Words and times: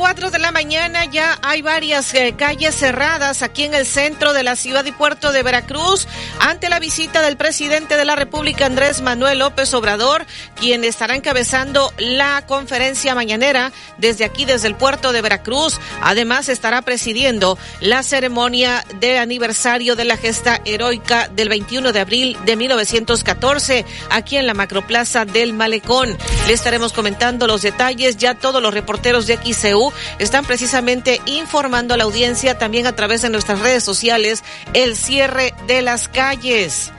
4 0.00 0.30
de 0.30 0.38
la 0.38 0.50
mañana 0.50 1.04
ya 1.04 1.38
hay 1.42 1.60
varias 1.60 2.14
eh, 2.14 2.34
calles 2.34 2.74
cerradas 2.74 3.42
aquí 3.42 3.64
en 3.64 3.74
el 3.74 3.84
centro 3.84 4.32
de 4.32 4.42
la 4.42 4.56
ciudad 4.56 4.82
y 4.86 4.92
puerto 4.92 5.30
de 5.30 5.42
Veracruz 5.42 6.08
ante 6.38 6.70
la 6.70 6.78
visita 6.78 7.20
del 7.20 7.36
presidente 7.36 7.98
de 7.98 8.06
la 8.06 8.16
República 8.16 8.64
Andrés 8.64 9.02
Manuel 9.02 9.40
López 9.40 9.74
Obrador, 9.74 10.24
quien 10.58 10.84
estará 10.84 11.16
encabezando 11.16 11.92
la 11.98 12.46
conferencia 12.46 13.14
mañanera 13.14 13.72
desde 13.98 14.24
aquí, 14.24 14.46
desde 14.46 14.68
el 14.68 14.74
puerto 14.74 15.12
de 15.12 15.20
Veracruz. 15.20 15.78
Además 16.00 16.48
estará 16.48 16.80
presidiendo 16.80 17.58
la 17.80 18.02
ceremonia 18.02 18.86
de 19.00 19.18
aniversario 19.18 19.96
de 19.96 20.04
la 20.04 20.16
gesta 20.16 20.62
heroica 20.64 21.28
del 21.28 21.50
21 21.50 21.92
de 21.92 22.00
abril 22.00 22.38
de 22.46 22.56
1914 22.56 23.84
aquí 24.08 24.38
en 24.38 24.46
la 24.46 24.54
macroplaza 24.54 25.26
del 25.26 25.52
Malecón. 25.52 26.16
Le 26.46 26.54
estaremos 26.54 26.94
comentando 26.94 27.46
los 27.46 27.60
detalles, 27.60 28.16
ya 28.16 28.34
todos 28.34 28.62
los 28.62 28.72
reporteros 28.72 29.26
de 29.26 29.36
XCU 29.36 29.89
están 30.18 30.44
precisamente 30.44 31.20
informando 31.26 31.94
a 31.94 31.96
la 31.96 32.04
audiencia 32.04 32.58
también 32.58 32.86
a 32.86 32.96
través 32.96 33.22
de 33.22 33.30
nuestras 33.30 33.60
redes 33.60 33.84
sociales 33.84 34.42
el 34.74 34.96
cierre 34.96 35.54
de 35.66 35.82
las 35.82 36.08
calles. 36.08 36.92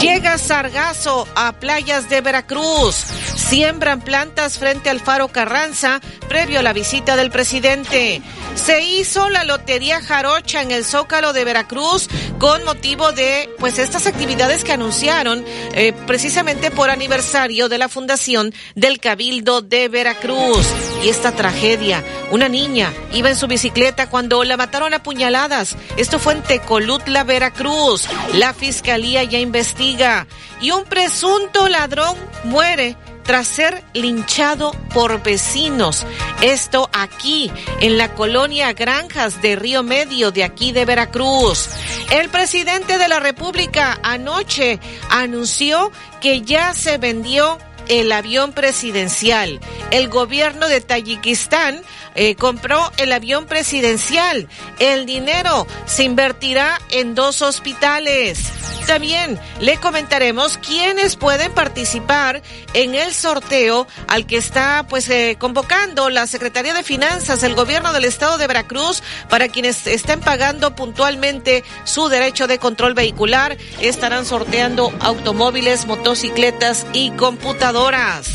Llega 0.00 0.38
Sargazo 0.38 1.28
a 1.34 1.52
playas 1.52 2.08
de 2.08 2.20
Veracruz. 2.20 2.94
Siembran 2.94 4.00
plantas 4.00 4.58
frente 4.58 4.90
al 4.90 5.00
faro 5.00 5.28
Carranza 5.28 6.00
previo 6.28 6.60
a 6.60 6.62
la 6.62 6.72
visita 6.72 7.16
del 7.16 7.30
presidente. 7.30 8.22
Se 8.54 8.82
hizo 8.82 9.28
la 9.28 9.44
lotería 9.44 10.00
jarocha 10.00 10.62
en 10.62 10.70
el 10.70 10.84
Zócalo 10.84 11.32
de 11.32 11.44
Veracruz 11.44 12.08
con 12.38 12.64
motivo 12.64 13.12
de 13.12 13.50
pues 13.58 13.78
estas 13.78 14.06
actividades 14.06 14.64
que 14.64 14.72
anunciaron 14.72 15.44
eh, 15.74 15.92
precisamente 16.06 16.70
por 16.70 16.90
aniversario 16.90 17.68
de 17.68 17.78
la 17.78 17.88
fundación 17.88 18.54
del 18.74 19.00
Cabildo 19.00 19.60
de 19.60 19.88
Veracruz. 19.88 20.66
Y 21.02 21.08
esta 21.08 21.32
tragedia, 21.32 22.02
una 22.30 22.48
niña 22.48 22.92
iba 23.12 23.28
en 23.28 23.36
su 23.36 23.46
bicicleta 23.46 24.08
cuando 24.08 24.42
la 24.44 24.56
mataron 24.56 24.94
a 24.94 25.02
puñaladas. 25.02 25.76
Esto 25.96 26.18
fue 26.18 26.34
en 26.34 26.42
Tecolutla, 26.42 27.24
Veracruz. 27.24 28.08
La 28.34 28.54
fiscalía 28.54 29.24
ya 29.24 29.38
y 30.60 30.70
un 30.70 30.84
presunto 30.84 31.68
ladrón 31.68 32.16
muere 32.44 32.96
tras 33.22 33.48
ser 33.48 33.82
linchado 33.94 34.72
por 34.92 35.22
vecinos. 35.22 36.06
Esto 36.42 36.90
aquí, 36.92 37.50
en 37.80 37.96
la 37.96 38.14
colonia 38.14 38.72
Granjas 38.74 39.40
de 39.40 39.56
Río 39.56 39.82
Medio, 39.82 40.30
de 40.30 40.44
aquí 40.44 40.72
de 40.72 40.84
Veracruz. 40.84 41.68
El 42.10 42.28
presidente 42.28 42.98
de 42.98 43.08
la 43.08 43.20
República 43.20 43.98
anoche 44.02 44.78
anunció 45.08 45.90
que 46.20 46.42
ya 46.42 46.74
se 46.74 46.98
vendió 46.98 47.58
el 47.88 48.12
avión 48.12 48.52
presidencial. 48.52 49.60
El 49.90 50.08
gobierno 50.08 50.68
de 50.68 50.80
Tayikistán 50.80 51.82
eh, 52.14 52.34
compró 52.36 52.92
el 52.96 53.12
avión 53.12 53.46
presidencial. 53.46 54.48
El 54.78 55.06
dinero 55.06 55.66
se 55.86 56.04
invertirá 56.04 56.80
en 56.90 57.14
dos 57.14 57.42
hospitales. 57.42 58.38
También 58.86 59.40
le 59.60 59.78
comentaremos 59.78 60.58
quiénes 60.58 61.16
pueden 61.16 61.52
participar 61.52 62.42
en 62.74 62.94
el 62.94 63.14
sorteo 63.14 63.86
al 64.08 64.26
que 64.26 64.36
está 64.36 64.84
pues 64.88 65.08
eh, 65.08 65.36
convocando 65.38 66.10
la 66.10 66.26
Secretaría 66.26 66.74
de 66.74 66.82
Finanzas, 66.82 67.42
el 67.42 67.54
gobierno 67.54 67.94
del 67.94 68.04
estado 68.04 68.36
de 68.36 68.46
Veracruz, 68.46 69.02
para 69.30 69.48
quienes 69.48 69.86
estén 69.86 70.20
pagando 70.20 70.74
puntualmente 70.74 71.64
su 71.84 72.08
derecho 72.08 72.46
de 72.46 72.58
control 72.58 72.92
vehicular, 72.92 73.56
estarán 73.80 74.26
sorteando 74.26 74.92
automóviles, 75.00 75.86
motocicletas 75.86 76.86
y 76.92 77.10
computadoras. 77.12 78.28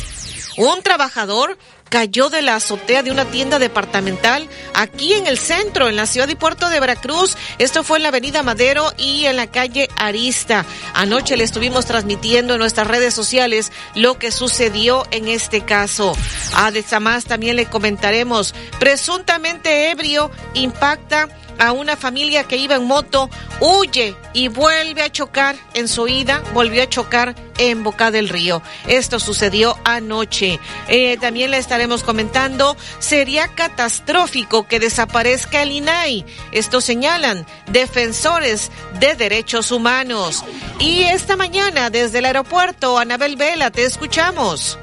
Un 0.57 0.81
trabajador 0.81 1.57
cayó 1.89 2.29
de 2.29 2.41
la 2.41 2.55
azotea 2.55 3.03
de 3.03 3.11
una 3.11 3.25
tienda 3.25 3.59
departamental 3.59 4.47
aquí 4.73 5.13
en 5.13 5.27
el 5.27 5.37
centro, 5.37 5.89
en 5.89 5.95
la 5.95 6.05
ciudad 6.05 6.29
y 6.29 6.35
puerto 6.35 6.69
de 6.69 6.79
Veracruz. 6.79 7.35
Esto 7.57 7.83
fue 7.83 7.97
en 7.97 8.03
la 8.03 8.09
avenida 8.09 8.43
Madero 8.43 8.91
y 8.97 9.25
en 9.25 9.35
la 9.35 9.47
calle 9.47 9.89
Arista. 9.97 10.65
Anoche 10.93 11.37
le 11.37 11.43
estuvimos 11.43 11.85
transmitiendo 11.85 12.53
en 12.53 12.59
nuestras 12.59 12.87
redes 12.87 13.13
sociales 13.13 13.71
lo 13.95 14.17
que 14.17 14.31
sucedió 14.31 15.05
en 15.11 15.27
este 15.27 15.61
caso. 15.61 16.15
Además, 16.55 17.25
también 17.25 17.55
le 17.55 17.65
comentaremos, 17.65 18.53
presuntamente 18.79 19.91
ebrio 19.91 20.31
impacta 20.53 21.27
a 21.59 21.71
una 21.71 21.95
familia 21.95 22.43
que 22.45 22.57
iba 22.57 22.75
en 22.75 22.85
moto, 22.85 23.29
huye 23.59 24.15
y 24.33 24.47
vuelve 24.47 25.03
a 25.03 25.11
chocar 25.11 25.55
en 25.73 25.87
su 25.87 26.07
ida, 26.07 26.41
volvió 26.53 26.83
a 26.83 26.89
chocar 26.89 27.35
en 27.57 27.83
Boca 27.83 28.09
del 28.09 28.29
Río. 28.29 28.61
Esto 28.87 29.19
sucedió 29.19 29.77
anoche. 29.83 30.59
Eh, 30.87 31.17
también 31.17 31.51
le 31.51 31.57
estaremos 31.57 32.03
comentando, 32.03 32.75
sería 32.99 33.49
catastrófico 33.49 34.67
que 34.67 34.79
desaparezca 34.79 35.61
el 35.61 35.71
INAI. 35.71 36.25
Esto 36.51 36.81
señalan 36.81 37.45
defensores 37.67 38.71
de 38.99 39.15
derechos 39.15 39.71
humanos. 39.71 40.43
Y 40.79 41.03
esta 41.03 41.35
mañana 41.35 41.89
desde 41.89 42.19
el 42.19 42.25
aeropuerto, 42.25 42.97
Anabel 42.97 43.35
Vela, 43.35 43.69
te 43.71 43.83
escuchamos. 43.83 44.79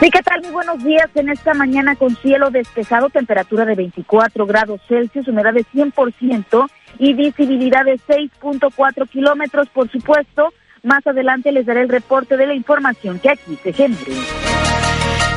Sí, 0.00 0.10
¿qué 0.10 0.22
tal? 0.22 0.40
Muy 0.42 0.52
buenos 0.52 0.84
días. 0.84 1.10
En 1.16 1.28
esta 1.28 1.54
mañana 1.54 1.96
con 1.96 2.14
cielo 2.14 2.50
despejado, 2.50 3.10
temperatura 3.10 3.64
de 3.64 3.74
24 3.74 4.46
grados 4.46 4.80
Celsius, 4.86 5.26
humedad 5.26 5.52
de 5.52 5.64
100% 5.64 6.70
y 7.00 7.14
visibilidad 7.14 7.84
de 7.84 7.98
6.4 7.98 9.08
kilómetros, 9.08 9.68
por 9.70 9.90
supuesto. 9.90 10.52
Más 10.84 11.04
adelante 11.04 11.50
les 11.50 11.66
daré 11.66 11.80
el 11.80 11.88
reporte 11.88 12.36
de 12.36 12.46
la 12.46 12.54
información 12.54 13.18
que 13.18 13.30
aquí 13.30 13.58
se 13.60 13.72
genere. 13.72 14.12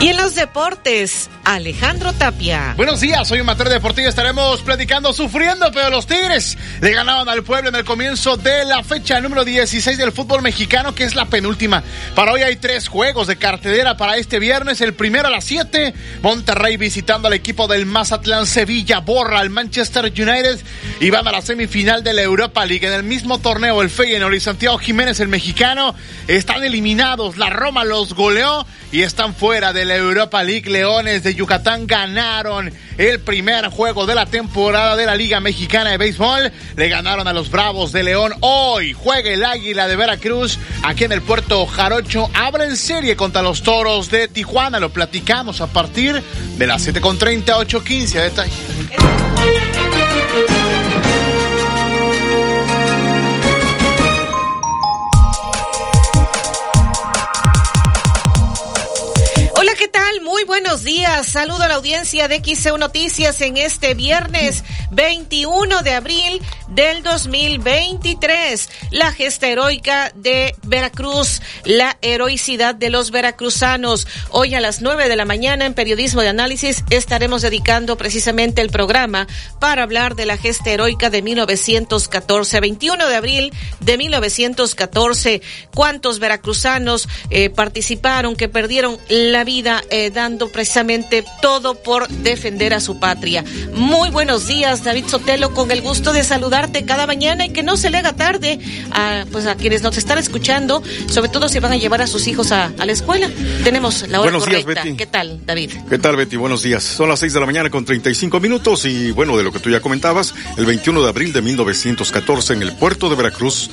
Y 0.01 0.07
en 0.07 0.17
los 0.17 0.33
deportes, 0.33 1.29
Alejandro 1.43 2.11
Tapia. 2.13 2.73
Buenos 2.75 3.01
días, 3.01 3.27
soy 3.27 3.39
un 3.41 3.45
materia 3.45 3.73
deportivo. 3.73 4.09
Estaremos 4.09 4.63
platicando 4.63 5.13
sufriendo, 5.13 5.71
pero 5.71 5.91
los 5.91 6.07
Tigres 6.07 6.57
le 6.81 6.91
ganaban 6.91 7.29
al 7.29 7.43
pueblo 7.43 7.69
en 7.69 7.75
el 7.75 7.83
comienzo 7.83 8.35
de 8.35 8.65
la 8.65 8.83
fecha 8.83 9.21
número 9.21 9.45
16 9.45 9.99
del 9.99 10.11
fútbol 10.11 10.41
mexicano, 10.41 10.95
que 10.95 11.03
es 11.03 11.13
la 11.13 11.25
penúltima. 11.25 11.83
Para 12.15 12.31
hoy 12.31 12.41
hay 12.41 12.55
tres 12.55 12.87
juegos 12.87 13.27
de 13.27 13.35
cartelera 13.35 13.95
para 13.95 14.17
este 14.17 14.39
viernes. 14.39 14.81
El 14.81 14.95
primero 14.95 15.27
a 15.27 15.31
las 15.31 15.43
7, 15.45 15.93
Monterrey 16.23 16.77
visitando 16.77 17.27
al 17.27 17.35
equipo 17.35 17.67
del 17.67 17.85
Mazatlán 17.85 18.47
Sevilla, 18.47 19.01
borra 19.01 19.39
al 19.39 19.51
Manchester 19.51 20.05
United 20.05 20.59
y 20.99 21.11
van 21.11 21.27
a 21.27 21.31
la 21.31 21.43
semifinal 21.43 22.03
de 22.03 22.13
la 22.13 22.23
Europa 22.23 22.65
League. 22.65 22.87
En 22.87 22.93
el 22.93 23.03
mismo 23.03 23.37
torneo, 23.37 23.83
el 23.83 23.91
Feyenoord 23.91 24.33
y 24.33 24.39
Santiago 24.39 24.79
Jiménez, 24.79 25.19
el 25.19 25.27
mexicano, 25.27 25.93
están 26.27 26.63
eliminados. 26.63 27.37
La 27.37 27.51
Roma 27.51 27.83
los 27.83 28.15
goleó 28.15 28.65
y 28.91 29.03
están 29.03 29.35
fuera 29.35 29.73
de 29.73 29.90
la 29.91 29.97
Europa 29.97 30.41
League. 30.41 30.69
Leones 30.69 31.23
de 31.23 31.35
Yucatán 31.35 31.85
ganaron 31.85 32.71
el 32.97 33.19
primer 33.19 33.67
juego 33.67 34.05
de 34.05 34.15
la 34.15 34.25
temporada 34.25 34.95
de 34.95 35.05
la 35.05 35.15
Liga 35.15 35.41
Mexicana 35.41 35.91
de 35.91 35.97
Béisbol. 35.97 36.51
Le 36.77 36.87
ganaron 36.87 37.27
a 37.27 37.33
los 37.33 37.51
Bravos 37.51 37.91
de 37.91 38.03
León. 38.03 38.33
Hoy 38.39 38.93
juega 38.93 39.29
el 39.29 39.43
Águila 39.43 39.89
de 39.89 39.97
Veracruz 39.97 40.59
aquí 40.83 41.03
en 41.03 41.11
el 41.11 41.21
puerto 41.21 41.65
Jarocho. 41.65 42.29
Abren 42.33 42.77
serie 42.77 43.17
contra 43.17 43.41
los 43.41 43.63
Toros 43.63 44.09
de 44.09 44.29
Tijuana. 44.29 44.79
Lo 44.79 44.91
platicamos 44.91 45.59
a 45.59 45.67
partir 45.67 46.23
de 46.57 46.67
las 46.67 46.87
7.30, 46.87 47.43
8.15. 47.45 48.23
Detalle. 48.23 49.20
Buenos 60.63 60.83
días. 60.83 61.25
Saludo 61.25 61.63
a 61.63 61.67
la 61.67 61.75
audiencia 61.75 62.27
de 62.27 62.39
XEU 62.39 62.77
Noticias 62.77 63.41
en 63.41 63.57
este 63.57 63.95
viernes 63.95 64.63
21 64.91 65.81
de 65.81 65.93
abril 65.93 66.39
del 66.67 67.01
2023. 67.01 68.69
La 68.91 69.11
gesta 69.11 69.47
heroica 69.47 70.11
de 70.13 70.55
Veracruz, 70.61 71.41
la 71.65 71.97
heroicidad 72.01 72.75
de 72.75 72.91
los 72.91 73.09
veracruzanos. 73.09 74.07
Hoy 74.29 74.53
a 74.53 74.61
las 74.61 74.81
9 74.81 75.09
de 75.09 75.15
la 75.15 75.25
mañana 75.25 75.65
en 75.65 75.73
Periodismo 75.73 76.21
de 76.21 76.27
Análisis 76.29 76.83
estaremos 76.91 77.41
dedicando 77.41 77.97
precisamente 77.97 78.61
el 78.61 78.69
programa 78.69 79.27
para 79.59 79.81
hablar 79.81 80.15
de 80.15 80.27
la 80.27 80.37
gesta 80.37 80.69
heroica 80.69 81.09
de 81.09 81.23
1914, 81.23 82.59
21 82.59 83.07
de 83.07 83.15
abril 83.15 83.53
de 83.79 83.97
1914. 83.97 85.41
¿Cuántos 85.73 86.19
veracruzanos 86.19 87.07
eh, 87.31 87.49
participaron 87.49 88.35
que 88.35 88.47
perdieron 88.47 88.99
la 89.09 89.43
vida? 89.43 89.83
Eh, 89.89 90.11
dando 90.11 90.50
precisamente 90.51 91.23
todo 91.41 91.75
por 91.75 92.07
defender 92.07 92.73
a 92.73 92.79
su 92.79 92.99
patria. 92.99 93.43
Muy 93.73 94.09
buenos 94.09 94.47
días, 94.47 94.83
David 94.83 95.05
Sotelo, 95.07 95.53
con 95.53 95.71
el 95.71 95.81
gusto 95.81 96.13
de 96.13 96.23
saludarte 96.23 96.85
cada 96.85 97.07
mañana 97.07 97.45
y 97.45 97.49
que 97.49 97.63
no 97.63 97.77
se 97.77 97.89
le 97.89 97.97
haga 97.97 98.13
tarde 98.13 98.59
a, 98.91 99.25
pues 99.31 99.47
a 99.47 99.55
quienes 99.55 99.81
nos 99.81 99.97
están 99.97 100.17
escuchando, 100.17 100.83
sobre 101.07 101.29
todo 101.29 101.49
si 101.49 101.59
van 101.59 101.71
a 101.71 101.77
llevar 101.77 102.01
a 102.01 102.07
sus 102.07 102.27
hijos 102.27 102.51
a, 102.51 102.71
la 102.81 102.91
escuela. 102.91 103.29
Tenemos 103.63 104.07
la 104.07 104.19
hora 104.19 104.31
buenos 104.31 104.43
correcta. 104.43 104.71
Días, 104.71 104.85
Betty. 104.85 104.97
¿Qué 104.97 105.05
tal, 105.05 105.45
David? 105.45 105.71
¿Qué 105.89 105.97
tal, 105.99 106.15
Betty? 106.15 106.35
Buenos 106.35 106.63
días. 106.63 106.83
Son 106.83 107.07
las 107.07 107.19
6 107.19 107.33
de 107.33 107.39
la 107.39 107.45
mañana 107.45 107.69
con 107.69 107.85
35 107.85 108.39
minutos 108.39 108.85
y 108.85 109.11
bueno, 109.11 109.37
de 109.37 109.43
lo 109.43 109.51
que 109.51 109.59
tú 109.59 109.69
ya 109.69 109.79
comentabas, 109.79 110.33
el 110.57 110.65
21 110.65 111.01
de 111.03 111.09
abril 111.09 111.33
de 111.33 111.41
1914 111.41 112.53
en 112.53 112.61
el 112.63 112.73
puerto 112.73 113.09
de 113.09 113.15
Veracruz, 113.15 113.69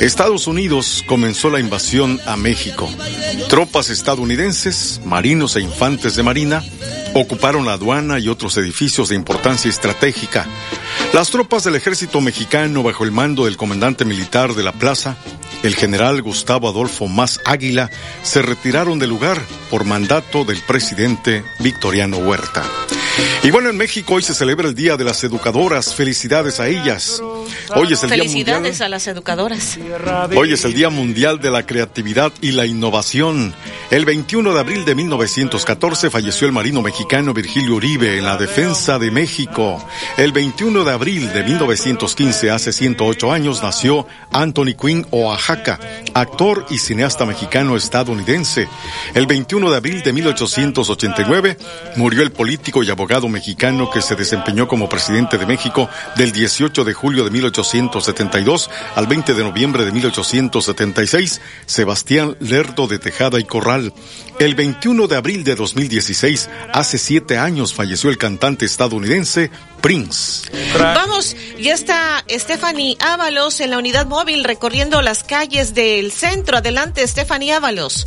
Estados 0.00 0.46
Unidos 0.46 1.04
comenzó 1.06 1.50
la 1.50 1.60
invasión 1.60 2.20
a 2.26 2.36
México. 2.36 2.88
Tropas 3.48 3.90
estadounidenses, 3.90 5.00
marinos 5.04 5.56
e 5.56 5.60
infantes 5.60 6.11
de 6.16 6.22
marina 6.22 6.62
ocuparon 7.14 7.66
la 7.66 7.74
aduana 7.74 8.18
y 8.18 8.28
otros 8.28 8.56
edificios 8.56 9.08
de 9.08 9.16
importancia 9.16 9.68
estratégica. 9.68 10.46
Las 11.12 11.30
tropas 11.30 11.64
del 11.64 11.76
ejército 11.76 12.20
mexicano 12.20 12.82
bajo 12.82 13.04
el 13.04 13.12
mando 13.12 13.44
del 13.44 13.56
comandante 13.56 14.04
militar 14.04 14.54
de 14.54 14.62
la 14.62 14.72
plaza 14.72 15.16
el 15.62 15.76
general 15.76 16.22
Gustavo 16.22 16.68
Adolfo 16.68 17.06
Más 17.06 17.40
Águila 17.44 17.88
se 18.22 18.42
retiraron 18.42 18.98
del 18.98 19.10
lugar 19.10 19.40
por 19.70 19.84
mandato 19.84 20.44
del 20.44 20.60
presidente 20.60 21.44
Victoriano 21.60 22.16
Huerta. 22.18 22.64
Y 23.44 23.50
bueno, 23.50 23.70
en 23.70 23.76
México 23.76 24.14
hoy 24.14 24.22
se 24.22 24.34
celebra 24.34 24.68
el 24.68 24.74
Día 24.74 24.96
de 24.96 25.04
las 25.04 25.22
Educadoras. 25.24 25.94
Felicidades 25.94 26.60
a 26.60 26.68
ellas. 26.68 27.20
Hoy 27.74 27.92
es 27.92 28.02
el 28.02 28.08
Felicidades 28.08 28.32
Día 28.46 28.54
mundial. 28.54 28.82
a 28.82 28.88
las 28.88 29.06
educadoras. 29.06 29.78
Hoy 30.34 30.52
es 30.52 30.64
el 30.64 30.74
Día 30.74 30.90
Mundial 30.90 31.40
de 31.40 31.50
la 31.50 31.66
Creatividad 31.66 32.32
y 32.40 32.52
la 32.52 32.64
Innovación. 32.66 33.54
El 33.90 34.04
21 34.06 34.54
de 34.54 34.60
abril 34.60 34.84
de 34.84 34.94
1914 34.94 36.08
falleció 36.08 36.46
el 36.46 36.52
marino 36.52 36.80
mexicano 36.80 37.34
Virgilio 37.34 37.74
Uribe 37.74 38.16
en 38.16 38.24
la 38.24 38.36
defensa 38.36 38.98
de 38.98 39.10
México. 39.10 39.84
El 40.16 40.32
21 40.32 40.84
de 40.84 40.92
abril 40.92 41.32
de 41.32 41.42
1915, 41.42 42.50
hace 42.50 42.72
108 42.72 43.32
años, 43.32 43.62
nació 43.62 44.06
Anthony 44.30 44.74
Quinn 44.80 45.06
Oaxaca, 45.10 45.78
actor 46.14 46.64
y 46.70 46.78
cineasta 46.78 47.26
mexicano 47.26 47.76
estadounidense. 47.76 48.68
El 49.14 49.26
21 49.26 49.70
de 49.70 49.76
abril 49.76 50.02
de 50.02 50.12
1889 50.12 51.58
murió 51.96 52.22
el 52.22 52.32
político 52.32 52.82
y 52.82 52.90
abogado 52.90 53.01
mexicano 53.28 53.90
que 53.90 54.00
se 54.00 54.14
desempeñó 54.14 54.68
como 54.68 54.88
presidente 54.88 55.36
de 55.36 55.46
México 55.46 55.88
del 56.16 56.32
18 56.32 56.84
de 56.84 56.94
julio 56.94 57.24
de 57.24 57.30
1872 57.30 58.70
al 58.94 59.06
20 59.06 59.34
de 59.34 59.42
noviembre 59.42 59.84
de 59.84 59.92
1876, 59.92 61.40
Sebastián 61.66 62.36
Lerdo 62.40 62.86
de 62.86 62.98
Tejada 62.98 63.40
y 63.40 63.44
Corral. 63.44 63.92
El 64.38 64.54
21 64.54 65.08
de 65.08 65.16
abril 65.16 65.44
de 65.44 65.56
2016, 65.56 66.48
hace 66.72 66.98
siete 66.98 67.38
años, 67.38 67.74
falleció 67.74 68.08
el 68.08 68.18
cantante 68.18 68.64
estadounidense 68.64 69.50
Prince. 69.80 70.48
Vamos, 70.78 71.36
ya 71.58 71.74
está 71.74 72.24
Stephanie 72.30 72.96
Ábalos 73.00 73.60
en 73.60 73.70
la 73.70 73.78
unidad 73.78 74.06
móvil 74.06 74.44
recorriendo 74.44 75.02
las 75.02 75.24
calles 75.24 75.74
del 75.74 76.12
centro. 76.12 76.58
Adelante, 76.58 77.06
Stephanie 77.06 77.52
Ábalos. 77.52 78.06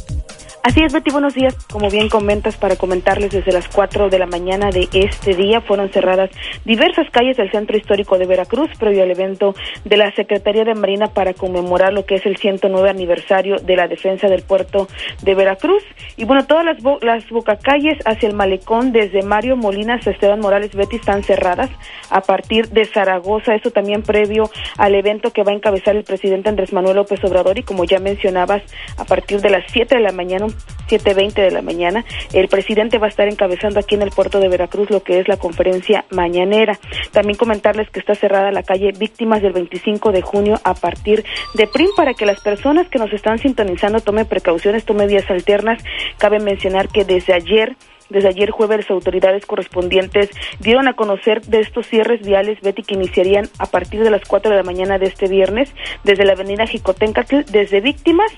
Así 0.66 0.82
es, 0.82 0.92
Betty, 0.94 1.12
buenos 1.12 1.36
días. 1.36 1.54
Como 1.72 1.92
bien 1.92 2.10
comentas, 2.10 2.58
para 2.58 2.76
comentarles 2.76 3.30
desde 3.30 3.52
las 3.52 3.68
4 3.68 4.10
de 4.10 4.18
la 4.18 4.26
mañana 4.26 4.72
de 4.72 4.90
este 4.94 5.36
día 5.36 5.62
fueron 5.62 5.90
cerradas 5.90 6.32
diversas 6.66 7.08
calles 7.12 7.38
del 7.38 7.52
centro 7.52 7.78
histórico 7.78 8.18
de 8.18 8.26
Veracruz 8.26 8.72
previo 8.80 9.04
al 9.04 9.12
evento 9.12 9.54
de 9.84 9.96
la 9.96 10.12
Secretaría 10.16 10.64
de 10.64 10.74
Marina 10.74 11.06
para 11.14 11.36
conmemorar 11.36 11.94
lo 11.94 12.08
que 12.08 12.16
es 12.16 12.26
el 12.26 12.38
109 12.38 12.90
aniversario 12.90 13.58
de 13.58 13.76
la 13.76 13.88
defensa 13.88 14.28
del 14.28 14.42
puerto 14.42 14.88
de 15.22 15.36
Veracruz. 15.36 15.84
Y 16.18 16.26
bueno, 16.26 16.48
todas 16.48 16.66
las, 16.66 16.82
bo 16.82 16.98
las 17.04 17.30
bocacalles 17.30 18.00
hacia 18.04 18.28
el 18.28 18.34
malecón 18.34 18.92
desde 18.92 19.22
Mario 19.22 19.58
Molina 19.58 19.94
hasta 19.94 20.10
Esteban 20.10 20.40
Morales 20.40 20.74
Betty 20.74 20.96
están 20.96 21.22
cerradas 21.22 21.70
a 22.10 22.22
partir 22.22 22.70
de 22.70 22.86
Zaragoza. 22.86 23.54
Eso 23.54 23.70
también 23.70 24.02
previo 24.02 24.50
al 24.80 24.96
evento 24.96 25.30
que 25.30 25.44
va 25.44 25.52
a 25.52 25.56
encabezar 25.56 25.96
el 25.96 26.06
presidente 26.06 26.50
Andrés 26.50 26.74
Manuel 26.74 26.96
López 26.96 27.24
Obrador 27.24 27.60
y 27.60 27.62
como 27.62 27.84
ya 27.84 28.00
mencionabas, 28.00 28.64
a 28.98 29.06
partir 29.06 29.42
de 29.42 29.52
las 29.52 29.64
7 29.72 29.98
de 29.98 30.02
la 30.02 30.12
mañana 30.12 30.55
7.20 30.88 31.34
de 31.34 31.52
la 31.52 31.62
mañana, 31.62 32.06
el 32.34 32.48
presidente 32.48 32.98
va 32.98 33.08
a 33.08 33.10
estar 33.10 33.28
encabezando 33.28 33.80
aquí 33.80 33.96
en 33.96 34.02
el 34.02 34.12
puerto 34.12 34.40
de 34.40 34.50
Veracruz 34.50 34.90
lo 34.90 35.02
que 35.04 35.20
es 35.20 35.28
la 35.28 35.38
conferencia 35.38 36.06
mañanera. 36.12 36.80
También 37.12 37.38
comentarles 37.38 37.90
que 37.90 38.00
está 38.00 38.16
cerrada 38.16 38.52
la 38.52 38.64
calle 38.64 38.92
Víctimas 38.92 39.42
del 39.42 39.54
25 39.54 40.12
de 40.12 40.22
junio 40.22 40.60
a 40.64 40.74
partir 40.74 41.26
de 41.54 41.68
PRIM 41.68 41.90
para 41.96 42.14
que 42.14 42.26
las 42.26 42.40
personas 42.40 42.88
que 42.88 43.00
nos 43.00 43.12
están 43.14 43.40
sintonizando 43.40 44.00
tomen 44.00 44.26
precauciones, 44.26 44.86
tomen 44.86 45.08
vías 45.08 45.30
alternas. 45.30 45.84
Cabe 46.18 46.40
mencionar 46.40 46.88
que 46.90 47.04
desde 47.04 47.34
ayer 47.34 47.76
desde 48.10 48.30
ayer 48.30 48.52
jueves 48.52 48.78
las 48.78 48.92
autoridades 48.92 49.46
correspondientes 49.46 50.30
dieron 50.60 50.88
a 50.88 50.94
conocer 50.94 51.42
de 51.42 51.60
estos 51.60 51.88
cierres 51.88 52.22
viales, 52.22 52.62
Betty, 52.62 52.84
que 52.84 52.96
iniciarían 52.96 53.50
a 53.60 53.66
partir 53.66 54.04
de 54.04 54.12
las 54.12 54.24
4 54.28 54.52
de 54.52 54.58
la 54.58 54.64
mañana 54.64 54.98
de 54.98 55.08
este 55.08 55.28
viernes 55.28 55.74
desde 56.04 56.26
la 56.26 56.34
avenida 56.34 56.68
Jicotencatl, 56.68 57.42
desde 57.52 57.82
Víctimas, 57.82 58.32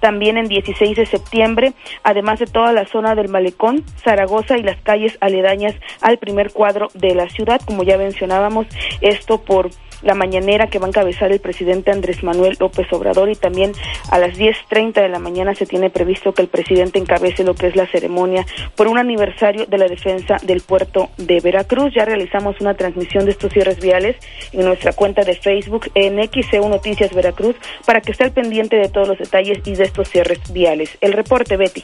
también 0.00 0.36
en 0.36 0.48
16 0.48 0.96
de 0.96 1.06
septiembre, 1.06 1.72
además 2.02 2.40
de 2.40 2.46
toda 2.46 2.72
la 2.72 2.86
zona 2.86 3.14
del 3.14 3.28
Malecón, 3.28 3.84
Zaragoza 4.02 4.58
y 4.58 4.62
las 4.62 4.80
calles 4.80 5.16
aledañas 5.20 5.74
al 6.00 6.18
primer 6.18 6.52
cuadro 6.52 6.88
de 6.94 7.14
la 7.14 7.28
ciudad, 7.28 7.60
como 7.64 7.82
ya 7.82 7.96
mencionábamos, 7.96 8.66
esto 9.00 9.42
por 9.42 9.70
la 10.02 10.14
mañanera 10.14 10.66
que 10.66 10.78
va 10.78 10.86
a 10.86 10.88
encabezar 10.88 11.32
el 11.32 11.40
presidente 11.40 11.90
Andrés 11.90 12.22
Manuel 12.22 12.56
López 12.58 12.86
Obrador 12.92 13.30
y 13.30 13.34
también 13.34 13.72
a 14.10 14.18
las 14.18 14.38
10.30 14.38 14.94
de 14.94 15.08
la 15.08 15.18
mañana 15.18 15.54
se 15.54 15.66
tiene 15.66 15.90
previsto 15.90 16.34
que 16.34 16.42
el 16.42 16.48
presidente 16.48 16.98
encabece 16.98 17.44
lo 17.44 17.54
que 17.54 17.66
es 17.66 17.76
la 17.76 17.86
ceremonia 17.86 18.46
por 18.76 18.88
un 18.88 18.98
aniversario 18.98 19.66
de 19.66 19.78
la 19.78 19.86
defensa 19.86 20.36
del 20.42 20.60
puerto 20.60 21.10
de 21.16 21.40
Veracruz. 21.40 21.92
Ya 21.94 22.04
realizamos 22.04 22.60
una 22.60 22.74
transmisión 22.74 23.24
de 23.24 23.32
estos 23.32 23.52
cierres 23.52 23.80
viales 23.80 24.16
en 24.52 24.64
nuestra 24.64 24.92
cuenta 24.92 25.22
de 25.22 25.34
Facebook 25.34 25.90
en 25.94 26.22
XCU 26.22 26.68
Noticias 26.68 27.14
Veracruz 27.14 27.56
para 27.86 28.00
que 28.00 28.12
esté 28.12 28.24
al 28.24 28.32
pendiente 28.32 28.76
de 28.76 28.88
todos 28.88 29.08
los 29.08 29.18
detalles 29.18 29.58
y 29.64 29.74
de 29.74 29.84
estos 29.84 30.08
cierres 30.08 30.40
viales. 30.52 30.96
El 31.00 31.12
reporte, 31.12 31.56
Betty. 31.56 31.82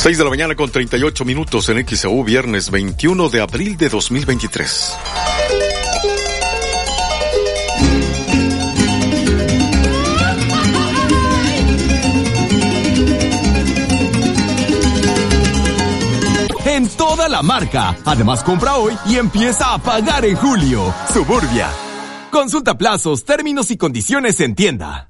6 0.00 0.16
de 0.16 0.24
la 0.24 0.30
mañana 0.30 0.54
con 0.54 0.70
38 0.70 1.26
minutos 1.26 1.68
en 1.68 1.86
XAU, 1.86 2.24
viernes 2.24 2.70
21 2.70 3.28
de 3.28 3.42
abril 3.42 3.76
de 3.76 3.90
2023. 3.90 4.94
En 16.64 16.88
toda 16.96 17.28
la 17.28 17.42
marca. 17.42 17.94
Además, 18.06 18.42
compra 18.42 18.76
hoy 18.76 18.96
y 19.06 19.16
empieza 19.16 19.74
a 19.74 19.78
pagar 19.82 20.24
en 20.24 20.34
julio. 20.36 20.94
Suburbia. 21.12 21.68
Consulta 22.30 22.78
plazos, 22.78 23.26
términos 23.26 23.70
y 23.70 23.76
condiciones 23.76 24.40
en 24.40 24.54
tienda. 24.54 25.09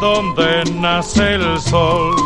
donde 0.00 0.64
nace 0.74 1.34
el 1.34 1.60
sol, 1.60 2.16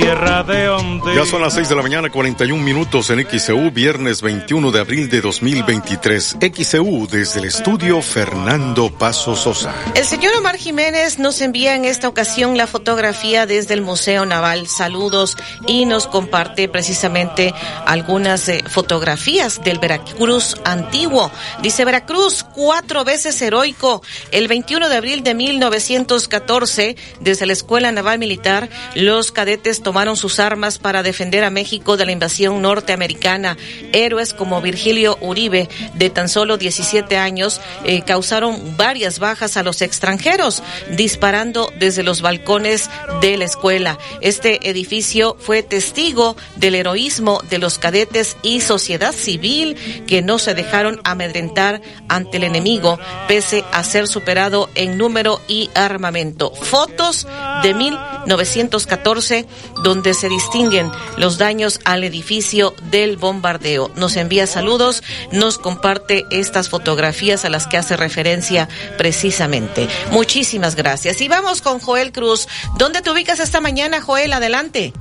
tierra 0.00 0.44
de 0.44 0.68
Ya 1.14 1.26
son 1.26 1.42
las 1.42 1.54
6 1.54 1.68
de 1.68 1.74
la 1.74 1.82
mañana, 1.82 2.10
41 2.10 2.62
minutos 2.62 3.10
en 3.10 3.26
XEU, 3.28 3.70
viernes 3.70 4.22
21 4.22 4.70
de 4.70 4.80
abril 4.80 5.08
de 5.08 5.20
2023. 5.20 6.36
XEU 6.40 7.08
desde 7.08 7.40
el 7.40 7.46
estudio 7.46 8.00
Fernando 8.00 8.90
Paso 8.90 9.34
Sosa. 9.34 9.74
El 9.94 10.04
señor 10.04 10.34
Omar 10.36 10.56
Jiménez 10.56 11.18
nos 11.18 11.40
envía 11.40 11.74
en 11.74 11.84
esta 11.84 12.08
ocasión 12.08 12.56
la 12.56 12.66
fotografía 12.66 13.46
desde 13.46 13.74
el 13.74 13.80
Museo 13.80 14.24
Naval. 14.24 14.68
Saludos 14.68 15.36
y 15.66 15.84
nos 15.84 16.06
comparte 16.06 16.68
precisamente 16.68 17.52
algunas 17.84 18.48
eh, 18.48 18.62
fotografías 18.68 19.62
del 19.64 19.78
Veracruz 19.78 20.56
antiguo. 20.64 21.30
Dice 21.62 21.84
Veracruz, 21.84 22.44
cuatro 22.54 23.04
veces 23.04 23.40
heroico. 23.42 24.02
El 24.30 24.46
21 24.46 24.88
de 24.88 24.96
abril 24.96 25.22
de 25.24 25.34
1914, 25.34 26.96
desde 27.20 27.46
la 27.46 27.52
Escuela 27.52 27.90
Naval 27.90 28.18
Militar, 28.18 28.68
los 28.94 29.32
cadetes 29.32 29.82
tomaron 29.88 30.18
sus 30.18 30.38
armas 30.38 30.78
para 30.78 31.02
defender 31.02 31.44
a 31.44 31.50
México 31.50 31.96
de 31.96 32.04
la 32.04 32.12
invasión 32.12 32.60
norteamericana. 32.60 33.56
Héroes 33.94 34.34
como 34.34 34.60
Virgilio 34.60 35.16
Uribe, 35.22 35.66
de 35.94 36.10
tan 36.10 36.28
solo 36.28 36.58
17 36.58 37.16
años, 37.16 37.62
eh, 37.84 38.02
causaron 38.02 38.76
varias 38.76 39.18
bajas 39.18 39.56
a 39.56 39.62
los 39.62 39.80
extranjeros, 39.80 40.62
disparando 40.94 41.72
desde 41.78 42.02
los 42.02 42.20
balcones 42.20 42.90
de 43.22 43.38
la 43.38 43.46
escuela. 43.46 43.98
Este 44.20 44.68
edificio 44.68 45.38
fue 45.40 45.62
testigo 45.62 46.36
del 46.56 46.74
heroísmo 46.74 47.40
de 47.48 47.56
los 47.56 47.78
cadetes 47.78 48.36
y 48.42 48.60
sociedad 48.60 49.14
civil 49.14 50.04
que 50.06 50.20
no 50.20 50.38
se 50.38 50.52
dejaron 50.52 51.00
amedrentar 51.04 51.80
ante 52.10 52.36
el 52.36 52.44
enemigo, 52.44 52.98
pese 53.26 53.64
a 53.72 53.82
ser 53.84 54.06
superado 54.06 54.68
en 54.74 54.98
número 54.98 55.40
y 55.48 55.70
armamento. 55.74 56.52
Fotos 56.54 57.26
de 57.62 57.72
1914 57.72 59.46
donde 59.82 60.14
se 60.14 60.28
distinguen 60.28 60.90
los 61.16 61.38
daños 61.38 61.80
al 61.84 62.04
edificio 62.04 62.74
del 62.90 63.16
bombardeo. 63.16 63.90
Nos 63.96 64.16
envía 64.16 64.46
saludos, 64.46 65.02
nos 65.32 65.58
comparte 65.58 66.26
estas 66.30 66.68
fotografías 66.68 67.44
a 67.44 67.50
las 67.50 67.66
que 67.66 67.76
hace 67.76 67.96
referencia 67.96 68.68
precisamente. 68.96 69.88
Muchísimas 70.10 70.74
gracias. 70.74 71.20
Y 71.20 71.28
vamos 71.28 71.62
con 71.62 71.80
Joel 71.80 72.12
Cruz. 72.12 72.48
¿Dónde 72.76 73.02
te 73.02 73.10
ubicas 73.10 73.40
esta 73.40 73.60
mañana, 73.60 74.00
Joel? 74.00 74.32
Adelante. 74.32 74.92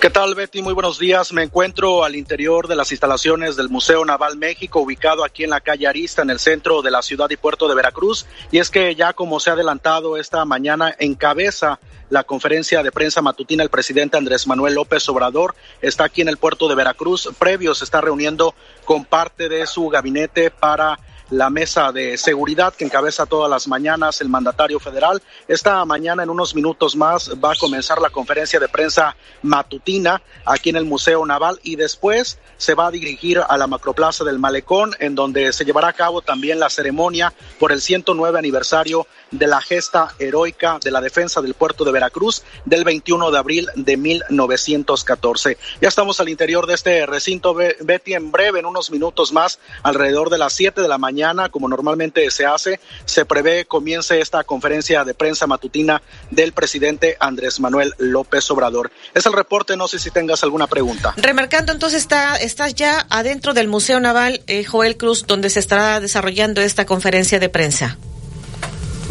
¿Qué 0.00 0.10
tal, 0.10 0.34
Betty? 0.34 0.60
Muy 0.60 0.74
buenos 0.74 0.98
días. 0.98 1.32
Me 1.32 1.42
encuentro 1.42 2.04
al 2.04 2.16
interior 2.16 2.68
de 2.68 2.76
las 2.76 2.92
instalaciones 2.92 3.56
del 3.56 3.70
Museo 3.70 4.04
Naval 4.04 4.36
México, 4.36 4.80
ubicado 4.80 5.24
aquí 5.24 5.42
en 5.42 5.50
la 5.50 5.62
calle 5.62 5.86
Arista, 5.86 6.20
en 6.20 6.28
el 6.28 6.38
centro 6.38 6.82
de 6.82 6.90
la 6.90 7.00
ciudad 7.00 7.30
y 7.30 7.36
puerto 7.36 7.66
de 7.66 7.74
Veracruz. 7.74 8.26
Y 8.52 8.58
es 8.58 8.70
que 8.70 8.94
ya 8.94 9.14
como 9.14 9.40
se 9.40 9.50
ha 9.50 9.54
adelantado 9.54 10.18
esta 10.18 10.44
mañana, 10.44 10.94
encabeza 10.98 11.80
la 12.10 12.24
conferencia 12.24 12.82
de 12.82 12.92
prensa 12.92 13.22
matutina 13.22 13.62
el 13.62 13.70
presidente 13.70 14.16
Andrés 14.16 14.46
Manuel 14.46 14.74
López 14.74 15.08
Obrador. 15.08 15.54
Está 15.80 16.04
aquí 16.04 16.22
en 16.22 16.28
el 16.28 16.36
puerto 16.36 16.68
de 16.68 16.74
Veracruz. 16.74 17.28
Previo 17.38 17.74
se 17.74 17.84
está 17.84 18.00
reuniendo 18.00 18.54
con 18.84 19.04
parte 19.04 19.48
de 19.48 19.66
su 19.66 19.88
gabinete 19.88 20.50
para 20.50 20.98
la 21.30 21.50
mesa 21.50 21.92
de 21.92 22.16
seguridad 22.16 22.74
que 22.74 22.84
encabeza 22.84 23.26
todas 23.26 23.50
las 23.50 23.66
mañanas 23.66 24.20
el 24.20 24.28
mandatario 24.28 24.78
federal. 24.78 25.22
Esta 25.48 25.84
mañana, 25.84 26.22
en 26.22 26.30
unos 26.30 26.54
minutos 26.54 26.94
más, 26.94 27.30
va 27.42 27.52
a 27.52 27.56
comenzar 27.56 28.00
la 28.00 28.10
conferencia 28.10 28.60
de 28.60 28.68
prensa 28.68 29.16
matutina 29.42 30.22
aquí 30.44 30.70
en 30.70 30.76
el 30.76 30.84
Museo 30.84 31.24
Naval 31.26 31.58
y 31.62 31.76
después 31.76 32.38
se 32.56 32.74
va 32.74 32.86
a 32.86 32.90
dirigir 32.90 33.40
a 33.46 33.56
la 33.56 33.66
macroplaza 33.66 34.24
del 34.24 34.38
Malecón, 34.38 34.92
en 35.00 35.14
donde 35.14 35.52
se 35.52 35.64
llevará 35.64 35.88
a 35.88 35.92
cabo 35.92 36.22
también 36.22 36.60
la 36.60 36.70
ceremonia 36.70 37.32
por 37.58 37.72
el 37.72 37.80
109 37.80 38.38
aniversario 38.38 39.06
de 39.30 39.46
la 39.46 39.60
gesta 39.60 40.14
heroica 40.18 40.78
de 40.82 40.90
la 40.90 41.00
defensa 41.00 41.40
del 41.40 41.54
puerto 41.54 41.84
de 41.84 41.92
Veracruz 41.92 42.42
del 42.64 42.84
21 42.84 43.30
de 43.30 43.38
abril 43.38 43.68
de 43.74 43.96
1914. 43.96 45.58
Ya 45.80 45.88
estamos 45.88 46.20
al 46.20 46.28
interior 46.28 46.66
de 46.66 46.74
este 46.74 47.06
recinto, 47.06 47.54
Betty, 47.54 48.14
en 48.14 48.30
breve, 48.30 48.60
en 48.60 48.66
unos 48.66 48.90
minutos 48.90 49.32
más, 49.32 49.58
alrededor 49.82 50.30
de 50.30 50.38
las 50.38 50.52
7 50.52 50.80
de 50.80 50.88
la 50.88 50.98
mañana, 50.98 51.48
como 51.48 51.68
normalmente 51.68 52.30
se 52.30 52.46
hace, 52.46 52.80
se 53.04 53.24
prevé 53.24 53.64
comience 53.64 54.20
esta 54.20 54.44
conferencia 54.44 55.04
de 55.04 55.14
prensa 55.14 55.46
matutina 55.46 56.02
del 56.30 56.52
presidente 56.52 57.16
Andrés 57.20 57.60
Manuel 57.60 57.94
López 57.98 58.50
Obrador. 58.50 58.90
Es 59.14 59.26
el 59.26 59.32
reporte, 59.32 59.76
no 59.76 59.88
sé 59.88 59.98
si 59.98 60.10
tengas 60.10 60.42
alguna 60.42 60.66
pregunta. 60.66 61.14
Remarcando, 61.16 61.72
entonces, 61.72 62.02
está, 62.02 62.36
estás 62.36 62.74
ya 62.74 63.06
adentro 63.10 63.54
del 63.54 63.68
Museo 63.68 64.00
Naval 64.00 64.42
eh, 64.46 64.64
Joel 64.64 64.96
Cruz, 64.96 65.26
donde 65.26 65.50
se 65.50 65.60
estará 65.60 66.00
desarrollando 66.00 66.60
esta 66.60 66.86
conferencia 66.86 67.38
de 67.38 67.48
prensa. 67.48 67.98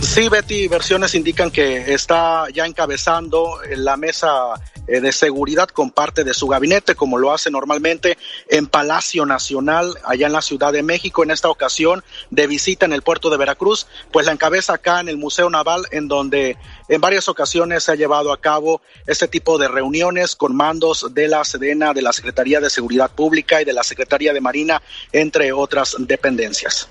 Sí, 0.01 0.29
Betty, 0.29 0.67
versiones 0.67 1.15
indican 1.15 1.51
que 1.51 1.93
está 1.93 2.47
ya 2.53 2.65
encabezando 2.65 3.59
la 3.75 3.97
mesa 3.97 4.53
eh, 4.87 5.01
de 5.01 5.11
seguridad 5.11 5.69
con 5.69 5.89
parte 5.89 6.23
de 6.23 6.33
su 6.33 6.47
gabinete, 6.47 6.95
como 6.95 7.17
lo 7.17 7.33
hace 7.33 7.49
normalmente 7.49 8.17
en 8.49 8.67
Palacio 8.67 9.25
Nacional, 9.25 9.95
allá 10.03 10.27
en 10.27 10.33
la 10.33 10.41
Ciudad 10.41 10.73
de 10.73 10.83
México. 10.83 11.23
En 11.23 11.31
esta 11.31 11.49
ocasión 11.49 12.03
de 12.29 12.45
visita 12.45 12.85
en 12.85 12.93
el 12.93 13.01
puerto 13.01 13.29
de 13.29 13.37
Veracruz, 13.37 13.87
pues 14.11 14.25
la 14.25 14.33
encabeza 14.33 14.73
acá 14.73 14.99
en 14.99 15.09
el 15.09 15.17
Museo 15.17 15.49
Naval, 15.49 15.85
en 15.91 16.07
donde 16.07 16.57
en 16.87 17.01
varias 17.01 17.27
ocasiones 17.29 17.83
se 17.83 17.93
ha 17.93 17.95
llevado 17.95 18.31
a 18.31 18.39
cabo 18.39 18.81
este 19.07 19.27
tipo 19.27 19.57
de 19.57 19.67
reuniones 19.67 20.35
con 20.35 20.55
mandos 20.55 21.13
de 21.13 21.27
la 21.27 21.43
Sedena, 21.43 21.93
de 21.93 22.03
la 22.03 22.13
Secretaría 22.13 22.59
de 22.59 22.69
Seguridad 22.69 23.11
Pública 23.11 23.61
y 23.61 23.65
de 23.65 23.73
la 23.73 23.83
Secretaría 23.83 24.33
de 24.33 24.41
Marina, 24.41 24.81
entre 25.11 25.51
otras 25.51 25.95
dependencias. 25.99 26.89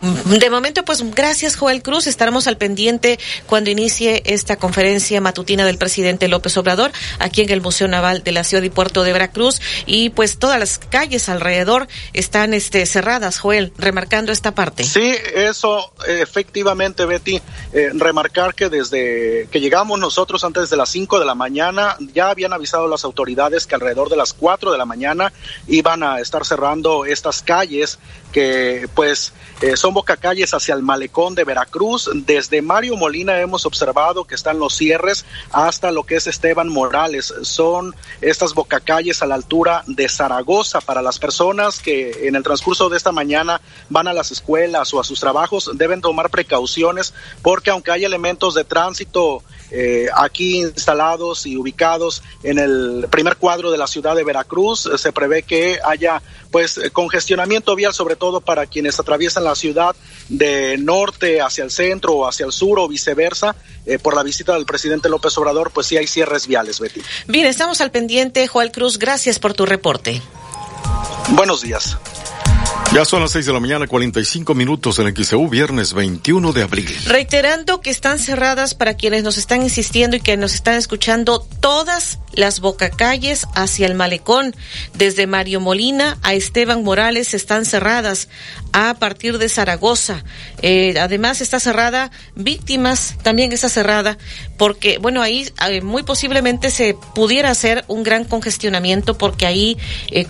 De 0.00 0.48
momento, 0.48 0.82
pues 0.84 1.02
gracias 1.14 1.56
Joel 1.56 1.82
Cruz. 1.82 2.06
Estaremos 2.06 2.46
al 2.46 2.56
pendiente 2.56 3.18
cuando 3.46 3.70
inicie 3.70 4.22
esta 4.24 4.56
conferencia 4.56 5.20
matutina 5.20 5.66
del 5.66 5.76
presidente 5.76 6.26
López 6.26 6.56
Obrador 6.56 6.90
aquí 7.18 7.42
en 7.42 7.50
el 7.50 7.60
Museo 7.60 7.86
Naval 7.86 8.22
de 8.22 8.32
la 8.32 8.42
Ciudad 8.42 8.62
y 8.62 8.70
Puerto 8.70 9.04
de 9.04 9.12
Veracruz. 9.12 9.60
Y 9.84 10.08
pues 10.10 10.38
todas 10.38 10.58
las 10.58 10.78
calles 10.78 11.28
alrededor 11.28 11.86
están 12.14 12.54
este, 12.54 12.86
cerradas, 12.86 13.38
Joel, 13.38 13.74
remarcando 13.76 14.32
esta 14.32 14.54
parte. 14.54 14.84
Sí, 14.84 15.14
eso 15.34 15.92
efectivamente, 16.06 17.04
Betty. 17.04 17.40
Eh, 17.72 17.90
remarcar 17.94 18.54
que 18.54 18.68
desde 18.68 19.48
que 19.50 19.60
llegamos 19.60 19.98
nosotros 19.98 20.42
antes 20.44 20.70
de 20.70 20.76
las 20.76 20.88
5 20.88 21.18
de 21.18 21.26
la 21.26 21.34
mañana, 21.34 21.96
ya 22.14 22.30
habían 22.30 22.52
avisado 22.52 22.88
las 22.88 23.04
autoridades 23.04 23.66
que 23.66 23.74
alrededor 23.74 24.08
de 24.08 24.16
las 24.16 24.32
4 24.32 24.72
de 24.72 24.78
la 24.78 24.86
mañana 24.86 25.32
iban 25.68 26.02
a 26.02 26.20
estar 26.20 26.46
cerrando 26.46 27.04
estas 27.04 27.42
calles 27.42 27.98
que 28.32 28.88
pues 28.94 29.32
eh, 29.60 29.76
son 29.76 29.94
bocacalles 29.94 30.54
hacia 30.54 30.74
el 30.74 30.82
malecón 30.82 31.34
de 31.34 31.44
Veracruz. 31.44 32.10
Desde 32.14 32.62
Mario 32.62 32.96
Molina 32.96 33.40
hemos 33.40 33.66
observado 33.66 34.24
que 34.24 34.34
están 34.34 34.58
los 34.58 34.74
cierres 34.74 35.24
hasta 35.52 35.90
lo 35.90 36.04
que 36.04 36.16
es 36.16 36.26
Esteban 36.26 36.68
Morales. 36.68 37.34
Son 37.42 37.94
estas 38.20 38.54
bocacalles 38.54 39.22
a 39.22 39.26
la 39.26 39.34
altura 39.34 39.82
de 39.86 40.08
Zaragoza 40.08 40.80
para 40.80 41.02
las 41.02 41.18
personas 41.18 41.80
que 41.80 42.26
en 42.28 42.36
el 42.36 42.42
transcurso 42.42 42.88
de 42.88 42.96
esta 42.96 43.12
mañana 43.12 43.60
van 43.88 44.08
a 44.08 44.12
las 44.12 44.30
escuelas 44.30 44.92
o 44.94 45.00
a 45.00 45.04
sus 45.04 45.20
trabajos 45.20 45.70
deben 45.74 46.00
tomar 46.00 46.30
precauciones 46.30 47.12
porque 47.42 47.70
aunque 47.70 47.90
hay 47.90 48.04
elementos 48.04 48.54
de 48.54 48.64
tránsito 48.64 49.42
eh, 49.72 50.08
aquí 50.16 50.58
instalados 50.58 51.46
y 51.46 51.56
ubicados 51.56 52.22
en 52.42 52.58
el 52.58 53.06
primer 53.08 53.36
cuadro 53.36 53.70
de 53.70 53.78
la 53.78 53.86
ciudad 53.86 54.16
de 54.16 54.24
Veracruz. 54.24 54.88
Se 54.96 55.12
prevé 55.12 55.42
que 55.44 55.78
haya 55.84 56.22
pues 56.50 56.78
eh, 56.78 56.90
congestionamiento 56.90 57.74
vial, 57.76 57.92
sobre 57.92 58.16
todo 58.16 58.40
para 58.40 58.66
quienes 58.66 58.98
atraviesan 58.98 59.44
la 59.44 59.54
ciudad 59.54 59.94
de 60.28 60.78
norte 60.78 61.40
hacia 61.40 61.64
el 61.64 61.70
centro 61.70 62.14
o 62.14 62.28
hacia 62.28 62.46
el 62.46 62.52
sur 62.52 62.78
o 62.78 62.88
viceversa. 62.88 63.54
por 64.02 64.14
la 64.14 64.22
visita 64.22 64.54
del 64.54 64.66
presidente 64.66 65.08
López 65.08 65.36
Obrador, 65.38 65.70
pues 65.72 65.86
sí 65.86 65.96
hay 65.96 66.06
cierres 66.06 66.46
viales, 66.46 66.80
Betty. 66.80 67.00
Bien, 67.26 67.46
estamos 67.46 67.80
al 67.80 67.90
pendiente. 67.90 68.46
Joel 68.46 68.72
Cruz, 68.72 68.98
gracias 68.98 69.38
por 69.38 69.54
tu 69.54 69.66
reporte. 69.66 70.20
Buenos 71.30 71.62
días. 71.62 71.96
Ya 72.92 73.04
son 73.04 73.20
las 73.20 73.30
6 73.30 73.46
de 73.46 73.52
la 73.52 73.60
mañana, 73.60 73.86
45 73.86 74.52
minutos 74.52 74.98
en 74.98 75.06
el 75.06 75.14
XEU, 75.14 75.48
viernes 75.48 75.92
21 75.92 76.52
de 76.52 76.62
abril. 76.62 76.92
Reiterando 77.06 77.80
que 77.80 77.90
están 77.90 78.18
cerradas 78.18 78.74
para 78.74 78.94
quienes 78.94 79.22
nos 79.22 79.38
están 79.38 79.62
insistiendo 79.62 80.16
y 80.16 80.20
que 80.20 80.36
nos 80.36 80.54
están 80.54 80.74
escuchando 80.74 81.38
todas 81.60 82.18
las 82.32 82.60
bocacalles 82.60 83.46
hacia 83.54 83.86
el 83.86 83.94
malecón. 83.94 84.54
Desde 84.94 85.26
Mario 85.26 85.60
Molina 85.60 86.18
a 86.22 86.34
Esteban 86.34 86.84
Morales 86.84 87.34
están 87.34 87.64
cerradas 87.64 88.28
a 88.72 88.94
partir 88.94 89.38
de 89.38 89.48
Zaragoza. 89.48 90.24
Eh, 90.62 90.94
además 91.00 91.40
está 91.40 91.60
cerrada 91.60 92.10
Víctimas, 92.34 93.16
también 93.22 93.52
está 93.52 93.68
cerrada 93.68 94.18
porque, 94.56 94.98
bueno, 94.98 95.22
ahí 95.22 95.48
eh, 95.68 95.80
muy 95.80 96.02
posiblemente 96.02 96.70
se 96.70 96.94
pudiera 97.14 97.50
hacer 97.50 97.84
un 97.88 98.02
gran 98.02 98.24
congestionamiento 98.24 99.18
porque 99.18 99.46
ahí 99.46 99.76
eh, 100.10 100.26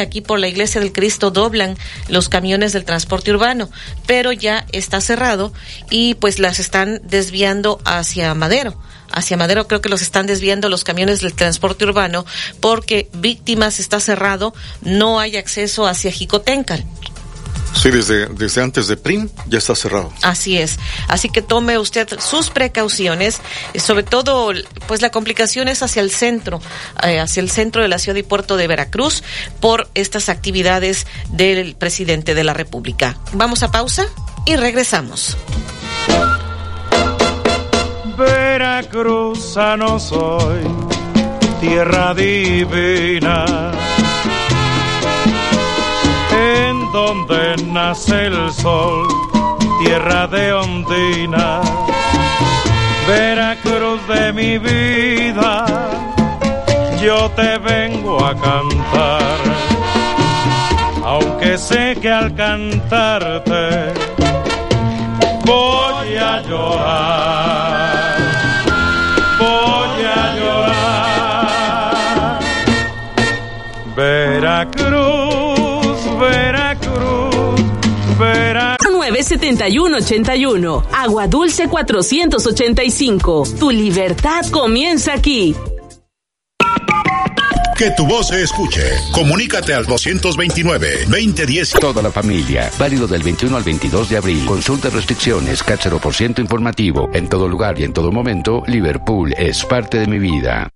aquí 0.00 0.20
por 0.20 0.38
la 0.38 0.48
Iglesia 0.48 0.80
del 0.80 0.92
Cristo 0.92 1.30
doblan 1.30 1.76
los 2.08 2.28
camiones 2.28 2.72
del 2.72 2.84
transporte 2.84 3.30
urbano, 3.30 3.70
pero 4.06 4.32
ya 4.32 4.66
está 4.72 5.00
cerrado 5.00 5.52
y 5.90 6.14
pues 6.14 6.38
las 6.38 6.58
están 6.58 7.00
desviando 7.04 7.80
hacia 7.84 8.34
Madero 8.34 8.76
hacia 9.12 9.36
Madero 9.36 9.66
creo 9.66 9.80
que 9.80 9.88
los 9.88 10.02
están 10.02 10.26
desviando 10.26 10.68
los 10.68 10.84
camiones 10.84 11.20
del 11.20 11.34
transporte 11.34 11.84
urbano 11.84 12.26
porque 12.60 13.08
Víctimas 13.12 13.80
está 13.80 14.00
cerrado, 14.00 14.54
no 14.82 15.20
hay 15.20 15.36
acceso 15.36 15.86
hacia 15.86 16.10
Jicotencal. 16.10 16.84
Sí, 17.74 17.90
desde, 17.90 18.26
desde 18.26 18.62
antes 18.62 18.88
de 18.88 18.96
PRIM 18.96 19.28
ya 19.46 19.58
está 19.58 19.74
cerrado. 19.74 20.12
Así 20.22 20.58
es. 20.58 20.78
Así 21.08 21.30
que 21.30 21.40
tome 21.40 21.78
usted 21.78 22.08
sus 22.18 22.50
precauciones, 22.50 23.40
sobre 23.78 24.02
todo, 24.02 24.52
pues 24.86 25.00
la 25.00 25.10
complicación 25.10 25.68
es 25.68 25.82
hacia 25.82 26.02
el 26.02 26.10
centro, 26.10 26.60
eh, 27.02 27.20
hacia 27.20 27.40
el 27.40 27.50
centro 27.50 27.82
de 27.82 27.88
la 27.88 27.98
ciudad 27.98 28.16
y 28.16 28.22
puerto 28.22 28.56
de 28.56 28.66
Veracruz 28.66 29.22
por 29.60 29.88
estas 29.94 30.28
actividades 30.28 31.06
del 31.30 31.74
presidente 31.74 32.34
de 32.34 32.44
la 32.44 32.54
República. 32.54 33.16
Vamos 33.32 33.62
a 33.62 33.70
pausa 33.70 34.06
y 34.44 34.56
regresamos. 34.56 35.36
Veracruzano 38.50 40.00
soy, 40.00 40.64
tierra 41.60 42.12
divina. 42.14 43.44
Donde 46.92 47.54
nace 47.68 48.26
el 48.26 48.52
sol, 48.52 49.06
tierra 49.84 50.26
de 50.26 50.52
ondina, 50.52 51.60
Veracruz 53.06 54.00
de 54.08 54.32
mi 54.32 54.58
vida, 54.58 55.66
yo 57.00 57.30
te 57.30 57.58
vengo 57.58 58.24
a 58.24 58.34
cantar, 58.34 59.38
aunque 61.04 61.56
sé 61.56 61.96
que 62.02 62.10
al 62.10 62.34
cantarte 62.34 63.92
voy 65.44 66.16
a 66.16 66.42
llorar, 66.42 68.19
97181. 79.22 80.82
Agua 80.92 81.26
Dulce 81.26 81.68
485. 81.68 83.44
Tu 83.58 83.70
libertad 83.70 84.44
comienza 84.50 85.14
aquí. 85.14 85.54
Que 87.76 87.90
tu 87.92 88.06
voz 88.06 88.28
se 88.28 88.42
escuche. 88.42 88.82
Comunícate 89.10 89.72
al 89.72 89.86
229-2010. 89.86 91.80
Toda 91.80 92.02
la 92.02 92.10
familia. 92.10 92.70
Válido 92.78 93.06
del 93.06 93.22
21 93.22 93.56
al 93.56 93.62
22 93.62 94.10
de 94.10 94.18
abril. 94.18 94.44
Consulta 94.44 94.90
restricciones. 94.90 95.62
Cáchero 95.62 95.98
por 95.98 96.14
ciento 96.14 96.42
informativo. 96.42 97.08
En 97.14 97.28
todo 97.28 97.48
lugar 97.48 97.80
y 97.80 97.84
en 97.84 97.94
todo 97.94 98.12
momento, 98.12 98.62
Liverpool 98.66 99.32
es 99.38 99.64
parte 99.64 99.98
de 99.98 100.06
mi 100.06 100.18
vida. 100.18 100.68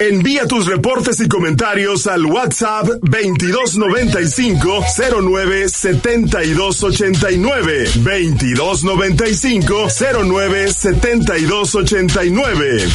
Envía 0.00 0.46
tus 0.46 0.64
reportes 0.64 1.20
y 1.20 1.28
comentarios 1.28 2.06
al 2.06 2.24
WhatsApp 2.24 2.86
2295 3.02 4.82
09 5.20 5.68
7289 5.68 7.90
2295 7.96 9.88
09 10.24 10.72
7289 10.72 12.88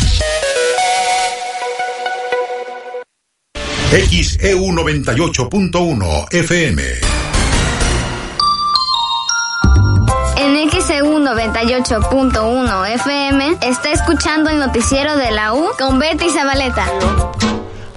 XEU 3.91 4.71
98.1 4.71 6.33
FM 6.33 7.34
XEU 10.69 11.19
98.1 11.19 12.87
FM 12.95 13.57
está 13.61 13.91
escuchando 13.91 14.49
el 14.49 14.57
noticiero 14.57 15.15
de 15.15 15.29
la 15.29 15.53
U 15.53 15.69
con 15.77 15.99
Betty 15.99 16.29
Zabaleta. 16.29 16.87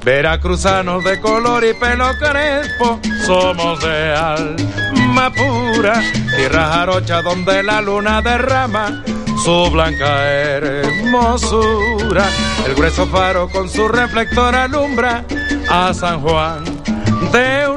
Veracruzanos 0.05 1.03
de 1.03 1.19
color 1.21 1.65
y 1.65 1.73
pelo 1.75 2.11
crespo, 2.19 3.01
somos 3.27 3.81
de 3.81 4.13
alma 4.15 5.31
pura, 5.31 6.03
tierra 6.37 6.69
jarocha 6.73 7.23
donde 7.23 7.63
la 7.63 7.81
luna 7.81 8.21
derrama 8.21 9.03
su 9.43 9.71
blanca 9.71 10.29
hermosura. 10.31 12.27
El 12.67 12.75
grueso 12.75 13.07
faro 13.07 13.49
con 13.49 13.71
su 13.71 13.89
reflector 13.89 14.55
alumbra 14.55 15.25
a 15.71 15.95
San 15.95 16.21
Juan 16.21 16.65
de 17.33 17.68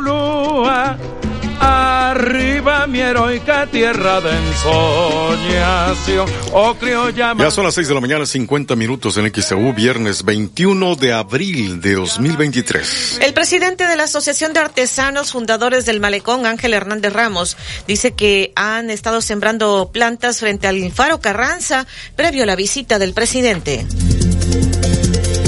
mi 2.91 2.99
heroica 2.99 3.65
tierra 3.67 4.19
de 4.19 4.31
ensoñación. 4.31 6.29
Oh, 6.51 6.75
ya 7.13 7.49
son 7.49 7.63
las 7.63 7.73
6 7.75 7.87
de 7.87 7.93
la 7.93 8.01
mañana, 8.01 8.25
50 8.25 8.75
minutos 8.75 9.15
en 9.17 9.33
XEU, 9.33 9.73
viernes 9.73 10.25
21 10.25 10.95
de 10.95 11.13
abril 11.13 11.79
de 11.79 11.93
2023. 11.93 13.19
El 13.21 13.33
presidente 13.33 13.87
de 13.87 13.95
la 13.95 14.03
Asociación 14.03 14.51
de 14.51 14.59
Artesanos 14.59 15.31
Fundadores 15.31 15.85
del 15.85 16.01
Malecón, 16.01 16.45
Ángel 16.45 16.73
Hernández 16.73 17.13
Ramos, 17.13 17.55
dice 17.87 18.11
que 18.11 18.51
han 18.55 18.89
estado 18.89 19.21
sembrando 19.21 19.91
plantas 19.93 20.41
frente 20.41 20.67
al 20.67 20.91
Faro 20.91 21.21
Carranza 21.21 21.87
previo 22.17 22.43
a 22.43 22.45
la 22.45 22.57
visita 22.57 22.99
del 22.99 23.13
presidente. 23.13 23.85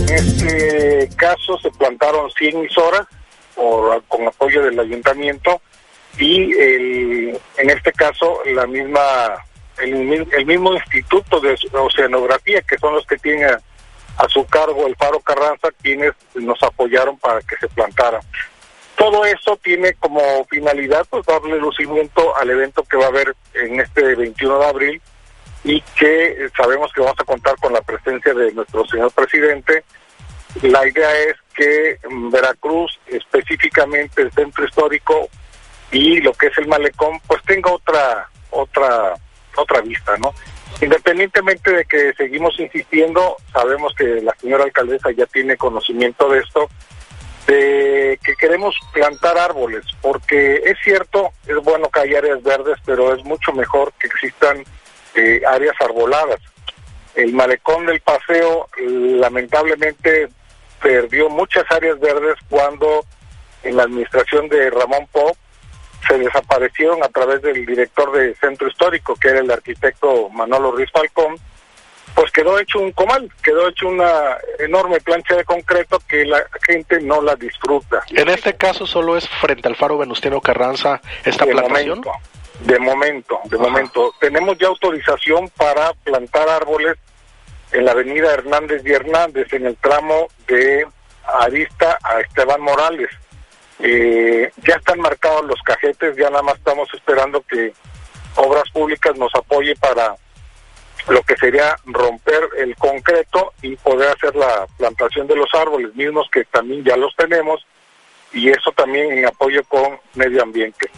En 0.08 0.10
este 0.10 1.10
caso 1.17 1.60
se 1.62 1.70
plantaron 1.72 2.32
100 2.32 2.56
horas 2.78 3.06
con 4.08 4.26
apoyo 4.28 4.63
del 4.63 4.80
ayuntamiento 4.80 5.62
y 6.17 6.54
el, 6.54 7.39
en 7.58 7.69
este 7.69 7.91
caso 7.91 8.41
la 8.45 8.67
misma 8.67 9.43
el, 9.82 10.45
mismo 10.45 10.73
instituto 10.73 11.39
de 11.39 11.58
oceanografía 11.73 12.62
que 12.62 12.78
son 12.78 12.93
los 12.93 13.06
que 13.08 13.17
tienen 13.17 13.49
a, 14.17 14.30
su 14.30 14.45
cargo 14.45 14.86
el 14.86 14.95
Faro 14.95 15.19
Carranza 15.19 15.69
quienes 15.82 16.13
nos 16.36 16.62
apoyaron 16.62 17.17
para 17.17 17.41
que 17.41 17.58
se 17.58 17.67
plantara. 17.67 18.19
Todo 18.95 19.26
eso 19.26 19.58
tiene 19.63 19.93
como 19.95 20.21
finalidad 20.45 21.06
pues 21.10 21.26
darle 21.26 21.58
lucimiento 21.58 22.36
al 22.38 22.52
evento 22.52 22.84
que 22.84 22.97
va 22.97 23.06
a 23.06 23.10
haber 23.10 23.36
en 23.56 23.80
este 23.80 24.15
21 24.15 24.60
de 24.60 24.65
abril 24.65 25.02
y 25.63 25.82
que 25.97 26.47
sabemos 26.56 26.93
que 26.93 27.02
vamos 27.02 27.19
a 27.19 27.23
contar 27.23 27.56
con 27.56 27.73
la 27.73 27.82
presencia 27.82 28.34
de 28.36 28.52
nuestro 28.52 28.86
señor 28.86 29.12
presidente. 29.12 29.84
La 30.62 30.88
idea 30.88 31.10
es 31.21 31.36
que 31.56 31.97
Veracruz 32.32 32.99
específicamente 33.08 34.21
el 34.21 34.32
centro 34.32 34.63
histórico 34.63 35.28
y 35.93 36.19
lo 36.19 36.34
que 36.34 36.47
es 36.47 36.58
el 36.58 36.67
malecón 36.67 37.21
pues 37.27 37.41
tenga 37.43 37.71
otra 37.71 38.27
otra 38.49 39.13
otra 39.56 39.82
vista 39.82 40.17
no 40.17 40.34
independientemente 40.82 41.71
de 41.71 41.86
que 41.86 42.13
seguimos 42.17 42.60
insistiendo 42.60 43.38
sabemos 43.53 43.93
que 43.95 44.21
la 44.21 44.36
señora 44.41 44.65
alcaldesa 44.65 45.12
ya 45.12 45.25
tiene 45.27 45.56
conocimiento 45.56 46.27
de 46.29 46.39
esto 46.39 46.69
de 47.47 48.19
que 48.21 48.36
queremos 48.36 48.75
plantar 48.91 49.38
árboles 49.38 49.86
porque 50.01 50.62
es 50.65 50.77
cierto 50.84 51.32
es 51.47 51.56
bueno 51.58 51.89
que 51.89 52.01
haya 52.01 52.17
áreas 52.17 52.43
verdes 52.43 52.77
pero 52.86 53.15
es 53.15 53.23
mucho 53.23 53.53
mejor 53.53 53.93
que 53.93 54.08
existan 54.08 54.65
eh, 55.15 55.41
áreas 55.47 55.75
arboladas. 55.79 56.39
El 57.13 57.34
malecón 57.34 57.86
del 57.86 57.99
paseo 57.99 58.67
lamentablemente 58.77 60.29
perdió 60.82 61.29
muchas 61.29 61.65
áreas 61.69 61.99
verdes 61.99 62.36
cuando 62.49 63.06
en 63.62 63.77
la 63.77 63.84
administración 63.84 64.49
de 64.49 64.71
Ramón 64.71 65.08
Pop 65.12 65.38
se 66.08 66.18
desaparecieron 66.18 67.04
a 67.04 67.10
través 67.10 67.42
del 67.42 67.66
director 67.66 68.12
de 68.12 68.36
centro 68.36 68.68
histórico, 68.68 69.16
que 69.16 69.30
era 69.30 69.39
el 69.39 69.52
arquitecto 69.52 70.30
Manolo 70.30 70.72
Ruiz 70.72 70.89
Falcón, 70.92 71.36
pues 72.16 72.32
quedó 72.32 72.60
hecho 72.60 72.80
un 72.80 72.92
comal, 72.92 73.32
quedó 73.42 73.68
hecho 73.68 73.88
una 73.88 74.38
enorme 74.60 75.00
plancha 75.00 75.36
de 75.36 75.44
concreto 75.46 76.00
que 76.08 76.26
la 76.26 76.44
gente 76.66 77.02
no 77.02 77.22
la 77.22 77.36
disfruta. 77.36 78.04
En 78.10 78.30
este 78.30 78.56
caso 78.56 78.86
solo 78.86 79.18
es 79.18 79.28
frente 79.28 79.68
al 79.68 79.76
faro 79.76 79.98
Venustiano 79.98 80.39
Carranza 80.39 81.02
esta 81.26 81.46
de 81.46 81.54
plantación. 81.54 82.00
Momento, 82.00 82.12
de 82.60 82.80
momento, 82.80 83.39
de 83.46 83.58
momento. 83.58 84.13
Tenemos 84.20 84.58
ya 84.60 84.68
autorización 84.68 85.50
para 85.58 85.94
plantar 86.04 86.48
árboles 86.50 86.98
en 87.72 87.86
la 87.86 87.92
avenida 87.92 88.32
Hernández 88.32 88.84
y 88.86 88.92
Hernández, 88.92 89.52
en 89.54 89.66
el 89.66 89.76
tramo 89.78 90.28
de 90.48 90.86
Arista 91.39 91.98
a 92.04 92.20
Esteban 92.20 92.62
Morales. 92.62 93.10
Eh, 93.86 94.50
ya 94.65 94.76
están 94.76 95.02
marcados 95.02 95.43
los 95.43 95.62
cajetes, 95.62 96.15
ya 96.15 96.30
nada 96.30 96.41
más 96.41 96.56
estamos 96.56 96.88
esperando 96.93 97.41
que 97.41 97.74
Obras 98.38 98.63
Públicas 98.72 99.13
nos 99.17 99.36
apoye 99.36 99.76
para 99.76 100.15
lo 101.10 101.22
que 101.24 101.36
sería 101.36 101.76
romper 101.84 102.48
el 102.60 102.78
concreto 102.78 103.52
y 103.62 103.76
poder 103.76 104.15
hacer 104.15 104.38
la 104.38 104.67
plantación 104.78 105.28
de 105.28 105.36
los 105.36 105.50
árboles 105.54 105.93
mismos 105.96 106.30
que 106.32 106.46
también 106.46 106.86
ya 106.86 106.96
los 106.96 107.13
tenemos 107.17 107.67
y 108.32 108.50
eso 108.52 108.72
también 108.72 109.17
en 109.17 109.26
apoyo 109.26 109.62
con 109.65 110.00
medio 110.13 110.43
ambiente. 110.43 110.89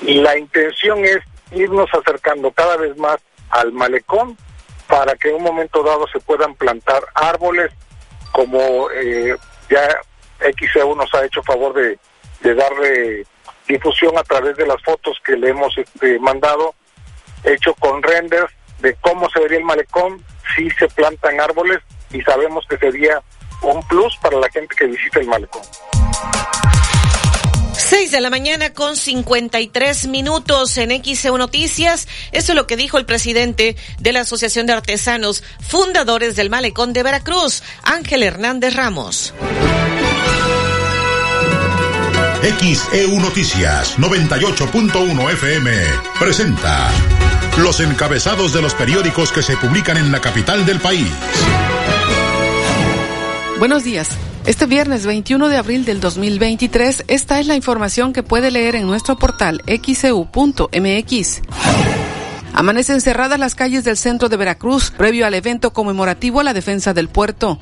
Y 0.00 0.14
la 0.22 0.38
intención 0.38 1.04
es 1.04 1.18
irnos 1.52 1.90
acercando 1.92 2.50
cada 2.52 2.78
vez 2.78 2.96
más 2.96 3.18
al 3.50 3.70
malecón 3.72 4.38
para 4.88 5.14
que 5.16 5.28
en 5.28 5.34
un 5.34 5.42
momento 5.42 5.82
dado 5.82 6.08
se 6.08 6.20
puedan 6.20 6.54
plantar 6.54 7.04
árboles 7.14 7.70
como 8.32 8.90
eh, 8.92 9.36
ya 9.68 9.88
XEU 10.40 10.96
nos 10.96 11.12
ha 11.12 11.26
hecho 11.26 11.42
favor 11.42 11.74
de, 11.74 11.98
darle 12.52 13.24
difusión 13.66 14.18
a 14.18 14.22
través 14.24 14.56
de 14.56 14.66
las 14.66 14.82
fotos 14.82 15.16
que 15.24 15.36
le 15.36 15.50
hemos 15.50 15.76
este, 15.78 16.18
mandado, 16.18 16.74
hecho 17.44 17.72
con 17.74 18.02
renders 18.02 18.52
de 18.80 18.94
cómo 19.00 19.30
se 19.30 19.40
vería 19.40 19.58
el 19.58 19.64
malecón 19.64 20.22
si 20.54 20.68
se 20.70 20.88
plantan 20.88 21.40
árboles 21.40 21.78
y 22.12 22.20
sabemos 22.22 22.66
que 22.68 22.76
sería 22.76 23.22
un 23.62 23.86
plus 23.88 24.16
para 24.18 24.38
la 24.38 24.50
gente 24.50 24.74
que 24.76 24.86
visita 24.86 25.20
el 25.20 25.26
malecón. 25.26 25.62
6 27.76 28.12
de 28.12 28.20
la 28.20 28.30
mañana 28.30 28.72
con 28.72 28.96
53 28.96 30.06
minutos 30.06 30.76
en 30.78 31.02
XEU 31.04 31.36
Noticias. 31.36 32.08
Eso 32.32 32.52
es 32.52 32.56
lo 32.56 32.66
que 32.66 32.76
dijo 32.76 32.98
el 32.98 33.04
presidente 33.04 33.76
de 33.98 34.12
la 34.12 34.20
Asociación 34.20 34.66
de 34.66 34.74
Artesanos 34.74 35.42
Fundadores 35.60 36.36
del 36.36 36.50
Malecón 36.50 36.92
de 36.92 37.02
Veracruz, 37.02 37.62
Ángel 37.82 38.22
Hernández 38.22 38.74
Ramos. 38.74 39.34
XEU 42.44 43.20
Noticias 43.20 43.98
98.1 43.98 45.32
FM 45.32 45.72
presenta 46.18 46.90
los 47.56 47.80
encabezados 47.80 48.52
de 48.52 48.60
los 48.60 48.74
periódicos 48.74 49.32
que 49.32 49.40
se 49.40 49.56
publican 49.56 49.96
en 49.96 50.12
la 50.12 50.20
capital 50.20 50.66
del 50.66 50.78
país. 50.78 51.08
Buenos 53.58 53.82
días. 53.82 54.10
Este 54.44 54.66
viernes 54.66 55.06
21 55.06 55.48
de 55.48 55.56
abril 55.56 55.86
del 55.86 56.00
2023, 56.00 57.04
esta 57.08 57.40
es 57.40 57.46
la 57.46 57.56
información 57.56 58.12
que 58.12 58.22
puede 58.22 58.50
leer 58.50 58.76
en 58.76 58.86
nuestro 58.86 59.16
portal 59.16 59.62
xeu.mx. 59.66 61.40
Amanecen 62.52 63.00
cerradas 63.00 63.38
las 63.38 63.54
calles 63.54 63.84
del 63.84 63.96
centro 63.96 64.28
de 64.28 64.36
Veracruz 64.36 64.90
previo 64.90 65.26
al 65.26 65.32
evento 65.32 65.72
conmemorativo 65.72 66.40
a 66.40 66.44
la 66.44 66.52
defensa 66.52 66.92
del 66.92 67.08
puerto. 67.08 67.58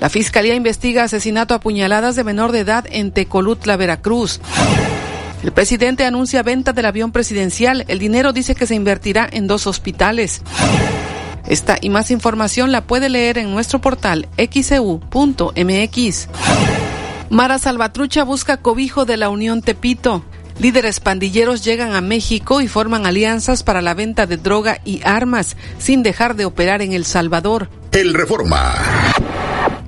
La 0.00 0.08
Fiscalía 0.08 0.54
investiga 0.54 1.04
asesinato 1.04 1.54
a 1.54 1.60
puñaladas 1.60 2.16
de 2.16 2.24
menor 2.24 2.52
de 2.52 2.60
edad 2.60 2.84
en 2.90 3.12
Tecolutla, 3.12 3.76
Veracruz. 3.76 4.40
El 5.42 5.52
presidente 5.52 6.04
anuncia 6.04 6.42
venta 6.42 6.72
del 6.72 6.86
avión 6.86 7.12
presidencial. 7.12 7.84
El 7.88 7.98
dinero 7.98 8.32
dice 8.32 8.54
que 8.54 8.66
se 8.66 8.74
invertirá 8.74 9.28
en 9.30 9.46
dos 9.46 9.66
hospitales. 9.66 10.42
Esta 11.46 11.76
y 11.80 11.90
más 11.90 12.10
información 12.10 12.70
la 12.70 12.86
puede 12.86 13.08
leer 13.08 13.38
en 13.38 13.50
nuestro 13.50 13.80
portal 13.80 14.28
xcu.mx. 14.38 16.28
Mara 17.30 17.58
Salvatrucha 17.58 18.24
busca 18.24 18.58
cobijo 18.58 19.04
de 19.04 19.16
la 19.16 19.30
Unión 19.30 19.62
Tepito. 19.62 20.24
Líderes 20.58 21.00
pandilleros 21.00 21.64
llegan 21.64 21.94
a 21.94 22.00
México 22.00 22.60
y 22.60 22.68
forman 22.68 23.06
alianzas 23.06 23.62
para 23.62 23.82
la 23.82 23.94
venta 23.94 24.26
de 24.26 24.36
droga 24.36 24.80
y 24.84 25.00
armas, 25.02 25.56
sin 25.78 26.02
dejar 26.02 26.36
de 26.36 26.44
operar 26.44 26.82
en 26.82 26.92
El 26.92 27.04
Salvador. 27.04 27.68
El 27.90 28.14
Reforma. 28.14 28.74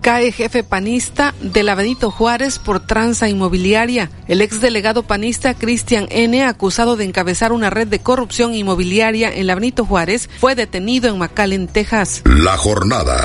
Cae 0.04 0.32
jefe 0.32 0.62
panista 0.62 1.34
de 1.40 1.62
Lavadito 1.62 2.10
Juárez 2.10 2.58
por 2.58 2.78
tranza 2.78 3.30
inmobiliaria. 3.30 4.10
El 4.28 4.42
exdelegado 4.42 5.02
panista 5.02 5.54
Cristian 5.54 6.08
N., 6.10 6.44
acusado 6.44 6.96
de 6.96 7.06
encabezar 7.06 7.52
una 7.52 7.70
red 7.70 7.88
de 7.88 8.00
corrupción 8.00 8.52
inmobiliaria 8.52 9.34
en 9.34 9.46
Lavadito 9.46 9.86
Juárez, 9.86 10.28
fue 10.40 10.54
detenido 10.54 11.08
en 11.08 11.16
McAllen, 11.16 11.68
Texas. 11.68 12.20
La 12.26 12.58
jornada. 12.58 13.16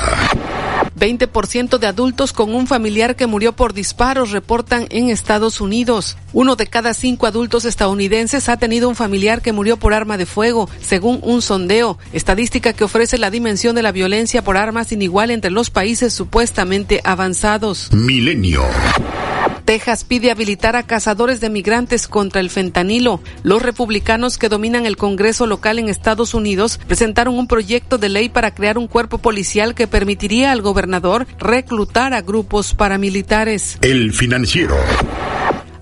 20% 1.00 1.78
de 1.78 1.86
adultos 1.86 2.32
con 2.32 2.54
un 2.54 2.66
familiar 2.66 3.16
que 3.16 3.26
murió 3.26 3.52
por 3.52 3.72
disparos 3.72 4.30
reportan 4.30 4.86
en 4.90 5.08
Estados 5.08 5.60
Unidos. 5.60 6.16
Uno 6.32 6.54
de 6.54 6.66
cada 6.66 6.94
cinco 6.94 7.26
adultos 7.26 7.64
estadounidenses 7.64 8.48
ha 8.48 8.58
tenido 8.58 8.88
un 8.88 8.94
familiar 8.94 9.42
que 9.42 9.52
murió 9.52 9.78
por 9.78 9.94
arma 9.94 10.18
de 10.18 10.26
fuego, 10.26 10.68
según 10.80 11.18
un 11.22 11.42
sondeo, 11.42 11.98
estadística 12.12 12.72
que 12.74 12.84
ofrece 12.84 13.18
la 13.18 13.30
dimensión 13.30 13.74
de 13.74 13.82
la 13.82 13.90
violencia 13.90 14.44
por 14.44 14.56
armas 14.56 14.92
inigual 14.92 15.30
entre 15.30 15.50
los 15.50 15.70
países 15.70 16.12
supuestamente 16.12 17.00
avanzados. 17.02 17.90
Milenio. 17.92 18.62
Texas 19.70 20.02
pide 20.02 20.32
habilitar 20.32 20.74
a 20.74 20.82
cazadores 20.82 21.40
de 21.40 21.48
migrantes 21.48 22.08
contra 22.08 22.40
el 22.40 22.50
fentanilo. 22.50 23.20
Los 23.44 23.62
republicanos 23.62 24.36
que 24.36 24.48
dominan 24.48 24.84
el 24.84 24.96
Congreso 24.96 25.46
local 25.46 25.78
en 25.78 25.88
Estados 25.88 26.34
Unidos 26.34 26.80
presentaron 26.88 27.38
un 27.38 27.46
proyecto 27.46 27.96
de 27.96 28.08
ley 28.08 28.28
para 28.28 28.52
crear 28.52 28.78
un 28.78 28.88
cuerpo 28.88 29.18
policial 29.18 29.76
que 29.76 29.86
permitiría 29.86 30.50
al 30.50 30.60
gobernador 30.60 31.24
reclutar 31.38 32.14
a 32.14 32.20
grupos 32.20 32.74
paramilitares. 32.74 33.78
El 33.80 34.12
financiero. 34.12 34.74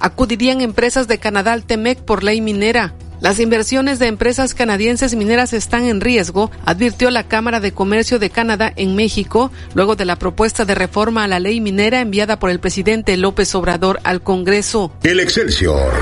Acudirían 0.00 0.60
empresas 0.60 1.08
de 1.08 1.16
Canadá 1.16 1.54
al 1.54 1.64
TEMEC 1.64 2.00
por 2.00 2.22
ley 2.22 2.42
minera. 2.42 2.92
Las 3.20 3.40
inversiones 3.40 3.98
de 3.98 4.06
empresas 4.06 4.54
canadienses 4.54 5.16
mineras 5.16 5.52
están 5.52 5.84
en 5.86 6.00
riesgo, 6.00 6.52
advirtió 6.64 7.10
la 7.10 7.24
Cámara 7.24 7.58
de 7.58 7.72
Comercio 7.72 8.20
de 8.20 8.30
Canadá 8.30 8.72
en 8.76 8.94
México, 8.94 9.50
luego 9.74 9.96
de 9.96 10.04
la 10.04 10.16
propuesta 10.16 10.64
de 10.64 10.76
reforma 10.76 11.24
a 11.24 11.28
la 11.28 11.40
ley 11.40 11.60
minera 11.60 12.00
enviada 12.00 12.38
por 12.38 12.50
el 12.50 12.60
presidente 12.60 13.16
López 13.16 13.52
Obrador 13.56 13.98
al 14.04 14.22
Congreso. 14.22 14.92
El 15.02 15.18
Excelsior. 15.18 15.92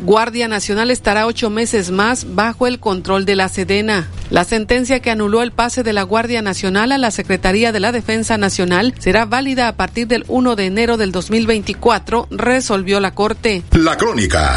Guardia 0.00 0.48
Nacional 0.48 0.90
estará 0.90 1.26
ocho 1.26 1.50
meses 1.50 1.90
más 1.90 2.34
bajo 2.34 2.66
el 2.66 2.80
control 2.80 3.24
de 3.24 3.36
la 3.36 3.48
Sedena. 3.48 4.08
La 4.30 4.44
sentencia 4.44 5.00
que 5.00 5.10
anuló 5.10 5.42
el 5.42 5.52
pase 5.52 5.82
de 5.82 5.92
la 5.92 6.02
Guardia 6.02 6.42
Nacional 6.42 6.92
a 6.92 6.98
la 6.98 7.10
Secretaría 7.10 7.72
de 7.72 7.80
la 7.80 7.92
Defensa 7.92 8.38
Nacional 8.38 8.94
será 8.98 9.24
válida 9.24 9.68
a 9.68 9.76
partir 9.76 10.08
del 10.08 10.24
1 10.26 10.56
de 10.56 10.66
enero 10.66 10.96
del 10.96 11.12
2024, 11.12 12.26
resolvió 12.30 13.00
la 13.00 13.14
Corte. 13.14 13.62
La 13.72 13.96
Crónica. 13.96 14.56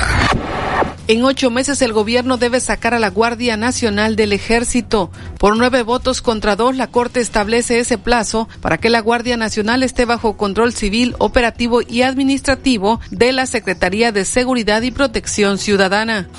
En 1.12 1.26
ocho 1.26 1.52
meses 1.52 1.82
el 1.82 1.92
gobierno 1.92 2.38
debe 2.38 2.62
sacar 2.62 2.94
a 2.94 3.00
la 3.00 3.10
Guardia 3.10 3.58
Nacional 3.58 4.16
del 4.16 4.32
Ejército. 4.32 5.12
Por 5.40 5.58
nueve 5.58 5.84
votos 5.84 6.22
contra 6.22 6.56
dos, 6.56 6.78
la 6.78 6.88
Corte 6.88 7.20
establece 7.20 7.80
ese 7.80 7.98
plazo 7.98 8.48
para 8.62 8.78
que 8.78 8.90
la 8.90 9.02
Guardia 9.02 9.36
Nacional 9.36 9.84
esté 9.84 10.06
bajo 10.06 10.38
control 10.38 10.72
civil, 10.72 11.16
operativo 11.18 11.82
y 11.82 12.04
administrativo 12.04 13.02
de 13.10 13.34
la 13.34 13.46
Secretaría 13.46 14.14
de 14.14 14.24
Seguridad 14.24 14.84
y 14.84 14.92
Protección 14.92 15.58
Ciudadana. 15.58 16.30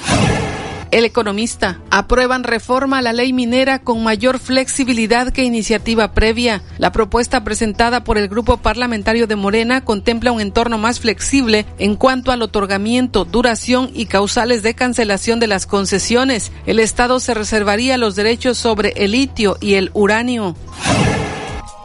El 0.93 1.07
economista. 1.07 1.81
Aprueban 1.91 2.45
reforma 2.45 2.99
a 2.99 3.03
la 3.03 3.15
ley 3.15 3.33
minera 3.33 3.79
con 3.79 4.05
mayor 4.05 4.39
flexibilidad 4.39 5.33
que 5.33 5.43
iniciativa 5.43 6.13
previa. 6.13 6.63
La 6.77 6.93
propuesta 6.93 7.43
presentada 7.43 8.05
por 8.05 8.19
el 8.19 8.29
grupo 8.29 8.59
parlamentario 8.59 9.27
de 9.27 9.35
Morena 9.35 9.83
contempla 9.87 10.33
un 10.33 10.43
entorno 10.43 10.77
más 10.77 11.01
flexible 11.01 11.65
en 11.79 11.97
cuanto 11.97 12.31
al 12.31 12.43
otorgamiento, 12.43 13.25
duración 13.25 13.91
y 13.95 14.05
causales 14.05 14.63
de 14.63 14.75
cancelación 14.75 15.41
de 15.41 15.47
las 15.47 15.67
concesiones. 15.67 16.53
El 16.67 16.79
Estado 16.79 17.21
se 17.21 17.33
reservaría 17.33 17.97
los 17.97 18.15
derechos 18.15 18.59
sobre 18.59 18.93
el 18.97 19.13
litio 19.13 19.57
y 19.63 19.75
el 19.75 19.91
uranio. 19.95 20.55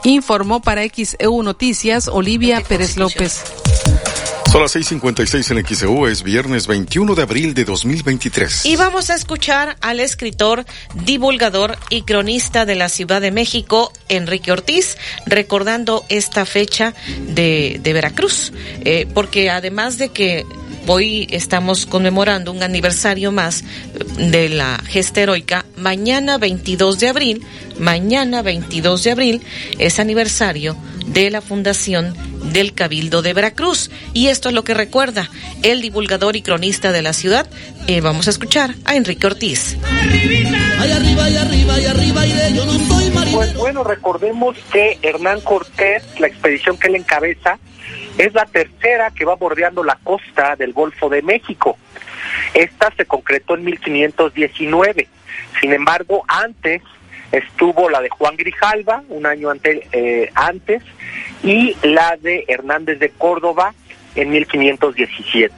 Informó 0.03 0.61
para 0.61 0.83
XEU 0.83 1.43
Noticias 1.43 2.09
Olivia 2.09 2.61
Pérez 2.61 2.97
López. 2.97 3.41
Son 4.51 4.61
las 4.61 4.75
6:56 4.75 5.51
en 5.51 5.65
XEU, 5.65 6.07
es 6.07 6.23
viernes 6.23 6.67
21 6.67 7.15
de 7.15 7.21
abril 7.21 7.53
de 7.53 7.65
2023. 7.65 8.65
Y 8.65 8.77
vamos 8.77 9.09
a 9.09 9.15
escuchar 9.15 9.75
al 9.81 9.99
escritor, 9.99 10.65
divulgador 11.03 11.77
y 11.89 12.03
cronista 12.03 12.65
de 12.65 12.75
la 12.75 12.87
Ciudad 12.87 13.19
de 13.19 13.31
México, 13.31 13.91
Enrique 14.07 14.53
Ortiz, 14.53 14.97
recordando 15.25 16.05
esta 16.07 16.45
fecha 16.45 16.93
de, 17.27 17.81
Veracruz. 17.83 18.53
Eh, 18.85 19.05
porque 19.13 19.49
además 19.49 19.97
de 19.97 20.09
que 20.09 20.45
hoy 20.87 21.27
estamos 21.31 21.85
conmemorando 21.85 22.51
un 22.51 22.63
aniversario 22.63 23.31
más 23.31 23.63
de 24.17 24.49
la 24.49 24.79
gesta 24.85 25.21
heroica, 25.21 25.65
mañana 25.75 26.37
22 26.37 26.99
de 26.99 27.09
abril, 27.09 27.45
mañana 27.79 28.41
22 28.41 29.03
de 29.03 29.11
abril 29.11 29.41
es 29.77 29.99
aniversario 29.99 30.77
de 31.07 31.29
la 31.29 31.41
fundación 31.41 32.13
del 32.53 32.73
Cabildo 32.73 33.21
de 33.21 33.33
Veracruz. 33.33 33.89
Y 34.13 34.27
esto 34.27 34.49
es 34.49 34.55
lo 34.55 34.63
que 34.63 34.73
recuerda 34.73 35.29
el 35.63 35.81
divulgador 35.81 36.35
y 36.35 36.41
cronista 36.41 36.91
de 36.91 37.01
la 37.01 37.13
ciudad. 37.13 37.47
Eh, 37.87 38.01
vamos 38.01 38.27
a 38.27 38.31
escuchar 38.31 38.75
a 38.85 38.95
Enrique 38.95 39.27
Ortiz. 39.27 39.77
Pues 43.33 43.55
bueno, 43.55 43.83
recordemos 43.83 44.55
que 44.71 44.97
Hernán 45.01 45.41
Cortés, 45.41 46.03
la 46.19 46.27
expedición 46.27 46.77
que 46.77 46.87
él 46.87 46.95
encabeza, 46.95 47.59
es 48.17 48.33
la 48.33 48.45
tercera 48.45 49.11
que 49.11 49.25
va 49.25 49.35
bordeando 49.35 49.83
la 49.83 49.97
costa 50.03 50.55
del 50.55 50.73
Golfo 50.73 51.09
de 51.09 51.21
México. 51.21 51.77
Esta 52.53 52.91
se 52.95 53.05
concretó 53.05 53.55
en 53.55 53.63
1519. 53.65 55.07
Sin 55.61 55.73
embargo, 55.73 56.23
antes 56.27 56.81
estuvo 57.31 57.89
la 57.89 58.01
de 58.01 58.09
Juan 58.09 58.35
Grijalva, 58.35 59.03
un 59.09 59.25
año 59.25 59.51
eh, 59.63 60.31
antes, 60.33 60.83
y 61.43 61.75
la 61.83 62.17
de 62.17 62.45
Hernández 62.47 62.99
de 62.99 63.09
Córdoba 63.09 63.73
en 64.15 64.29
1517. 64.29 65.53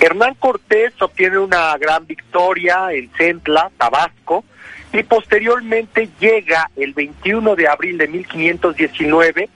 Hernán 0.00 0.34
Cortés 0.34 0.92
obtiene 1.00 1.38
una 1.38 1.76
gran 1.78 2.06
victoria 2.06 2.92
en 2.92 3.10
Centla, 3.16 3.70
Tabasco, 3.76 4.44
y 4.92 5.02
posteriormente 5.04 6.08
llega 6.20 6.70
el 6.76 6.92
21 6.92 7.56
de 7.56 7.68
abril 7.68 7.98
de 7.98 8.08
1519 8.08 9.48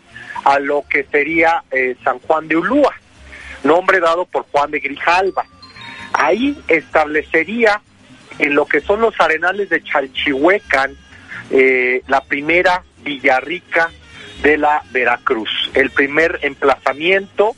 a 0.46 0.60
lo 0.60 0.84
que 0.88 1.02
sería 1.02 1.64
eh, 1.72 1.96
San 2.04 2.20
Juan 2.20 2.46
de 2.46 2.56
Ulúa, 2.56 2.94
nombre 3.64 3.98
dado 3.98 4.26
por 4.26 4.46
Juan 4.52 4.70
de 4.70 4.78
Grijalva. 4.78 5.44
Ahí 6.12 6.56
establecería 6.68 7.82
en 8.38 8.54
lo 8.54 8.64
que 8.66 8.80
son 8.80 9.00
los 9.00 9.20
arenales 9.20 9.68
de 9.70 9.82
Chalchihuecan 9.82 10.96
eh, 11.50 12.02
la 12.06 12.20
primera 12.20 12.84
Villarrica 13.02 13.90
de 14.42 14.56
la 14.56 14.84
Veracruz, 14.92 15.50
el 15.74 15.90
primer 15.90 16.38
emplazamiento 16.42 17.56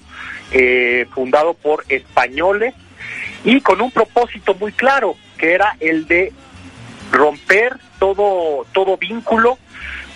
eh, 0.51 1.07
fundado 1.15 1.53
por 1.53 1.85
españoles 1.91 2.73
y 3.45 3.61
con 3.61 3.83
un 3.83 3.91
propósito 3.91 4.55
muy 4.55 4.73
claro, 4.73 5.15
que 5.37 5.53
era 5.53 5.77
el 5.81 6.07
de 6.07 6.33
romper 7.13 7.77
todo, 7.99 8.67
todo 8.73 8.97
vínculo 8.97 9.59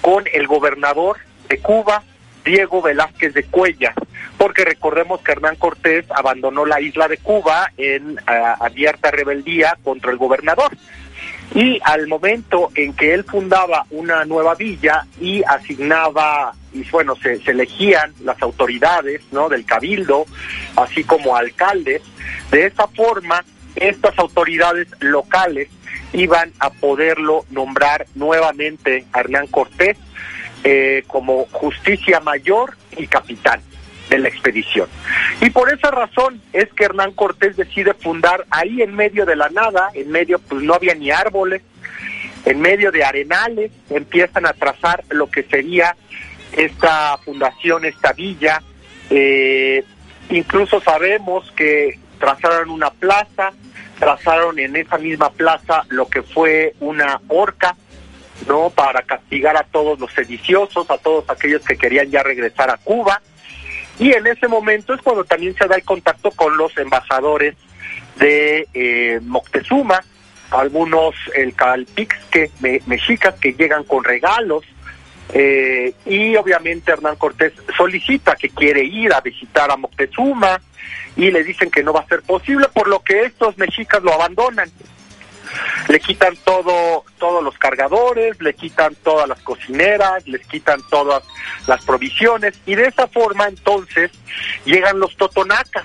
con 0.00 0.24
el 0.32 0.46
gobernador 0.46 1.18
de 1.50 1.58
Cuba, 1.58 2.02
Diego 2.44 2.82
Velázquez 2.82 3.34
de 3.34 3.44
Cuellar, 3.44 3.94
porque 4.38 4.64
recordemos 4.64 5.20
que 5.20 5.32
Hernán 5.32 5.56
Cortés 5.56 6.04
abandonó 6.14 6.64
la 6.66 6.80
isla 6.80 7.08
de 7.08 7.18
Cuba 7.18 7.70
en 7.76 8.18
abierta 8.26 9.10
rebeldía 9.10 9.76
contra 9.82 10.10
el 10.10 10.18
gobernador. 10.18 10.76
Y 11.54 11.80
al 11.84 12.06
momento 12.06 12.70
en 12.74 12.94
que 12.94 13.12
él 13.12 13.24
fundaba 13.24 13.84
una 13.90 14.24
nueva 14.24 14.54
villa 14.54 15.06
y 15.20 15.42
asignaba, 15.46 16.54
y 16.72 16.82
bueno, 16.90 17.14
se, 17.16 17.42
elegían 17.44 18.14
las 18.24 18.40
autoridades 18.42 19.20
¿no? 19.32 19.50
del 19.50 19.66
cabildo, 19.66 20.24
así 20.76 21.04
como 21.04 21.36
alcaldes, 21.36 22.02
de 22.50 22.66
esa 22.66 22.86
forma 22.88 23.44
estas 23.76 24.18
autoridades 24.18 24.88
locales 25.00 25.68
iban 26.14 26.52
a 26.58 26.70
poderlo 26.70 27.44
nombrar 27.50 28.06
nuevamente 28.14 29.06
a 29.12 29.20
Hernán 29.20 29.46
Cortés 29.46 29.98
eh, 30.64 31.04
como 31.06 31.46
justicia 31.50 32.20
mayor 32.20 32.76
y 32.96 33.06
capitán 33.06 33.60
de 34.08 34.18
la 34.18 34.28
expedición. 34.28 34.88
Y 35.40 35.50
por 35.50 35.72
esa 35.72 35.90
razón 35.90 36.40
es 36.52 36.72
que 36.74 36.84
Hernán 36.84 37.12
Cortés 37.12 37.56
decide 37.56 37.94
fundar 37.94 38.44
ahí 38.50 38.82
en 38.82 38.94
medio 38.94 39.24
de 39.24 39.36
la 39.36 39.48
nada, 39.48 39.90
en 39.94 40.10
medio 40.10 40.38
pues 40.38 40.62
no 40.62 40.74
había 40.74 40.94
ni 40.94 41.10
árboles, 41.10 41.62
en 42.44 42.60
medio 42.60 42.90
de 42.90 43.04
arenales, 43.04 43.70
empiezan 43.90 44.46
a 44.46 44.52
trazar 44.52 45.04
lo 45.10 45.30
que 45.30 45.44
sería 45.44 45.96
esta 46.52 47.16
fundación, 47.18 47.84
esta 47.84 48.12
villa. 48.12 48.62
Eh, 49.10 49.84
incluso 50.30 50.80
sabemos 50.80 51.50
que 51.52 51.98
trazaron 52.18 52.70
una 52.70 52.90
plaza, 52.90 53.52
trazaron 53.98 54.58
en 54.58 54.76
esa 54.76 54.98
misma 54.98 55.30
plaza 55.30 55.84
lo 55.88 56.08
que 56.08 56.22
fue 56.22 56.74
una 56.80 57.20
horca, 57.28 57.76
¿no? 58.46 58.70
Para 58.70 59.02
castigar 59.02 59.56
a 59.56 59.64
todos 59.64 59.98
los 59.98 60.12
sediciosos, 60.12 60.90
a 60.90 60.98
todos 60.98 61.28
aquellos 61.28 61.62
que 61.62 61.76
querían 61.76 62.10
ya 62.10 62.22
regresar 62.22 62.70
a 62.70 62.76
Cuba. 62.76 63.20
Y 63.98 64.12
en 64.12 64.26
ese 64.26 64.48
momento 64.48 64.94
es 64.94 65.02
cuando 65.02 65.24
también 65.24 65.54
se 65.54 65.66
da 65.66 65.76
el 65.76 65.84
contacto 65.84 66.30
con 66.30 66.56
los 66.56 66.76
embajadores 66.78 67.56
de 68.16 68.66
eh, 68.74 69.20
Moctezuma, 69.22 70.02
algunos 70.50 71.14
el 71.34 71.54
calpixque 71.54 72.50
mexicas 72.86 73.34
que 73.40 73.52
llegan 73.52 73.84
con 73.84 74.04
regalos, 74.04 74.64
eh, 75.34 75.94
y 76.04 76.36
obviamente 76.36 76.92
Hernán 76.92 77.16
Cortés 77.16 77.54
solicita 77.76 78.36
que 78.36 78.50
quiere 78.50 78.84
ir 78.84 79.14
a 79.14 79.20
visitar 79.20 79.70
a 79.70 79.76
Moctezuma 79.76 80.60
y 81.16 81.30
le 81.30 81.42
dicen 81.42 81.70
que 81.70 81.82
no 81.82 81.92
va 81.92 82.00
a 82.00 82.06
ser 82.06 82.22
posible, 82.22 82.68
por 82.68 82.88
lo 82.88 83.00
que 83.00 83.24
estos 83.24 83.56
mexicas 83.56 84.02
lo 84.02 84.12
abandonan 84.12 84.70
le 85.88 86.00
quitan 86.00 86.36
todo, 86.44 87.04
todos 87.18 87.42
los 87.42 87.56
cargadores, 87.58 88.40
le 88.40 88.54
quitan 88.54 88.94
todas 89.02 89.28
las 89.28 89.40
cocineras, 89.40 90.26
les 90.26 90.46
quitan 90.46 90.80
todas 90.90 91.22
las 91.66 91.84
provisiones 91.84 92.58
y 92.66 92.74
de 92.74 92.86
esa 92.86 93.06
forma 93.08 93.46
entonces 93.46 94.10
llegan 94.64 94.98
los 94.98 95.16
totonacas. 95.16 95.84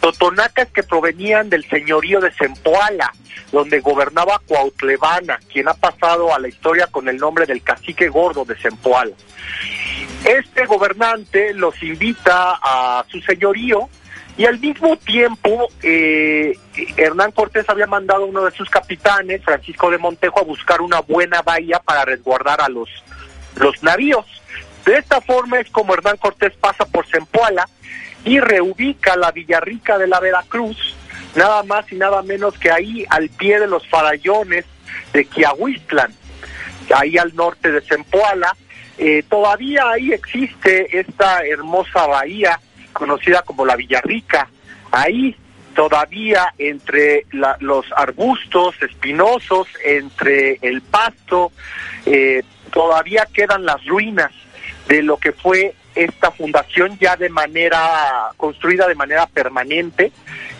Totonacas 0.00 0.68
que 0.68 0.82
provenían 0.82 1.48
del 1.48 1.66
señorío 1.68 2.20
de 2.20 2.30
Zempoala, 2.32 3.10
donde 3.52 3.80
gobernaba 3.80 4.38
Cuautlevana, 4.46 5.38
quien 5.50 5.68
ha 5.68 5.74
pasado 5.74 6.34
a 6.34 6.38
la 6.38 6.48
historia 6.48 6.88
con 6.88 7.08
el 7.08 7.16
nombre 7.16 7.46
del 7.46 7.62
cacique 7.62 8.08
gordo 8.08 8.44
de 8.44 8.54
Zempoala. 8.56 9.14
Este 10.24 10.66
gobernante 10.66 11.54
los 11.54 11.82
invita 11.82 12.58
a 12.62 13.04
su 13.08 13.20
señorío 13.20 13.88
y 14.36 14.46
al 14.46 14.58
mismo 14.58 14.96
tiempo, 14.96 15.68
eh, 15.82 16.58
Hernán 16.96 17.30
Cortés 17.30 17.68
había 17.68 17.86
mandado 17.86 18.24
a 18.24 18.26
uno 18.26 18.44
de 18.44 18.50
sus 18.50 18.68
capitanes, 18.68 19.44
Francisco 19.44 19.90
de 19.90 19.98
Montejo, 19.98 20.40
a 20.40 20.44
buscar 20.44 20.80
una 20.80 21.00
buena 21.00 21.40
bahía 21.42 21.78
para 21.78 22.04
resguardar 22.04 22.60
a 22.60 22.68
los, 22.68 22.88
los 23.56 23.80
navíos. 23.82 24.26
De 24.84 24.96
esta 24.96 25.20
forma 25.20 25.60
es 25.60 25.70
como 25.70 25.94
Hernán 25.94 26.16
Cortés 26.16 26.52
pasa 26.60 26.84
por 26.84 27.06
Zempoala 27.06 27.68
y 28.24 28.40
reubica 28.40 29.16
la 29.16 29.30
Villarrica 29.30 29.98
de 29.98 30.08
la 30.08 30.18
Veracruz, 30.18 30.96
nada 31.36 31.62
más 31.62 31.90
y 31.92 31.94
nada 31.94 32.22
menos 32.22 32.58
que 32.58 32.72
ahí 32.72 33.06
al 33.10 33.28
pie 33.28 33.60
de 33.60 33.68
los 33.68 33.86
farallones 33.86 34.64
de 35.12 35.26
Quiahuistlan, 35.26 36.12
ahí 36.92 37.18
al 37.18 37.36
norte 37.36 37.70
de 37.70 37.80
Zempoala. 37.82 38.56
Eh, 38.98 39.22
todavía 39.28 39.90
ahí 39.90 40.12
existe 40.12 40.98
esta 40.98 41.44
hermosa 41.44 42.06
bahía 42.06 42.60
conocida 42.94 43.42
como 43.42 43.66
la 43.66 43.76
Villarrica. 43.76 44.48
Ahí 44.90 45.36
todavía 45.74 46.54
entre 46.56 47.26
los 47.60 47.84
arbustos 47.94 48.76
espinosos, 48.80 49.68
entre 49.84 50.58
el 50.62 50.80
pasto, 50.80 51.52
eh, 52.06 52.42
todavía 52.72 53.26
quedan 53.30 53.66
las 53.66 53.84
ruinas 53.84 54.32
de 54.88 55.02
lo 55.02 55.18
que 55.18 55.32
fue 55.32 55.74
esta 55.94 56.30
fundación 56.30 56.98
ya 56.98 57.16
de 57.16 57.28
manera 57.28 58.30
construida 58.36 58.88
de 58.88 58.94
manera 58.94 59.26
permanente, 59.26 60.12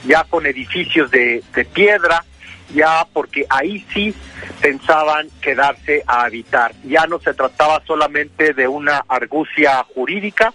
ya 0.06 0.24
con 0.24 0.46
edificios 0.46 1.10
de 1.10 1.42
piedra, 1.72 2.24
ya 2.72 3.06
porque 3.12 3.46
ahí 3.48 3.84
sí 3.92 4.14
pensaban 4.60 5.28
quedarse 5.40 6.02
a 6.06 6.24
habitar. 6.24 6.72
Ya 6.84 7.06
no 7.06 7.18
se 7.20 7.34
trataba 7.34 7.82
solamente 7.86 8.54
de 8.54 8.68
una 8.68 9.04
argucia 9.08 9.84
jurídica, 9.94 10.52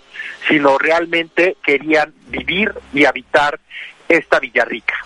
sino 0.48 0.78
realmente 0.78 1.58
querían 1.64 2.14
vivir 2.28 2.74
y 2.94 3.06
habitar 3.06 3.60
esta 4.08 4.40
Villarrica. 4.40 5.06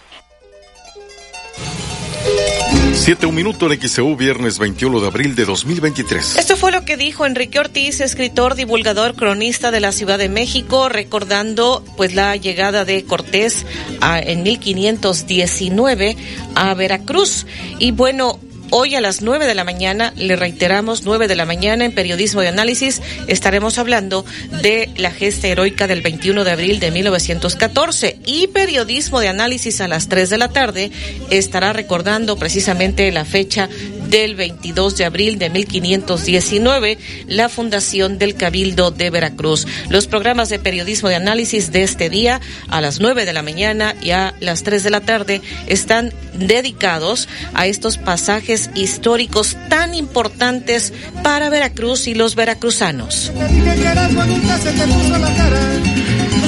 Siete 2.94 3.26
un 3.26 3.36
minuto 3.36 3.72
en 3.72 3.82
XEU, 3.82 4.16
viernes 4.16 4.60
21 4.60 5.02
de 5.02 5.08
abril 5.08 5.36
de 5.36 5.46
2023. 5.46 6.38
Esto 6.38 6.56
fue 6.56 6.72
lo 6.72 6.86
que 6.86 6.96
dijo 6.96 7.26
Enrique 7.26 7.60
Ortiz, 7.60 8.00
escritor, 8.00 8.56
divulgador, 8.56 9.16
cronista 9.16 9.72
de 9.72 9.80
la 9.80 9.92
Ciudad 9.92 10.18
de 10.18 10.30
México, 10.30 10.88
recordando 10.88 11.84
pues 11.98 12.16
la 12.16 12.36
llegada 12.36 12.86
de 12.86 13.04
Cortés 13.04 13.66
en 14.02 14.44
1519 14.44 16.16
a 16.56 16.74
Veracruz. 16.76 17.46
Y 17.80 17.92
bueno, 17.92 18.40
Hoy 18.76 18.96
a 18.96 19.02
las 19.02 19.22
9 19.22 19.46
de 19.46 19.54
la 19.54 19.64
mañana, 19.64 20.14
le 20.18 20.36
reiteramos, 20.36 21.04
9 21.04 21.28
de 21.28 21.36
la 21.36 21.46
mañana 21.46 21.86
en 21.86 21.92
Periodismo 21.92 22.42
de 22.42 22.48
Análisis, 22.48 23.04
estaremos 23.28 23.78
hablando 23.78 24.26
de 24.64 24.90
la 24.98 25.12
gesta 25.12 25.48
heroica 25.48 25.86
del 25.86 26.02
21 26.02 26.44
de 26.44 26.50
abril 26.50 26.80
de 26.80 26.90
1914 26.90 28.18
y 28.26 28.48
Periodismo 28.48 29.20
de 29.20 29.28
Análisis 29.28 29.80
a 29.80 29.88
las 29.88 30.10
3 30.10 30.28
de 30.28 30.38
la 30.40 30.50
tarde 30.50 30.92
estará 31.30 31.72
recordando 31.72 32.36
precisamente 32.36 33.12
la 33.12 33.26
fecha 33.26 33.70
del 34.10 34.36
22 34.36 34.98
de 34.98 35.06
abril 35.06 35.40
de 35.40 35.50
1519, 35.50 36.98
la 37.28 37.50
fundación 37.50 38.18
del 38.20 38.36
Cabildo 38.36 38.92
de 38.92 39.10
Veracruz. 39.10 39.66
Los 39.90 40.08
programas 40.08 40.50
de 40.50 40.60
periodismo 40.60 41.10
de 41.10 41.16
análisis 41.16 41.72
de 41.72 41.84
este 41.84 42.10
día 42.10 42.40
a 42.70 42.82
las 42.82 43.00
9 43.00 43.26
de 43.26 43.34
la 43.34 43.42
mañana 43.42 43.96
y 44.02 44.12
a 44.12 44.36
las 44.40 44.64
3 44.64 44.84
de 44.84 44.90
la 44.90 45.02
tarde 45.02 45.42
están 45.68 46.14
dedicados 46.34 47.28
a 47.54 47.66
estos 47.66 47.98
pasajes 47.98 48.63
históricos 48.76 49.58
tan 49.70 49.94
importantes 49.94 50.94
para 51.24 51.50
Veracruz 51.50 52.08
y 52.08 52.16
los 52.16 52.36
veracruzanos. 52.36 53.32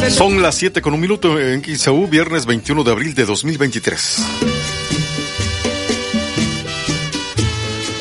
Son 0.09 0.41
las 0.41 0.55
7 0.55 0.81
con 0.81 0.93
un 0.93 0.99
minuto 0.99 1.39
en 1.39 1.61
Quisaú, 1.61 2.07
viernes 2.07 2.45
21 2.45 2.83
de 2.83 2.91
abril 2.91 3.15
de 3.15 3.25
2023. 3.25 4.19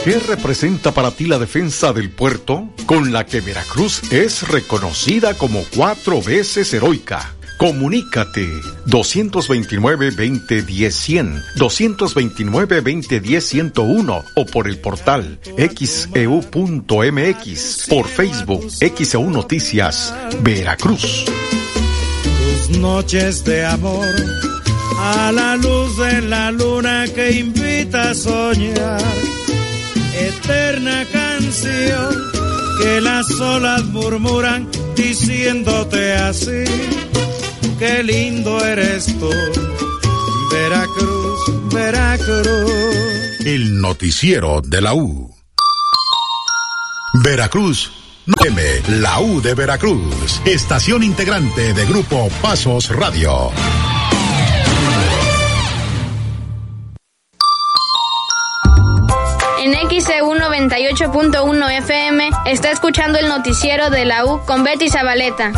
¿Qué 0.05 0.19
representa 0.19 0.93
para 0.93 1.13
ti 1.13 1.25
la 1.25 1.39
defensa 1.39 1.95
del 1.95 2.11
puerto? 2.11 2.69
Con 2.85 3.11
la 3.11 3.25
que 3.25 3.41
Veracruz 3.41 4.03
es 4.13 4.47
reconocida 4.47 5.33
como 5.33 5.65
cuatro 5.75 6.21
veces 6.21 6.75
heroica. 6.75 7.34
Comunícate. 7.59 8.49
229-2010-100, 8.87 11.43
229-2010-101 11.57 14.25
o 14.35 14.47
por 14.47 14.69
el 14.69 14.79
portal 14.79 15.39
xeu.mx, 15.57 16.17
por 17.89 18.07
Facebook 18.09 18.71
XEU 18.71 19.31
Noticias, 19.31 20.15
Veracruz. 20.43 21.25
Tus 22.69 22.79
noches 22.79 23.45
de 23.45 23.65
amor 23.65 24.07
a 24.99 25.33
la 25.33 25.57
luz 25.57 25.97
de 25.99 26.23
la 26.23 26.51
luna 26.51 27.05
que 27.15 27.33
invita 27.33 28.11
a 28.11 28.15
soñar. 28.15 29.03
Eterna 30.15 31.05
canción 31.13 32.15
que 32.81 33.01
las 33.01 33.31
olas 33.41 33.85
murmuran 33.87 34.69
diciéndote 34.97 36.13
así, 36.15 36.65
qué 37.79 38.03
lindo 38.03 38.65
eres 38.65 39.07
tú, 39.19 39.31
Veracruz, 40.53 41.73
Veracruz. 41.73 42.71
El 43.45 43.81
noticiero 43.81 44.61
de 44.61 44.81
la 44.81 44.95
U. 44.95 45.35
Veracruz. 47.23 47.91
M, 48.47 48.63
la 49.01 49.21
U 49.21 49.43
de 49.43 49.55
Veracruz, 49.55 50.41
estación 50.47 51.03
integrante 51.03 51.75
de 51.75 51.85
Grupo 51.85 52.31
Pasos 52.41 52.89
Radio. 52.89 53.51
En 59.61 59.75
XEU 59.75 60.35
98.1 60.35 61.79
FM 61.79 62.31
está 62.47 62.71
escuchando 62.71 63.19
el 63.19 63.29
noticiero 63.29 63.91
de 63.91 64.07
la 64.07 64.25
U 64.25 64.41
con 64.47 64.65
Betty 64.65 64.89
Zabaleta. 64.89 65.53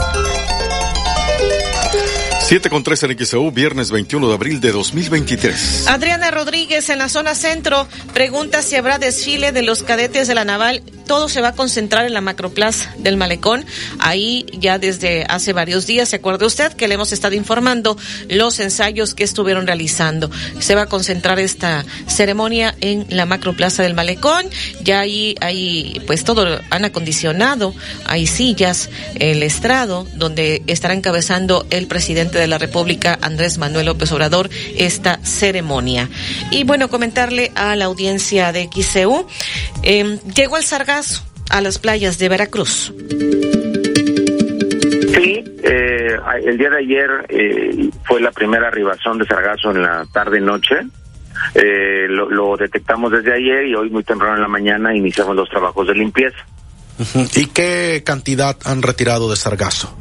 7 2.47 2.71
con 2.71 2.85
3 2.85 3.03
en 3.03 3.19
XEU, 3.19 3.51
viernes 3.51 3.91
21 3.91 4.29
de 4.29 4.35
abril 4.35 4.61
de 4.61 4.71
2023. 4.71 5.89
Adriana 5.89 6.31
Rodríguez 6.31 6.89
en 6.91 7.01
la 7.01 7.09
zona 7.09 7.35
centro 7.35 7.89
pregunta 8.15 8.63
si 8.63 8.77
habrá 8.77 8.99
desfile 8.99 9.51
de 9.51 9.63
los 9.63 9.83
cadetes 9.83 10.29
de 10.29 10.37
la 10.37 10.45
naval. 10.45 10.85
Todo 11.07 11.29
se 11.29 11.41
va 11.41 11.49
a 11.49 11.53
concentrar 11.53 12.05
en 12.05 12.15
la 12.15 12.21
macroplaza 12.21 12.93
del 12.99 13.17
malecón. 13.17 13.65
Ahí 14.01 14.45
ya 14.53 14.79
desde 14.79 15.25
hace 15.29 15.53
varios 15.53 15.87
días, 15.87 16.09
¿se 16.09 16.17
acuerda 16.17 16.47
usted 16.47 16.73
que 16.73 16.89
le 16.89 16.95
hemos 16.95 17.13
estado 17.13 17.37
informando 17.37 17.97
los 18.29 18.59
ensayos 18.59 19.15
que 19.15 19.23
estuvieron 19.23 19.69
realizando? 19.69 20.31
Se 20.59 20.75
va 20.75 20.83
a 20.83 20.87
concentrar 20.87 21.39
esta 21.39 21.85
ceremonia 22.09 22.75
en 22.81 23.07
la 23.09 23.25
macroplaza 23.25 23.85
del 23.85 23.95
malecón. 23.95 24.47
Ya 24.83 25.01
ahí, 25.01 25.37
ahí, 25.41 26.03
pues 26.09 26.25
todo 26.25 26.61
han 26.71 26.85
acondicionado. 26.85 27.73
Hay 28.07 28.27
sillas, 28.27 28.91
el 29.15 29.45
estrado, 29.45 30.09
donde 30.15 30.65
estará 30.67 30.95
encabezando 30.95 31.67
el 31.71 31.87
presidente 31.87 32.39
de 32.39 32.49
la 32.49 32.59
República, 32.59 33.17
Andrés 33.23 33.59
Manuel 33.59 33.87
López 33.87 34.11
Obrador, 34.11 34.51
esta 34.77 35.21
ceremonia. 35.23 36.11
Y 36.51 36.65
bueno, 36.65 36.89
comentarle 36.89 37.53
a 37.55 37.77
la 37.77 37.85
audiencia 37.85 38.51
de 38.51 38.69
XCU, 38.73 39.27
eh, 39.85 40.19
llegó 40.35 40.57
el 40.57 40.65
sargazo 40.65 40.96
a 41.51 41.61
las 41.61 41.79
playas 41.79 42.19
de 42.19 42.29
Veracruz. 42.29 42.93
Sí, 45.15 45.45
eh, 45.63 46.17
el 46.45 46.57
día 46.57 46.71
de 46.71 46.79
ayer 46.79 47.11
eh, 47.29 47.91
fue 48.05 48.21
la 48.21 48.31
primera 48.31 48.69
arribación 48.69 49.19
de 49.19 49.27
sargazo 49.27 49.73
en 49.73 49.83
la 49.83 50.07
tarde-noche. 50.11 50.77
Eh, 51.55 52.07
lo, 52.09 52.31
lo, 52.31 52.57
detectamos 52.57 53.13
desde 53.13 53.35
ayer 53.35 53.67
y 53.67 53.75
hoy 53.75 53.91
muy 53.91 54.05
temprano 54.05 54.37
en 54.37 54.43
la 54.43 54.49
mañana 54.49 54.97
iniciamos 54.97 55.37
los 55.37 55.51
trabajos 55.51 55.87
de 55.87 55.95
limpieza. 55.95 56.39
¿Y 57.35 57.47
qué 57.47 58.03
cantidad 58.05 58.57
han 58.65 58.81
retirado 58.81 59.29
de 59.29 59.37
sargazo? 59.37 59.95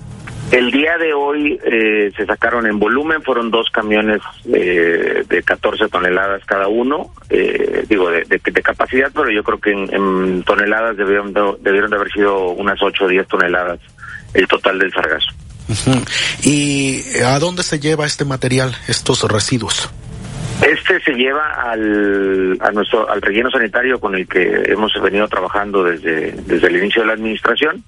El 0.52 0.72
día 0.72 0.98
de 0.98 1.14
hoy 1.14 1.60
eh, 1.66 2.12
se 2.16 2.26
sacaron 2.26 2.68
en 2.68 2.78
volumen, 2.78 3.24
fueron 3.24 3.50
dos 3.50 3.70
camiones 3.72 4.22
eh, 4.54 5.24
de 5.28 5.44
14 5.44 5.88
toneladas 5.90 6.46
cada 6.46 6.68
uno, 6.68 7.12
eh, 7.30 7.84
digo, 7.90 8.10
de, 8.12 8.24
de, 8.26 8.40
de, 8.44 8.62
capacidad, 8.62 9.12
pero 9.14 9.32
yo 9.32 9.44
creo 9.44 9.60
que 9.60 9.72
en, 9.72 9.94
en 9.94 10.44
toneladas 10.44 10.98
debieron 10.98 11.34
de, 11.34 11.42
debieron 11.62 11.90
de 11.90 11.96
haber 11.98 12.12
sido 12.12 12.50
unas 12.52 12.82
8 12.82 13.06
o 13.06 13.08
10 13.08 13.28
toneladas 13.28 13.80
el 14.34 14.48
total 14.48 14.78
del 14.78 14.94
sargazo. 14.94 15.32
Uh 15.68 15.74
-huh. 15.74 16.44
¿Y 16.44 17.22
a 17.24 17.40
dónde 17.40 17.64
se 17.64 17.80
lleva 17.80 18.06
este 18.06 18.24
material, 18.24 18.76
estos 18.88 19.24
residuos? 19.24 19.90
Este 20.62 21.02
se 21.02 21.12
lleva 21.14 21.72
al, 21.72 22.58
a 22.62 22.72
nuestro, 22.72 23.10
al 23.10 23.22
relleno 23.22 23.52
sanitario 23.52 24.00
con 24.00 24.16
el 24.16 24.28
que 24.28 24.64
hemos 24.68 24.94
venido 25.02 25.28
trabajando 25.28 25.84
desde, 25.84 26.32
desde 26.32 26.68
el 26.68 26.78
inicio 26.78 27.02
de 27.02 27.08
la 27.08 27.14
administración. 27.14 27.84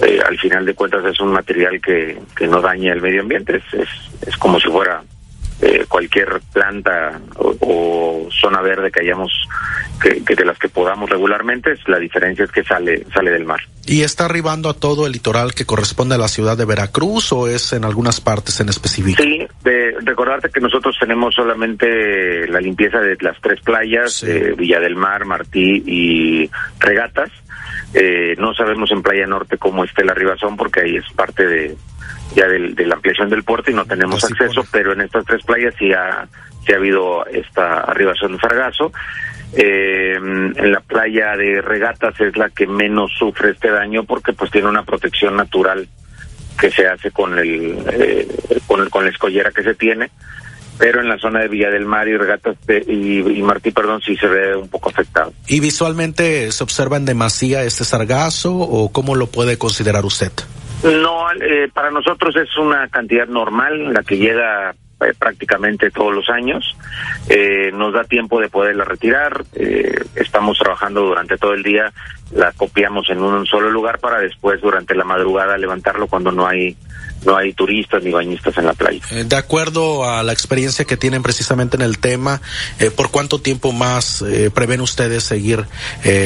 Eh, 0.00 0.20
al 0.26 0.38
final 0.38 0.66
de 0.66 0.74
cuentas 0.74 1.04
es 1.04 1.20
un 1.20 1.32
material 1.32 1.80
que, 1.80 2.18
que 2.36 2.48
no 2.48 2.60
daña 2.60 2.92
el 2.92 3.00
medio 3.00 3.22
ambiente, 3.22 3.56
es, 3.56 3.74
es, 3.74 3.88
es 4.26 4.36
como 4.36 4.58
si 4.58 4.68
fuera 4.68 5.02
eh, 5.62 5.86
cualquier 5.88 6.40
planta 6.52 7.20
o, 7.36 7.54
o, 7.60 8.28
zona 8.30 8.60
verde 8.60 8.90
que 8.90 9.02
hayamos, 9.02 9.30
que, 10.02 10.24
que, 10.24 10.34
de 10.34 10.44
las 10.44 10.58
que 10.58 10.68
podamos 10.68 11.08
regularmente, 11.08 11.74
la 11.86 11.98
diferencia 11.98 12.44
es 12.44 12.50
que 12.50 12.64
sale, 12.64 13.06
sale 13.14 13.30
del 13.30 13.44
mar. 13.44 13.60
¿Y 13.86 14.02
está 14.02 14.24
arribando 14.24 14.68
a 14.68 14.74
todo 14.74 15.06
el 15.06 15.12
litoral 15.12 15.54
que 15.54 15.64
corresponde 15.64 16.16
a 16.16 16.18
la 16.18 16.26
ciudad 16.26 16.58
de 16.58 16.64
Veracruz 16.64 17.32
o 17.32 17.46
es 17.46 17.72
en 17.72 17.84
algunas 17.84 18.20
partes 18.20 18.58
en 18.60 18.68
específico? 18.68 19.22
Sí, 19.22 19.46
de, 19.62 19.94
recordarte 20.00 20.50
que 20.50 20.60
nosotros 20.60 20.96
tenemos 20.98 21.34
solamente 21.34 22.48
la 22.48 22.60
limpieza 22.60 22.98
de 22.98 23.16
las 23.20 23.40
tres 23.40 23.60
playas, 23.60 24.14
sí. 24.14 24.26
eh, 24.28 24.54
Villa 24.58 24.80
del 24.80 24.96
Mar, 24.96 25.24
Martí 25.24 25.82
y 25.86 26.50
Regatas. 26.80 27.30
Eh, 27.94 28.34
no 28.38 28.52
sabemos 28.54 28.90
en 28.90 29.02
Playa 29.02 29.26
Norte 29.26 29.56
cómo 29.56 29.84
esté 29.84 30.04
la 30.04 30.14
ribazón 30.14 30.56
porque 30.56 30.80
ahí 30.80 30.96
es 30.96 31.04
parte 31.12 31.46
de 31.46 31.76
ya 32.34 32.48
de, 32.48 32.74
de 32.74 32.86
la 32.86 32.96
ampliación 32.96 33.30
del 33.30 33.44
puerto 33.44 33.70
y 33.70 33.74
no 33.74 33.84
tenemos 33.84 34.24
acceso, 34.24 34.64
pero 34.72 34.92
en 34.92 35.02
estas 35.02 35.24
tres 35.24 35.44
playas 35.44 35.74
sí 35.78 35.92
ha, 35.92 36.26
sí 36.66 36.72
ha 36.72 36.76
habido 36.76 37.24
esta 37.26 37.80
arribación 37.80 38.32
de 38.32 38.38
sargazo. 38.38 38.92
Eh, 39.56 40.16
en 40.16 40.72
la 40.72 40.80
playa 40.80 41.36
de 41.36 41.62
Regatas 41.62 42.20
es 42.20 42.36
la 42.36 42.50
que 42.50 42.66
menos 42.66 43.12
sufre 43.16 43.50
este 43.50 43.70
daño 43.70 44.02
porque 44.02 44.32
pues 44.32 44.50
tiene 44.50 44.68
una 44.68 44.82
protección 44.82 45.36
natural 45.36 45.86
que 46.58 46.70
se 46.72 46.88
hace 46.88 47.12
con 47.12 47.38
el, 47.38 47.78
eh, 47.92 48.26
con, 48.66 48.80
el 48.80 48.90
con 48.90 49.04
la 49.04 49.10
escollera 49.10 49.52
que 49.52 49.62
se 49.62 49.74
tiene 49.74 50.10
pero 50.78 51.00
en 51.00 51.08
la 51.08 51.18
zona 51.18 51.40
de 51.40 51.48
Villa 51.48 51.70
del 51.70 51.86
Mar 51.86 52.08
y 52.08 52.16
Regatas 52.16 52.56
de, 52.66 52.84
y, 52.86 53.18
y, 53.20 53.42
Martí, 53.42 53.70
perdón, 53.70 54.00
sí 54.00 54.16
se 54.16 54.26
ve 54.26 54.56
un 54.56 54.68
poco 54.68 54.90
afectado. 54.90 55.32
¿Y 55.46 55.60
visualmente 55.60 56.50
se 56.52 56.64
observa 56.64 56.96
en 56.96 57.04
demasía 57.04 57.62
este 57.62 57.84
sargazo 57.84 58.54
o 58.56 58.92
cómo 58.92 59.14
lo 59.14 59.26
puede 59.26 59.58
considerar 59.58 60.04
usted? 60.04 60.32
No, 60.82 61.30
eh, 61.32 61.68
para 61.72 61.90
nosotros 61.90 62.34
es 62.36 62.56
una 62.58 62.88
cantidad 62.88 63.26
normal, 63.26 63.94
la 63.94 64.02
que 64.02 64.18
llega 64.18 64.74
eh, 65.00 65.12
prácticamente 65.18 65.90
todos 65.90 66.14
los 66.14 66.28
años. 66.30 66.76
Eh, 67.28 67.70
nos 67.72 67.92
da 67.92 68.04
tiempo 68.04 68.40
de 68.40 68.48
poderla 68.48 68.84
retirar. 68.84 69.44
Eh, 69.54 69.92
estamos 70.14 70.58
trabajando 70.58 71.02
durante 71.02 71.36
todo 71.36 71.52
el 71.52 71.62
día, 71.62 71.92
la 72.32 72.52
copiamos 72.52 73.10
en 73.10 73.20
un 73.20 73.44
solo 73.46 73.70
lugar 73.70 73.98
para 73.98 74.18
después 74.18 74.60
durante 74.60 74.94
la 74.94 75.04
madrugada 75.04 75.58
levantarlo 75.58 76.06
cuando 76.06 76.30
no 76.32 76.46
hay 76.46 76.76
no 77.24 77.36
hay 77.36 77.52
turistas 77.52 78.02
ni 78.02 78.10
bañistas 78.10 78.56
en 78.58 78.66
la 78.66 78.74
playa. 78.74 79.00
Eh, 79.10 79.24
de 79.24 79.36
acuerdo 79.36 80.08
a 80.08 80.22
la 80.22 80.32
experiencia 80.32 80.84
que 80.84 80.96
tienen 80.96 81.22
precisamente 81.22 81.76
en 81.76 81.82
el 81.82 81.98
tema, 81.98 82.40
eh, 82.78 82.90
¿por 82.90 83.10
cuánto 83.10 83.40
tiempo 83.40 83.72
más 83.72 84.22
eh, 84.22 84.50
prevén 84.50 84.80
ustedes 84.80 85.24
seguir 85.24 85.66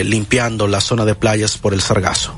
limpiando 0.05 0.67
la 0.67 0.81
zona 0.81 1.05
de 1.05 1.15
playas 1.15 1.57
por 1.57 1.73
el 1.73 1.81
sargazo? 1.81 2.35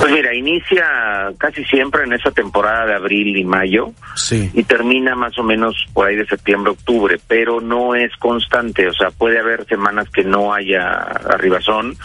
Pues 0.00 0.12
mira, 0.12 0.34
inicia 0.34 1.30
casi 1.36 1.62
siempre 1.64 2.04
en 2.04 2.14
esa 2.14 2.30
temporada 2.30 2.86
de 2.86 2.94
abril 2.94 3.36
y 3.36 3.44
mayo 3.44 3.92
sí. 4.14 4.50
y 4.54 4.62
termina 4.64 5.14
más 5.14 5.38
o 5.38 5.42
menos 5.42 5.76
por 5.92 6.06
ahí 6.06 6.16
de 6.16 6.24
septiembre, 6.24 6.72
octubre, 6.72 7.20
pero 7.28 7.60
no 7.60 7.94
es 7.94 8.16
constante, 8.16 8.88
o 8.88 8.94
sea, 8.94 9.10
puede 9.10 9.38
haber 9.38 9.66
semanas 9.66 10.08
que 10.08 10.24
no 10.24 10.54
haya 10.54 11.02
arribazón, 11.02 11.96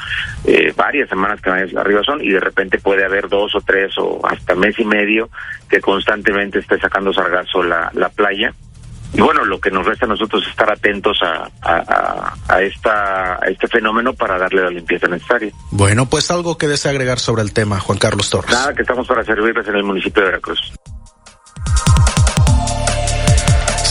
eh, 0.43 0.73
varias 0.75 1.07
semanas 1.07 1.39
que 1.39 1.49
no 1.49 1.55
haya 1.55 1.79
arribazón 1.79 2.21
y 2.21 2.31
de 2.31 2.41
repente 2.41 2.79
puede 2.79 3.05
haber 3.05 3.29
dos 3.29 3.55
o 3.55 3.61
tres 3.61 3.97
o 3.97 4.19
hasta 4.27 4.55
mes 4.55 4.77
y 4.77 4.83
medio 4.83 5.29
que 5.69 5.79
constantemente 5.79 6.59
esté 6.59 6.77
sacando 6.77 7.13
sargazo 7.13 7.63
la, 7.63 7.89
la 7.93 8.09
playa 8.09 8.53
y 9.13 9.21
bueno, 9.21 9.45
lo 9.45 9.59
que 9.59 9.71
nos 9.71 9.85
resta 9.85 10.05
a 10.05 10.09
nosotros 10.09 10.43
es 10.43 10.49
estar 10.49 10.71
atentos 10.71 11.17
a, 11.21 11.49
a, 11.61 12.33
a, 12.47 12.61
esta, 12.61 13.35
a 13.35 13.47
este 13.47 13.67
fenómeno 13.67 14.13
para 14.13 14.37
darle 14.37 14.63
la 14.63 14.69
limpieza 14.69 15.07
necesaria. 15.07 15.51
Bueno, 15.71 16.05
pues 16.07 16.31
algo 16.31 16.57
que 16.57 16.67
desea 16.67 16.91
agregar 16.91 17.19
sobre 17.19 17.41
el 17.43 17.53
tema, 17.53 17.79
Juan 17.79 17.97
Carlos 17.97 18.29
Torres. 18.29 18.51
Nada, 18.51 18.73
que 18.73 18.81
estamos 18.81 19.07
para 19.07 19.23
servirles 19.23 19.67
en 19.67 19.75
el 19.75 19.83
municipio 19.83 20.21
de 20.21 20.29
Veracruz. 20.29 20.73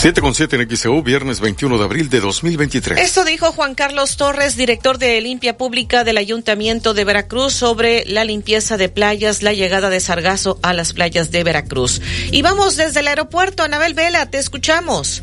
7 0.04 0.20
con 0.20 0.34
7 0.34 0.56
en 0.56 0.76
XEU, 0.76 1.02
viernes 1.02 1.40
21 1.40 1.78
de 1.78 1.84
abril 1.84 2.10
de 2.10 2.20
2023. 2.20 3.00
Esto 3.00 3.24
dijo 3.24 3.52
Juan 3.52 3.74
Carlos 3.74 4.18
Torres, 4.18 4.54
director 4.54 4.98
de 4.98 5.18
Limpia 5.22 5.56
Pública 5.56 6.04
del 6.04 6.18
Ayuntamiento 6.18 6.92
de 6.92 7.06
Veracruz, 7.06 7.54
sobre 7.54 8.04
la 8.04 8.26
limpieza 8.26 8.76
de 8.76 8.90
playas, 8.90 9.42
la 9.42 9.54
llegada 9.54 9.88
de 9.88 10.00
sargazo 10.00 10.58
a 10.60 10.74
las 10.74 10.92
playas 10.92 11.30
de 11.30 11.42
Veracruz. 11.42 12.02
Y 12.32 12.42
vamos 12.42 12.76
desde 12.76 13.00
el 13.00 13.08
aeropuerto, 13.08 13.62
Anabel 13.62 13.94
Vela, 13.94 14.28
te 14.28 14.36
escuchamos. 14.36 15.22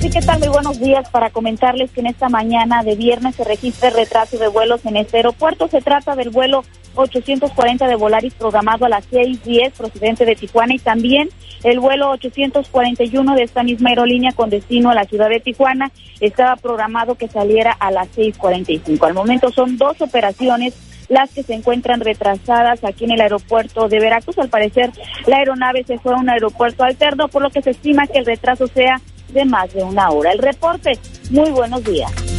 Sí, 0.00 0.10
¿qué 0.10 0.20
tal? 0.20 0.40
Muy 0.40 0.48
buenos 0.48 0.80
días 0.80 1.08
para 1.10 1.30
comentarles 1.30 1.92
que 1.92 2.00
en 2.00 2.08
esta 2.08 2.28
mañana 2.28 2.82
de 2.82 2.96
viernes 2.96 3.36
se 3.36 3.44
registra 3.44 3.90
retraso 3.90 4.38
de 4.38 4.48
vuelos 4.48 4.84
en 4.86 4.96
este 4.96 5.18
aeropuerto. 5.18 5.68
Se 5.68 5.80
trata 5.82 6.16
del 6.16 6.30
vuelo 6.30 6.64
840 6.96 7.86
de 7.86 7.94
Volaris 7.94 8.34
programado 8.34 8.86
a 8.86 8.88
las 8.88 9.08
6.10 9.10 9.72
procedente 9.72 10.24
de 10.24 10.34
Tijuana 10.34 10.74
y 10.74 10.78
también 10.78 11.28
el 11.62 11.80
vuelo 11.80 12.10
841 12.10 13.34
de 13.34 13.42
esta 13.42 13.62
misma 13.62 13.90
aerolínea 13.90 14.32
con 14.32 14.50
destino 14.50 14.90
a 14.90 14.94
la 14.94 15.04
ciudad 15.04 15.28
de 15.28 15.40
Tijuana 15.40 15.90
estaba 16.20 16.56
programado 16.56 17.14
que 17.14 17.28
saliera 17.28 17.72
a 17.72 17.90
las 17.90 18.08
6.45. 18.16 19.06
Al 19.06 19.14
momento 19.14 19.50
son 19.52 19.76
dos 19.76 20.00
operaciones 20.00 20.74
las 21.08 21.30
que 21.30 21.42
se 21.42 21.54
encuentran 21.54 22.00
retrasadas 22.00 22.82
aquí 22.84 23.04
en 23.04 23.12
el 23.12 23.20
aeropuerto 23.20 23.88
de 23.88 24.00
Veracruz. 24.00 24.38
Al 24.38 24.48
parecer, 24.48 24.90
la 25.26 25.38
aeronave 25.38 25.84
se 25.84 25.98
fue 25.98 26.14
a 26.14 26.16
un 26.16 26.28
aeropuerto 26.28 26.84
alterno, 26.84 27.28
por 27.28 27.42
lo 27.42 27.50
que 27.50 27.62
se 27.62 27.70
estima 27.70 28.06
que 28.06 28.18
el 28.18 28.26
retraso 28.26 28.66
sea 28.66 29.00
de 29.28 29.44
más 29.44 29.72
de 29.72 29.82
una 29.82 30.10
hora. 30.10 30.32
El 30.32 30.38
reporte, 30.38 30.98
muy 31.30 31.50
buenos 31.50 31.84
días. 31.84 32.35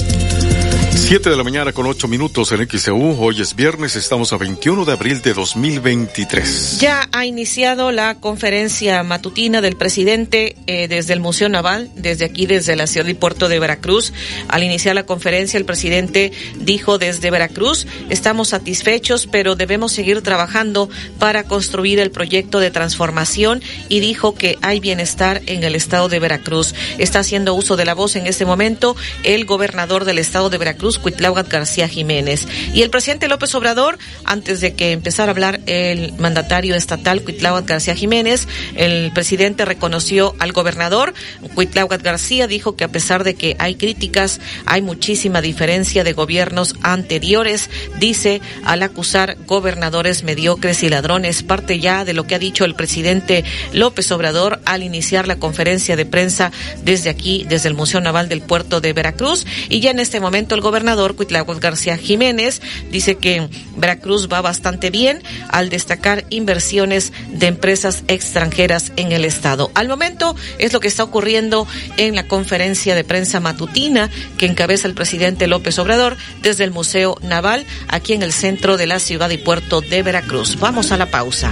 7 1.07 1.29
de 1.29 1.37
la 1.37 1.43
mañana 1.45 1.71
con 1.71 1.85
8 1.85 2.09
minutos 2.09 2.51
en 2.51 2.67
XEU. 2.67 3.15
Hoy 3.17 3.39
es 3.39 3.55
viernes, 3.55 3.95
estamos 3.95 4.33
a 4.33 4.37
21 4.37 4.83
de 4.83 4.91
abril 4.91 5.21
de 5.21 5.33
2023. 5.33 6.79
Ya 6.81 7.07
ha 7.13 7.25
iniciado 7.25 7.93
la 7.93 8.15
conferencia 8.15 9.01
matutina 9.03 9.61
del 9.61 9.77
presidente 9.77 10.57
eh, 10.67 10.89
desde 10.89 11.13
el 11.13 11.21
Museo 11.21 11.47
Naval, 11.47 11.89
desde 11.95 12.25
aquí, 12.25 12.45
desde 12.45 12.75
la 12.75 12.87
ciudad 12.87 13.07
y 13.07 13.13
puerto 13.13 13.47
de 13.47 13.57
Veracruz. 13.57 14.11
Al 14.49 14.63
iniciar 14.63 14.95
la 14.95 15.05
conferencia, 15.05 15.57
el 15.57 15.63
presidente 15.63 16.33
dijo 16.59 16.97
desde 16.97 17.31
Veracruz, 17.31 17.87
estamos 18.09 18.49
satisfechos, 18.49 19.27
pero 19.31 19.55
debemos 19.55 19.93
seguir 19.93 20.21
trabajando 20.21 20.89
para 21.19 21.45
construir 21.45 21.99
el 22.01 22.11
proyecto 22.11 22.59
de 22.59 22.69
transformación 22.69 23.61
y 23.87 24.01
dijo 24.01 24.35
que 24.35 24.57
hay 24.61 24.81
bienestar 24.81 25.41
en 25.45 25.63
el 25.63 25.75
estado 25.75 26.09
de 26.09 26.19
Veracruz. 26.19 26.75
Está 26.97 27.19
haciendo 27.19 27.53
uso 27.53 27.77
de 27.77 27.85
la 27.85 27.93
voz 27.93 28.17
en 28.17 28.27
este 28.27 28.45
momento 28.45 28.97
el 29.23 29.45
gobernador 29.45 30.03
del 30.03 30.17
estado 30.17 30.49
de 30.49 30.57
Veracruz, 30.57 30.96
Cuitláhuac 30.97 31.49
García 31.49 31.87
Jiménez. 31.87 32.47
Y 32.73 32.81
el 32.81 32.89
presidente 32.89 33.27
López 33.27 33.53
Obrador, 33.55 33.97
antes 34.25 34.61
de 34.61 34.73
que 34.73 34.91
empezara 34.91 35.29
a 35.29 35.33
hablar 35.33 35.61
el 35.65 36.13
mandatario 36.17 36.75
estatal 36.75 37.21
Cuitláhuac 37.21 37.65
García 37.65 37.95
Jiménez, 37.95 38.47
el 38.75 39.11
presidente 39.13 39.65
reconoció 39.65 40.35
al 40.39 40.51
gobernador. 40.51 41.13
Cuitláhuac 41.55 42.01
García 42.01 42.47
dijo 42.47 42.75
que 42.75 42.83
a 42.83 42.87
pesar 42.89 43.23
de 43.23 43.35
que 43.35 43.55
hay 43.59 43.75
críticas, 43.75 44.39
hay 44.65 44.81
muchísima 44.81 45.41
diferencia 45.41 46.03
de 46.03 46.13
gobiernos 46.13 46.75
anteriores, 46.81 47.69
dice, 47.99 48.41
al 48.63 48.83
acusar 48.83 49.37
gobernadores 49.45 50.23
mediocres 50.23 50.83
y 50.83 50.89
ladrones, 50.89 51.43
parte 51.43 51.79
ya 51.79 52.05
de 52.05 52.13
lo 52.13 52.25
que 52.25 52.35
ha 52.35 52.39
dicho 52.39 52.65
el 52.65 52.75
presidente 52.75 53.43
López 53.73 54.11
Obrador 54.11 54.59
al 54.65 54.83
iniciar 54.83 55.27
la 55.27 55.37
conferencia 55.37 55.95
de 55.95 56.05
prensa 56.05 56.51
desde 56.83 57.09
aquí, 57.09 57.45
desde 57.47 57.69
el 57.69 57.75
Museo 57.75 58.01
Naval 58.01 58.29
del 58.29 58.41
Puerto 58.41 58.81
de 58.81 58.93
Veracruz. 58.93 59.45
Y 59.69 59.79
ya 59.79 59.91
en 59.91 59.99
este 59.99 60.19
momento 60.19 60.55
el 60.55 60.61
gobernador 60.61 60.86
Cuitláhuac 60.95 61.59
García 61.59 61.97
Jiménez 61.97 62.61
dice 62.91 63.15
que 63.15 63.49
Veracruz 63.75 64.29
va 64.31 64.41
bastante 64.41 64.89
bien 64.89 65.21
al 65.49 65.69
destacar 65.69 66.25
inversiones 66.29 67.11
de 67.29 67.47
empresas 67.47 68.03
extranjeras 68.07 68.93
en 68.95 69.11
el 69.11 69.25
estado. 69.25 69.69
Al 69.73 69.89
momento 69.89 70.35
es 70.59 70.71
lo 70.71 70.79
que 70.79 70.87
está 70.87 71.03
ocurriendo 71.03 71.67
en 71.97 72.15
la 72.15 72.27
conferencia 72.27 72.95
de 72.95 73.03
prensa 73.03 73.39
matutina 73.39 74.09
que 74.37 74.45
encabeza 74.45 74.87
el 74.87 74.93
presidente 74.93 75.47
López 75.47 75.77
Obrador 75.79 76.15
desde 76.41 76.63
el 76.63 76.71
Museo 76.71 77.17
Naval 77.21 77.65
aquí 77.89 78.13
en 78.13 78.23
el 78.23 78.31
centro 78.31 78.77
de 78.77 78.87
la 78.87 78.99
ciudad 78.99 79.29
y 79.29 79.37
puerto 79.37 79.81
de 79.81 80.03
Veracruz. 80.03 80.57
Vamos 80.59 80.91
a 80.91 80.97
la 80.97 81.11
pausa. 81.11 81.51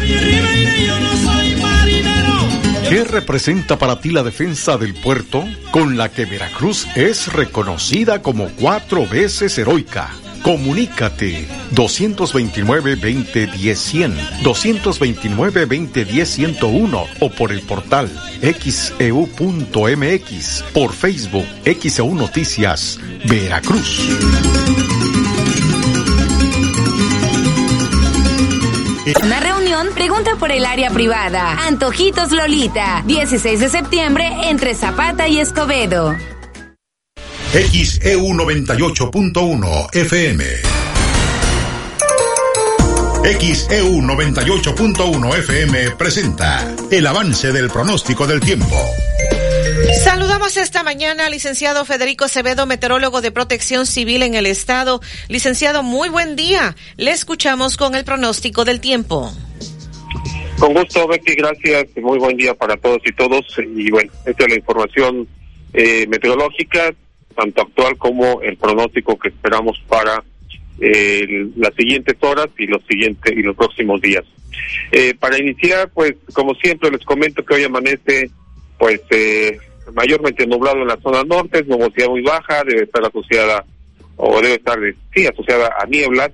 ¿Qué 2.89 3.03
representa 3.03 3.77
para 3.77 3.99
ti 3.99 4.09
la 4.11 4.23
defensa 4.23 4.77
del 4.77 4.93
puerto 4.93 5.43
con 5.71 5.97
la 5.97 6.09
que 6.11 6.25
Veracruz 6.25 6.87
es 6.95 7.33
reconocida 7.33 8.21
como 8.21 8.47
cuatro 8.49 9.07
veces 9.07 9.57
heroica? 9.57 10.11
Comunícate 10.43 11.47
229-2010-100, 11.73 14.43
229-2010-101 14.43 17.07
o 17.19 17.31
por 17.31 17.51
el 17.51 17.61
portal 17.61 18.07
xeu.mx, 18.41 19.03
por 20.71 20.93
Facebook 20.93 21.47
XEU 21.65 22.13
Noticias, 22.13 22.99
Veracruz. 23.27 24.07
Pregunta 30.05 30.35
por 30.35 30.51
el 30.51 30.67
área 30.67 30.91
privada. 30.91 31.65
Antojitos 31.65 32.31
Lolita, 32.31 33.01
16 33.07 33.59
de 33.59 33.69
septiembre 33.69 34.29
entre 34.43 34.75
Zapata 34.75 35.27
y 35.27 35.39
Escobedo. 35.39 36.15
XEU 37.51 38.21
98.1 38.21 39.95
FM. 39.95 40.45
XEU 43.39 44.01
98.1 44.03 45.37
FM 45.39 45.91
presenta 45.97 46.71
el 46.91 47.07
avance 47.07 47.51
del 47.51 47.71
pronóstico 47.71 48.27
del 48.27 48.41
tiempo. 48.41 48.75
Saludamos 50.03 50.55
esta 50.57 50.83
mañana 50.83 51.25
al 51.25 51.31
licenciado 51.31 51.83
Federico 51.83 52.25
Acevedo, 52.25 52.67
meteorólogo 52.67 53.21
de 53.21 53.31
protección 53.31 53.87
civil 53.87 54.21
en 54.21 54.35
el 54.35 54.45
estado. 54.45 55.01
Licenciado, 55.29 55.81
muy 55.81 56.09
buen 56.09 56.35
día. 56.35 56.75
Le 56.95 57.09
escuchamos 57.09 57.75
con 57.75 57.95
el 57.95 58.05
pronóstico 58.05 58.65
del 58.65 58.79
tiempo. 58.79 59.33
Con 60.59 60.73
gusto, 60.73 61.07
Betty, 61.07 61.35
gracias. 61.35 61.87
Muy 61.97 62.17
buen 62.17 62.37
día 62.37 62.53
para 62.53 62.77
todos 62.77 63.01
y 63.05 63.11
todos. 63.11 63.45
Y 63.59 63.91
bueno, 63.91 64.11
esta 64.25 64.43
es 64.45 64.49
la 64.49 64.55
información 64.55 65.27
eh, 65.73 66.07
meteorológica, 66.07 66.93
tanto 67.35 67.61
actual 67.61 67.97
como 67.97 68.41
el 68.41 68.55
pronóstico 68.57 69.19
que 69.19 69.29
esperamos 69.29 69.81
para 69.87 70.23
eh, 70.79 71.47
las 71.55 71.73
siguientes 71.75 72.15
horas 72.21 72.47
y 72.57 72.67
los 72.67 72.81
siguientes 72.87 73.33
y 73.35 73.41
los 73.41 73.55
próximos 73.55 74.01
días. 74.01 74.23
Eh, 74.91 75.13
para 75.19 75.37
iniciar, 75.37 75.89
pues 75.93 76.13
como 76.33 76.55
siempre 76.55 76.89
les 76.91 77.03
comento 77.05 77.43
que 77.43 77.55
hoy 77.55 77.63
amanece, 77.63 78.29
pues 78.77 79.01
eh, 79.11 79.57
mayormente 79.93 80.47
nublado 80.47 80.77
en 80.81 80.87
la 80.87 80.97
zona 81.01 81.23
norte, 81.23 81.59
es 81.59 81.67
nubosidad 81.67 82.09
muy 82.09 82.21
baja, 82.21 82.63
debe 82.63 82.83
estar 82.83 83.05
asociada 83.05 83.65
o 84.17 84.41
debe 84.41 84.55
estar 84.55 84.79
sí 85.13 85.27
asociada 85.27 85.73
a 85.77 85.85
nieblas, 85.85 86.31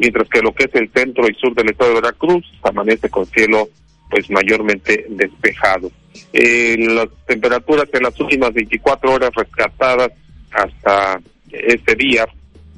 mientras 0.00 0.28
que 0.30 0.40
lo 0.40 0.52
que 0.52 0.64
es 0.64 0.74
el 0.74 0.90
centro 0.92 1.28
y 1.28 1.34
sur 1.34 1.54
del 1.54 1.68
estado 1.68 1.90
de 1.90 2.00
Veracruz 2.00 2.44
amanece 2.62 3.10
con 3.10 3.26
cielo 3.26 3.68
pues 4.08 4.28
mayormente 4.30 5.06
despejado. 5.10 5.92
Eh, 6.32 6.76
las 6.78 7.08
temperaturas 7.26 7.86
en 7.92 8.02
las 8.04 8.18
últimas 8.18 8.52
24 8.52 9.12
horas 9.12 9.30
rescatadas 9.36 10.10
hasta 10.50 11.20
este 11.52 11.94
día, 11.94 12.26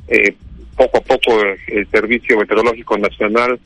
eh, 0.09 0.35
poco 0.77 0.99
a 0.99 1.01
poco 1.01 1.41
el 1.69 1.89
Servicio 1.91 2.39
Meteorológico 2.39 2.99
Nacional 2.99 3.59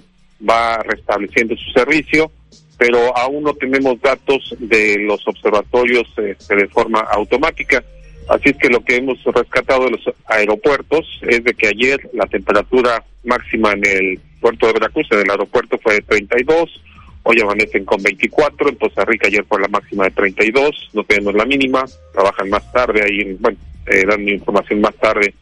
va 0.49 0.83
restableciendo 0.83 1.57
su 1.57 1.71
servicio, 1.71 2.31
pero 2.77 3.17
aún 3.17 3.43
no 3.43 3.55
tenemos 3.55 4.01
datos 4.03 4.55
de 4.59 4.99
los 4.99 5.27
observatorios 5.27 6.07
este, 6.19 6.57
de 6.57 6.69
forma 6.69 7.01
automática. 7.01 7.83
Así 8.29 8.51
es 8.51 8.57
que 8.59 8.69
lo 8.69 8.85
que 8.85 8.97
hemos 8.97 9.23
rescatado 9.25 9.85
de 9.85 9.93
los 9.93 10.15
aeropuertos 10.27 11.07
es 11.23 11.43
de 11.43 11.55
que 11.55 11.69
ayer 11.69 12.11
la 12.13 12.27
temperatura 12.27 13.03
máxima 13.27 13.73
en 13.73 13.85
el 13.85 14.21
puerto 14.41 14.67
de 14.67 14.75
Veracruz, 14.75 15.07
en 15.11 15.21
el 15.21 15.31
aeropuerto, 15.31 15.79
fue 15.79 15.95
de 15.95 16.03
32, 16.03 16.83
hoy 17.25 17.41
amanecen 17.41 17.85
con 17.85 18.03
24, 18.03 18.69
en 18.69 18.75
Costa 18.77 19.05
Rica 19.05 19.27
ayer 19.27 19.45
fue 19.49 19.61
la 19.61 19.69
máxima 19.69 20.05
de 20.05 20.11
32, 20.13 20.91
no 20.95 21.05
tenemos 21.05 21.35
la 21.35 21.45
mínima, 21.45 21.85
trabajan 22.13 22.49
más 22.51 22.73
tarde 22.73 23.03
ahí, 23.03 23.37
bueno, 23.41 23.59
eh, 23.87 24.05
dan 24.07 24.29
información 24.29 24.81
más 24.81 24.95
tarde 24.97 25.35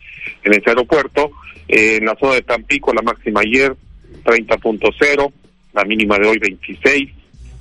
en 0.43 0.53
ese 0.53 0.71
aeropuerto. 0.71 1.31
Eh, 1.69 1.97
en 1.97 2.07
la 2.07 2.15
zona 2.17 2.35
de 2.35 2.43
Tampico 2.43 2.93
la 2.93 3.03
máxima 3.03 3.41
ayer 3.41 3.75
30.0, 4.25 5.33
la 5.73 5.85
mínima 5.85 6.19
de 6.19 6.29
hoy 6.29 6.39
26 6.39 7.11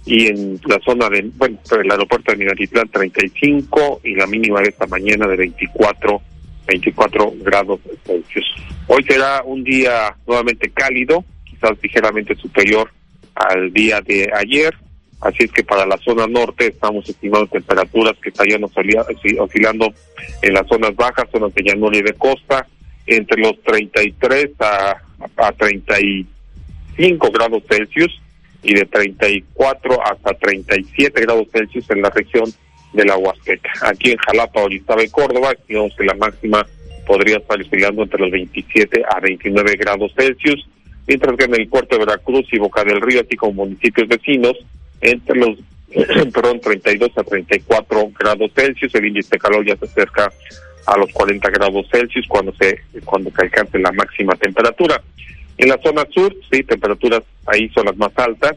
y 0.05 0.27
en 0.27 0.59
la 0.65 0.79
zona 0.79 1.09
de, 1.09 1.29
bueno, 1.35 1.57
el 1.71 1.91
aeropuerto 1.91 2.31
de 2.31 2.37
Minatitlán 2.37 2.89
35 2.89 4.01
y 4.03 4.15
la 4.15 4.27
mínima 4.27 4.61
de 4.61 4.69
esta 4.69 4.85
mañana 4.87 5.27
de 5.27 5.37
24, 5.37 6.21
24 6.65 7.33
grados 7.41 7.79
Celsius. 8.05 8.45
Hoy 8.87 9.03
será 9.03 9.43
un 9.43 9.63
día 9.63 10.15
nuevamente 10.25 10.69
cálido, 10.71 11.23
quizás 11.43 11.71
ligeramente 11.81 12.35
superior 12.35 12.91
al 13.35 13.71
día 13.73 14.01
de 14.01 14.29
ayer, 14.35 14.73
así 15.21 15.43
es 15.43 15.51
que 15.51 15.63
para 15.63 15.85
la 15.85 15.97
zona 15.97 16.27
norte 16.27 16.67
estamos 16.67 17.07
estimando 17.09 17.47
temperaturas 17.47 18.13
que 18.21 18.29
estarían 18.29 18.63
oscilando 18.63 19.93
en 20.41 20.53
las 20.53 20.67
zonas 20.67 20.95
bajas, 20.95 21.29
zonas 21.31 21.53
de 21.53 21.63
llanura 21.63 21.97
y 21.97 22.01
de 22.01 22.13
costa, 22.13 22.67
entre 23.05 23.41
los 23.41 23.61
33 23.63 24.51
a, 24.59 24.97
a 25.37 25.51
35 25.51 27.31
grados 27.31 27.63
Celsius 27.69 28.21
y 28.61 28.73
de 28.73 28.85
34 28.85 29.97
hasta 30.05 30.33
37 30.35 31.21
grados 31.21 31.47
Celsius 31.51 31.89
en 31.89 32.01
la 32.01 32.09
región 32.09 32.45
de 32.93 33.05
la 33.05 33.17
Huasteca. 33.17 33.71
Aquí 33.81 34.11
en 34.11 34.17
Jalapa, 34.17 34.61
Orizaba 34.61 35.03
y 35.03 35.09
Córdoba, 35.09 35.53
digamos 35.67 35.93
que 35.95 36.05
la 36.05 36.13
máxima 36.13 36.65
podría 37.05 37.37
estar 37.37 37.59
oscilando 37.59 38.03
entre 38.03 38.19
los 38.19 38.31
27 38.31 39.03
a 39.09 39.19
29 39.19 39.75
grados 39.75 40.13
Celsius, 40.15 40.67
mientras 41.07 41.35
que 41.37 41.45
en 41.45 41.55
el 41.55 41.67
puerto 41.67 41.97
de 41.97 42.05
Veracruz 42.05 42.45
y 42.51 42.59
Boca 42.59 42.83
del 42.83 43.01
Río, 43.01 43.21
así 43.21 43.35
como 43.35 43.65
municipios 43.65 44.07
vecinos, 44.07 44.57
entre 45.01 45.37
los 45.37 45.57
perdón, 46.33 46.59
32 46.59 47.11
a 47.17 47.23
34 47.23 48.11
grados 48.17 48.51
Celsius, 48.55 48.95
el 48.95 49.07
índice 49.07 49.29
de 49.31 49.39
calor 49.39 49.65
ya 49.65 49.75
se 49.75 49.85
acerca 49.85 50.31
a 50.85 50.97
los 50.97 51.11
40 51.13 51.49
grados 51.51 51.85
Celsius 51.91 52.27
cuando 52.27 52.53
se 52.55 52.79
cuando 53.05 53.29
se 53.31 53.43
alcance 53.43 53.77
la 53.79 53.91
máxima 53.91 54.33
temperatura. 54.35 55.01
En 55.57 55.69
la 55.69 55.79
zona 55.83 56.05
sur, 56.11 56.35
sí, 56.51 56.63
temperaturas 56.63 57.21
ahí 57.45 57.69
son 57.69 57.85
las 57.85 57.97
más 57.97 58.11
altas. 58.15 58.53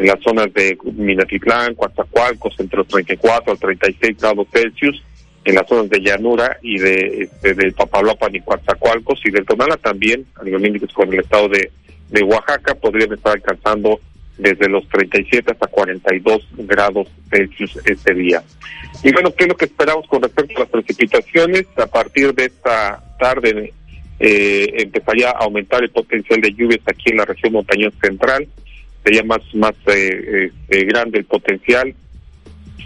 En 0.00 0.06
las 0.06 0.20
zonas 0.20 0.50
de 0.54 0.78
Minatitlán, 0.82 1.74
Coatzacoalcos, 1.74 2.58
entre 2.58 2.78
los 2.78 2.88
34 2.88 3.52
al 3.52 3.58
36 3.58 4.16
grados 4.18 4.48
Celsius. 4.50 5.02
En 5.44 5.54
las 5.54 5.68
zonas 5.68 5.90
de 5.90 6.00
llanura 6.00 6.56
y 6.62 6.78
de, 6.78 7.22
este, 7.24 7.52
de 7.52 7.70
Papaloapan 7.72 8.34
y 8.34 8.40
Coatzacoalcos 8.40 9.20
y 9.26 9.30
del 9.30 9.44
Tonala 9.44 9.76
también, 9.76 10.24
a 10.36 10.44
nivel 10.44 10.66
índice 10.66 10.86
con 10.94 11.12
el 11.12 11.20
estado 11.20 11.50
de, 11.50 11.70
de 12.08 12.22
Oaxaca, 12.22 12.74
podrían 12.76 13.12
estar 13.12 13.34
alcanzando 13.34 14.00
desde 14.38 14.70
los 14.70 14.88
37 14.88 15.52
hasta 15.52 15.66
42 15.66 16.48
grados 16.56 17.08
Celsius 17.28 17.78
este 17.84 18.14
día. 18.14 18.42
Y 19.02 19.12
bueno, 19.12 19.34
¿qué 19.34 19.44
es 19.44 19.48
lo 19.50 19.56
que 19.56 19.66
esperamos 19.66 20.06
con 20.06 20.22
respecto 20.22 20.56
a 20.56 20.60
las 20.60 20.70
precipitaciones? 20.70 21.66
A 21.76 21.86
partir 21.86 22.34
de 22.34 22.46
esta 22.46 23.02
tarde 23.18 23.74
eh, 24.18 24.66
empezaría 24.78 25.28
a 25.28 25.44
aumentar 25.44 25.82
el 25.82 25.90
potencial 25.90 26.40
de 26.40 26.52
lluvias 26.52 26.80
aquí 26.86 27.10
en 27.10 27.18
la 27.18 27.26
región 27.26 27.52
montañosa 27.52 27.98
central, 28.00 28.48
sería 29.04 29.22
más, 29.24 29.40
más 29.54 29.74
eh, 29.86 30.50
eh, 30.68 30.84
grande 30.84 31.18
el 31.18 31.24
potencial, 31.24 31.94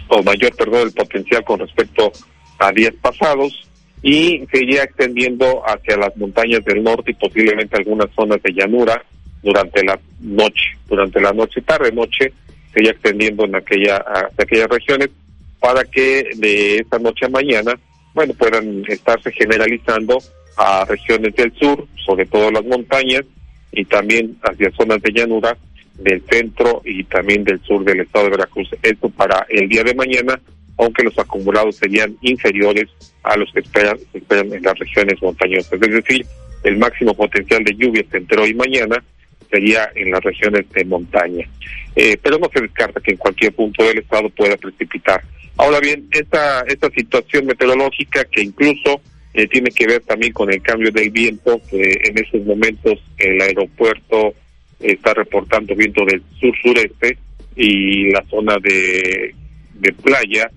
o 0.07 0.23
mayor, 0.23 0.55
perdón, 0.55 0.87
el 0.87 0.93
potencial 0.93 1.43
con 1.43 1.59
respecto 1.59 2.11
a 2.59 2.71
días 2.71 2.93
pasados, 3.01 3.67
y 4.01 4.45
seguiría 4.51 4.83
extendiendo 4.83 5.63
hacia 5.67 5.97
las 5.97 6.15
montañas 6.15 6.63
del 6.63 6.83
norte 6.83 7.11
y 7.11 7.15
posiblemente 7.15 7.77
algunas 7.77 8.07
zonas 8.15 8.41
de 8.43 8.53
llanura 8.53 9.03
durante 9.41 9.83
la 9.83 9.99
noche, 10.19 10.77
durante 10.87 11.19
la 11.19 11.31
noche, 11.31 11.61
tarde, 11.61 11.91
noche, 11.91 12.31
seguiría 12.71 12.91
extendiendo 12.91 13.45
en 13.45 13.55
aquella, 13.55 13.97
hacia 13.97 14.43
aquellas 14.43 14.69
regiones 14.69 15.09
para 15.59 15.83
que 15.85 16.29
de 16.35 16.75
esta 16.77 16.99
noche 16.99 17.25
a 17.25 17.29
mañana, 17.29 17.73
bueno, 18.13 18.33
puedan 18.33 18.83
estarse 18.87 19.31
generalizando 19.31 20.19
a 20.57 20.85
regiones 20.85 21.35
del 21.35 21.51
sur, 21.53 21.87
sobre 22.05 22.25
todo 22.27 22.51
las 22.51 22.63
montañas, 22.63 23.23
y 23.71 23.83
también 23.85 24.37
hacia 24.43 24.71
zonas 24.71 25.01
de 25.01 25.11
llanura 25.11 25.57
del 25.97 26.23
centro 26.29 26.81
y 26.85 27.03
también 27.05 27.43
del 27.43 27.61
sur 27.61 27.83
del 27.83 28.01
estado 28.01 28.25
de 28.25 28.31
Veracruz. 28.31 28.69
Esto 28.81 29.09
para 29.09 29.45
el 29.49 29.69
día 29.69 29.83
de 29.83 29.95
mañana, 29.95 30.39
aunque 30.77 31.03
los 31.03 31.17
acumulados 31.17 31.77
serían 31.77 32.17
inferiores 32.21 32.89
a 33.23 33.37
los 33.37 33.51
que 33.53 33.61
esperan, 33.61 33.97
esperan 34.13 34.53
en 34.53 34.63
las 34.63 34.77
regiones 34.77 35.21
montañosas. 35.21 35.73
Es 35.73 35.79
decir, 35.79 36.25
el 36.63 36.77
máximo 36.77 37.13
potencial 37.13 37.63
de 37.63 37.75
lluvias 37.75 38.05
entre 38.11 38.41
hoy 38.41 38.49
y 38.49 38.55
mañana 38.55 39.03
sería 39.49 39.89
en 39.95 40.11
las 40.11 40.23
regiones 40.23 40.69
de 40.71 40.85
montaña. 40.85 41.47
Eh, 41.95 42.17
pero 42.21 42.37
no 42.37 42.49
se 42.53 42.61
descarta 42.61 42.99
que 42.99 43.11
en 43.11 43.17
cualquier 43.17 43.53
punto 43.53 43.83
del 43.83 43.99
estado 43.99 44.29
pueda 44.29 44.57
precipitar. 44.57 45.23
Ahora 45.57 45.79
bien, 45.79 46.07
esta, 46.11 46.61
esta 46.61 46.89
situación 46.89 47.45
meteorológica 47.45 48.25
que 48.25 48.41
incluso 48.41 48.99
eh, 49.33 49.47
tiene 49.47 49.69
que 49.71 49.87
ver 49.87 50.01
también 50.01 50.33
con 50.33 50.51
el 50.51 50.61
cambio 50.61 50.91
del 50.91 51.09
viento, 51.11 51.61
que 51.69 51.99
en 52.03 52.17
estos 52.17 52.43
momentos 52.45 52.99
el 53.17 53.41
aeropuerto 53.41 54.33
está 54.79 55.13
reportando 55.13 55.75
viento 55.75 56.03
del 56.05 56.21
sur-sureste 56.39 57.17
y 57.55 58.11
la 58.11 58.23
zona 58.29 58.57
de, 58.61 59.33
playa 60.03 60.49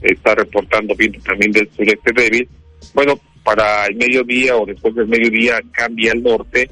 está 0.00 0.34
reportando 0.34 0.94
viento 0.94 1.20
también 1.20 1.52
del 1.52 1.68
sureste 1.76 2.12
débil. 2.12 2.48
Bueno, 2.94 3.18
para 3.42 3.86
el 3.86 3.96
mediodía 3.96 4.56
o 4.56 4.66
después 4.66 4.94
del 4.94 5.06
mediodía 5.06 5.60
cambia 5.72 6.12
el 6.12 6.22
norte 6.22 6.68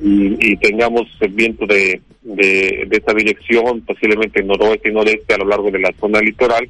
y, 0.00 0.56
tengamos 0.56 1.06
el 1.20 1.32
viento 1.32 1.66
de, 1.66 2.00
de, 2.22 2.84
de 2.86 2.96
esta 2.96 3.12
dirección, 3.14 3.80
posiblemente 3.82 4.42
noroeste 4.42 4.90
y 4.90 4.92
noreste 4.92 5.34
a 5.34 5.38
lo 5.38 5.46
largo 5.46 5.70
de 5.70 5.80
la 5.80 5.92
zona 5.98 6.20
litoral, 6.20 6.68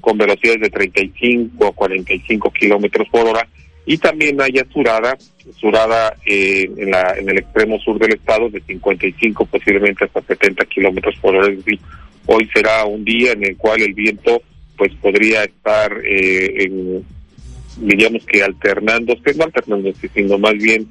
con 0.00 0.16
velocidades 0.16 0.60
de 0.60 0.70
35 0.70 1.66
a 1.66 1.72
45 1.72 2.50
kilómetros 2.52 3.08
por 3.08 3.26
hora, 3.26 3.46
y 3.90 3.96
también 3.96 4.38
haya 4.38 4.66
surada, 4.70 5.16
surada 5.56 6.14
eh, 6.26 6.70
en, 6.76 6.90
la, 6.90 7.14
en 7.16 7.26
el 7.30 7.38
extremo 7.38 7.80
sur 7.80 7.98
del 7.98 8.16
estado 8.16 8.50
de 8.50 8.60
55 8.60 9.46
posiblemente 9.46 10.04
hasta 10.04 10.20
70 10.20 10.62
kilómetros 10.66 11.16
por 11.22 11.34
hora. 11.34 11.50
Hoy 12.26 12.50
será 12.52 12.84
un 12.84 13.02
día 13.02 13.32
en 13.32 13.46
el 13.46 13.56
cual 13.56 13.80
el 13.80 13.94
viento 13.94 14.42
pues 14.76 14.92
podría 14.96 15.44
estar, 15.44 15.90
eh, 16.04 16.64
en, 16.64 17.02
diríamos 17.78 18.26
que 18.26 18.42
alternándose, 18.42 19.34
no 19.34 19.44
alternándose, 19.44 20.10
sino 20.14 20.36
más 20.36 20.52
bien 20.52 20.86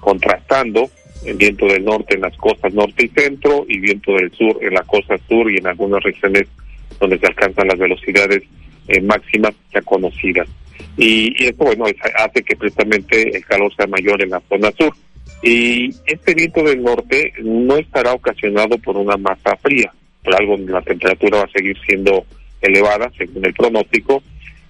contrastando 0.00 0.90
el 1.24 1.36
viento 1.36 1.66
del 1.66 1.84
norte 1.84 2.16
en 2.16 2.22
las 2.22 2.36
costas 2.36 2.74
norte 2.74 3.04
y 3.04 3.08
centro 3.10 3.64
y 3.68 3.78
viento 3.78 4.12
del 4.14 4.32
sur 4.32 4.58
en 4.60 4.74
la 4.74 4.82
costa 4.82 5.16
sur 5.28 5.48
y 5.52 5.58
en 5.58 5.68
algunas 5.68 6.02
regiones 6.02 6.48
donde 6.98 7.16
se 7.16 7.28
alcanzan 7.28 7.68
las 7.68 7.78
velocidades 7.78 8.42
eh, 8.88 9.00
máximas 9.00 9.54
ya 9.72 9.82
conocidas. 9.82 10.48
Y, 10.96 11.42
y 11.42 11.48
esto, 11.48 11.64
bueno, 11.64 11.84
hace 12.16 12.42
que 12.42 12.56
precisamente 12.56 13.36
el 13.36 13.44
calor 13.44 13.74
sea 13.74 13.86
mayor 13.86 14.22
en 14.22 14.30
la 14.30 14.42
zona 14.48 14.70
sur. 14.72 14.94
Y 15.42 15.90
este 16.06 16.34
viento 16.34 16.62
del 16.62 16.82
norte 16.82 17.32
no 17.42 17.76
estará 17.76 18.12
ocasionado 18.12 18.76
por 18.78 18.96
una 18.96 19.16
masa 19.16 19.56
fría, 19.56 19.92
por 20.22 20.34
algo 20.34 20.56
la 20.58 20.82
temperatura 20.82 21.38
va 21.38 21.44
a 21.44 21.50
seguir 21.50 21.78
siendo 21.86 22.26
elevada, 22.60 23.10
según 23.16 23.46
el 23.46 23.54
pronóstico, 23.54 24.22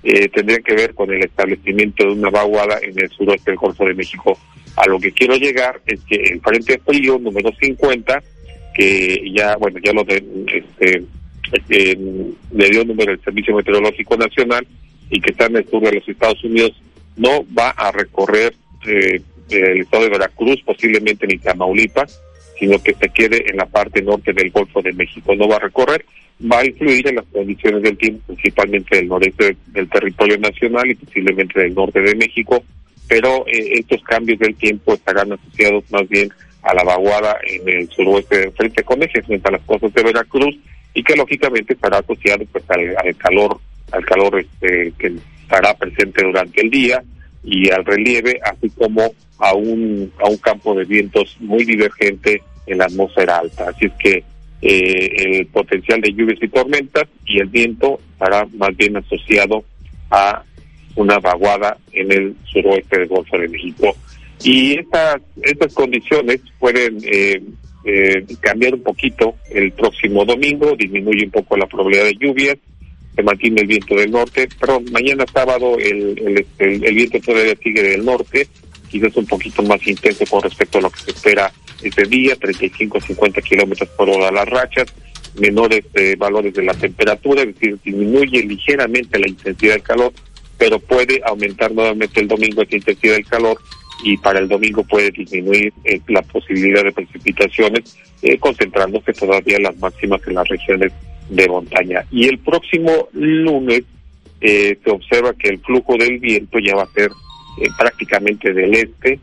eh, 0.03 0.29
tendría 0.29 0.61
que 0.61 0.75
ver 0.75 0.95
con 0.95 1.13
el 1.13 1.25
establecimiento 1.25 2.05
de 2.05 2.13
una 2.13 2.31
vaguada 2.31 2.79
en 2.83 2.99
el 2.99 3.11
suroeste 3.11 3.51
del 3.51 3.59
Golfo 3.59 3.85
de 3.85 3.95
México. 3.95 4.39
A 4.77 4.87
lo 4.87 4.99
que 5.01 5.13
quiero 5.13 5.35
llegar 5.37 5.81
es 5.87 6.01
que 6.05 6.17
el 6.17 6.41
frente 6.41 6.79
frío 6.79 7.19
número 7.19 7.51
50, 7.61 8.23
que 8.73 9.23
ya, 9.35 9.57
bueno, 9.57 9.79
ya 9.83 9.93
lo 9.93 10.05
de, 10.05 10.25
este, 10.47 11.03
eh, 11.69 11.99
le 12.53 12.71
dio 12.71 12.85
número 12.85 13.13
el 13.13 13.21
Servicio 13.23 13.57
Meteorológico 13.57 14.17
Nacional 14.17 14.67
y 15.11 15.21
que 15.21 15.31
está 15.31 15.47
en 15.47 15.57
el 15.57 15.69
sur 15.69 15.83
de 15.83 15.93
los 15.93 16.09
Estados 16.09 16.43
Unidos, 16.45 16.81
no 17.17 17.45
va 17.57 17.71
a 17.71 17.93
recorrer 17.93 18.55
eh, 18.87 19.21
el 19.51 19.81
estado 19.81 20.05
de 20.05 20.11
Veracruz, 20.11 20.63
posiblemente 20.65 21.27
ni 21.27 21.39
Tamaulipas, 21.39 22.21
sino 22.59 22.81
que 22.83 22.95
se 22.95 23.09
quede 23.09 23.51
en 23.51 23.57
la 23.57 23.67
parte 23.67 24.03
norte 24.03 24.33
del 24.33 24.51
Golfo 24.51 24.83
de 24.83 24.93
México. 24.93 25.35
No 25.35 25.49
va 25.49 25.57
a 25.57 25.61
recorrer, 25.61 26.05
va 26.41 26.61
a 26.61 26.67
influir 26.67 27.09
en 27.09 27.17
las 27.17 27.27
condiciones 27.27 27.83
del 27.83 27.97
tiempo, 27.97 28.23
principalmente 28.27 28.97
del 28.97 29.09
noreste 29.09 29.57
del 29.67 29.89
territorio 29.89 30.39
nacional 30.39 30.91
y 30.91 30.95
posiblemente 30.95 31.61
del 31.61 31.75
norte 31.75 32.01
de 32.01 32.15
México, 32.15 32.63
pero 33.09 33.45
eh, 33.47 33.79
estos 33.79 34.03
cambios 34.03 34.39
del 34.39 34.55
tiempo 34.55 34.95
estarán 34.95 35.33
asociados 35.33 35.85
más 35.91 36.09
bien 36.09 36.31
a 36.63 36.75
la 36.75 36.85
vaguada 36.85 37.39
en 37.47 37.69
el 37.69 37.89
suroeste 37.91 38.39
del 38.39 38.53
frente 38.53 38.83
con 38.85 39.03
eje 39.03 39.23
frente 39.23 39.49
a 39.49 39.53
las 39.53 39.63
costas 39.63 39.93
de 39.95 40.03
Veracruz 40.03 40.57
y 40.95 41.03
que 41.03 41.17
lógicamente 41.17 41.75
estará 41.75 41.99
asociado 41.99 42.45
pues 42.53 42.65
al, 42.69 43.17
calor 43.17 43.59
al 43.93 44.05
calor 44.05 44.41
este, 44.41 44.93
que 44.99 45.15
estará 45.43 45.75
presente 45.75 46.23
durante 46.25 46.61
el 46.61 46.71
día 46.71 47.03
y 47.43 47.71
al 47.71 47.85
relieve 47.85 48.39
así 48.45 48.71
como 48.71 49.13
a 49.39 49.55
un 49.55 50.13
a 50.23 50.29
un 50.29 50.37
campo 50.37 50.75
de 50.75 50.85
vientos 50.85 51.37
muy 51.41 51.65
divergente 51.65 52.43
en 52.67 52.79
la 52.79 52.85
atmósfera 52.85 53.39
alta 53.39 53.71
así 53.71 53.87
es 53.87 53.93
que 53.95 54.25
eh, 54.63 55.39
el 55.39 55.47
potencial 55.47 56.01
de 56.03 56.13
lluvias 56.13 56.39
y 56.43 56.49
tormentas 56.49 57.05
y 57.25 57.41
el 57.41 57.49
viento 57.49 57.99
estará 58.13 58.47
más 58.59 58.77
bien 58.77 58.97
asociado 58.97 59.65
a 60.11 60.45
una 60.97 61.19
vaguada 61.19 61.79
en 61.93 62.13
el 62.13 62.35
suroeste 62.45 62.99
del 62.99 63.09
Golfo 63.09 63.39
de 63.39 63.49
México. 63.49 63.97
Y 64.43 64.79
estas, 64.79 65.21
estas 65.43 65.73
condiciones 65.73 66.41
pueden 66.59 66.99
eh, 67.05 67.43
eh, 67.85 68.25
cambiar 68.41 68.75
un 68.75 68.83
poquito 68.83 69.37
el 69.51 69.73
próximo 69.73 70.25
domingo, 70.25 70.77
disminuye 70.77 71.25
un 71.25 71.31
poco 71.31 71.57
la 71.57 71.67
probabilidad 71.67 72.05
de 72.05 72.17
lluvias, 72.17 72.57
se 73.15 73.23
mantiene 73.23 73.63
el 73.63 73.67
viento 73.67 73.95
del 73.95 74.11
norte, 74.11 74.49
pero 74.59 74.81
mañana 74.93 75.25
sábado 75.33 75.77
el, 75.79 76.47
el, 76.59 76.85
el, 76.85 76.95
viento 76.95 77.21
todavía 77.21 77.55
sigue 77.63 77.83
del 77.83 78.05
norte, 78.05 78.47
quizás 78.89 79.17
un 79.17 79.27
poquito 79.27 79.63
más 79.63 79.87
intenso 79.87 80.25
con 80.27 80.43
respecto 80.43 80.79
a 80.79 80.83
lo 80.83 80.91
que 80.91 81.01
se 81.01 81.11
espera 81.11 81.53
ese 81.83 82.03
día, 82.05 82.37
35-50 82.37 83.43
kilómetros 83.43 83.89
por 83.91 84.09
hora 84.11 84.31
las 84.31 84.49
rachas, 84.49 84.87
menores 85.39 85.85
eh, 85.95 86.17
valores 86.19 86.55
de 86.55 86.65
la 86.65 86.75
temperatura, 86.75 87.43
es 87.43 87.55
decir, 87.55 87.79
disminuye 87.85 88.43
ligeramente 88.43 89.19
la 89.19 89.29
intensidad 89.29 89.75
del 89.75 89.83
calor, 89.83 90.13
pero 90.59 90.79
puede 90.79 91.21
aumentar 91.25 91.73
nuevamente 91.73 92.21
el 92.21 92.29
domingo 92.29 92.63
esa 92.63 92.77
intensidad 92.77 93.15
del 93.15 93.27
calor 93.27 93.59
y 94.03 94.17
para 94.19 94.39
el 94.39 94.49
domingo 94.49 94.83
puede 94.85 95.11
disminuir 95.11 95.73
eh, 95.85 96.01
la 96.09 96.23
posibilidad 96.23 96.85
de 96.85 96.93
precipitaciones, 96.93 97.97
eh, 98.23 98.39
concentrándose 98.39 99.13
todavía 99.13 99.59
las 99.59 99.77
máximas 99.79 100.21
en 100.27 100.35
las 100.35 100.49
regiones 100.49 100.93
de 101.31 101.49
montaña. 101.49 102.05
Y 102.11 102.29
el 102.29 102.39
próximo 102.39 103.09
lunes 103.13 103.83
se 104.41 104.91
observa 104.91 105.35
que 105.35 105.49
el 105.49 105.59
flujo 105.61 105.97
del 105.97 106.19
viento 106.19 106.59
ya 106.59 106.75
va 106.75 106.85
a 106.85 106.93
ser 106.93 107.11
prácticamente 107.79 108.53
del 108.53 108.75
este, 108.75 109.21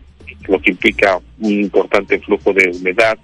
lo 0.48 0.60
que 0.60 0.72
implica 0.72 1.20
un 1.40 1.52
importante 1.52 2.20
flujo 2.20 2.54
de 2.54 2.70
humedad 2.70 3.18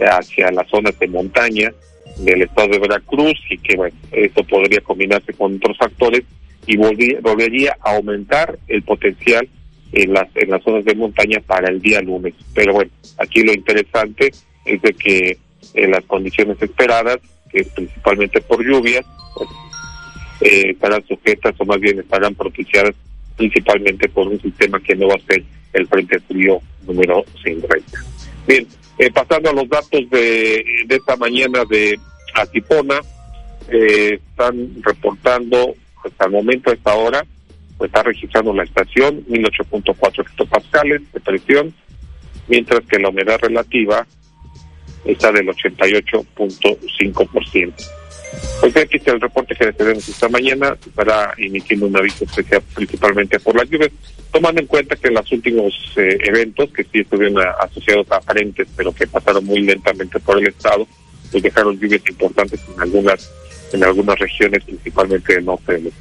hacia 0.00 0.50
las 0.50 0.68
zonas 0.68 0.98
de 0.98 1.08
montaña 1.08 1.72
del 2.18 2.42
estado 2.42 2.68
de 2.68 2.78
Veracruz 2.78 3.38
y 3.50 3.58
que 3.58 3.76
bueno, 3.76 3.96
eso 4.12 4.42
podría 4.44 4.80
combinarse 4.80 5.32
con 5.34 5.56
otros 5.56 5.76
factores 5.76 6.22
y 6.66 6.76
volvería 6.76 7.76
a 7.80 7.96
aumentar 7.96 8.58
el 8.68 8.82
potencial 8.82 9.48
en 9.92 10.12
las, 10.12 10.28
en 10.34 10.50
las 10.50 10.62
zonas 10.62 10.84
de 10.84 10.94
montaña 10.94 11.40
para 11.46 11.68
el 11.68 11.80
día 11.80 12.00
lunes. 12.00 12.34
Pero 12.54 12.72
bueno, 12.72 12.90
aquí 13.18 13.42
lo 13.42 13.52
interesante 13.52 14.32
es 14.64 14.82
de 14.82 14.92
que 14.94 15.38
en 15.74 15.90
las 15.92 16.04
condiciones 16.04 16.60
esperadas, 16.60 17.18
es 17.60 17.68
principalmente 17.68 18.40
por 18.40 18.64
lluvias, 18.64 19.04
pues, 19.34 19.48
eh, 20.40 20.70
estarán 20.70 21.04
sujetas 21.06 21.54
o 21.58 21.64
más 21.64 21.80
bien 21.80 21.98
estarán 21.98 22.34
propiciadas 22.34 22.94
principalmente 23.36 24.08
por 24.08 24.28
un 24.28 24.40
sistema 24.40 24.80
que 24.80 24.94
no 24.94 25.08
va 25.08 25.14
a 25.14 25.32
ser 25.32 25.42
el 25.72 25.86
Frente 25.88 26.20
Frío 26.20 26.60
número 26.86 27.24
50. 27.42 28.04
Bien, 28.46 28.66
eh, 28.98 29.10
pasando 29.10 29.50
a 29.50 29.52
los 29.52 29.68
datos 29.68 30.08
de, 30.10 30.64
esta 30.88 31.16
mañana 31.16 31.64
de 31.68 31.98
Atipona, 32.34 33.00
eh, 33.68 34.18
están 34.30 34.70
reportando 34.82 35.74
hasta 36.04 36.26
el 36.26 36.32
momento, 36.32 36.70
a 36.70 36.74
esta 36.74 36.94
hora, 36.94 37.26
pues 37.76 37.90
está 37.90 38.02
registrando 38.02 38.54
la 38.54 38.64
estación 38.64 39.24
1008.4 39.26 40.22
hectopascales 40.22 41.12
de 41.12 41.20
presión, 41.20 41.74
mientras 42.48 42.80
que 42.86 42.98
la 42.98 43.10
humedad 43.10 43.38
relativa 43.42 44.06
está 45.06 45.32
del 45.32 45.48
88.5%. 45.48 47.72
Pues 48.60 48.76
aquí 48.76 48.98
está 48.98 49.12
el 49.12 49.20
reporte 49.20 49.54
que 49.54 49.72
tenemos 49.72 50.06
esta 50.08 50.28
mañana 50.28 50.76
para 50.94 51.32
emitiendo 51.36 51.86
un 51.86 51.96
aviso 51.96 52.24
especial 52.24 52.62
principalmente 52.74 53.38
por 53.40 53.56
las 53.56 53.70
lluvias, 53.70 53.90
tomando 54.32 54.60
en 54.60 54.66
cuenta 54.66 54.96
que 54.96 55.08
en 55.08 55.14
los 55.14 55.32
últimos 55.32 55.72
eh, 55.96 56.18
eventos 56.24 56.70
que 56.72 56.84
sí 56.84 57.00
estuvieron 57.00 57.38
asociados 57.60 58.10
a 58.10 58.16
aparentes, 58.16 58.68
pero 58.76 58.92
que 58.92 59.06
pasaron 59.06 59.44
muy 59.44 59.60
lentamente 59.60 60.18
por 60.20 60.38
el 60.38 60.48
estado, 60.48 60.86
pues 61.30 61.42
dejaron 61.42 61.78
lluvias 61.78 62.02
importantes 62.08 62.60
en 62.74 62.80
algunas 62.80 63.30
en 63.72 63.84
algunas 63.84 64.18
regiones, 64.18 64.64
principalmente 64.64 65.34
del 65.34 65.44
norte 65.44 65.72
del 65.72 65.92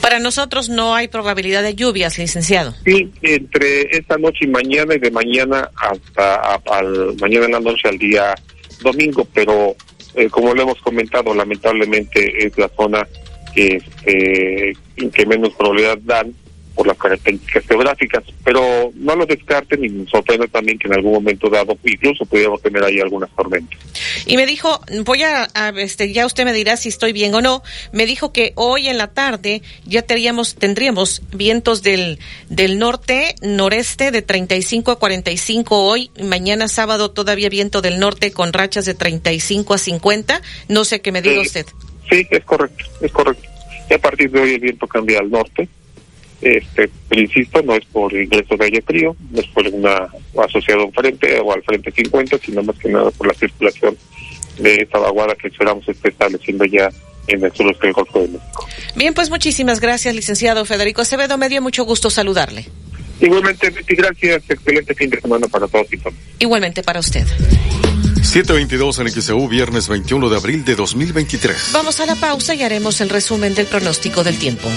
Para 0.00 0.18
nosotros 0.18 0.68
no 0.68 0.94
hay 0.94 1.08
probabilidad 1.08 1.62
de 1.62 1.74
lluvias, 1.74 2.18
licenciado. 2.18 2.74
Sí, 2.84 3.10
entre 3.22 3.82
esta 3.90 4.16
noche 4.18 4.40
y 4.42 4.48
mañana 4.48 4.94
y 4.94 4.98
de 4.98 5.10
mañana 5.10 5.70
hasta 5.76 6.54
al 6.70 7.16
mañana 7.20 7.46
en 7.46 7.52
la 7.52 7.60
noche 7.60 7.88
al 7.88 7.98
día 7.98 8.34
domingo, 8.82 9.26
pero 9.32 9.74
eh, 10.14 10.28
como 10.28 10.54
lo 10.54 10.62
hemos 10.62 10.80
comentado, 10.80 11.34
lamentablemente 11.34 12.46
es 12.46 12.56
la 12.56 12.68
zona 12.76 13.06
que, 13.54 13.76
este, 13.76 14.76
que 15.12 15.26
menos 15.26 15.54
probabilidad 15.54 15.98
dan 16.02 16.34
por 16.76 16.86
las 16.86 16.98
características 16.98 17.64
geográficas, 17.66 18.22
pero 18.44 18.92
no 18.94 19.16
lo 19.16 19.26
descarten 19.26 19.82
y 19.82 19.88
me 19.88 20.06
sorprende 20.08 20.46
también 20.48 20.78
que 20.78 20.86
en 20.86 20.94
algún 20.94 21.14
momento 21.14 21.48
dado 21.48 21.76
incluso 21.82 22.26
pudiéramos 22.26 22.60
tener 22.62 22.84
ahí 22.84 23.00
algunas 23.00 23.30
tormentas. 23.30 23.80
Y 24.26 24.36
me 24.36 24.46
dijo, 24.46 24.80
voy 25.04 25.22
a, 25.22 25.48
este, 25.76 26.12
ya 26.12 26.26
usted 26.26 26.44
me 26.44 26.52
dirá 26.52 26.76
si 26.76 26.90
estoy 26.90 27.12
bien 27.12 27.34
o 27.34 27.40
no, 27.40 27.62
me 27.92 28.04
dijo 28.06 28.32
que 28.32 28.52
hoy 28.54 28.88
en 28.88 28.98
la 28.98 29.08
tarde 29.08 29.62
ya 29.86 30.02
tendríamos, 30.02 30.54
tendríamos 30.54 31.22
vientos 31.32 31.82
del, 31.82 32.18
del 32.50 32.78
norte, 32.78 33.34
noreste 33.40 34.10
de 34.10 34.22
35 34.22 34.90
a 34.92 34.98
45 34.98 35.78
hoy, 35.78 36.10
mañana 36.22 36.68
sábado 36.68 37.10
todavía 37.10 37.48
viento 37.48 37.80
del 37.80 37.98
norte 37.98 38.32
con 38.32 38.52
rachas 38.52 38.84
de 38.84 38.94
35 38.94 39.74
a 39.74 39.78
50, 39.78 40.42
no 40.68 40.84
sé 40.84 41.00
qué 41.00 41.10
me 41.10 41.22
diga 41.22 41.40
usted. 41.40 41.66
Sí, 42.10 42.26
es 42.30 42.44
correcto, 42.44 42.84
es 43.00 43.10
correcto. 43.10 43.48
Y 43.88 43.94
a 43.94 43.98
partir 43.98 44.30
de 44.30 44.40
hoy 44.40 44.54
el 44.54 44.60
viento 44.60 44.86
cambia 44.86 45.20
al 45.20 45.30
norte, 45.30 45.68
este, 46.40 46.90
pero 47.08 47.20
insisto, 47.22 47.62
no 47.62 47.74
es 47.74 47.84
por 47.86 48.12
ingreso 48.12 48.56
de 48.56 48.64
aire 48.64 48.82
frío, 48.82 49.16
no 49.30 49.40
es 49.40 49.46
por 49.48 49.66
una 49.68 50.08
asociado 50.44 50.90
frente 50.92 51.40
o 51.40 51.52
al 51.52 51.62
frente 51.62 51.90
50, 51.90 52.38
sino 52.38 52.62
más 52.62 52.76
que 52.76 52.88
nada 52.88 53.10
por 53.10 53.26
la 53.26 53.34
circulación 53.34 53.96
de 54.58 54.74
esta 54.76 54.98
vaguada 54.98 55.34
que 55.34 55.48
esperamos 55.48 55.88
esté 55.88 56.08
estableciendo 56.10 56.64
ya 56.64 56.90
en 57.28 57.44
el 57.44 57.52
sur 57.52 57.76
del 57.78 57.92
Golfo 57.92 58.20
de 58.20 58.28
México. 58.28 58.66
Bien, 58.94 59.14
pues 59.14 59.30
muchísimas 59.30 59.80
gracias, 59.80 60.14
licenciado 60.14 60.64
Federico 60.64 61.02
Acevedo. 61.02 61.38
Me 61.38 61.48
dio 61.48 61.62
mucho 61.62 61.84
gusto 61.84 62.10
saludarle. 62.10 62.66
Igualmente, 63.20 63.72
gracias. 63.88 64.42
Excelente 64.48 64.94
fin 64.94 65.10
de 65.10 65.20
semana 65.20 65.48
para 65.48 65.66
todos 65.66 65.86
y 65.92 65.96
todas. 65.96 66.18
Igualmente 66.38 66.82
para 66.82 67.00
usted. 67.00 67.26
722 68.22 68.98
en 68.98 69.08
XEU, 69.10 69.48
viernes 69.48 69.88
21 69.88 70.28
de 70.28 70.36
abril 70.36 70.64
de 70.64 70.74
2023. 70.74 71.70
Vamos 71.72 72.00
a 72.00 72.06
la 72.06 72.16
pausa 72.16 72.54
y 72.54 72.62
haremos 72.62 73.00
el 73.00 73.08
resumen 73.08 73.54
del 73.54 73.66
pronóstico 73.66 74.24
del 74.24 74.38
tiempo. 74.38 74.68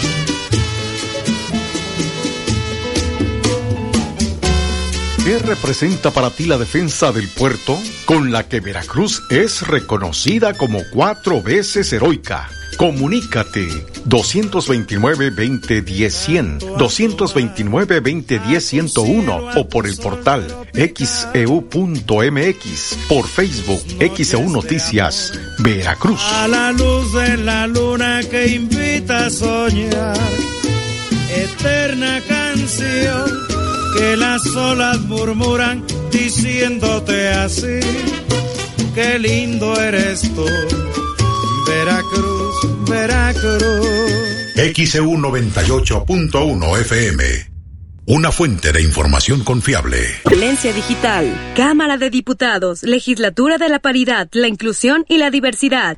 ¿Qué 5.24 5.40
representa 5.40 6.12
para 6.12 6.30
ti 6.30 6.44
la 6.46 6.58
defensa 6.58 7.12
del 7.12 7.28
puerto 7.28 7.78
con 8.06 8.32
la 8.32 8.48
que 8.48 8.62
Veracruz 8.62 9.24
es 9.30 9.68
reconocida 9.68 10.54
como 10.54 10.82
cuatro 10.92 11.42
veces 11.42 11.92
heroica? 11.94 12.50
Comunícate 12.78 13.68
229-2010-100, 14.08 16.60
229-2010-101 16.78 19.58
o 19.58 19.68
por 19.68 19.86
el 19.86 19.98
portal 19.98 20.48
xeu.mx, 20.74 21.60
por 23.10 23.28
Facebook 23.28 23.82
XEU 24.16 24.50
Noticias, 24.50 25.34
Veracruz. 25.60 26.22
A 26.24 26.48
la 26.48 26.72
luz 26.72 27.12
de 27.14 27.36
la 27.38 27.68
luna 27.68 28.22
que 28.32 28.48
invita 28.48 29.26
a 29.26 29.30
soñar, 29.30 30.18
eterna 31.36 32.22
canción 32.26 33.59
que 33.98 34.18
las 34.18 34.46
olas 34.56 35.00
murmuran 35.02 35.86
diciéndote 36.12 37.30
así, 37.30 37.80
qué 38.96 39.20
lindo 39.20 39.80
eres 39.80 40.22
tú, 40.34 40.46
Veracruz, 41.68 42.90
Veracruz. 42.90 44.10
XEU 44.56 45.18
98.1 45.18 46.80
FM. 46.82 47.50
Una 48.08 48.32
fuente 48.32 48.72
de 48.72 48.82
información 48.82 49.44
confiable. 49.44 50.00
Excelencia 50.26 50.74
Digital. 50.74 51.54
Cámara 51.56 51.98
de 51.98 52.10
Diputados. 52.10 52.82
Legislatura 52.84 53.60
de 53.60 53.70
la 53.70 53.80
Paridad, 53.80 54.28
la 54.32 54.48
Inclusión 54.48 55.06
y 55.08 55.20
la 55.20 55.30
Diversidad. 55.30 55.98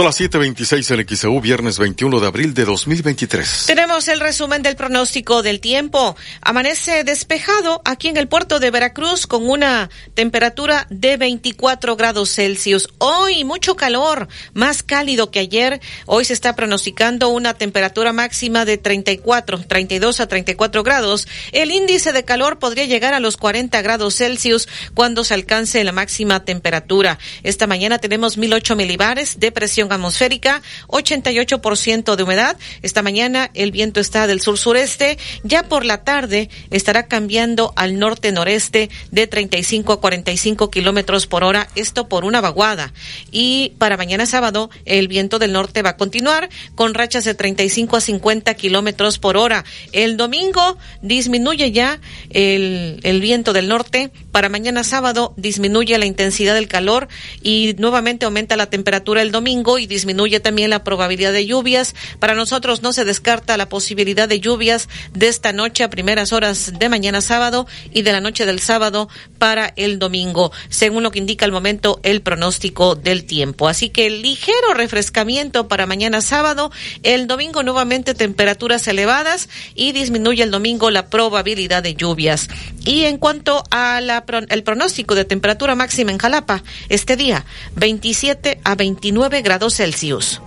Son 0.00 0.06
las 0.06 0.18
7:26 0.18 0.90
en 0.92 1.06
XEU, 1.06 1.42
viernes 1.42 1.78
21 1.78 2.20
de 2.20 2.26
abril 2.26 2.54
de 2.54 2.64
2023. 2.64 3.64
Tenemos 3.66 4.08
el 4.08 4.20
resumen 4.20 4.62
del 4.62 4.74
pronóstico 4.74 5.42
del 5.42 5.60
tiempo. 5.60 6.16
Amanece 6.40 7.04
despejado 7.04 7.82
aquí 7.84 8.08
en 8.08 8.16
el 8.16 8.26
puerto 8.26 8.60
de 8.60 8.70
Veracruz 8.70 9.26
con 9.26 9.46
una 9.46 9.90
temperatura 10.14 10.86
de 10.88 11.18
24 11.18 11.96
grados 11.96 12.34
Celsius. 12.34 12.88
Hoy 12.96 13.44
mucho 13.44 13.76
calor, 13.76 14.28
más 14.54 14.82
cálido 14.82 15.30
que 15.30 15.40
ayer. 15.40 15.82
Hoy 16.06 16.24
se 16.24 16.32
está 16.32 16.56
pronosticando 16.56 17.28
una 17.28 17.52
temperatura 17.52 18.14
máxima 18.14 18.64
de 18.64 18.78
34, 18.78 19.66
32 19.66 20.20
a 20.20 20.26
34 20.26 20.82
grados. 20.82 21.28
El 21.52 21.70
índice 21.70 22.14
de 22.14 22.24
calor 22.24 22.58
podría 22.58 22.86
llegar 22.86 23.12
a 23.12 23.20
los 23.20 23.36
40 23.36 23.82
grados 23.82 24.16
Celsius 24.16 24.66
cuando 24.94 25.24
se 25.24 25.34
alcance 25.34 25.84
la 25.84 25.92
máxima 25.92 26.42
temperatura. 26.46 27.18
Esta 27.42 27.66
mañana 27.66 27.98
tenemos 27.98 28.38
1008 28.38 28.76
milibares 28.76 29.38
de 29.38 29.52
presión 29.52 29.89
atmosférica, 29.96 30.62
88% 30.88 32.16
de 32.16 32.22
humedad. 32.22 32.56
Esta 32.82 33.02
mañana 33.02 33.50
el 33.54 33.72
viento 33.72 34.00
está 34.00 34.26
del 34.26 34.40
sur-sureste. 34.40 35.18
Ya 35.42 35.62
por 35.64 35.84
la 35.84 36.04
tarde 36.04 36.50
estará 36.70 37.06
cambiando 37.06 37.72
al 37.76 37.98
norte-noreste 37.98 38.90
de 39.10 39.26
35 39.26 39.92
a 39.92 40.00
45 40.00 40.70
kilómetros 40.70 41.26
por 41.26 41.44
hora. 41.44 41.68
Esto 41.74 42.08
por 42.08 42.24
una 42.24 42.40
vaguada. 42.40 42.92
Y 43.30 43.72
para 43.78 43.96
mañana 43.96 44.26
sábado 44.26 44.70
el 44.84 45.08
viento 45.08 45.38
del 45.38 45.52
norte 45.52 45.82
va 45.82 45.90
a 45.90 45.96
continuar 45.96 46.48
con 46.74 46.94
rachas 46.94 47.24
de 47.24 47.34
35 47.34 47.96
a 47.96 48.00
50 48.00 48.54
kilómetros 48.54 49.18
por 49.18 49.36
hora. 49.36 49.64
El 49.92 50.16
domingo 50.16 50.78
disminuye 51.02 51.72
ya 51.72 52.00
el, 52.30 53.00
el 53.02 53.20
viento 53.20 53.52
del 53.52 53.68
norte. 53.68 54.10
Para 54.32 54.48
mañana 54.48 54.84
sábado 54.84 55.34
disminuye 55.36 55.98
la 55.98 56.06
intensidad 56.06 56.54
del 56.54 56.68
calor 56.68 57.08
y 57.42 57.74
nuevamente 57.78 58.26
aumenta 58.26 58.56
la 58.56 58.66
temperatura 58.66 59.22
el 59.22 59.32
domingo 59.32 59.69
y 59.78 59.86
disminuye 59.86 60.40
también 60.40 60.70
la 60.70 60.84
probabilidad 60.84 61.32
de 61.32 61.46
lluvias. 61.46 61.94
Para 62.18 62.34
nosotros 62.34 62.82
no 62.82 62.92
se 62.92 63.04
descarta 63.04 63.56
la 63.56 63.68
posibilidad 63.68 64.28
de 64.28 64.40
lluvias 64.40 64.88
de 65.12 65.28
esta 65.28 65.52
noche 65.52 65.84
a 65.84 65.90
primeras 65.90 66.32
horas 66.32 66.72
de 66.78 66.88
mañana 66.88 67.20
sábado 67.20 67.66
y 67.92 68.02
de 68.02 68.12
la 68.12 68.20
noche 68.20 68.46
del 68.46 68.60
sábado 68.60 69.08
para 69.38 69.72
el 69.76 69.98
domingo, 69.98 70.52
según 70.68 71.02
lo 71.02 71.10
que 71.10 71.18
indica 71.18 71.44
al 71.44 71.52
momento 71.52 72.00
el 72.02 72.22
pronóstico 72.22 72.94
del 72.94 73.24
tiempo. 73.24 73.68
Así 73.68 73.90
que 73.90 74.10
ligero 74.10 74.74
refrescamiento 74.74 75.68
para 75.68 75.86
mañana 75.86 76.20
sábado, 76.20 76.70
el 77.02 77.26
domingo 77.26 77.62
nuevamente 77.62 78.14
temperaturas 78.14 78.86
elevadas 78.88 79.48
y 79.74 79.92
disminuye 79.92 80.42
el 80.42 80.50
domingo 80.50 80.90
la 80.90 81.08
probabilidad 81.08 81.82
de 81.82 81.94
lluvias. 81.94 82.48
Y 82.84 83.04
en 83.04 83.18
cuanto 83.18 83.64
a 83.70 84.00
la, 84.00 84.24
el 84.48 84.62
pronóstico 84.62 85.14
de 85.14 85.24
temperatura 85.24 85.74
máxima 85.74 86.10
en 86.12 86.18
Jalapa, 86.18 86.62
este 86.88 87.16
día 87.16 87.44
27 87.76 88.60
a 88.64 88.74
29 88.74 89.42
grados 89.42 89.59
Celsius. 89.68 90.40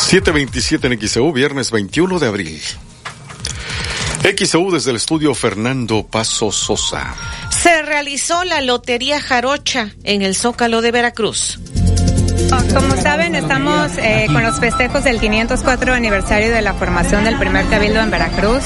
727 0.00 0.86
en 0.86 1.08
XEU, 1.08 1.32
viernes 1.32 1.70
21 1.70 2.18
de 2.18 2.26
abril. 2.26 2.60
XEU 4.22 4.70
desde 4.70 4.90
el 4.90 4.96
estudio 4.96 5.34
Fernando 5.34 6.06
Paso 6.06 6.52
Sosa. 6.52 7.14
Se 7.50 7.82
realizó 7.82 8.44
la 8.44 8.60
Lotería 8.60 9.20
Jarocha 9.20 9.94
en 10.04 10.22
el 10.22 10.34
Zócalo 10.34 10.82
de 10.82 10.90
Veracruz. 10.90 11.58
Como 12.48 12.96
saben, 12.96 13.34
estamos 13.34 13.92
eh, 13.98 14.26
con 14.32 14.42
los 14.42 14.58
festejos 14.58 15.04
del 15.04 15.20
504 15.20 15.94
aniversario 15.94 16.50
de 16.50 16.62
la 16.62 16.74
formación 16.74 17.24
del 17.24 17.36
primer 17.38 17.66
cabildo 17.66 18.00
en 18.00 18.10
Veracruz. 18.10 18.62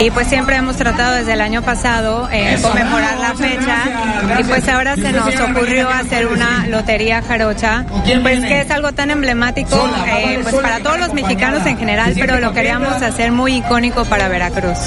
Y 0.00 0.10
pues 0.10 0.26
siempre 0.26 0.56
hemos 0.56 0.76
tratado 0.76 1.14
desde 1.14 1.34
el 1.34 1.40
año 1.40 1.62
pasado 1.62 2.28
eh, 2.32 2.58
conmemorar 2.60 3.18
la 3.18 3.34
fecha. 3.34 4.40
y 4.40 4.44
pues 4.44 4.68
ahora 4.68 4.96
se 4.96 5.12
nos 5.12 5.34
ocurrió 5.40 5.88
hacer 5.88 6.26
una 6.26 6.66
lotería 6.66 7.22
jarocha, 7.22 7.86
pues 8.22 8.40
que 8.40 8.60
es 8.60 8.70
algo 8.70 8.92
tan 8.92 9.10
emblemático 9.10 9.76
eh, 10.06 10.40
pues 10.42 10.54
para 10.56 10.80
todos 10.80 10.98
los 10.98 11.12
mexicanos 11.14 11.64
en 11.66 11.78
general, 11.78 12.14
pero 12.18 12.40
lo 12.40 12.52
queríamos 12.52 13.00
hacer 13.02 13.32
muy 13.32 13.56
icónico 13.56 14.04
para 14.04 14.28
Veracruz. 14.28 14.78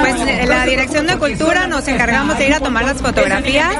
Pues 0.00 0.20
en 0.28 0.48
la 0.48 0.64
Dirección 0.66 1.06
de 1.06 1.16
Cultura 1.16 1.66
nos 1.66 1.86
encargamos 1.88 2.38
de 2.38 2.48
ir 2.48 2.54
a 2.54 2.60
tomar 2.60 2.84
las 2.84 3.00
fotografías 3.00 3.76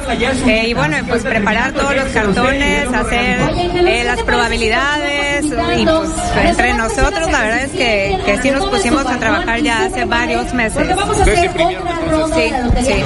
eh, 0.47 0.69
y 0.69 0.75
bueno, 0.77 0.97
pues 1.09 1.23
preparar 1.23 1.73
todos 1.73 1.95
los 1.97 2.09
cartones, 2.09 2.93
hacer 2.93 3.39
eh, 3.87 4.05
las 4.05 4.23
probabilidades 4.23 5.47
y 5.47 5.87
pues 5.87 6.11
entre 6.45 6.75
nosotros 6.75 7.31
la 7.31 7.41
verdad 7.43 7.63
es 7.63 7.73
que, 7.73 8.19
que 8.25 8.39
sí 8.43 8.51
nos 8.51 8.67
pusimos 8.67 9.07
a 9.07 9.19
trabajar 9.19 9.61
ya 9.61 9.85
hace 9.87 10.05
varios 10.05 10.53
meses. 10.55 10.87
Sí, 11.25 12.51
sí. 12.85 13.05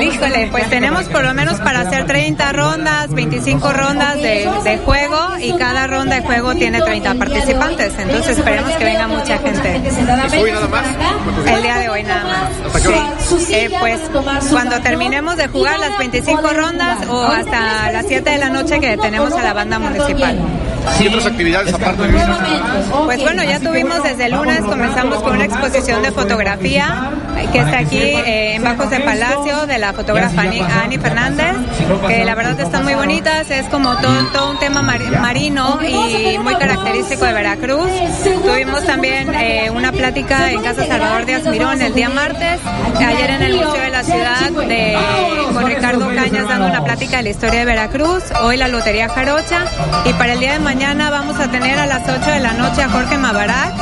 Híjole, 0.00 0.48
pues 0.50 0.70
tenemos 0.70 1.04
por 1.04 1.24
lo 1.24 1.34
menos 1.34 1.60
para 1.60 1.80
hacer 1.80 2.06
30 2.06 2.52
rondas, 2.52 3.12
25 3.12 3.72
rondas 3.72 4.14
de, 4.16 4.50
de 4.64 4.78
juego 4.78 5.18
y 5.40 5.52
cada 5.56 5.86
ronda 5.86 6.16
de 6.16 6.22
juego 6.22 6.54
tiene 6.54 6.80
30 6.80 7.14
participantes, 7.14 7.94
entonces 7.98 8.38
esperemos 8.38 8.72
que 8.72 8.84
venga 8.84 9.06
mucha 9.08 9.38
gente. 9.38 9.80
¿Hoy 10.38 10.52
nada 10.52 10.68
más? 10.68 10.86
El 11.46 11.62
día 11.62 11.78
de 11.78 11.88
hoy 11.88 12.02
nada 12.02 12.24
más. 12.24 12.82
Sí. 12.82 13.54
Eh, 13.54 13.70
pues 13.78 14.00
cuando 14.50 14.80
terminemos 14.80 15.36
de 15.36 15.41
jugar 15.48 15.78
las 15.78 15.98
25 15.98 16.40
rondas 16.52 17.06
o 17.08 17.22
hasta 17.22 17.92
las 17.92 18.06
7 18.06 18.28
de 18.28 18.38
la 18.38 18.50
noche 18.50 18.80
que 18.80 18.96
tenemos 18.96 19.32
a 19.32 19.42
la 19.42 19.52
banda 19.52 19.78
municipal. 19.78 20.38
¿Y 21.00 21.08
otras 21.08 21.26
actividades 21.26 21.72
aparte 21.72 22.02
de 22.02 22.18
Pues 23.04 23.22
bueno, 23.22 23.44
ya 23.44 23.60
tuvimos 23.60 24.02
desde 24.02 24.26
el 24.26 24.32
lunes, 24.32 24.60
comenzamos 24.60 25.22
con 25.22 25.34
una 25.34 25.44
exposición 25.44 26.02
de 26.02 26.10
fotografía 26.10 27.10
que 27.52 27.58
está 27.58 27.78
aquí 27.78 27.98
eh, 27.98 28.54
en 28.54 28.64
Bajos 28.64 28.90
de 28.90 29.00
Palacio 29.00 29.66
de 29.66 29.78
la 29.78 29.92
fotógrafa 29.92 30.42
Ani, 30.42 30.98
Fernández, 30.98 31.54
que 32.06 32.24
la 32.24 32.34
verdad 32.34 32.58
están 32.60 32.84
muy 32.84 32.94
bonitas, 32.94 33.50
es 33.50 33.66
como 33.66 33.96
todo, 33.96 34.26
todo 34.32 34.50
un 34.50 34.58
tema 34.58 34.82
marino 34.82 35.78
y 35.82 36.38
muy 36.38 36.54
característico 36.56 37.24
de 37.24 37.32
Veracruz. 37.32 37.90
Tuvimos 38.44 38.84
también 38.84 39.32
eh, 39.34 39.70
una 39.70 39.92
plática 39.92 40.50
en 40.50 40.62
Casa 40.62 40.86
Salvador 40.86 41.26
de 41.26 41.34
Asmirón 41.34 41.80
el 41.80 41.94
día 41.94 42.08
martes, 42.08 42.60
ayer 42.96 43.30
en 43.30 43.42
el 43.42 43.56
Museo 43.56 43.82
de 43.82 43.90
la 43.90 44.02
Ciudad 44.02 44.50
de, 44.50 44.96
con 45.52 45.66
Ricardo 45.66 46.08
Cañas 46.14 46.48
dando 46.48 46.66
una 46.66 46.84
plática 46.84 47.18
de 47.18 47.22
la 47.24 47.30
historia 47.30 47.60
de 47.60 47.64
Veracruz, 47.64 48.24
hoy 48.42 48.56
la 48.56 48.68
Lotería 48.68 49.08
Jarocha 49.08 49.64
y 50.04 50.12
para 50.14 50.34
el 50.34 50.40
día 50.40 50.52
de 50.54 50.58
mañana 50.58 51.10
vamos 51.10 51.38
a 51.40 51.50
tener 51.50 51.78
a 51.78 51.86
las 51.86 52.08
8 52.08 52.30
de 52.30 52.40
la 52.40 52.52
noche 52.52 52.82
a 52.82 52.88
Jorge 52.88 53.16
Mabarak 53.18 53.72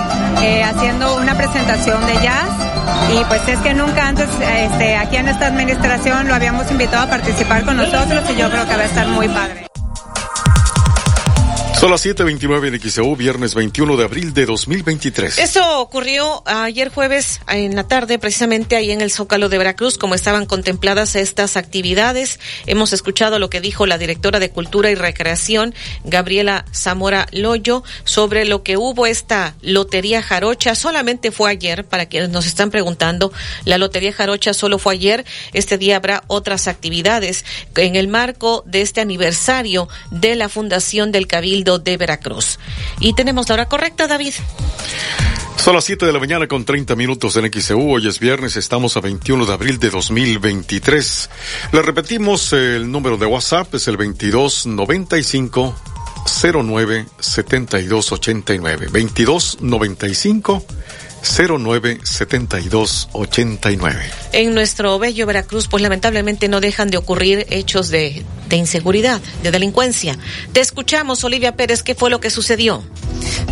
eh, 0.42 0.62
haciendo 0.62 1.16
una 1.16 1.34
presentación 1.36 2.05
de 2.07 2.14
jazz 2.14 2.48
y 3.14 3.24
pues 3.24 3.46
es 3.48 3.59
que 3.61 3.74
nunca 3.74 4.09
antes 4.09 4.28
este, 4.40 4.96
aquí 4.96 5.16
en 5.16 5.28
esta 5.28 5.46
administración 5.46 6.28
lo 6.28 6.34
habíamos 6.34 6.70
invitado 6.70 7.05
a 7.05 7.11
participar 7.11 7.64
con 7.64 7.76
nosotros 7.76 8.24
y 8.30 8.36
yo 8.36 8.51
creo 8.51 8.66
que 8.66 8.76
va 8.76 8.82
a 8.82 8.86
estar 8.86 9.09
muy 9.09 9.28
padre. 9.28 9.70
Son 11.81 11.91
las 11.91 12.05
7:29 12.05 12.68
en 12.68 12.78
XEU, 12.78 13.16
viernes 13.16 13.55
21 13.55 13.97
de 13.97 14.05
abril 14.05 14.35
de 14.35 14.45
2023. 14.45 15.39
Eso 15.39 15.81
ocurrió 15.81 16.43
ayer 16.45 16.91
jueves 16.91 17.41
en 17.49 17.74
la 17.74 17.89
tarde, 17.89 18.18
precisamente 18.18 18.76
ahí 18.76 18.91
en 18.91 19.01
el 19.01 19.11
Zócalo 19.11 19.49
de 19.49 19.57
Veracruz, 19.57 19.97
como 19.97 20.14
estaban 20.14 20.45
contempladas 20.45 21.16
estas 21.16 21.57
actividades. 21.57 22.39
Hemos 22.66 22.93
escuchado 22.93 23.39
lo 23.39 23.49
que 23.49 23.62
dijo 23.62 23.87
la 23.87 23.97
directora 23.97 24.39
de 24.41 24.51
Cultura 24.51 24.91
y 24.91 24.95
Recreación, 24.95 25.74
Gabriela 26.05 26.66
Zamora 26.70 27.26
Loyo, 27.33 27.83
sobre 28.05 28.45
lo 28.45 28.62
que 28.62 28.76
hubo 28.76 29.07
esta 29.07 29.55
Lotería 29.62 30.20
Jarocha. 30.20 30.74
Solamente 30.74 31.31
fue 31.31 31.51
ayer, 31.51 31.87
para 31.87 32.05
quienes 32.05 32.28
nos 32.28 32.45
están 32.45 32.70
preguntando, 32.70 33.33
la 33.64 33.78
Lotería 33.78 34.12
Jarocha 34.12 34.53
solo 34.53 34.78
fue 34.78 34.93
ayer. 34.97 35.24
Este 35.55 35.78
día 35.78 35.97
habrá 35.97 36.24
otras 36.26 36.68
actividades 36.68 37.47
en 37.74 37.97
el 37.97 38.09
marco 38.09 38.64
de 38.66 38.83
este 38.83 39.01
aniversario 39.01 39.89
de 40.11 40.35
la 40.35 40.51
Fundación 40.51 41.11
del 41.11 41.26
Cabildo 41.26 41.70
de 41.79 41.97
Veracruz. 41.97 42.59
Y 42.99 43.12
tenemos 43.14 43.49
la 43.49 43.55
hora 43.55 43.68
correcta, 43.68 44.07
David. 44.07 44.35
Son 45.57 45.75
las 45.75 45.85
7 45.85 46.07
de 46.07 46.12
la 46.12 46.18
mañana 46.18 46.49
con 46.49 46.64
30 46.64 46.97
minutos 46.97 47.37
en 47.37 47.53
XEU. 47.53 47.93
Hoy 47.93 48.09
es 48.09 48.18
viernes, 48.18 48.57
estamos 48.57 48.97
a 48.97 49.01
21 49.01 49.45
de 49.45 49.53
abril 49.53 49.79
de 49.79 49.91
2023. 49.91 51.31
Le 51.73 51.83
repetimos, 51.83 52.55
el 52.55 52.91
número 52.91 53.18
de 53.18 53.27
WhatsApp 53.27 53.75
es 53.75 53.87
el 53.87 53.97
2295 53.99 55.77
09 56.25 57.07
72 57.18 58.12
89. 58.12 58.87
2295 58.87 60.64
097289. 61.23 63.97
En 64.33 64.55
nuestro 64.55 64.99
bello 64.99 65.27
Veracruz, 65.27 65.68
pues 65.68 65.83
lamentablemente 65.83 66.49
no 66.49 66.61
dejan 66.61 66.91
de 66.91 66.97
ocurrir 66.97 67.47
hechos 67.51 67.89
de, 67.89 68.25
de 68.49 68.57
inseguridad, 68.57 69.21
de 69.43 69.51
delincuencia. 69.51 70.18
Te 70.53 70.61
escuchamos, 70.61 71.25
Olivia 71.25 71.57
Pérez, 71.57 71.83
¿qué 71.83 71.95
fue 71.95 72.11
lo 72.11 72.21
que 72.21 72.31
sucedió? 72.31 72.83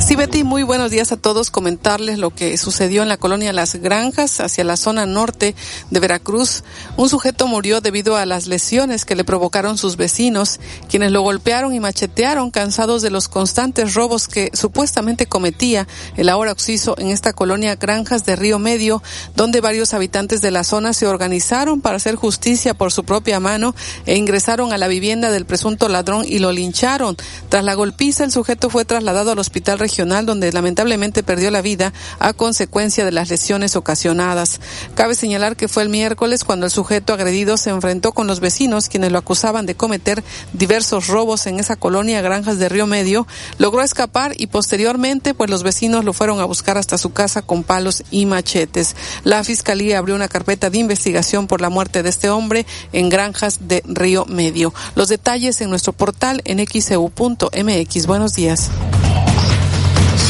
Sí, 0.01 0.17
Betty, 0.17 0.45
muy 0.45 0.63
buenos 0.63 0.91
días 0.91 1.13
a 1.13 1.17
todos. 1.17 1.51
Comentarles 1.51 2.19
lo 2.19 2.31
que 2.31 2.57
sucedió 2.57 3.03
en 3.03 3.09
la 3.09 3.17
colonia 3.17 3.53
Las 3.53 3.75
Granjas, 3.75 4.41
hacia 4.41 4.65
la 4.65 4.77
zona 4.77 5.07
norte 5.07 5.55
de 5.91 6.01
Veracruz. 6.01 6.63
Un 6.97 7.09
sujeto 7.09 7.47
murió 7.47 7.81
debido 7.81 8.17
a 8.17 8.25
las 8.25 8.47
lesiones 8.47 9.05
que 9.05 9.17
le 9.17 9.25
provocaron 9.25 9.77
sus 9.77 9.97
vecinos, 9.97 10.61
quienes 10.89 11.13
lo 11.13 11.23
golpearon 11.23 11.75
y 11.75 11.81
machetearon, 11.81 12.51
cansados 12.51 13.03
de 13.03 13.11
los 13.11 13.29
constantes 13.29 13.95
robos 13.95 14.29
que 14.29 14.51
supuestamente 14.55 15.27
cometía 15.27 15.87
el 16.17 16.29
ahora 16.29 16.53
occiso 16.53 16.95
en 16.99 17.09
esta 17.09 17.33
colonia 17.33 17.58
Granjas 17.77 18.25
de 18.25 18.37
Río 18.37 18.59
Medio, 18.59 19.03
donde 19.37 19.61
varios 19.61 19.95
habitantes 19.95 20.41
de 20.41 20.51
la 20.51 20.65
zona 20.65 20.93
se 20.93 21.07
organizaron 21.07 21.81
para 21.81 21.97
hacer 21.97 22.15
justicia 22.15 22.75
por 22.75 22.93
su 22.93 23.05
propia 23.05 23.41
mano 23.41 23.75
e 24.07 24.17
ingresaron 24.17 24.73
a 24.73 24.79
la 24.79 24.89
vivienda 24.89 25.31
del 25.31 25.47
presunto 25.47 25.89
ladrón 25.89 26.25
y 26.27 26.39
lo 26.39 26.53
lincharon. 26.53 27.17
Tras 27.49 27.65
la 27.65 27.75
golpiza, 27.75 28.25
el 28.25 28.33
sujeto 28.33 28.71
fue 28.71 28.85
trasladado 28.85 29.33
al 29.33 29.39
hospital 29.39 29.79
regional 29.79 30.27
donde 30.27 30.53
lamentablemente 30.53 31.23
perdió 31.23 31.51
la 31.51 31.63
vida 31.63 31.93
a 32.19 32.33
consecuencia 32.33 33.05
de 33.05 33.13
las 33.13 33.31
lesiones 33.31 33.77
ocasionadas. 33.77 34.61
Cabe 34.95 35.15
señalar 35.15 35.57
que 35.57 35.69
fue 35.69 35.83
el 35.83 35.89
miércoles 35.89 36.45
cuando 36.45 36.67
el 36.67 36.73
sujeto 36.73 37.13
agredido 37.13 37.57
se 37.57 37.71
enfrentó 37.71 38.13
con 38.13 38.27
los 38.27 38.41
vecinos 38.41 38.89
quienes 38.89 39.13
lo 39.13 39.19
acusaban 39.19 39.67
de 39.67 39.75
cometer 39.75 40.23
diversos 40.53 41.09
robos 41.09 41.47
en 41.47 41.61
esa 41.61 41.77
colonia 41.77 42.21
Granjas 42.21 42.59
de 42.59 42.69
Río 42.69 42.87
Medio. 42.87 43.27
Logró 43.59 43.83
escapar 43.83 44.35
y 44.37 44.49
posteriormente 44.49 45.35
pues 45.35 45.51
los 45.51 45.63
vecinos 45.63 46.05
lo 46.05 46.13
fueron 46.13 46.41
a 46.41 46.45
buscar 46.45 46.79
hasta 46.79 46.99
su 46.99 47.13
casa 47.13 47.43
con 47.49 47.65
palos 47.65 48.05
y 48.13 48.27
machetes. 48.27 48.95
La 49.25 49.43
fiscalía 49.43 49.99
abrió 49.99 50.15
una 50.15 50.29
carpeta 50.29 50.71
de 50.71 50.79
investigación 50.79 51.49
por 51.49 51.61
la 51.61 51.71
muerte 51.71 52.05
de 52.05 52.11
este 52.11 52.31
hombre 52.31 52.67
en 52.93 53.09
Granjas 53.09 53.67
de 53.67 53.83
Río 53.87 54.27
Medio. 54.27 54.73
Los 54.95 55.09
detalles 55.09 55.61
en 55.61 55.71
nuestro 55.71 55.93
portal 55.93 56.43
en 56.45 56.65
xeu.mx. 56.65 58.07
Buenos 58.07 58.35
días. 58.35 58.71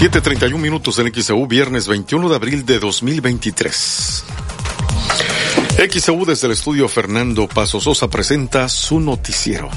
7.31 0.00 0.56
minutos 0.58 0.98
en 1.00 1.12
XEU, 1.12 1.46
viernes 1.48 1.88
21 1.88 2.28
de 2.28 2.36
abril 2.36 2.64
de 2.64 2.78
2023. 2.78 4.24
XEU 5.90 6.24
desde 6.24 6.46
el 6.46 6.52
estudio 6.52 6.88
Fernando 6.88 7.48
Paso 7.48 7.80
Sosa 7.80 8.08
presenta 8.08 8.68
su 8.68 9.00
noticiero. 9.00 9.68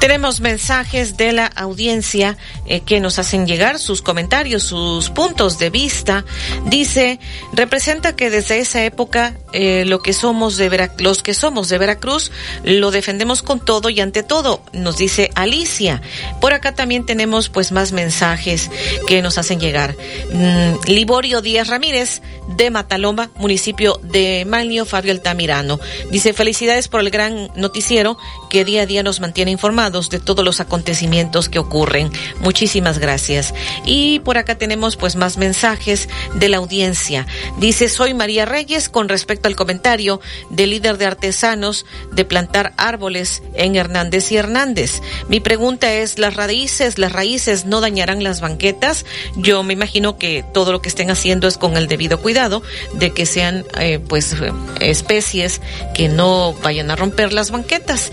Tenemos 0.00 0.40
mensajes 0.40 1.16
de 1.16 1.32
la 1.32 1.46
audiencia 1.46 2.36
eh, 2.66 2.80
que 2.80 3.00
nos 3.00 3.18
hacen 3.18 3.48
llegar 3.48 3.80
sus 3.80 4.00
comentarios, 4.00 4.62
sus 4.62 5.10
puntos 5.10 5.58
de 5.58 5.70
vista. 5.70 6.24
Dice, 6.66 7.18
representa 7.52 8.14
que 8.14 8.30
desde 8.30 8.60
esa 8.60 8.84
época 8.84 9.34
eh, 9.52 9.84
lo 9.86 10.00
que 10.00 10.12
somos 10.12 10.56
de 10.56 10.88
los 10.98 11.22
que 11.24 11.34
somos 11.34 11.68
de 11.68 11.78
Veracruz 11.78 12.30
lo 12.62 12.92
defendemos 12.92 13.42
con 13.42 13.58
todo 13.58 13.88
y 13.88 14.00
ante 14.00 14.22
todo, 14.22 14.62
nos 14.72 14.98
dice 14.98 15.30
Alicia. 15.34 16.00
Por 16.40 16.52
acá 16.52 16.76
también 16.76 17.04
tenemos 17.04 17.48
pues 17.48 17.72
más 17.72 17.90
mensajes 17.90 18.70
que 19.08 19.20
nos 19.20 19.36
hacen 19.36 19.58
llegar. 19.58 19.96
Mm, 20.32 20.74
Liborio 20.86 21.42
Díaz 21.42 21.66
Ramírez 21.66 22.22
de 22.56 22.70
Mataloma, 22.70 23.30
municipio 23.36 23.98
de 24.02 24.44
Malio, 24.46 24.86
Fabio 24.86 25.10
Altamirano. 25.10 25.80
Dice, 26.10 26.32
felicidades 26.32 26.86
por 26.86 27.00
el 27.00 27.10
gran 27.10 27.50
noticiero 27.56 28.16
que 28.48 28.64
día 28.64 28.82
a 28.82 28.86
día 28.86 29.02
nos 29.02 29.18
mantiene 29.18 29.50
informados 29.50 29.87
de 29.88 30.20
todos 30.20 30.44
los 30.44 30.60
acontecimientos 30.60 31.48
que 31.48 31.58
ocurren. 31.58 32.10
Muchísimas 32.40 32.98
gracias. 32.98 33.54
Y 33.86 34.18
por 34.20 34.36
acá 34.36 34.56
tenemos 34.56 34.96
pues 34.96 35.16
más 35.16 35.38
mensajes 35.38 36.08
de 36.34 36.48
la 36.48 36.58
audiencia. 36.58 37.26
Dice, 37.58 37.88
soy 37.88 38.12
María 38.12 38.44
Reyes 38.44 38.88
con 38.88 39.08
respecto 39.08 39.48
al 39.48 39.56
comentario 39.56 40.20
del 40.50 40.70
líder 40.70 40.98
de 40.98 41.06
artesanos 41.06 41.86
de 42.12 42.24
plantar 42.24 42.74
árboles 42.76 43.42
en 43.54 43.76
Hernández 43.76 44.30
y 44.30 44.36
Hernández. 44.36 45.00
Mi 45.28 45.40
pregunta 45.40 45.92
es, 45.92 46.18
¿las 46.18 46.34
raíces, 46.34 46.98
las 46.98 47.12
raíces 47.12 47.64
no 47.64 47.80
dañarán 47.80 48.22
las 48.22 48.40
banquetas? 48.40 49.06
Yo 49.36 49.62
me 49.62 49.72
imagino 49.72 50.18
que 50.18 50.44
todo 50.52 50.72
lo 50.72 50.82
que 50.82 50.90
estén 50.90 51.10
haciendo 51.10 51.48
es 51.48 51.56
con 51.56 51.76
el 51.76 51.88
debido 51.88 52.20
cuidado 52.20 52.62
de 52.92 53.12
que 53.12 53.24
sean 53.24 53.64
eh, 53.78 53.98
pues 53.98 54.36
especies 54.80 55.60
que 55.94 56.08
no 56.08 56.54
vayan 56.62 56.90
a 56.90 56.96
romper 56.96 57.32
las 57.32 57.50
banquetas. 57.50 58.12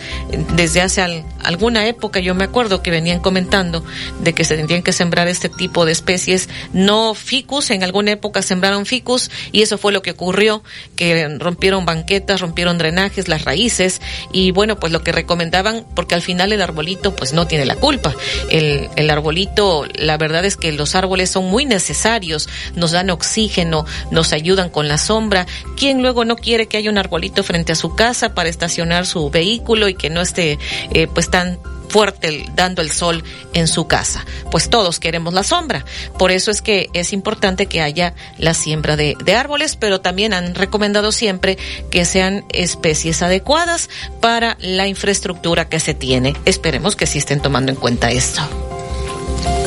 Desde 0.56 0.82
hace 0.82 1.24
algún 1.44 1.65
alguna 1.66 1.88
época 1.88 2.20
yo 2.20 2.36
me 2.36 2.44
acuerdo 2.44 2.84
que 2.84 2.92
venían 2.92 3.20
comentando 3.22 3.84
de 4.20 4.34
que 4.34 4.44
se 4.44 4.56
tendrían 4.56 4.84
que 4.84 4.94
sembrar 4.94 5.28
este 5.28 5.50
tipo 5.50 5.84
de 5.84 5.94
especies, 5.94 6.48
no 6.74 7.16
ficus, 7.16 7.72
en 7.72 7.84
alguna 7.84 8.12
época 8.12 8.44
sembraron 8.44 8.86
ficus 8.86 9.32
y 9.52 9.64
eso 9.64 9.80
fue 9.80 9.92
lo 9.92 10.04
que 10.04 10.12
ocurrió, 10.12 10.62
que 10.96 11.28
rompieron 11.40 11.84
banquetas, 11.84 12.40
rompieron 12.40 12.78
drenajes, 12.78 13.28
las 13.28 13.46
raíces 13.46 14.00
y 14.32 14.52
bueno, 14.52 14.80
pues 14.80 14.94
lo 14.94 15.02
que 15.02 15.12
recomendaban, 15.12 15.88
porque 15.96 16.14
al 16.14 16.22
final 16.22 16.54
el 16.54 16.62
arbolito 16.62 17.16
pues 17.16 17.34
no 17.34 17.48
tiene 17.48 17.66
la 17.66 17.78
culpa. 17.78 18.14
El, 18.52 18.88
el 18.96 19.10
arbolito, 19.10 19.86
la 19.96 20.20
verdad 20.20 20.46
es 20.46 20.58
que 20.58 20.72
los 20.72 20.94
árboles 20.94 21.32
son 21.32 21.46
muy 21.46 21.66
necesarios, 21.66 22.48
nos 22.76 22.92
dan 22.92 23.10
oxígeno, 23.10 23.88
nos 24.12 24.34
ayudan 24.34 24.70
con 24.70 24.88
la 24.88 25.00
sombra. 25.00 25.48
¿Quién 25.78 26.04
luego 26.04 26.26
no 26.26 26.36
quiere 26.36 26.68
que 26.68 26.78
haya 26.78 26.92
un 26.92 27.00
arbolito 27.00 27.44
frente 27.44 27.72
a 27.72 27.76
su 27.76 27.96
casa 27.96 28.36
para 28.36 28.50
estacionar 28.50 29.08
su 29.08 29.32
vehículo 29.32 29.90
y 29.90 29.96
que 29.96 30.12
no 30.12 30.22
esté 30.22 30.60
eh, 30.92 31.08
pues 31.08 31.32
tan 31.32 31.55
fuerte 31.96 32.46
dando 32.54 32.82
el 32.82 32.92
sol 32.92 33.24
en 33.54 33.70
su 33.70 33.88
casa. 33.88 34.26
Pues 34.52 34.70
todos 34.70 35.00
queremos 35.00 35.34
la 35.34 35.46
sombra. 35.46 35.86
Por 36.20 36.30
eso 36.30 36.52
es 36.52 36.62
que 36.62 36.90
es 36.92 37.14
importante 37.14 37.68
que 37.68 37.80
haya 37.80 38.14
la 38.38 38.54
siembra 38.54 38.98
de, 38.98 39.16
árboles, 39.34 39.78
pero 39.78 40.02
también 40.02 40.34
han 40.34 40.56
recomendado 40.56 41.14
siempre 41.14 41.58
que 41.92 42.04
sean 42.04 42.44
especies 42.50 43.22
adecuadas 43.22 43.90
para 44.20 44.58
la 44.60 44.90
infraestructura 44.90 45.70
que 45.70 45.80
se 45.80 45.94
tiene. 45.94 46.36
Esperemos 46.44 46.98
que 46.98 47.08
sí 47.08 47.20
estén 47.20 47.40
tomando 47.40 47.72
en 47.72 47.78
cuenta 47.78 48.12
esto. 48.12 48.42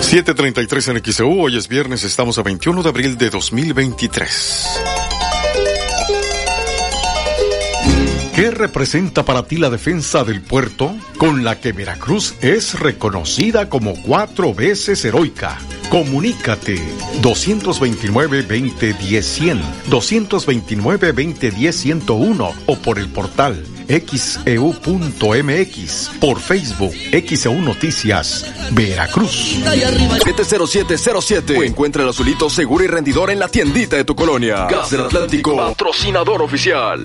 733 0.03 0.89
en 0.89 1.03
XEU, 1.03 1.45
hoy 1.45 1.57
es 1.57 1.67
viernes, 1.67 2.05
estamos 2.05 2.37
a 2.37 2.43
21 2.43 2.83
de 2.83 2.89
abril 2.91 3.17
de 3.17 3.31
2023. 3.31 4.98
¿Qué 8.39 8.51
representa 8.53 9.25
para 9.25 9.43
ti 9.43 9.57
la 9.57 9.69
defensa 9.69 10.23
del 10.23 10.43
puerto? 10.43 10.95
Con 11.19 11.43
la 11.43 11.61
que 11.61 11.73
Veracruz 11.73 12.37
es 12.41 12.79
reconocida 12.79 13.69
como 13.69 14.01
cuatro 14.01 14.55
veces 14.55 15.05
heroica. 15.05 15.59
Comunícate 15.91 16.79
229-2010-100, 17.21 19.61
229-2010-101 19.91 22.53
o 22.67 22.79
por 22.79 23.01
el 23.01 23.09
portal 23.09 23.67
xeu.mx, 23.89 24.51
por 26.21 26.39
Facebook 26.39 26.95
XEU 27.11 27.61
Noticias, 27.61 28.55
Veracruz. 28.71 29.59
70707 30.23 31.59
o 31.59 31.65
encuentra 31.65 32.05
el 32.05 32.11
azulito 32.11 32.49
seguro 32.49 32.85
y 32.85 32.87
rendidor 32.87 33.33
en 33.33 33.41
la 33.41 33.49
tiendita 33.49 33.97
de 33.97 34.05
tu 34.05 34.15
colonia. 34.15 34.69
Gas 34.71 34.93
del 34.93 35.01
Atlántico, 35.01 35.57
patrocinador 35.57 36.41
oficial. 36.41 37.05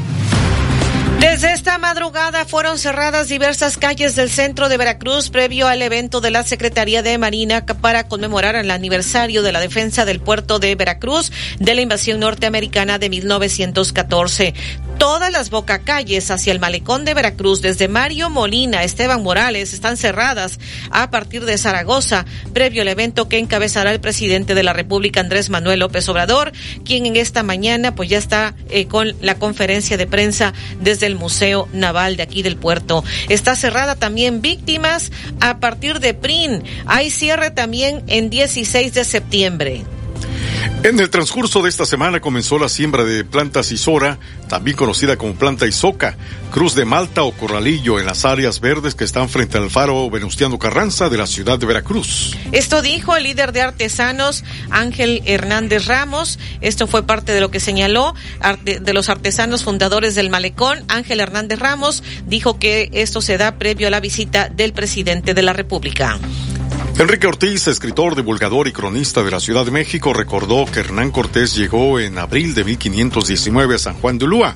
Desde 1.21 1.53
esta 1.53 1.77
madrugada 1.77 2.45
fueron 2.45 2.79
cerradas 2.79 3.29
diversas 3.29 3.77
calles 3.77 4.15
del 4.15 4.31
centro 4.31 4.69
de 4.69 4.77
Veracruz 4.77 5.29
previo 5.29 5.67
al 5.67 5.83
evento 5.83 6.19
de 6.19 6.31
la 6.31 6.41
Secretaría 6.41 7.03
de 7.03 7.15
Marina 7.19 7.63
para 7.63 8.07
conmemorar 8.07 8.55
el 8.55 8.71
aniversario 8.71 9.43
de 9.43 9.51
la 9.51 9.59
defensa 9.59 10.03
del 10.03 10.19
puerto 10.19 10.57
de 10.57 10.73
Veracruz 10.73 11.31
de 11.59 11.75
la 11.75 11.81
invasión 11.81 12.19
norteamericana 12.21 12.97
de 12.97 13.11
1914 13.11 14.55
todas 15.01 15.31
las 15.31 15.49
bocacalles 15.49 16.29
hacia 16.29 16.53
el 16.53 16.59
malecón 16.59 17.05
de 17.05 17.15
Veracruz, 17.15 17.63
desde 17.63 17.87
Mario 17.87 18.29
Molina, 18.29 18.83
Esteban 18.83 19.23
Morales, 19.23 19.73
están 19.73 19.97
cerradas 19.97 20.59
a 20.91 21.09
partir 21.09 21.43
de 21.43 21.57
Zaragoza, 21.57 22.27
previo 22.53 22.83
al 22.83 22.87
evento 22.87 23.27
que 23.27 23.39
encabezará 23.39 23.91
el 23.91 23.99
presidente 23.99 24.53
de 24.53 24.61
la 24.61 24.73
República, 24.73 25.19
Andrés 25.19 25.49
Manuel 25.49 25.79
López 25.79 26.07
Obrador, 26.07 26.51
quien 26.85 27.07
en 27.07 27.15
esta 27.15 27.41
mañana 27.41 27.95
pues 27.95 28.09
ya 28.09 28.19
está 28.19 28.53
eh, 28.69 28.85
con 28.85 29.15
la 29.21 29.39
conferencia 29.39 29.97
de 29.97 30.05
prensa 30.05 30.53
desde 30.81 31.07
Museo 31.15 31.67
Naval 31.73 32.17
de 32.17 32.23
aquí 32.23 32.41
del 32.43 32.57
puerto. 32.57 33.03
Está 33.29 33.55
cerrada 33.55 33.95
también 33.95 34.41
víctimas 34.41 35.11
a 35.39 35.59
partir 35.59 35.99
de 35.99 36.13
PRIN. 36.13 36.63
Hay 36.85 37.09
cierre 37.09 37.51
también 37.51 38.03
en 38.07 38.29
16 38.29 38.93
de 38.93 39.03
septiembre. 39.03 39.85
En 40.83 40.99
el 40.99 41.09
transcurso 41.09 41.61
de 41.61 41.69
esta 41.69 41.85
semana 41.85 42.19
comenzó 42.19 42.57
la 42.57 42.67
siembra 42.67 43.03
de 43.03 43.23
plantas 43.23 43.71
Isora, 43.71 44.17
también 44.49 44.75
conocida 44.75 45.15
como 45.15 45.35
planta 45.35 45.67
Isoca, 45.67 46.17
Cruz 46.51 46.73
de 46.73 46.85
Malta 46.85 47.23
o 47.23 47.31
Corralillo 47.31 47.99
en 47.99 48.05
las 48.05 48.25
áreas 48.25 48.59
verdes 48.59 48.95
que 48.95 49.03
están 49.03 49.29
frente 49.29 49.57
al 49.57 49.69
faro 49.69 50.09
Venustiano 50.09 50.57
Carranza 50.57 51.07
de 51.09 51.17
la 51.17 51.27
ciudad 51.27 51.59
de 51.59 51.67
Veracruz. 51.67 52.35
Esto 52.51 52.81
dijo 52.81 53.15
el 53.15 53.23
líder 53.23 53.51
de 53.51 53.61
artesanos 53.61 54.43
Ángel 54.69 55.21
Hernández 55.25 55.85
Ramos. 55.85 56.39
Esto 56.61 56.87
fue 56.87 57.03
parte 57.03 57.31
de 57.31 57.41
lo 57.41 57.51
que 57.51 57.59
señaló 57.59 58.15
de 58.63 58.93
los 58.93 59.09
artesanos 59.09 59.63
fundadores 59.63 60.15
del 60.15 60.29
malecón. 60.29 60.83
Ángel 60.87 61.19
Hernández 61.19 61.59
Ramos 61.59 62.03
dijo 62.25 62.59
que 62.59 62.89
esto 62.93 63.21
se 63.21 63.37
da 63.37 63.57
previo 63.57 63.87
a 63.87 63.91
la 63.91 63.99
visita 63.99 64.49
del 64.49 64.73
presidente 64.73 65.33
de 65.33 65.41
la 65.43 65.53
República. 65.53 66.19
Enrique 67.01 67.25
Ortiz, 67.25 67.65
escritor, 67.65 68.15
divulgador 68.15 68.67
y 68.67 68.73
cronista 68.73 69.23
de 69.23 69.31
la 69.31 69.39
Ciudad 69.39 69.65
de 69.65 69.71
México, 69.71 70.13
recordó 70.13 70.67
que 70.67 70.81
Hernán 70.81 71.09
Cortés 71.09 71.55
llegó 71.55 71.99
en 71.99 72.19
abril 72.19 72.53
de 72.53 72.63
1519 72.63 73.73
a 73.73 73.79
San 73.79 73.95
Juan 73.95 74.19
de 74.19 74.25
Ulúa. 74.25 74.55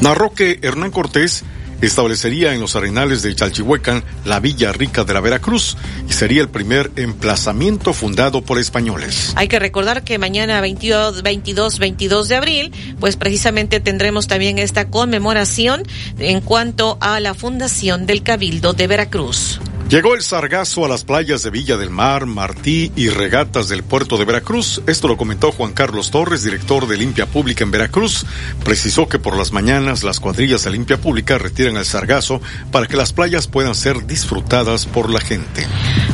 Narró 0.00 0.30
que 0.34 0.58
Hernán 0.62 0.90
Cortés 0.90 1.44
establecería 1.80 2.54
en 2.54 2.60
los 2.60 2.74
arenales 2.74 3.22
de 3.22 3.36
Chalchihuecan 3.36 4.02
la 4.24 4.40
Villa 4.40 4.72
Rica 4.72 5.04
de 5.04 5.14
la 5.14 5.20
Veracruz 5.20 5.76
y 6.08 6.12
sería 6.12 6.42
el 6.42 6.48
primer 6.48 6.90
emplazamiento 6.96 7.92
fundado 7.92 8.42
por 8.42 8.58
españoles. 8.58 9.32
Hay 9.36 9.46
que 9.46 9.60
recordar 9.60 10.02
que 10.02 10.18
mañana 10.18 10.60
22, 10.60 11.22
22, 11.22 11.78
22 11.78 12.28
de 12.28 12.34
abril, 12.34 12.72
pues 12.98 13.14
precisamente 13.14 13.78
tendremos 13.78 14.26
también 14.26 14.58
esta 14.58 14.88
conmemoración 14.88 15.84
en 16.18 16.40
cuanto 16.40 16.98
a 17.00 17.20
la 17.20 17.32
fundación 17.34 18.06
del 18.06 18.24
Cabildo 18.24 18.72
de 18.72 18.88
Veracruz. 18.88 19.60
Llegó 19.88 20.14
el 20.14 20.20
sargazo 20.20 20.84
a 20.84 20.88
las 20.88 21.02
playas 21.02 21.42
de 21.42 21.48
Villa 21.48 21.78
del 21.78 21.88
Mar, 21.88 22.26
Martí 22.26 22.92
y 22.94 23.08
regatas 23.08 23.70
del 23.70 23.82
puerto 23.82 24.18
de 24.18 24.26
Veracruz. 24.26 24.82
Esto 24.86 25.08
lo 25.08 25.16
comentó 25.16 25.50
Juan 25.50 25.72
Carlos 25.72 26.10
Torres, 26.10 26.44
director 26.44 26.86
de 26.86 26.98
Limpia 26.98 27.24
Pública 27.24 27.64
en 27.64 27.70
Veracruz. 27.70 28.26
Precisó 28.62 29.08
que 29.08 29.18
por 29.18 29.34
las 29.34 29.50
mañanas 29.52 30.04
las 30.04 30.20
cuadrillas 30.20 30.64
de 30.64 30.72
Limpia 30.72 30.98
Pública 30.98 31.38
retiran 31.38 31.78
el 31.78 31.86
sargazo 31.86 32.42
para 32.70 32.86
que 32.86 32.98
las 32.98 33.14
playas 33.14 33.46
puedan 33.46 33.74
ser 33.74 34.06
disfrutadas 34.06 34.84
por 34.84 35.08
la 35.08 35.20
gente. 35.20 35.66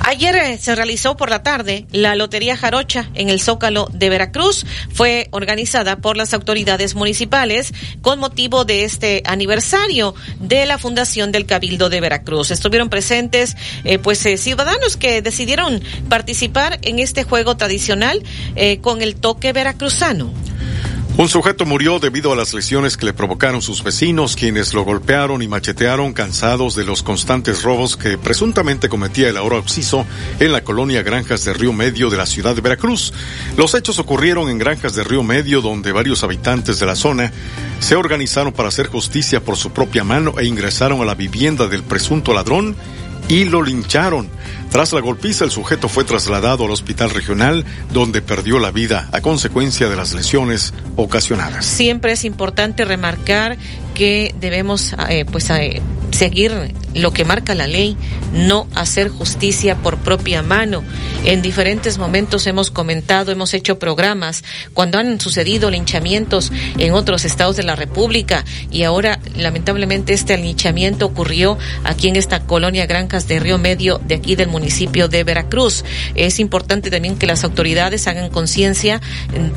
Ayer 0.04 0.36
eh, 0.36 0.58
se 0.58 0.76
realizó 0.76 1.16
por 1.16 1.28
la 1.28 1.42
tarde 1.42 1.86
la 1.90 2.14
Lotería 2.14 2.56
Jarocha 2.56 3.10
en 3.14 3.28
el 3.28 3.40
Zócalo 3.40 3.88
de 3.92 4.08
Veracruz. 4.08 4.66
Fue 4.92 5.26
organizada 5.32 5.96
por 5.96 6.16
las 6.16 6.32
autoridades 6.32 6.94
municipales 6.94 7.74
con 8.02 8.20
motivo 8.20 8.64
de 8.64 8.84
este 8.84 9.24
aniversario 9.24 10.14
de 10.38 10.64
la 10.64 10.78
fundación 10.78 11.32
del 11.32 11.46
Cabildo 11.46 11.88
de 11.88 12.00
Veracruz. 12.00 12.52
Estuvieron 12.52 12.88
presentes 12.88 13.56
eh, 13.84 13.98
pues 13.98 14.24
eh, 14.26 14.36
ciudadanos 14.36 14.96
que 14.96 15.22
decidieron 15.22 15.82
participar 16.08 16.78
en 16.82 16.98
este 16.98 17.24
juego 17.24 17.56
tradicional 17.56 18.22
eh, 18.56 18.78
con 18.80 19.02
el 19.02 19.16
toque 19.16 19.52
veracruzano. 19.52 20.32
Un 21.16 21.28
sujeto 21.28 21.64
murió 21.64 22.00
debido 22.00 22.32
a 22.32 22.36
las 22.36 22.54
lesiones 22.54 22.96
que 22.96 23.06
le 23.06 23.12
provocaron 23.12 23.62
sus 23.62 23.84
vecinos, 23.84 24.34
quienes 24.34 24.74
lo 24.74 24.82
golpearon 24.82 25.42
y 25.42 25.46
machetearon 25.46 26.12
cansados 26.12 26.74
de 26.74 26.84
los 26.84 27.04
constantes 27.04 27.62
robos 27.62 27.96
que 27.96 28.18
presuntamente 28.18 28.88
cometía 28.88 29.28
el 29.28 29.36
ahora 29.36 29.58
occiso 29.58 30.04
en 30.40 30.50
la 30.50 30.64
colonia 30.64 31.04
Granjas 31.04 31.44
de 31.44 31.54
Río 31.54 31.72
Medio 31.72 32.10
de 32.10 32.16
la 32.16 32.26
ciudad 32.26 32.56
de 32.56 32.62
Veracruz. 32.62 33.12
Los 33.56 33.76
hechos 33.76 34.00
ocurrieron 34.00 34.48
en 34.48 34.58
Granjas 34.58 34.96
de 34.96 35.04
Río 35.04 35.22
Medio, 35.22 35.62
donde 35.62 35.92
varios 35.92 36.24
habitantes 36.24 36.80
de 36.80 36.86
la 36.86 36.96
zona 36.96 37.30
se 37.78 37.94
organizaron 37.94 38.52
para 38.52 38.70
hacer 38.70 38.88
justicia 38.88 39.40
por 39.40 39.56
su 39.56 39.70
propia 39.70 40.02
mano 40.02 40.34
e 40.40 40.46
ingresaron 40.46 41.00
a 41.00 41.04
la 41.04 41.14
vivienda 41.14 41.68
del 41.68 41.84
presunto 41.84 42.34
ladrón 42.34 42.74
y 43.28 43.44
lo 43.44 43.62
lincharon. 43.62 44.28
Tras 44.74 44.92
la 44.92 44.98
golpiza, 44.98 45.44
el 45.44 45.52
sujeto 45.52 45.88
fue 45.88 46.02
trasladado 46.02 46.64
al 46.64 46.72
hospital 46.72 47.10
regional, 47.10 47.64
donde 47.92 48.22
perdió 48.22 48.58
la 48.58 48.72
vida 48.72 49.08
a 49.12 49.20
consecuencia 49.20 49.88
de 49.88 49.94
las 49.94 50.14
lesiones 50.14 50.74
ocasionadas. 50.96 51.64
Siempre 51.64 52.10
es 52.10 52.24
importante 52.24 52.84
remarcar 52.84 53.56
que 53.94 54.34
debemos 54.40 54.92
eh, 55.08 55.26
pues 55.30 55.48
eh, 55.50 55.80
seguir 56.10 56.74
lo 56.94 57.12
que 57.12 57.24
marca 57.24 57.54
la 57.54 57.68
ley, 57.68 57.96
no 58.32 58.66
hacer 58.74 59.08
justicia 59.08 59.76
por 59.76 59.98
propia 59.98 60.42
mano. 60.42 60.82
En 61.24 61.40
diferentes 61.40 61.98
momentos 61.98 62.48
hemos 62.48 62.72
comentado, 62.72 63.30
hemos 63.30 63.54
hecho 63.54 63.78
programas 63.78 64.42
cuando 64.72 64.98
han 64.98 65.20
sucedido 65.20 65.70
linchamientos 65.70 66.50
en 66.78 66.94
otros 66.94 67.24
estados 67.24 67.56
de 67.56 67.62
la 67.62 67.76
República 67.76 68.44
y 68.72 68.82
ahora 68.82 69.20
lamentablemente 69.36 70.14
este 70.14 70.36
linchamiento 70.36 71.06
ocurrió 71.06 71.58
aquí 71.84 72.08
en 72.08 72.16
esta 72.16 72.40
colonia 72.40 72.86
Granjas 72.86 73.28
de 73.28 73.38
Río 73.38 73.58
Medio 73.58 74.00
de 74.04 74.16
aquí 74.16 74.34
del 74.34 74.48
municipio 74.48 74.63
de 75.10 75.24
Veracruz. 75.24 75.84
Es 76.14 76.40
importante 76.40 76.90
también 76.90 77.16
que 77.16 77.26
las 77.26 77.44
autoridades 77.44 78.06
hagan 78.06 78.30
conciencia, 78.30 79.00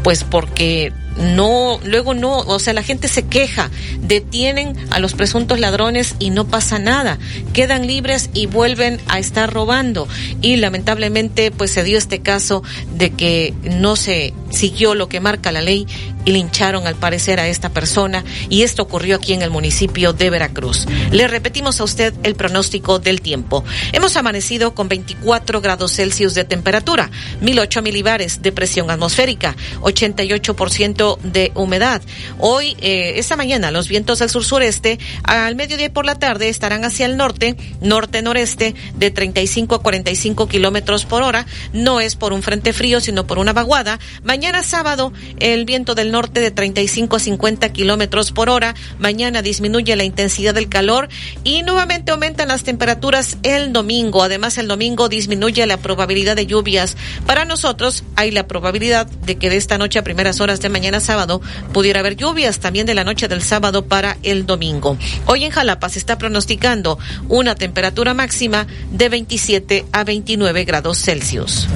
pues 0.03 0.23
porque 0.23 0.91
no, 1.17 1.79
luego 1.83 2.13
no, 2.13 2.37
o 2.39 2.59
sea, 2.59 2.73
la 2.73 2.83
gente 2.83 3.07
se 3.07 3.25
queja, 3.25 3.71
detienen 4.01 4.75
a 4.91 4.99
los 4.99 5.13
presuntos 5.13 5.59
ladrones 5.59 6.15
y 6.19 6.29
no 6.29 6.47
pasa 6.47 6.77
nada, 6.79 7.17
quedan 7.53 7.87
libres 7.87 8.29
y 8.33 8.45
vuelven 8.45 8.99
a 9.07 9.19
estar 9.19 9.51
robando. 9.51 10.07
Y 10.41 10.57
lamentablemente, 10.57 11.51
pues 11.51 11.71
se 11.71 11.83
dio 11.83 11.97
este 11.97 12.19
caso 12.19 12.63
de 12.95 13.11
que 13.11 13.53
no 13.63 13.95
se 13.95 14.33
siguió 14.49 14.95
lo 14.95 15.09
que 15.09 15.19
marca 15.19 15.51
la 15.51 15.61
ley 15.61 15.87
y 16.27 16.31
lincharon 16.31 16.87
al 16.87 16.95
parecer 16.95 17.39
a 17.39 17.47
esta 17.47 17.69
persona 17.69 18.21
y 18.49 18.63
esto 18.63 18.83
ocurrió 18.83 19.15
aquí 19.15 19.31
en 19.31 19.41
el 19.41 19.49
municipio 19.49 20.11
de 20.11 20.29
Veracruz. 20.29 20.85
Le 21.11 21.25
repetimos 21.25 21.79
a 21.79 21.85
usted 21.85 22.13
el 22.23 22.35
pronóstico 22.35 22.99
del 22.99 23.21
tiempo. 23.21 23.63
Hemos 23.93 24.17
amanecido 24.17 24.75
con 24.75 24.89
24 24.89 25.61
grados 25.61 25.93
Celsius 25.93 26.33
de 26.33 26.43
temperatura, 26.43 27.09
1008 27.39 27.81
milibares 27.81 28.41
de 28.41 28.51
presión 28.51 28.91
atmosférica, 28.91 29.55
88% 29.79 31.17
de 31.19 31.53
humedad. 31.55 32.01
Hoy, 32.39 32.75
eh, 32.81 33.13
esta 33.15 33.37
mañana, 33.37 33.71
los 33.71 33.87
vientos 33.87 34.19
del 34.19 34.29
sur-sureste 34.29 34.99
al 35.23 35.55
mediodía 35.55 35.93
por 35.93 36.05
la 36.05 36.19
tarde 36.19 36.49
estarán 36.49 36.83
hacia 36.83 37.05
el 37.05 37.15
norte, 37.15 37.55
norte-noreste, 37.79 38.75
de 38.95 39.11
35 39.11 39.75
a 39.75 39.81
45 39.81 40.49
kilómetros 40.49 41.05
por 41.05 41.23
hora. 41.23 41.45
No 41.71 42.01
es 42.01 42.17
por 42.17 42.33
un 42.33 42.43
frente 42.43 42.73
frío, 42.73 42.99
sino 42.99 43.25
por 43.25 43.39
una 43.39 43.53
vaguada. 43.53 43.97
Mañana 44.25 44.61
sábado, 44.61 45.13
el 45.39 45.63
viento 45.63 45.95
del 45.95 46.11
norte 46.11 46.16
de 46.25 46.49
35 46.51 47.15
a 47.15 47.19
50 47.19 47.71
kilómetros 47.71 48.31
por 48.31 48.49
hora. 48.49 48.73
Mañana 48.97 49.43
disminuye 49.43 49.95
la 49.95 50.03
intensidad 50.03 50.55
del 50.55 50.67
calor 50.67 51.09
y 51.43 51.61
nuevamente 51.61 52.11
aumentan 52.11 52.47
las 52.47 52.63
temperaturas 52.63 53.37
el 53.43 53.71
domingo. 53.71 54.23
Además, 54.23 54.57
el 54.57 54.67
domingo 54.67 55.09
disminuye 55.09 55.65
la 55.67 55.77
probabilidad 55.77 56.35
de 56.35 56.47
lluvias. 56.47 56.97
Para 57.27 57.45
nosotros, 57.45 58.03
hay 58.15 58.31
la 58.31 58.47
probabilidad 58.47 59.05
de 59.05 59.37
que 59.37 59.49
de 59.49 59.57
esta 59.57 59.77
noche 59.77 59.99
a 59.99 60.03
primeras 60.03 60.41
horas 60.41 60.59
de 60.59 60.69
mañana 60.69 60.99
sábado 60.99 61.39
pudiera 61.71 61.99
haber 61.99 62.15
lluvias 62.15 62.59
también 62.59 62.87
de 62.87 62.95
la 62.95 63.03
noche 63.03 63.27
del 63.27 63.43
sábado 63.43 63.85
para 63.85 64.17
el 64.23 64.47
domingo. 64.47 64.97
Hoy 65.27 65.43
en 65.43 65.51
Jalapa 65.51 65.89
se 65.89 65.99
está 65.99 66.17
pronosticando 66.17 66.97
una 67.29 67.53
temperatura 67.53 68.15
máxima 68.15 68.65
de 68.91 69.09
27 69.09 69.85
a 69.91 70.03
29 70.03 70.65
grados 70.65 70.97
Celsius. 70.97 71.67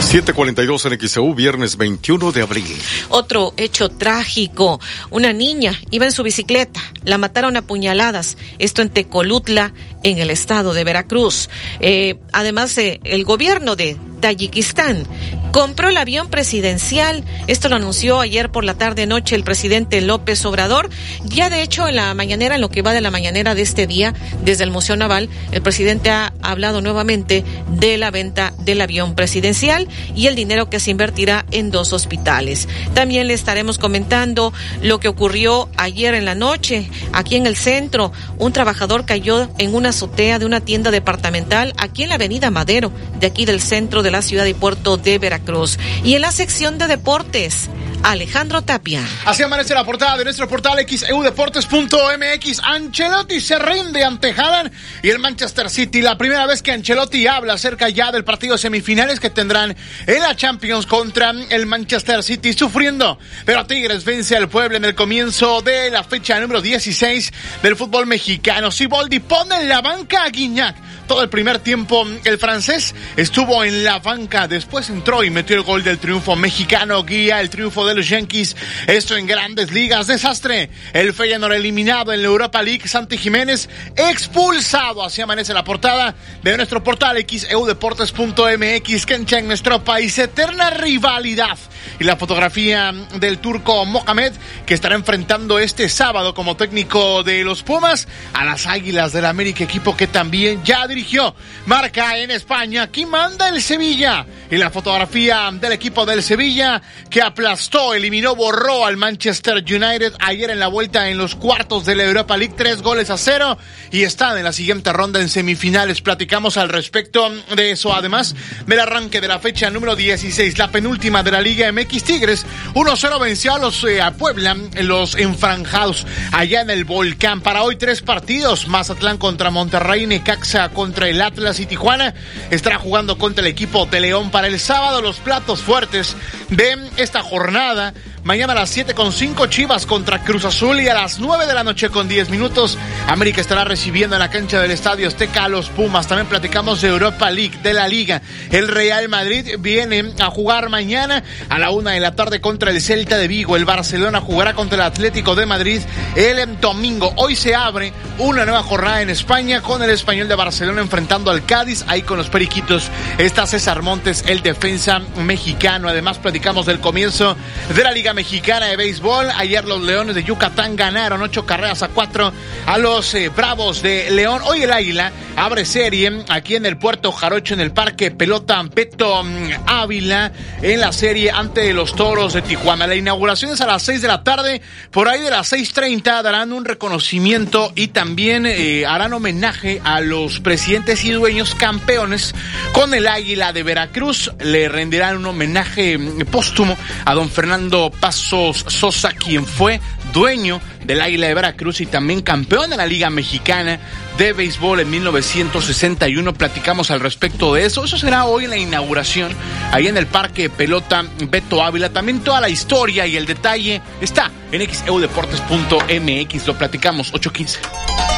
742 0.00 0.86
en 0.86 1.08
XEU, 1.08 1.34
viernes 1.34 1.76
21 1.76 2.32
de 2.32 2.42
abril. 2.42 2.76
Otro 3.10 3.54
hecho 3.56 3.88
trágico. 3.88 4.80
Una 5.10 5.32
niña 5.32 5.78
iba 5.90 6.06
en 6.06 6.12
su 6.12 6.22
bicicleta, 6.22 6.80
la 7.04 7.18
mataron 7.18 7.56
a 7.56 7.62
puñaladas. 7.62 8.36
Esto 8.58 8.82
en 8.82 8.90
Tecolutla, 8.90 9.72
en 10.02 10.18
el 10.18 10.30
estado 10.30 10.72
de 10.72 10.84
Veracruz. 10.84 11.48
Eh, 11.80 12.16
además, 12.32 12.76
eh, 12.78 13.00
el 13.04 13.24
gobierno 13.24 13.76
de 13.76 13.96
Tayikistán 14.20 15.04
compró 15.50 15.88
el 15.88 15.96
avión 15.96 16.28
presidencial. 16.28 17.24
Esto 17.48 17.68
lo 17.68 17.76
anunció 17.76 18.20
ayer 18.20 18.50
por 18.50 18.64
la 18.64 18.74
tarde 18.74 19.06
noche 19.06 19.34
el 19.34 19.42
presidente 19.42 20.00
López 20.00 20.44
Obrador. 20.44 20.90
Ya 21.24 21.50
de 21.50 21.62
hecho 21.62 21.88
en 21.88 21.96
la 21.96 22.14
mañanera, 22.14 22.54
en 22.54 22.60
lo 22.60 22.70
que 22.70 22.82
va 22.82 22.92
de 22.92 23.00
la 23.00 23.10
mañanera 23.10 23.54
de 23.54 23.62
este 23.62 23.86
día, 23.86 24.14
desde 24.44 24.64
el 24.64 24.70
Museo 24.70 24.96
Naval, 24.96 25.28
el 25.50 25.62
presidente 25.62 26.10
ha 26.10 26.32
hablado 26.42 26.80
nuevamente 26.80 27.44
de 27.68 27.98
la 27.98 28.10
venta 28.10 28.52
del 28.58 28.80
avión 28.80 29.14
presidencial 29.14 29.88
y 30.14 30.26
el 30.28 30.36
dinero 30.36 30.70
que 30.70 30.80
se 30.80 30.92
invertirá 30.92 31.46
en 31.50 31.70
dos 31.70 31.92
hospitales. 31.92 32.68
También 32.94 33.26
le 33.26 33.34
estaremos 33.34 33.78
comentando 33.78 34.52
lo 34.82 35.00
que 35.00 35.08
ocurrió 35.08 35.68
ayer 35.76 36.14
en 36.14 36.24
la 36.24 36.34
noche 36.34 36.88
aquí 37.12 37.36
en 37.36 37.46
el 37.46 37.56
centro. 37.56 38.12
Un 38.38 38.52
trabajador 38.52 39.04
cayó 39.04 39.48
en 39.58 39.74
una 39.74 39.89
azotea 39.90 40.38
de 40.38 40.46
una 40.46 40.60
tienda 40.60 40.90
departamental 40.90 41.74
aquí 41.76 42.02
en 42.02 42.08
la 42.08 42.16
avenida 42.16 42.50
Madero, 42.50 42.90
de 43.18 43.26
aquí 43.26 43.44
del 43.44 43.60
centro 43.60 44.02
de 44.02 44.10
la 44.10 44.22
ciudad 44.22 44.46
y 44.46 44.54
puerto 44.54 44.96
de 44.96 45.18
Veracruz. 45.18 45.78
Y 46.02 46.14
en 46.14 46.22
la 46.22 46.32
sección 46.32 46.78
de 46.78 46.86
deportes, 46.86 47.68
Alejandro 48.02 48.62
Tapia. 48.62 49.02
Así 49.24 49.42
amanece 49.42 49.74
la 49.74 49.84
portada 49.84 50.16
de 50.16 50.24
nuestro 50.24 50.48
portal 50.48 50.78
xeudeportes.mx. 50.86 52.60
Ancelotti 52.62 53.40
se 53.40 53.58
rinde 53.58 54.04
ante 54.04 54.30
Haaland 54.30 54.72
y 55.02 55.10
el 55.10 55.18
Manchester 55.18 55.68
City. 55.70 56.00
La 56.00 56.16
primera 56.16 56.46
vez 56.46 56.62
que 56.62 56.72
Ancelotti 56.72 57.26
habla 57.26 57.54
acerca 57.54 57.88
ya 57.88 58.10
del 58.12 58.24
partido 58.24 58.56
semifinales 58.58 59.20
que 59.20 59.30
tendrán 59.30 59.76
en 60.06 60.20
la 60.20 60.34
Champions 60.34 60.86
contra 60.86 61.30
el 61.50 61.66
Manchester 61.66 62.22
City 62.22 62.52
sufriendo. 62.52 63.18
Pero 63.44 63.66
Tigres 63.66 64.04
vence 64.04 64.36
al 64.36 64.48
pueblo 64.48 64.76
en 64.76 64.84
el 64.84 64.94
comienzo 64.94 65.60
de 65.62 65.90
la 65.90 66.02
fecha 66.04 66.40
número 66.40 66.60
16 66.60 67.32
del 67.62 67.76
fútbol 67.76 68.06
mexicano. 68.06 68.70
Siboldi 68.70 69.20
pone 69.20 69.60
en 69.60 69.68
la 69.68 69.80
banca 69.80 70.24
a 70.24 70.30
Guiñac 70.30 70.76
todo 71.10 71.24
el 71.24 71.28
primer 71.28 71.58
tiempo 71.58 72.06
el 72.22 72.38
francés 72.38 72.94
estuvo 73.16 73.64
en 73.64 73.82
la 73.82 73.98
banca, 73.98 74.46
después 74.46 74.90
entró 74.90 75.24
y 75.24 75.30
metió 75.30 75.56
el 75.56 75.62
gol 75.62 75.82
del 75.82 75.98
triunfo 75.98 76.36
mexicano, 76.36 77.02
guía 77.02 77.40
el 77.40 77.50
triunfo 77.50 77.84
de 77.84 77.96
los 77.96 78.08
Yankees, 78.08 78.54
esto 78.86 79.16
en 79.16 79.26
grandes 79.26 79.72
ligas, 79.72 80.06
desastre, 80.06 80.70
el 80.92 81.12
Feyenoord 81.12 81.54
eliminado 81.54 82.12
en 82.12 82.22
la 82.22 82.28
Europa 82.28 82.62
League, 82.62 82.86
Santi 82.86 83.18
Jiménez 83.18 83.68
expulsado, 83.96 85.02
así 85.02 85.20
amanece 85.20 85.52
la 85.52 85.64
portada 85.64 86.14
de 86.44 86.56
nuestro 86.56 86.84
portal 86.84 87.16
xeudeportes.mx, 87.26 89.06
que 89.06 89.14
en 89.14 89.48
nuestro 89.48 89.82
país, 89.82 90.16
eterna 90.16 90.70
rivalidad 90.70 91.58
y 91.98 92.04
la 92.04 92.16
fotografía 92.16 92.92
del 93.16 93.38
turco 93.38 93.84
Mohamed 93.84 94.32
que 94.66 94.74
estará 94.74 94.94
enfrentando 94.94 95.58
este 95.58 95.88
sábado 95.88 96.34
como 96.34 96.56
técnico 96.56 97.22
de 97.22 97.44
los 97.44 97.62
Pumas 97.62 98.08
a 98.32 98.44
las 98.44 98.66
Águilas 98.66 99.12
del 99.12 99.26
América, 99.26 99.64
equipo 99.64 99.96
que 99.96 100.06
también 100.06 100.62
ya 100.64 100.86
dirigió. 100.86 101.34
Marca 101.66 102.18
en 102.18 102.30
España, 102.30 102.82
aquí 102.82 103.06
manda 103.06 103.48
el 103.48 103.62
Sevilla 103.62 104.26
y 104.50 104.56
la 104.56 104.70
fotografía 104.70 105.50
del 105.52 105.72
equipo 105.72 106.06
del 106.06 106.22
Sevilla 106.22 106.82
que 107.08 107.22
aplastó, 107.22 107.94
eliminó, 107.94 108.34
borró 108.34 108.86
al 108.86 108.96
Manchester 108.96 109.56
United 109.58 110.14
ayer 110.20 110.50
en 110.50 110.58
la 110.58 110.68
vuelta 110.68 111.08
en 111.08 111.18
los 111.18 111.34
cuartos 111.34 111.84
de 111.84 111.94
la 111.94 112.04
Europa 112.04 112.36
League, 112.36 112.54
tres 112.56 112.82
goles 112.82 113.10
a 113.10 113.18
cero 113.18 113.58
y 113.90 114.02
están 114.02 114.38
en 114.38 114.44
la 114.44 114.52
siguiente 114.52 114.92
ronda 114.92 115.20
en 115.20 115.28
semifinales. 115.28 116.00
Platicamos 116.00 116.56
al 116.56 116.68
respecto 116.68 117.30
de 117.54 117.70
eso, 117.70 117.94
además 117.94 118.34
del 118.66 118.80
arranque 118.80 119.20
de 119.20 119.28
la 119.28 119.38
fecha 119.38 119.70
número 119.70 119.96
16, 119.96 120.58
la 120.58 120.70
penúltima 120.70 121.22
de 121.22 121.30
la 121.30 121.40
Liga 121.40 121.68
MX 121.72 122.04
Tigres. 122.04 122.46
1-0 122.74 123.20
venció 123.20 123.54
a 123.54 123.58
los 123.58 123.84
eh, 123.84 124.00
a 124.00 124.12
Puebla, 124.12 124.56
los 124.80 125.14
enfranjados 125.16 126.06
allá 126.32 126.60
en 126.60 126.70
el 126.70 126.84
Volcán. 126.84 127.40
Para 127.40 127.62
hoy 127.62 127.76
tres 127.76 128.02
partidos, 128.02 128.68
Mazatlán 128.68 129.18
contra 129.18 129.50
Monterrey, 129.50 130.06
Necaxa 130.06 130.68
contra 130.70 131.08
el 131.08 131.20
Atlas 131.20 131.60
y 131.60 131.66
Tijuana. 131.66 132.14
Estará 132.50 132.78
jugando 132.78 133.18
contra 133.18 133.42
el 133.42 133.50
equipo 133.50 133.86
de 133.86 134.00
León 134.00 134.30
para 134.30 134.46
el 134.46 134.58
sábado 134.60 135.02
los 135.02 135.18
platos 135.18 135.62
fuertes 135.62 136.16
de 136.48 136.90
esta 136.96 137.22
jornada. 137.22 137.94
Mañana 138.30 138.52
a 138.52 138.60
las 138.60 138.70
7 138.70 138.94
con 138.94 139.12
5 139.12 139.46
Chivas 139.46 139.86
contra 139.86 140.22
Cruz 140.22 140.44
Azul 140.44 140.80
y 140.80 140.86
a 140.86 140.94
las 140.94 141.18
9 141.18 141.48
de 141.48 141.52
la 141.52 141.64
noche 141.64 141.90
con 141.90 142.06
10 142.06 142.30
minutos 142.30 142.78
América 143.08 143.40
estará 143.40 143.64
recibiendo 143.64 144.14
en 144.14 144.20
la 144.20 144.30
cancha 144.30 144.60
del 144.60 144.70
Estadio 144.70 145.08
Azteca 145.08 145.46
a 145.46 145.48
los 145.48 145.68
Pumas. 145.68 146.06
También 146.06 146.28
platicamos 146.28 146.80
de 146.80 146.90
Europa 146.90 147.28
League, 147.28 147.58
de 147.60 147.72
la 147.72 147.88
Liga. 147.88 148.22
El 148.52 148.68
Real 148.68 149.08
Madrid 149.08 149.56
viene 149.58 150.12
a 150.20 150.30
jugar 150.30 150.68
mañana 150.68 151.24
a 151.48 151.58
la 151.58 151.72
1 151.72 151.90
de 151.90 151.98
la 151.98 152.14
tarde 152.14 152.40
contra 152.40 152.70
el 152.70 152.80
Celta 152.80 153.18
de 153.18 153.26
Vigo. 153.26 153.56
El 153.56 153.64
Barcelona 153.64 154.20
jugará 154.20 154.54
contra 154.54 154.76
el 154.76 154.82
Atlético 154.82 155.34
de 155.34 155.46
Madrid 155.46 155.80
el 156.14 156.60
domingo. 156.60 157.12
Hoy 157.16 157.34
se 157.34 157.56
abre 157.56 157.92
una 158.18 158.44
nueva 158.44 158.62
jornada 158.62 159.02
en 159.02 159.10
España 159.10 159.60
con 159.60 159.82
el 159.82 159.90
Español 159.90 160.28
de 160.28 160.36
Barcelona 160.36 160.80
enfrentando 160.82 161.32
al 161.32 161.44
Cádiz. 161.44 161.84
Ahí 161.88 162.02
con 162.02 162.16
los 162.16 162.30
Periquitos 162.30 162.90
está 163.18 163.44
César 163.44 163.82
Montes, 163.82 164.22
el 164.28 164.40
defensa 164.40 165.00
mexicano. 165.16 165.88
Además 165.88 166.18
platicamos 166.18 166.66
del 166.66 166.78
comienzo 166.78 167.36
de 167.74 167.82
la 167.82 167.90
Liga 167.90 168.14
Mexicana 168.14 168.19
de 168.22 168.76
Béisbol. 168.76 169.28
Ayer 169.34 169.64
los 169.64 169.80
Leones 169.80 170.14
de 170.14 170.22
Yucatán 170.22 170.76
ganaron 170.76 171.22
ocho 171.22 171.46
carreras 171.46 171.82
a 171.82 171.88
cuatro 171.88 172.30
a 172.66 172.76
los 172.76 173.14
eh, 173.14 173.30
Bravos 173.30 173.80
de 173.80 174.10
León. 174.10 174.42
Hoy 174.44 174.62
el 174.62 174.72
Águila 174.72 175.10
abre 175.36 175.64
serie 175.64 176.24
aquí 176.28 176.54
en 176.54 176.66
el 176.66 176.76
Puerto 176.76 177.12
Jarocho, 177.12 177.54
en 177.54 177.60
el 177.60 177.72
Parque 177.72 178.10
Pelota 178.10 178.62
Peto 178.64 179.24
mm, 179.24 179.50
Ávila, 179.66 180.32
en 180.60 180.80
la 180.80 180.92
serie 180.92 181.30
ante 181.30 181.72
los 181.72 181.96
Toros 181.96 182.34
de 182.34 182.42
Tijuana. 182.42 182.86
La 182.86 182.94
inauguración 182.94 183.52
es 183.52 183.62
a 183.62 183.66
las 183.66 183.82
seis 183.82 184.02
de 184.02 184.08
la 184.08 184.22
tarde. 184.22 184.60
Por 184.90 185.08
ahí 185.08 185.22
de 185.22 185.30
las 185.30 185.48
seis 185.48 185.72
treinta 185.72 186.22
darán 186.22 186.52
un 186.52 186.66
reconocimiento 186.66 187.72
y 187.74 187.88
también 187.88 188.44
eh, 188.44 188.84
harán 188.84 189.14
homenaje 189.14 189.80
a 189.82 190.00
los 190.00 190.40
presidentes 190.40 191.04
y 191.06 191.12
dueños 191.12 191.54
campeones 191.54 192.34
con 192.72 192.92
el 192.92 193.06
Águila 193.06 193.54
de 193.54 193.62
Veracruz. 193.62 194.30
Le 194.40 194.68
rendirán 194.68 195.16
un 195.16 195.26
homenaje 195.26 195.96
mm, 195.96 196.26
póstumo 196.26 196.76
a 197.06 197.14
don 197.14 197.30
Fernando 197.30 197.90
Pasos 198.00 198.64
Sosa, 198.68 199.12
quien 199.12 199.46
fue 199.46 199.80
dueño 200.12 200.60
del 200.84 201.00
Águila 201.00 201.28
de 201.28 201.34
Veracruz 201.34 201.80
y 201.80 201.86
también 201.86 202.22
campeón 202.22 202.70
de 202.70 202.76
la 202.76 202.86
Liga 202.86 203.10
Mexicana 203.10 203.78
de 204.18 204.32
Béisbol 204.32 204.80
en 204.80 204.90
1961. 204.90 206.34
Platicamos 206.34 206.90
al 206.90 207.00
respecto 207.00 207.54
de 207.54 207.66
eso. 207.66 207.84
Eso 207.84 207.98
será 207.98 208.24
hoy 208.24 208.44
en 208.44 208.50
la 208.50 208.56
inauguración, 208.56 209.32
ahí 209.70 209.86
en 209.86 209.96
el 209.96 210.06
Parque 210.06 210.50
Pelota 210.50 211.04
Beto 211.28 211.62
Ávila. 211.62 211.90
También 211.90 212.20
toda 212.20 212.40
la 212.40 212.48
historia 212.48 213.06
y 213.06 213.16
el 213.16 213.26
detalle 213.26 213.80
está 214.00 214.30
en 214.50 214.68
xeudeportes.mx. 214.68 216.46
Lo 216.46 216.58
platicamos 216.58 217.12
815. 217.12 218.09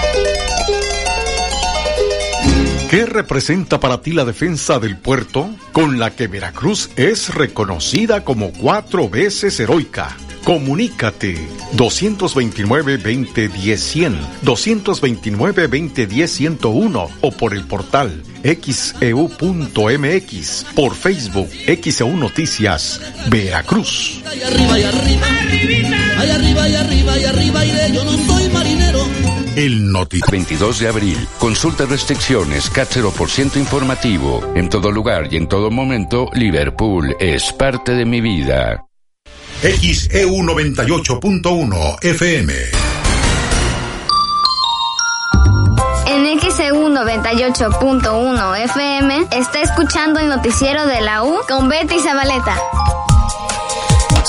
¿Qué 2.93 3.07
representa 3.07 3.81
para 3.81 4.03
ti 4.03 4.13
la 4.13 4.27
defensa 4.27 4.79
del 4.79 4.99
puerto, 4.99 5.49
con 5.73 5.99
la 5.99 6.15
que 6.15 6.27
Veracruz 6.27 6.91
es 6.97 7.35
reconocida 7.35 8.23
como 8.23 8.53
cuatro 8.53 9.09
veces 9.09 9.59
heroica? 9.61 10.15
Comunícate 10.45 11.39
229-2010-100, 11.75 14.15
229-2010-101 14.45 17.09
o 17.23 17.31
por 17.31 17.55
el 17.55 17.65
portal 17.65 18.23
xeu.mx, 18.43 19.07
por 20.75 20.95
Facebook 20.95 21.49
XEU 21.49 22.15
Noticias, 22.15 23.01
Veracruz. 23.31 24.23
El 29.57 29.93
Noti 29.93 30.21
22 30.31 30.79
de 30.79 30.89
abril. 30.89 31.29
Consulta 31.39 31.85
restricciones, 31.85 32.71
CAT 32.71 32.89
0% 32.97 33.57
informativo. 33.57 34.41
En 34.55 34.69
todo 34.69 34.91
lugar 34.91 35.29
y 35.31 35.37
en 35.37 35.47
todo 35.47 35.71
momento, 35.71 36.31
Liverpool 36.33 37.15
es 37.21 37.53
parte 37.53 37.93
de 37.93 38.07
mi 38.07 38.21
vida. 38.21 38.87
XEU 39.63 40.39
98.1 40.39 41.99
FM. 42.03 42.55
En 46.07 46.41
XEU 46.41 46.89
98.1 46.89 48.57
FM 48.65 49.27
está 49.33 49.61
escuchando 49.61 50.19
el 50.19 50.29
noticiero 50.29 50.87
de 50.87 51.01
la 51.03 51.25
U 51.25 51.41
con 51.47 51.69
Betty 51.69 51.99
Zabaleta. 52.01 52.57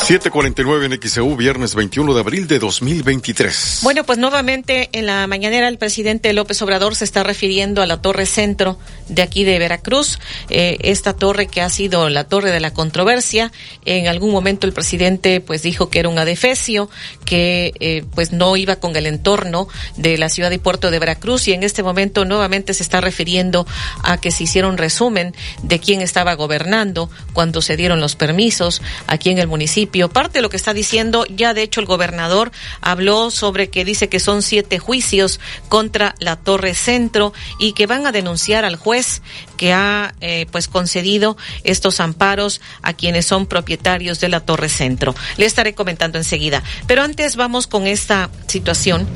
749 0.04 0.86
en 0.88 1.02
XEU, 1.02 1.38
viernes 1.38 1.76
21 1.76 2.14
de 2.14 2.20
abril 2.20 2.46
de 2.46 2.60
2023. 2.60 3.80
Bueno, 3.84 4.04
pues 4.04 4.20
nuevamente 4.20 4.90
en 4.92 5.06
la 5.06 5.26
mañanera 5.28 5.70
el 5.70 5.78
presidente 5.78 6.34
López 6.34 6.62
Obrador 6.62 6.98
se 6.98 7.06
está 7.06 7.24
refiriendo 7.24 7.82
a 7.82 7.86
la 7.86 8.02
torre 8.02 8.26
centro 8.26 8.78
de 9.08 9.22
aquí 9.22 9.46
de 9.46 9.58
Veracruz, 9.60 10.20
eh, 10.50 10.76
esta 10.82 11.14
torre 11.14 11.48
que 11.48 11.62
ha 11.62 11.70
sido 11.70 12.10
la 12.10 12.26
torre 12.26 12.52
de 12.52 12.60
la 12.60 12.74
controversia. 12.74 13.54
En 13.86 14.08
algún 14.08 14.32
momento 14.32 14.68
el 14.68 14.74
presidente 14.74 15.40
pues 15.40 15.62
dijo 15.62 15.90
que 15.90 16.00
era 16.00 16.10
un 16.10 16.20
adefesio, 16.20 16.90
que 17.24 17.72
eh, 17.80 18.04
pues 18.14 18.34
no 18.34 18.58
iba 18.58 18.76
con 18.76 18.98
el 18.98 19.06
entorno 19.06 19.70
de 19.96 20.18
la 20.18 20.28
ciudad 20.28 20.52
y 20.52 20.58
puerto 20.58 20.92
de 20.92 21.00
Veracruz 21.00 21.48
y 21.48 21.54
en 21.54 21.64
este 21.64 21.82
momento 21.82 22.26
nuevamente 22.26 22.74
se 22.74 22.84
está 22.84 23.00
refiriendo 23.00 23.66
a 24.04 24.20
que 24.20 24.32
se 24.32 24.44
hicieron 24.44 24.78
resumen 24.78 25.34
de 25.62 25.80
quién 25.80 26.02
estaba 26.02 26.34
gobernando 26.34 27.10
cuando 27.32 27.62
se 27.62 27.78
dieron 27.78 28.02
los 28.02 28.18
permisos 28.18 28.82
aquí 29.08 29.30
en 29.30 29.38
el 29.38 29.48
municipio 29.48 29.93
Parte 29.94 30.40
de 30.40 30.42
lo 30.42 30.50
que 30.50 30.58
está 30.58 30.74
diciendo, 30.74 31.26
ya 31.30 31.54
de 31.54 31.62
hecho 31.62 31.80
el 31.80 31.86
gobernador 31.86 32.52
habló 32.82 33.30
sobre 33.32 33.70
que 33.70 33.86
dice 33.86 34.10
que 34.10 34.20
son 34.20 34.42
siete 34.42 34.80
juicios 34.80 35.40
contra 35.70 36.16
la 36.20 36.36
Torre 36.36 36.74
Centro 36.74 37.32
y 37.60 37.74
que 37.74 37.86
van 37.86 38.06
a 38.08 38.12
denunciar 38.12 38.66
al 38.66 38.76
juez 38.76 39.22
que 39.56 39.72
ha 39.72 40.14
eh, 40.20 40.46
pues 40.52 40.68
concedido 40.68 41.38
estos 41.64 42.00
amparos 42.00 42.60
a 42.82 42.94
quienes 42.94 43.26
son 43.26 43.46
propietarios 43.46 44.20
de 44.20 44.30
la 44.30 44.40
Torre 44.40 44.68
Centro. 44.68 45.16
Le 45.38 45.46
estaré 45.46 45.74
comentando 45.74 46.18
enseguida. 46.18 46.64
Pero 46.88 47.04
antes 47.04 47.36
vamos 47.36 47.68
con 47.68 47.88
esta 47.88 48.30
situación, 48.48 49.08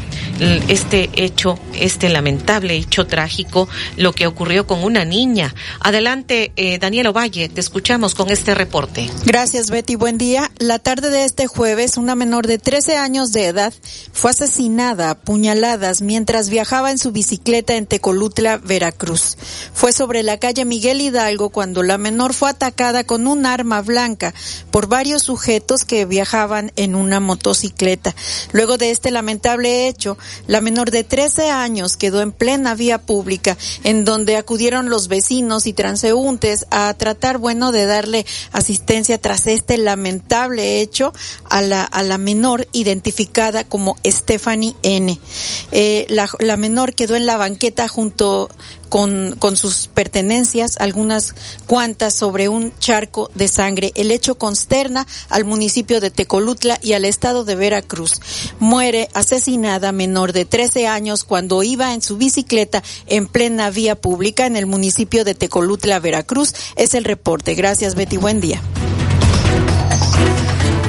este 0.68 1.10
hecho, 1.16 1.60
este 1.74 2.10
lamentable 2.10 2.76
hecho 2.76 3.08
trágico, 3.08 3.68
lo 3.98 4.14
que 4.14 4.28
ocurrió 4.28 4.68
con 4.68 4.84
una 4.84 5.06
niña. 5.06 5.54
Adelante, 5.80 6.52
eh, 6.56 6.78
Daniel 6.78 7.08
Ovalle, 7.08 7.50
te 7.50 7.60
escuchamos 7.60 8.16
con 8.16 8.30
este 8.30 8.56
reporte. 8.56 9.10
Gracias, 9.26 9.70
Betty. 9.70 9.96
Buen 9.96 10.18
día. 10.18 10.52
La 10.68 10.80
tarde 10.80 11.10
de 11.10 11.24
este 11.24 11.48
jueves, 11.48 11.96
una 11.96 12.14
menor 12.14 12.46
de 12.46 12.58
13 12.58 12.98
años 12.98 13.32
de 13.32 13.46
edad 13.46 13.74
fue 14.12 14.32
asesinada 14.32 15.12
a 15.12 15.16
puñaladas 15.16 16.02
mientras 16.02 16.50
viajaba 16.50 16.92
en 16.92 16.98
su 16.98 17.14
bicicleta 17.14 17.78
en 17.78 17.86
Tecolutla, 17.86 18.58
Veracruz. 18.58 19.38
Fue 19.74 19.94
sobre 19.94 20.24
la 20.24 20.40
calle 20.40 20.66
Miguel 20.66 21.00
Hidalgo 21.00 21.52
cuando 21.52 21.84
la 21.84 21.98
menor 21.98 22.34
fue 22.34 22.50
atacada 22.50 23.06
con 23.06 23.28
un 23.28 23.46
arma 23.46 23.82
blanca 23.82 24.34
por 24.70 24.88
varios 24.88 25.24
sujetos 25.24 25.86
que 25.86 26.04
viajaban 26.04 26.74
en 26.76 26.96
una 26.96 27.22
motocicleta. 27.22 28.14
Luego 28.52 28.78
de 28.78 28.92
este 28.92 29.10
lamentable 29.10 29.88
hecho, 29.88 30.18
la 30.48 30.60
menor 30.60 30.92
de 30.92 31.06
13 31.06 31.50
años 31.50 31.96
quedó 31.96 32.20
en 32.20 32.34
plena 32.34 32.76
vía 32.76 32.98
pública, 32.98 33.58
en 33.86 34.04
donde 34.04 34.36
acudieron 34.36 34.90
los 34.90 35.08
vecinos 35.08 35.66
y 35.66 35.72
transeúntes 35.72 36.66
a 36.72 36.94
tratar, 36.96 37.38
bueno, 37.38 37.72
de 37.72 37.86
darle 37.86 38.26
asistencia 38.52 39.18
tras 39.18 39.48
este 39.48 39.78
lamentable 39.78 40.57
hecho 40.60 41.14
a 41.50 41.62
la, 41.62 41.84
a 41.84 42.04
la 42.04 42.18
menor 42.18 42.68
identificada 42.72 43.64
como 43.64 43.96
Stephanie 44.06 44.76
N. 44.84 45.20
Eh, 45.72 46.06
la, 46.10 46.58
menor 46.58 46.94
quedó 46.94 47.16
en 47.16 47.26
la 47.26 47.38
banqueta 47.38 47.88
junto 47.88 48.50
con, 48.90 49.36
con 49.38 49.58
sus 49.58 49.88
pertenencias, 49.88 50.78
algunas 50.80 51.36
cuantas 51.66 52.14
sobre 52.14 52.50
un 52.50 52.74
charco 52.80 53.30
de 53.36 53.48
sangre. 53.48 53.92
El 53.96 54.12
hecho 54.12 54.36
consterna 54.36 55.06
al 55.30 55.46
municipio 55.46 56.00
de 56.00 56.12
Tecolutla 56.12 56.80
y 56.82 56.94
al 56.94 57.06
estado 57.06 57.44
de 57.44 57.56
Veracruz. 57.56 58.22
Muere 58.60 59.10
asesinada 59.14 59.92
menor 59.92 60.34
de 60.34 60.46
13 60.46 60.88
años 60.88 61.24
cuando 61.24 61.64
iba 61.64 61.94
en 61.94 62.02
su 62.02 62.18
bicicleta 62.18 62.84
en 63.08 63.28
plena 63.28 63.70
vía 63.70 63.96
pública 63.96 64.46
en 64.46 64.56
el 64.56 64.66
municipio 64.66 65.24
de 65.24 65.36
Tecolutla, 65.36 66.00
Veracruz. 66.00 66.54
Es 66.76 66.94
el 66.94 67.04
reporte. 67.04 67.56
Gracias, 67.56 67.96
Betty. 67.96 68.18
Buen 68.18 68.42
día. 68.42 68.62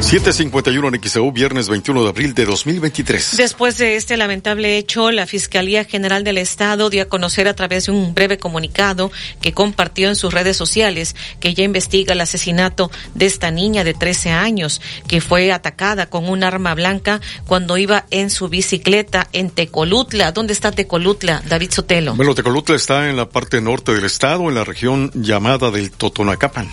751 0.01 0.89
en 0.89 1.03
XEU, 1.03 1.33
viernes 1.33 1.69
21 1.69 2.03
de 2.05 2.09
abril 2.09 2.33
de 2.33 2.45
2023. 2.47 3.37
Después 3.37 3.79
de 3.79 3.97
este 3.97 4.17
lamentable 4.17 4.79
hecho, 4.79 5.11
la 5.11 5.27
Fiscalía 5.27 5.85
General 5.85 6.25
del 6.25 6.39
Estado 6.39 6.89
dio 6.89 7.03
a 7.03 7.07
conocer 7.07 7.49
a 7.49 7.55
través 7.55 7.87
de 7.87 7.93
un 7.93 8.15
breve 8.15 8.39
comunicado 8.39 9.11
que 9.43 9.53
compartió 9.53 10.09
en 10.09 10.17
sus 10.17 10.33
redes 10.33 10.57
sociales 10.57 11.17
que 11.41 11.53
ya 11.53 11.65
investiga 11.65 12.15
el 12.15 12.21
asesinato 12.21 12.91
de 13.15 13.27
esta 13.27 13.51
niña 13.51 13.85
de 13.85 13.93
13 13.93 14.31
años 14.31 14.81
que 15.09 15.21
fue 15.21 15.53
atacada 15.53 16.07
con 16.07 16.29
un 16.29 16.45
arma 16.45 16.75
blanca 16.75 17.21
cuando 17.47 17.77
iba 17.77 18.07
en 18.11 18.31
su 18.31 18.49
bicicleta 18.49 19.29
en 19.33 19.51
Tecolutla. 19.51 20.33
¿Dónde 20.33 20.53
está 20.53 20.71
Tecolutla, 20.71 21.43
David 21.47 21.73
Sotelo? 21.73 22.15
Bueno, 22.15 22.35
Tecolutla 22.35 22.77
está 22.77 23.11
en 23.11 23.17
la 23.17 23.29
parte 23.29 23.61
norte 23.61 23.93
del 23.93 24.05
estado, 24.05 24.49
en 24.49 24.55
la 24.55 24.65
región 24.65 25.11
llamada 25.15 25.71
del 25.71 25.91
Totonacapan. 25.91 26.69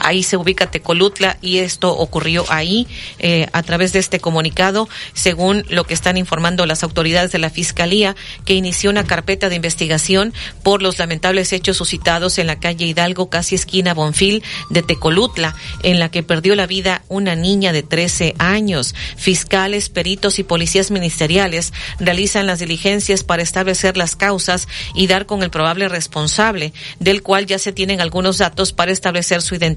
Ahí 0.00 0.22
se 0.22 0.36
ubica 0.36 0.70
Tecolutla 0.70 1.38
y 1.40 1.58
esto 1.58 1.96
ocurrió 1.96 2.44
ahí 2.48 2.86
eh, 3.18 3.46
a 3.52 3.62
través 3.62 3.92
de 3.92 3.98
este 3.98 4.20
comunicado, 4.20 4.88
según 5.14 5.64
lo 5.68 5.84
que 5.84 5.94
están 5.94 6.16
informando 6.16 6.66
las 6.66 6.82
autoridades 6.82 7.32
de 7.32 7.38
la 7.38 7.50
Fiscalía, 7.50 8.16
que 8.44 8.54
inició 8.54 8.90
una 8.90 9.04
carpeta 9.04 9.48
de 9.48 9.56
investigación 9.56 10.32
por 10.62 10.82
los 10.82 10.98
lamentables 10.98 11.52
hechos 11.52 11.76
suscitados 11.76 12.38
en 12.38 12.46
la 12.46 12.60
calle 12.60 12.86
Hidalgo, 12.86 13.30
casi 13.30 13.54
esquina 13.54 13.94
Bonfil 13.94 14.42
de 14.70 14.82
Tecolutla, 14.82 15.54
en 15.82 15.98
la 15.98 16.10
que 16.10 16.22
perdió 16.22 16.54
la 16.54 16.66
vida 16.66 17.02
una 17.08 17.34
niña 17.34 17.72
de 17.72 17.82
13 17.82 18.34
años. 18.38 18.94
Fiscales, 19.16 19.88
peritos 19.88 20.38
y 20.38 20.44
policías 20.44 20.90
ministeriales 20.90 21.72
realizan 21.98 22.46
las 22.46 22.58
diligencias 22.58 23.24
para 23.24 23.42
establecer 23.42 23.96
las 23.96 24.16
causas 24.16 24.68
y 24.94 25.06
dar 25.06 25.26
con 25.26 25.42
el 25.42 25.50
probable 25.50 25.88
responsable, 25.88 26.72
del 26.98 27.22
cual 27.22 27.46
ya 27.46 27.58
se 27.58 27.72
tienen 27.72 28.00
algunos 28.00 28.38
datos 28.38 28.72
para 28.72 28.92
establecer 28.92 29.42
su 29.42 29.54
identidad. 29.54 29.67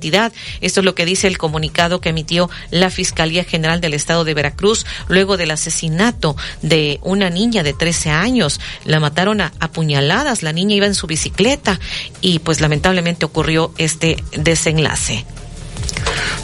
Esto 0.62 0.80
es 0.80 0.86
lo 0.86 0.96
que 0.96 1.06
dice 1.06 1.28
el 1.28 1.38
comunicado 1.38 2.02
que 2.02 2.10
emitió 2.10 2.50
la 2.70 2.90
Fiscalía 2.90 3.44
General 3.44 3.82
del 3.82 3.94
Estado 3.94 4.24
de 4.24 4.34
Veracruz 4.34 4.86
luego 5.08 5.38
del 5.38 5.52
asesinato 5.52 6.36
de 6.62 7.00
una 7.04 7.30
niña 7.30 7.64
de 7.64 7.74
13 7.74 8.10
años. 8.10 8.60
La 8.86 9.00
mataron 9.00 9.42
a, 9.42 9.54
apuñaladas, 9.60 10.44
la 10.44 10.54
niña 10.54 10.76
iba 10.76 10.86
en 10.86 10.96
su 10.96 11.08
bicicleta 11.08 11.80
y 12.22 12.40
pues 12.40 12.62
lamentablemente 12.62 13.26
ocurrió 13.26 13.74
este 13.78 14.18
desenlace. 14.38 15.26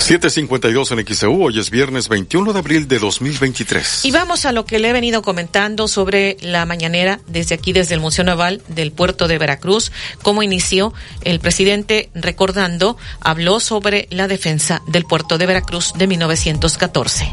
752 0.08 0.92
en 0.92 1.06
XEU, 1.06 1.44
hoy 1.44 1.60
es 1.60 1.70
viernes 1.70 2.08
21 2.08 2.54
de 2.54 2.60
abril 2.60 2.88
de 2.88 2.98
2023. 3.00 4.06
Y 4.06 4.12
vamos 4.12 4.46
a 4.46 4.52
lo 4.52 4.66
que 4.66 4.80
le 4.80 4.90
he 4.90 4.94
venido 4.94 5.22
comentando 5.22 5.88
sobre 5.88 6.38
la 6.42 6.66
mañanera 6.66 7.20
desde 7.28 7.56
aquí, 7.56 7.74
desde 7.74 7.96
el 7.96 8.00
Museo 8.00 8.24
Naval 8.24 8.62
del 8.70 8.92
puerto 8.92 9.28
de 9.28 9.38
Veracruz, 9.38 9.92
cómo 10.22 10.44
inició 10.44 10.94
el 11.24 11.40
presidente 11.40 12.10
recordando, 12.16 12.98
habló 13.20 13.60
sobre 13.60 14.08
la 14.10 14.28
defensa 14.28 14.82
del 14.88 15.04
puerto 15.04 15.38
de 15.38 15.46
Veracruz 15.46 15.94
de 15.94 16.08
1914. 16.08 17.30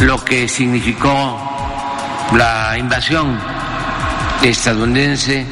Lo 0.00 0.24
que 0.24 0.48
significó 0.48 1.38
la 2.32 2.76
invasión 2.78 3.38
estadounidense 4.42 5.44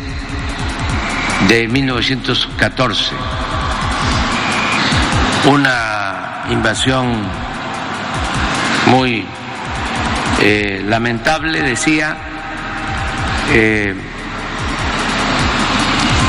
de 1.48 1.68
1914 1.68 3.35
una 5.46 6.44
invasión 6.50 7.22
muy 8.86 9.24
eh, 10.40 10.82
lamentable, 10.86 11.62
decía, 11.62 12.16
eh, 13.52 13.94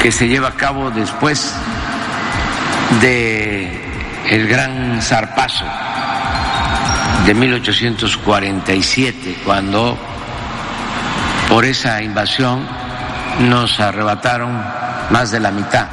que 0.02 0.12
se 0.12 0.28
lleva 0.28 0.50
a 0.50 0.56
cabo 0.56 0.92
después 0.92 1.54
de 3.02 3.86
el 4.30 4.48
gran 4.48 5.02
zarpazo 5.02 5.66
de 7.26 7.34
1847, 7.34 9.38
cuando 9.44 9.98
por 11.50 11.66
esa 11.66 12.02
invasión 12.02 12.66
nos 13.42 13.80
arrebataron 13.80 14.64
más 15.10 15.32
de 15.32 15.40
la 15.40 15.52
mitad 15.52 15.88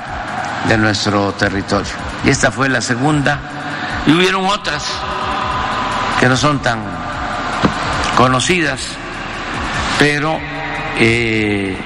de 0.68 0.78
nuestro 0.78 1.32
territorio. 1.32 2.13
Y 2.24 2.30
esta 2.30 2.50
fue 2.50 2.68
la 2.68 2.80
segunda. 2.80 3.38
Y 4.06 4.12
hubieron 4.12 4.46
otras 4.46 4.84
que 6.20 6.28
no 6.28 6.36
son 6.36 6.60
tan 6.60 6.80
conocidas, 8.16 8.80
pero 9.98 10.38
eh, 10.98 11.76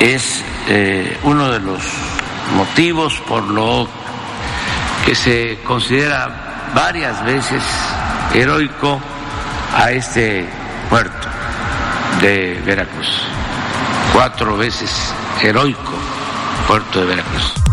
es 0.00 0.42
eh, 0.68 1.18
uno 1.24 1.50
de 1.50 1.60
los 1.60 1.82
motivos 2.56 3.14
por 3.26 3.42
lo 3.44 3.88
que 5.04 5.14
se 5.14 5.58
considera 5.64 6.70
varias 6.74 7.24
veces 7.24 7.62
heroico 8.34 9.00
a 9.76 9.90
este 9.90 10.46
puerto 10.88 11.28
de 12.20 12.60
Veracruz. 12.64 13.22
Cuatro 14.12 14.56
veces 14.56 15.12
heroico 15.42 15.92
puerto 16.66 17.00
de 17.00 17.06
Veracruz. 17.06 17.71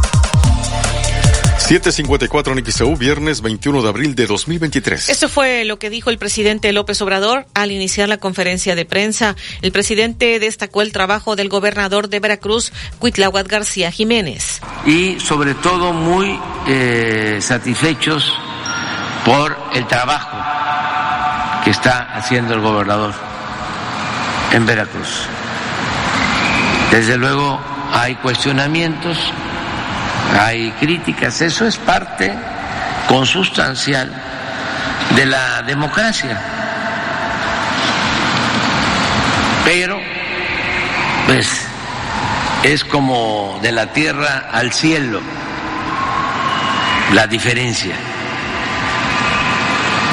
754 1.70 2.58
en 2.58 2.66
XEU, 2.66 2.98
viernes 2.98 3.42
21 3.44 3.84
de 3.84 3.90
abril 3.90 4.16
de 4.16 4.26
2023. 4.26 5.08
Esto 5.08 5.30
fue 5.30 5.66
lo 5.66 5.78
que 5.78 5.92
dijo 5.92 6.10
el 6.10 6.18
presidente 6.18 6.74
López 6.74 7.00
Obrador 7.04 7.46
al 7.54 7.72
iniciar 7.72 8.10
la 8.10 8.18
conferencia 8.18 8.74
de 8.74 8.86
prensa. 8.86 9.36
El 9.62 9.72
presidente 9.72 10.40
destacó 10.40 10.82
el 10.82 10.92
trabajo 10.92 11.36
del 11.36 11.48
gobernador 11.48 12.10
de 12.10 12.20
Veracruz, 12.20 12.74
Cuitláhuac 12.98 13.48
García 13.48 13.92
Jiménez. 13.92 14.62
Y 14.88 15.20
sobre 15.20 15.54
todo 15.54 15.94
muy 15.94 16.40
eh, 16.68 17.38
satisfechos 17.40 18.34
por 19.24 19.56
el 19.76 19.86
trabajo 19.86 20.40
que 21.64 21.70
está 21.70 22.16
haciendo 22.16 22.56
el 22.56 22.62
gobernador 22.62 23.14
en 24.54 24.66
Veracruz. 24.66 25.28
Desde 26.90 27.16
luego 27.16 27.62
hay 27.94 28.16
cuestionamientos 28.16 29.20
hay 30.38 30.72
críticas, 30.80 31.42
eso 31.42 31.66
es 31.66 31.78
parte 31.78 32.34
consustancial 33.08 34.12
de 35.16 35.26
la 35.26 35.62
democracia. 35.64 36.40
Pero, 39.66 40.00
pues, 41.26 41.66
es 42.64 42.84
como 42.84 43.60
de 43.62 43.72
la 43.72 43.88
tierra 43.88 44.50
al 44.52 44.72
cielo 44.74 45.22
la 47.14 47.26
diferencia 47.28 47.96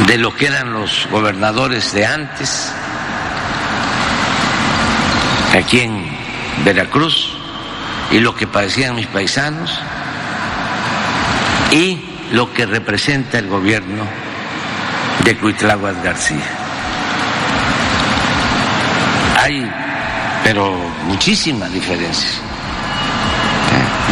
de 0.07 0.19
lo 0.19 0.35
que 0.35 0.47
eran 0.47 0.73
los 0.73 1.09
gobernadores 1.11 1.93
de 1.93 2.07
antes, 2.07 2.73
aquí 5.59 5.81
en 5.81 6.17
Veracruz, 6.65 7.37
y 8.11 8.21
lo 8.21 8.35
que 8.35 8.47
padecían 8.47 8.95
mis 8.95 9.07
paisanos 9.07 9.81
y 11.73 11.99
lo 12.33 12.53
que 12.53 12.67
representa 12.67 13.39
el 13.39 13.49
gobierno 13.49 14.05
de 15.25 15.37
Cuitláhuac 15.37 16.03
García. 16.03 16.45
Hay, 19.43 19.71
pero 20.45 20.77
muchísimas 21.05 21.73
diferencias. 21.73 22.41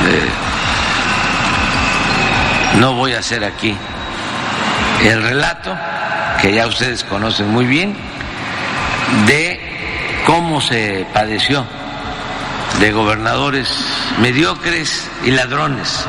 Eh, 0.06 0.28
no 2.78 2.94
voy 2.94 3.14
a 3.14 3.20
hacer 3.20 3.44
aquí 3.44 3.76
el 5.02 5.22
relato, 5.22 5.76
que 6.40 6.54
ya 6.54 6.66
ustedes 6.66 7.04
conocen 7.04 7.48
muy 7.50 7.66
bien, 7.66 7.96
de 9.26 9.60
cómo 10.26 10.60
se 10.60 11.06
padeció 11.12 11.64
de 12.80 12.92
gobernadores 12.92 13.68
mediocres 14.18 15.08
y 15.24 15.30
ladrones 15.30 16.06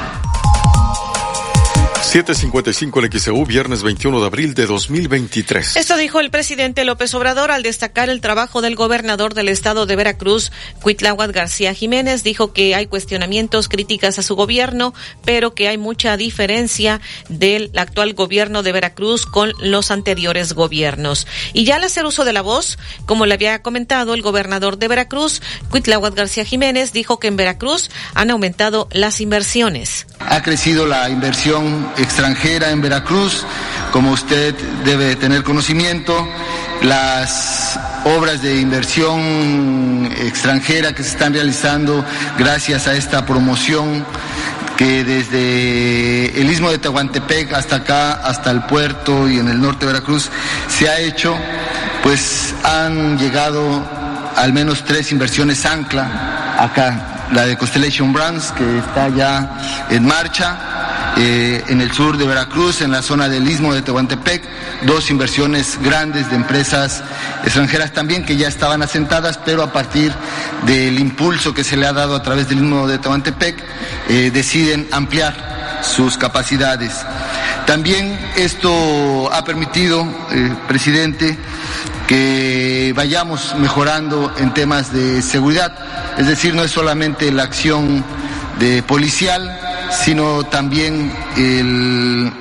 755 2.16 3.00
el 3.02 3.12
XEU, 3.12 3.46
viernes 3.46 3.84
21 3.84 4.22
de 4.22 4.26
abril 4.26 4.54
de 4.54 4.66
2023. 4.68 5.76
Esto 5.76 5.98
dijo 5.98 6.22
el 6.22 6.32
presidente 6.32 6.86
López 6.86 7.14
Obrador 7.14 7.52
al 7.52 7.62
destacar 7.62 8.08
el 8.08 8.22
trabajo 8.22 8.62
del 8.62 8.78
gobernador 8.78 9.34
del 9.34 9.50
estado 9.50 9.86
de 9.86 9.98
Veracruz, 9.98 10.54
Cuitláhuac 10.82 11.34
García 11.34 11.74
Jiménez. 11.74 12.24
Dijo 12.24 12.54
que 12.54 12.74
hay 12.74 12.88
cuestionamientos, 12.88 13.68
críticas 13.68 14.18
a 14.18 14.24
su 14.24 14.38
gobierno, 14.38 14.94
pero 15.26 15.54
que 15.56 15.68
hay 15.68 15.78
mucha 15.78 16.16
diferencia 16.16 17.02
del 17.28 17.70
actual 17.76 18.14
gobierno 18.14 18.64
de 18.64 18.72
Veracruz 18.72 19.26
con 19.26 19.52
los 19.60 19.92
anteriores 19.92 20.54
gobiernos. 20.54 21.28
Y 21.52 21.66
ya 21.66 21.76
al 21.76 21.84
hacer 21.84 22.06
uso 22.06 22.24
de 22.24 22.32
la 22.32 22.42
voz, 22.42 22.78
como 23.06 23.26
le 23.26 23.34
había 23.34 23.62
comentado 23.62 24.14
el 24.14 24.22
gobernador 24.22 24.78
de 24.78 24.88
Veracruz, 24.88 25.42
Cuitláhuac 25.70 26.16
García 26.16 26.46
Jiménez, 26.46 26.94
dijo 26.94 27.20
que 27.20 27.28
en 27.28 27.36
Veracruz 27.36 27.92
han 28.14 28.32
aumentado 28.32 28.88
las 28.94 29.20
inversiones. 29.20 30.08
Ha 30.20 30.42
crecido 30.42 30.86
la 30.86 31.10
inversión 31.10 31.92
extranjera 32.06 32.70
en 32.70 32.82
Veracruz, 32.82 33.46
como 33.92 34.12
usted 34.12 34.54
debe 34.86 35.16
tener 35.16 35.44
conocimiento, 35.44 36.28
las 36.84 37.80
obras 38.06 38.42
de 38.42 38.60
inversión 38.60 40.10
extranjera 40.18 40.94
que 40.94 41.04
se 41.04 41.10
están 41.10 41.34
realizando 41.34 42.06
gracias 42.38 42.88
a 42.88 42.94
esta 42.94 43.26
promoción 43.26 44.06
que 44.78 45.04
desde 45.04 46.40
el 46.40 46.50
istmo 46.50 46.70
de 46.70 46.78
Tehuantepec 46.78 47.54
hasta 47.54 47.78
acá, 47.78 48.14
hasta 48.14 48.52
el 48.52 48.64
puerto 48.64 49.28
y 49.28 49.40
en 49.40 49.48
el 49.48 49.60
norte 49.60 49.86
de 49.86 49.94
Veracruz 49.94 50.30
se 50.68 50.88
ha 50.88 51.00
hecho, 51.00 51.36
pues 52.04 52.54
han 52.64 53.18
llegado 53.18 53.84
al 54.36 54.54
menos 54.54 54.84
tres 54.84 55.12
inversiones 55.12 55.66
ancla 55.66 56.56
acá, 56.60 57.30
la 57.32 57.46
de 57.46 57.58
Constellation 57.58 58.14
Brands 58.14 58.52
que 58.52 58.78
está 58.78 59.10
ya 59.10 59.88
en 59.90 60.06
marcha, 60.06 60.75
eh, 61.18 61.64
en 61.70 61.80
el 61.80 61.92
sur 61.94 62.18
de 62.18 62.26
Veracruz, 62.26 62.82
en 62.82 62.92
la 62.92 63.02
zona 63.02 63.30
del 63.30 63.48
istmo 63.48 63.74
de 63.74 63.82
Tehuantepec, 63.82 64.44
dos 64.86 65.10
inversiones 65.10 65.80
grandes 65.82 66.30
de 66.30 66.36
empresas 66.36 67.04
extranjeras 67.44 67.94
también 67.94 68.26
que 68.26 68.36
ya 68.36 68.48
estaban 68.48 68.82
asentadas, 68.84 69.38
pero 69.38 69.64
a 69.64 69.72
partir 69.72 70.14
del 70.66 71.00
impulso 71.00 71.54
que 71.54 71.64
se 71.64 71.78
le 71.78 71.88
ha 71.88 71.94
dado 71.94 72.16
a 72.16 72.22
través 72.22 72.50
del 72.50 72.58
istmo 72.58 72.88
de 72.88 72.98
Tehuantepec, 72.98 73.64
eh, 74.10 74.32
deciden 74.34 74.88
ampliar 74.92 75.82
sus 75.84 76.18
capacidades. 76.18 77.06
También 77.66 78.20
esto 78.36 79.32
ha 79.34 79.44
permitido, 79.44 80.06
eh, 80.32 80.54
presidente, 80.68 81.38
que 82.08 82.94
vayamos 82.96 83.56
mejorando 83.58 84.32
en 84.38 84.54
temas 84.54 84.94
de 84.94 85.22
seguridad, 85.22 85.74
es 86.18 86.28
decir, 86.28 86.54
no 86.54 86.64
es 86.64 86.72
solamente 86.72 87.32
la 87.32 87.44
acción 87.44 88.04
de 88.60 88.84
policial, 88.84 89.65
sino 89.92 90.44
también 90.46 91.12
el 91.38 92.32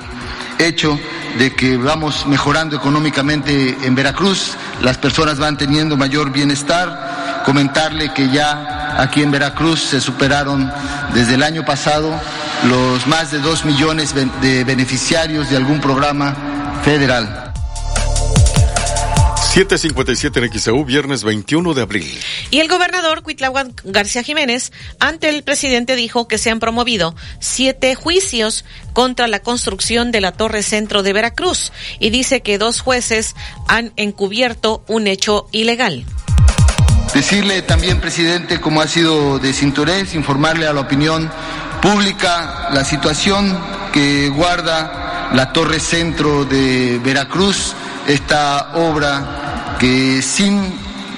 hecho 0.58 0.98
de 1.38 1.54
que 1.54 1.76
vamos 1.76 2.26
mejorando 2.26 2.76
económicamente 2.76 3.76
en 3.82 3.94
Veracruz, 3.94 4.56
las 4.82 4.98
personas 4.98 5.38
van 5.38 5.56
teniendo 5.56 5.96
mayor 5.96 6.30
bienestar. 6.30 7.42
Comentarle 7.44 8.12
que 8.14 8.30
ya 8.30 8.96
aquí 8.98 9.22
en 9.22 9.30
Veracruz 9.30 9.80
se 9.80 10.00
superaron 10.00 10.72
desde 11.12 11.34
el 11.34 11.42
año 11.42 11.64
pasado 11.64 12.18
los 12.68 13.06
más 13.06 13.30
de 13.30 13.38
dos 13.40 13.64
millones 13.64 14.14
de 14.14 14.64
beneficiarios 14.64 15.50
de 15.50 15.56
algún 15.56 15.80
programa 15.80 16.34
federal. 16.84 17.43
757 19.54 20.40
en 20.40 20.52
XEU, 20.58 20.84
viernes 20.84 21.22
21 21.22 21.74
de 21.74 21.82
abril. 21.82 22.18
Y 22.50 22.58
el 22.58 22.66
gobernador 22.66 23.22
Cuitláhuac 23.22 23.82
García 23.84 24.24
Jiménez, 24.24 24.72
ante 24.98 25.28
el 25.28 25.44
presidente, 25.44 25.94
dijo 25.94 26.26
que 26.26 26.38
se 26.38 26.50
han 26.50 26.58
promovido 26.58 27.14
siete 27.38 27.94
juicios 27.94 28.64
contra 28.94 29.28
la 29.28 29.38
construcción 29.38 30.10
de 30.10 30.20
la 30.20 30.32
Torre 30.32 30.64
Centro 30.64 31.04
de 31.04 31.12
Veracruz 31.12 31.70
y 32.00 32.10
dice 32.10 32.40
que 32.40 32.58
dos 32.58 32.80
jueces 32.80 33.36
han 33.68 33.92
encubierto 33.94 34.82
un 34.88 35.06
hecho 35.06 35.46
ilegal. 35.52 36.04
Decirle 37.14 37.62
también, 37.62 38.00
presidente, 38.00 38.60
como 38.60 38.80
ha 38.80 38.88
sido 38.88 39.38
de 39.38 39.52
cinturés, 39.52 40.16
informarle 40.16 40.66
a 40.66 40.72
la 40.72 40.80
opinión 40.80 41.30
pública 41.80 42.70
la 42.72 42.84
situación 42.84 43.56
que 43.92 44.30
guarda 44.30 45.30
la 45.32 45.52
Torre 45.52 45.78
Centro 45.78 46.44
de 46.44 46.98
Veracruz, 47.04 47.72
esta 48.08 48.72
obra 48.74 49.43
sin 50.22 50.60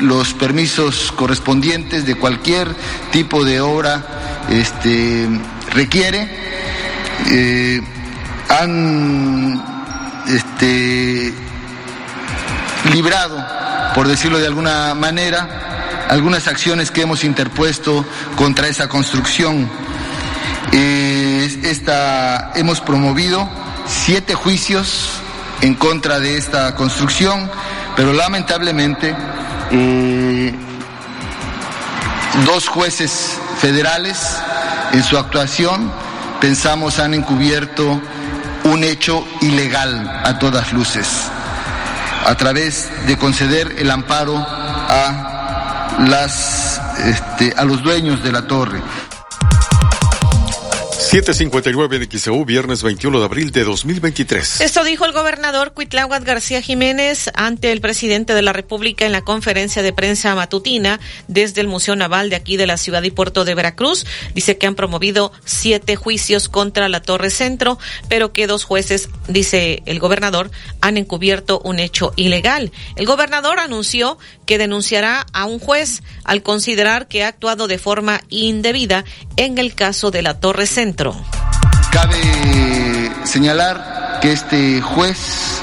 los 0.00 0.34
permisos 0.34 1.12
correspondientes 1.12 2.04
de 2.06 2.16
cualquier 2.16 2.68
tipo 3.12 3.44
de 3.44 3.60
obra 3.60 4.44
este, 4.50 5.28
requiere. 5.72 6.28
Eh, 7.30 7.80
han 8.48 9.62
este, 10.28 11.32
librado, 12.92 13.44
por 13.94 14.06
decirlo 14.08 14.38
de 14.38 14.46
alguna 14.46 14.94
manera, 14.94 16.06
algunas 16.08 16.46
acciones 16.46 16.90
que 16.90 17.02
hemos 17.02 17.24
interpuesto 17.24 18.04
contra 18.36 18.68
esa 18.68 18.88
construcción. 18.88 19.68
Eh, 20.72 21.60
esta, 21.64 22.52
hemos 22.54 22.80
promovido 22.80 23.48
siete 23.86 24.34
juicios 24.34 25.10
en 25.62 25.74
contra 25.74 26.20
de 26.20 26.36
esta 26.36 26.74
construcción, 26.74 27.50
pero 27.96 28.12
lamentablemente 28.12 29.16
eh, 29.72 30.54
dos 32.44 32.68
jueces 32.68 33.38
federales 33.58 34.36
en 34.92 35.02
su 35.02 35.18
actuación 35.18 35.90
pensamos 36.40 36.98
han 36.98 37.14
encubierto 37.14 38.00
un 38.64 38.84
hecho 38.84 39.26
ilegal 39.40 40.08
a 40.24 40.38
todas 40.38 40.72
luces 40.72 41.08
a 42.26 42.34
través 42.34 42.88
de 43.06 43.16
conceder 43.16 43.76
el 43.78 43.90
amparo 43.90 44.36
a 44.36 45.96
las 46.08 46.80
este, 46.98 47.54
a 47.56 47.64
los 47.64 47.82
dueños 47.82 48.22
de 48.22 48.32
la 48.32 48.46
torre. 48.46 48.80
759 51.16 51.98
de 51.98 52.18
XEU, 52.18 52.44
viernes 52.44 52.82
21 52.82 53.18
de 53.18 53.24
abril 53.24 53.50
de 53.50 53.64
2023. 53.64 54.60
Esto 54.60 54.84
dijo 54.84 55.06
el 55.06 55.12
gobernador 55.12 55.72
Cuitláhuac 55.72 56.22
García 56.22 56.60
Jiménez 56.60 57.30
ante 57.32 57.72
el 57.72 57.80
presidente 57.80 58.34
de 58.34 58.42
la 58.42 58.52
República 58.52 59.06
en 59.06 59.12
la 59.12 59.22
conferencia 59.22 59.80
de 59.80 59.94
prensa 59.94 60.34
matutina 60.34 61.00
desde 61.26 61.62
el 61.62 61.68
Museo 61.68 61.96
Naval 61.96 62.28
de 62.28 62.36
aquí 62.36 62.58
de 62.58 62.66
la 62.66 62.76
ciudad 62.76 63.02
y 63.02 63.10
puerto 63.10 63.46
de 63.46 63.54
Veracruz. 63.54 64.04
Dice 64.34 64.58
que 64.58 64.66
han 64.66 64.74
promovido 64.74 65.32
siete 65.46 65.96
juicios 65.96 66.50
contra 66.50 66.90
la 66.90 67.00
Torre 67.00 67.30
Centro, 67.30 67.78
pero 68.10 68.34
que 68.34 68.46
dos 68.46 68.64
jueces, 68.64 69.08
dice 69.26 69.82
el 69.86 70.00
gobernador, 70.00 70.50
han 70.82 70.98
encubierto 70.98 71.62
un 71.64 71.78
hecho 71.78 72.12
ilegal. 72.16 72.72
El 72.94 73.06
gobernador 73.06 73.58
anunció 73.58 74.18
que 74.44 74.58
denunciará 74.58 75.24
a 75.32 75.46
un 75.46 75.60
juez 75.60 76.02
al 76.24 76.42
considerar 76.42 77.08
que 77.08 77.24
ha 77.24 77.28
actuado 77.28 77.68
de 77.68 77.78
forma 77.78 78.20
indebida 78.28 79.06
en 79.38 79.56
el 79.56 79.74
caso 79.74 80.10
de 80.10 80.20
la 80.20 80.40
Torre 80.40 80.66
Centro. 80.66 81.05
Cabe 81.90 83.12
señalar 83.24 84.18
que 84.20 84.32
este 84.32 84.80
juez 84.80 85.60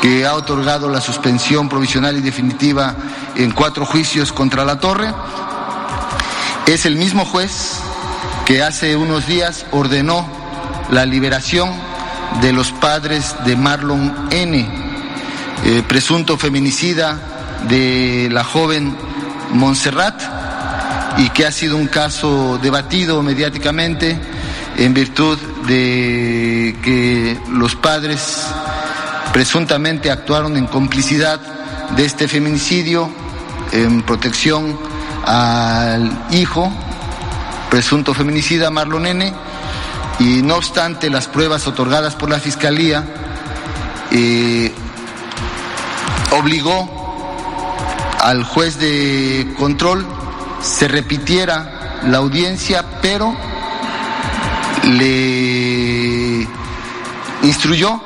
que 0.00 0.26
ha 0.26 0.34
otorgado 0.34 0.88
la 0.88 1.00
suspensión 1.00 1.68
provisional 1.68 2.16
y 2.16 2.20
definitiva 2.20 2.94
en 3.36 3.50
cuatro 3.52 3.86
juicios 3.86 4.32
contra 4.32 4.64
la 4.64 4.78
torre, 4.78 5.12
es 6.66 6.86
el 6.86 6.96
mismo 6.96 7.24
juez 7.24 7.80
que 8.44 8.62
hace 8.62 8.96
unos 8.96 9.26
días 9.26 9.64
ordenó 9.70 10.26
la 10.90 11.06
liberación 11.06 11.70
de 12.42 12.52
los 12.52 12.72
padres 12.72 13.34
de 13.44 13.56
Marlon 13.56 14.28
N., 14.30 14.68
eh, 15.64 15.82
presunto 15.88 16.36
feminicida 16.36 17.18
de 17.68 18.28
la 18.30 18.44
joven 18.44 18.94
Montserrat, 19.52 20.20
y 21.16 21.30
que 21.30 21.46
ha 21.46 21.52
sido 21.52 21.76
un 21.76 21.86
caso 21.86 22.58
debatido 22.62 23.22
mediáticamente 23.22 24.18
en 24.76 24.94
virtud 24.94 25.38
de 25.66 26.76
que 26.82 27.38
los 27.50 27.74
padres 27.76 28.46
presuntamente 29.32 30.10
actuaron 30.10 30.56
en 30.56 30.66
complicidad 30.66 31.40
de 31.96 32.04
este 32.04 32.28
feminicidio 32.28 33.10
en 33.72 34.02
protección 34.02 34.78
al 35.26 36.26
hijo 36.30 36.72
presunto 37.74 38.14
feminicida 38.14 38.70
Marlon 38.70 39.04
N. 39.06 39.32
Y 40.20 40.42
no 40.42 40.54
obstante 40.54 41.10
las 41.10 41.26
pruebas 41.26 41.66
otorgadas 41.66 42.14
por 42.14 42.30
la 42.30 42.38
Fiscalía, 42.38 43.04
eh, 44.12 44.72
obligó 46.30 46.88
al 48.20 48.44
juez 48.44 48.78
de 48.78 49.52
control 49.58 50.06
se 50.62 50.86
repitiera 50.86 52.00
la 52.04 52.18
audiencia, 52.18 52.84
pero 53.02 53.36
le 54.84 56.46
instruyó 57.42 58.00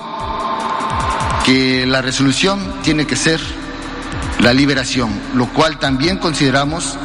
que 1.44 1.86
la 1.86 2.02
resolución 2.02 2.74
tiene 2.82 3.06
que 3.06 3.16
ser 3.16 3.40
la 4.40 4.52
liberación, 4.52 5.10
lo 5.34 5.46
cual 5.48 5.78
también 5.78 6.18
consideramos 6.18 6.96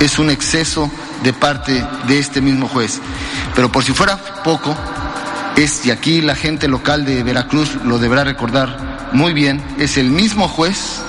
es 0.00 0.18
un 0.18 0.30
exceso 0.30 0.90
de 1.22 1.32
parte 1.32 1.84
de 2.06 2.18
este 2.18 2.40
mismo 2.40 2.68
juez. 2.68 3.00
Pero 3.54 3.72
por 3.72 3.84
si 3.84 3.92
fuera 3.92 4.16
poco, 4.44 4.76
es, 5.56 5.86
y 5.86 5.90
aquí 5.90 6.20
la 6.20 6.34
gente 6.34 6.68
local 6.68 7.04
de 7.04 7.22
Veracruz 7.22 7.76
lo 7.84 7.98
deberá 7.98 8.24
recordar 8.24 9.08
muy 9.12 9.32
bien, 9.32 9.62
es 9.78 9.96
el 9.96 10.10
mismo 10.10 10.48
juez 10.48 11.00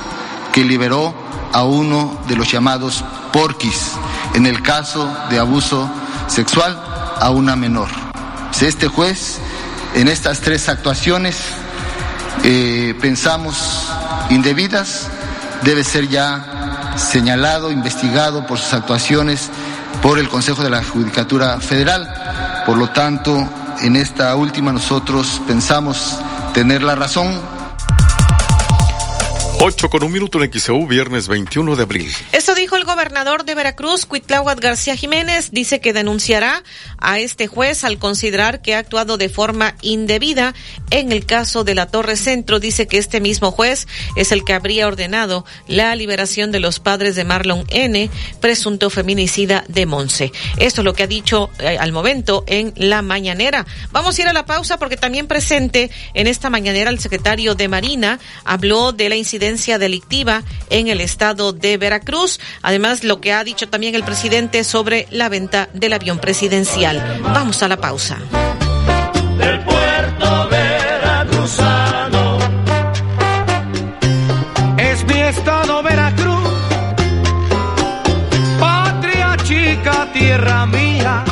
que 0.54 0.64
liberó 0.64 1.14
a 1.54 1.64
uno 1.64 2.20
de 2.28 2.36
los 2.36 2.52
llamados 2.52 3.04
porquis 3.34 3.92
en 4.34 4.46
el 4.46 4.62
caso 4.62 5.12
de 5.30 5.40
abuso 5.40 5.90
sexual 6.28 6.80
a 7.20 7.30
una 7.30 7.56
menor. 7.56 8.07
Este 8.62 8.88
juez 8.88 9.38
en 9.94 10.08
estas 10.08 10.42
tres 10.42 10.68
actuaciones 10.68 11.38
eh, 12.44 12.96
pensamos 13.00 13.88
indebidas, 14.32 15.08
debe 15.64 15.84
ser 15.84 16.08
ya 16.08 16.94
señalado, 16.98 17.72
investigado 17.72 18.48
por 18.48 18.58
sus 18.58 18.74
actuaciones 18.74 19.50
por 20.02 20.18
el 20.18 20.28
Consejo 20.28 20.64
de 20.64 20.72
la 20.72 20.84
Judicatura 20.84 21.60
Federal. 21.60 22.64
Por 22.66 22.78
lo 22.78 22.90
tanto, 22.90 23.48
en 23.82 23.96
esta 23.96 24.36
última 24.36 24.72
nosotros 24.72 25.40
pensamos 25.48 26.18
tener 26.56 26.82
la 26.82 26.96
razón 26.96 27.40
8 29.60 29.90
con 29.90 30.04
un 30.04 30.12
minuto 30.12 30.42
en 30.42 30.52
XEU, 30.54 30.86
viernes 30.86 31.28
21 31.28 31.76
de 31.76 31.82
abril. 31.82 32.14
Esto 32.32 32.54
dijo 32.54 32.76
el 32.76 32.84
gobernador 32.84 33.44
de 33.44 33.56
Veracruz, 33.56 34.06
Cuitláhuac 34.06 34.60
García 34.60 34.96
Jiménez. 34.96 35.50
Dice 35.52 35.82
que 35.82 35.94
denunciará 35.94 36.64
a 37.00 37.18
este 37.18 37.48
juez 37.48 37.84
al 37.84 37.98
considerar 37.98 38.62
que 38.62 38.76
ha 38.76 38.80
actuado 38.80 39.18
de 39.18 39.30
forma 39.30 39.74
indebida 39.82 40.54
en 40.92 41.12
el 41.12 41.26
caso 41.26 41.64
de 41.64 41.74
la 41.74 41.88
Torre 41.88 42.18
Centro. 42.18 42.60
Dice 42.60 42.88
que 42.88 43.00
este 43.00 43.20
mismo 43.20 43.50
juez 43.50 43.88
es 44.16 44.32
el 44.32 44.44
que 44.46 44.54
habría 44.54 44.86
ordenado 44.86 45.44
la 45.68 45.96
liberación 45.96 46.52
de 46.52 46.60
los 46.60 46.80
padres 46.80 47.16
de 47.16 47.24
Marlon 47.24 47.66
N., 47.70 48.12
presunto 48.40 48.92
feminicida 48.92 49.64
de 49.70 49.88
Monse. 49.88 50.32
Esto 50.58 50.82
es 50.82 50.86
lo 50.86 50.94
que 50.94 51.04
ha 51.04 51.08
dicho 51.08 51.50
eh, 51.58 51.78
al 51.80 51.92
momento 51.92 52.44
en 52.46 52.74
la 52.76 53.02
mañanera. 53.02 53.66
Vamos 53.92 54.20
a 54.20 54.22
ir 54.22 54.28
a 54.28 54.34
la 54.34 54.46
pausa 54.46 54.78
porque 54.78 54.98
también 54.98 55.26
presente 55.26 55.90
en 56.14 56.28
esta 56.28 56.52
mañanera 56.52 56.92
el 56.92 57.00
secretario 57.00 57.56
de 57.56 57.68
Marina 57.68 58.20
habló 58.46 58.92
de 58.92 59.10
la 59.10 59.16
incidencia 59.16 59.47
delictiva 59.56 60.44
en 60.70 60.88
el 60.90 61.00
estado 61.00 61.54
de 61.54 61.78
Veracruz. 61.78 62.40
Además, 62.62 63.04
lo 63.04 63.22
que 63.22 63.32
ha 63.32 63.44
dicho 63.44 63.70
también 63.70 63.96
el 63.96 64.04
presidente 64.04 64.64
sobre 64.64 65.08
la 65.10 65.30
venta 65.30 65.70
del 65.74 65.94
avión 65.94 66.20
presidencial. 66.20 67.22
Vamos 67.24 67.64
a 67.64 67.68
la 67.70 67.78
pausa. 67.78 68.18
Del 69.38 69.64
puerto 69.64 70.50
veracruzano 70.50 72.38
es 74.78 75.06
mi 75.06 75.20
estado 75.20 75.84
Veracruz, 75.84 76.50
patria 78.60 79.38
chica, 79.44 80.10
tierra 80.12 80.66
mía. 80.66 81.24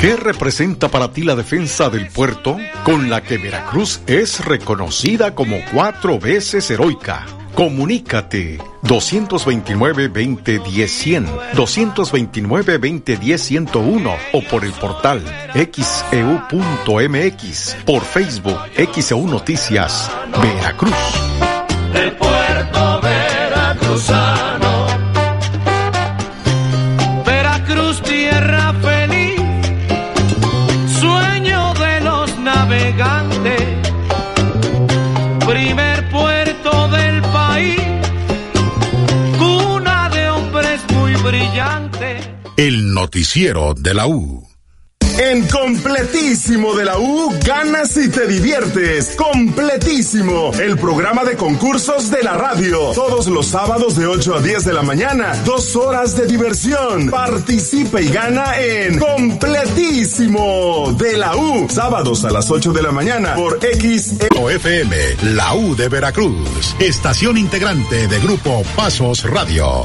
¿Qué 0.00 0.16
representa 0.16 0.88
para 0.88 1.10
ti 1.12 1.22
la 1.22 1.34
defensa 1.34 1.88
del 1.88 2.08
puerto 2.08 2.58
con 2.84 3.08
la 3.08 3.22
que 3.22 3.38
Veracruz 3.38 4.02
es 4.06 4.44
reconocida 4.44 5.34
como 5.34 5.56
cuatro 5.72 6.18
veces 6.18 6.70
heroica? 6.70 7.24
Comunícate. 7.54 8.58
229-2010-100, 8.82 11.26
229-2010-101 11.54 14.16
o 14.32 14.42
por 14.42 14.64
el 14.64 14.72
portal 14.72 15.22
xeu.mx, 15.54 15.86
por 17.86 18.02
Facebook 18.02 18.58
XEU 18.76 19.26
Noticias, 19.26 20.10
Veracruz. 20.42 20.92
El 42.56 42.94
noticiero 42.94 43.74
de 43.74 43.94
la 43.94 44.06
U. 44.06 44.46
En 45.18 45.44
completísimo 45.48 46.74
de 46.74 46.84
la 46.84 46.98
U, 46.98 47.32
ganas 47.44 47.96
y 47.96 48.08
te 48.08 48.28
diviertes. 48.28 49.16
Completísimo, 49.16 50.52
el 50.60 50.78
programa 50.78 51.24
de 51.24 51.34
concursos 51.34 52.12
de 52.12 52.22
la 52.22 52.34
radio. 52.34 52.92
Todos 52.94 53.26
los 53.26 53.46
sábados 53.46 53.96
de 53.96 54.06
8 54.06 54.36
a 54.36 54.40
10 54.40 54.64
de 54.66 54.72
la 54.72 54.82
mañana. 54.82 55.34
Dos 55.44 55.74
horas 55.74 56.16
de 56.16 56.26
diversión. 56.26 57.10
Participa 57.10 58.00
y 58.00 58.08
gana 58.08 58.60
en 58.60 59.00
Completísimo 59.00 60.94
de 60.96 61.16
la 61.16 61.34
U. 61.36 61.68
Sábados 61.68 62.24
a 62.24 62.30
las 62.30 62.48
8 62.52 62.72
de 62.72 62.82
la 62.82 62.92
mañana 62.92 63.34
por 63.34 63.58
XFM, 63.60 64.96
la 65.34 65.54
U 65.54 65.74
de 65.74 65.88
Veracruz. 65.88 66.76
Estación 66.78 67.36
integrante 67.36 68.06
de 68.06 68.20
Grupo 68.20 68.62
Pasos 68.76 69.24
Radio. 69.24 69.84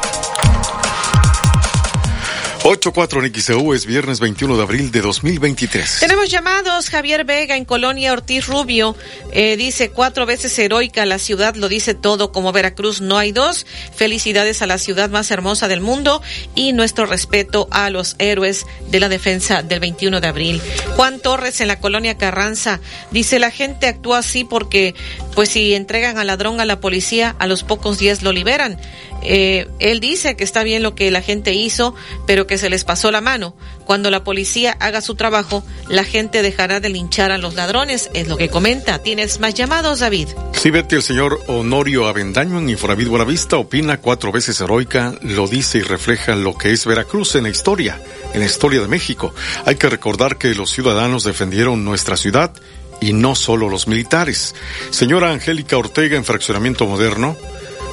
8-4 2.71 3.17
en 3.17 3.73
es 3.73 3.85
viernes 3.85 4.21
21 4.21 4.55
de 4.55 4.63
abril 4.63 4.91
de 4.91 5.01
2023. 5.01 5.97
Tenemos 5.99 6.29
llamados. 6.29 6.89
Javier 6.89 7.25
Vega 7.25 7.57
en 7.57 7.65
Colonia 7.65 8.13
Ortiz 8.13 8.47
Rubio 8.47 8.95
eh, 9.33 9.57
dice 9.57 9.89
cuatro 9.89 10.25
veces 10.25 10.57
heroica 10.57 11.05
la 11.05 11.19
ciudad, 11.19 11.55
lo 11.55 11.67
dice 11.67 11.95
todo. 11.95 12.31
Como 12.31 12.53
Veracruz 12.53 13.01
no 13.01 13.17
hay 13.17 13.33
dos. 13.33 13.65
Felicidades 13.93 14.61
a 14.61 14.67
la 14.67 14.77
ciudad 14.77 15.09
más 15.09 15.31
hermosa 15.31 15.67
del 15.67 15.81
mundo 15.81 16.21
y 16.55 16.71
nuestro 16.71 17.05
respeto 17.05 17.67
a 17.71 17.89
los 17.89 18.15
héroes 18.19 18.65
de 18.89 19.01
la 19.01 19.09
defensa 19.09 19.63
del 19.63 19.81
21 19.81 20.21
de 20.21 20.27
abril. 20.29 20.61
Juan 20.95 21.19
Torres 21.19 21.59
en 21.59 21.67
la 21.67 21.81
Colonia 21.81 22.17
Carranza 22.17 22.79
dice 23.11 23.39
la 23.39 23.51
gente 23.51 23.87
actúa 23.87 24.19
así 24.19 24.45
porque 24.45 24.95
pues 25.35 25.49
si 25.49 25.73
entregan 25.73 26.17
al 26.17 26.27
ladrón 26.27 26.61
a 26.61 26.65
la 26.65 26.79
policía 26.79 27.35
a 27.37 27.47
los 27.47 27.63
pocos 27.63 27.99
días 27.99 28.23
lo 28.23 28.31
liberan. 28.31 28.79
Eh, 29.23 29.67
él 29.79 29.99
dice 29.99 30.35
que 30.35 30.43
está 30.43 30.63
bien 30.63 30.83
lo 30.83 30.95
que 30.95 31.11
la 31.11 31.21
gente 31.21 31.53
hizo, 31.53 31.95
pero 32.25 32.47
que 32.47 32.57
se 32.57 32.69
les 32.69 32.83
pasó 32.83 33.11
la 33.11 33.21
mano. 33.21 33.55
Cuando 33.85 34.09
la 34.09 34.23
policía 34.23 34.77
haga 34.79 35.01
su 35.01 35.15
trabajo, 35.15 35.63
la 35.87 36.03
gente 36.03 36.41
dejará 36.41 36.79
de 36.79 36.89
linchar 36.89 37.31
a 37.31 37.37
los 37.37 37.55
ladrones, 37.55 38.09
es 38.13 38.27
lo 38.27 38.37
que 38.37 38.49
comenta. 38.49 38.99
¿Tienes 38.99 39.39
más 39.39 39.53
llamados, 39.53 39.99
David? 39.99 40.29
Sí, 40.53 40.71
Betty, 40.71 40.95
el 40.95 41.03
señor 41.03 41.39
Honorio 41.47 42.07
Avendaño 42.07 42.59
en 42.59 42.69
Infonavit 42.69 43.07
Buenavista 43.07 43.57
opina 43.57 43.97
cuatro 43.97 44.31
veces 44.31 44.59
heroica, 44.61 45.15
lo 45.21 45.47
dice 45.47 45.79
y 45.79 45.81
refleja 45.81 46.35
lo 46.35 46.57
que 46.57 46.71
es 46.71 46.85
Veracruz 46.85 47.35
en 47.35 47.43
la 47.43 47.49
historia, 47.49 48.01
en 48.33 48.39
la 48.39 48.45
historia 48.45 48.81
de 48.81 48.87
México. 48.87 49.33
Hay 49.65 49.75
que 49.75 49.89
recordar 49.89 50.37
que 50.37 50.55
los 50.55 50.71
ciudadanos 50.71 51.23
defendieron 51.23 51.83
nuestra 51.83 52.17
ciudad 52.17 52.53
y 53.01 53.13
no 53.13 53.35
solo 53.35 53.67
los 53.67 53.87
militares. 53.87 54.55
Señora 54.91 55.31
Angélica 55.31 55.77
Ortega 55.77 56.15
en 56.15 56.23
Fraccionamiento 56.23 56.85
Moderno, 56.85 57.35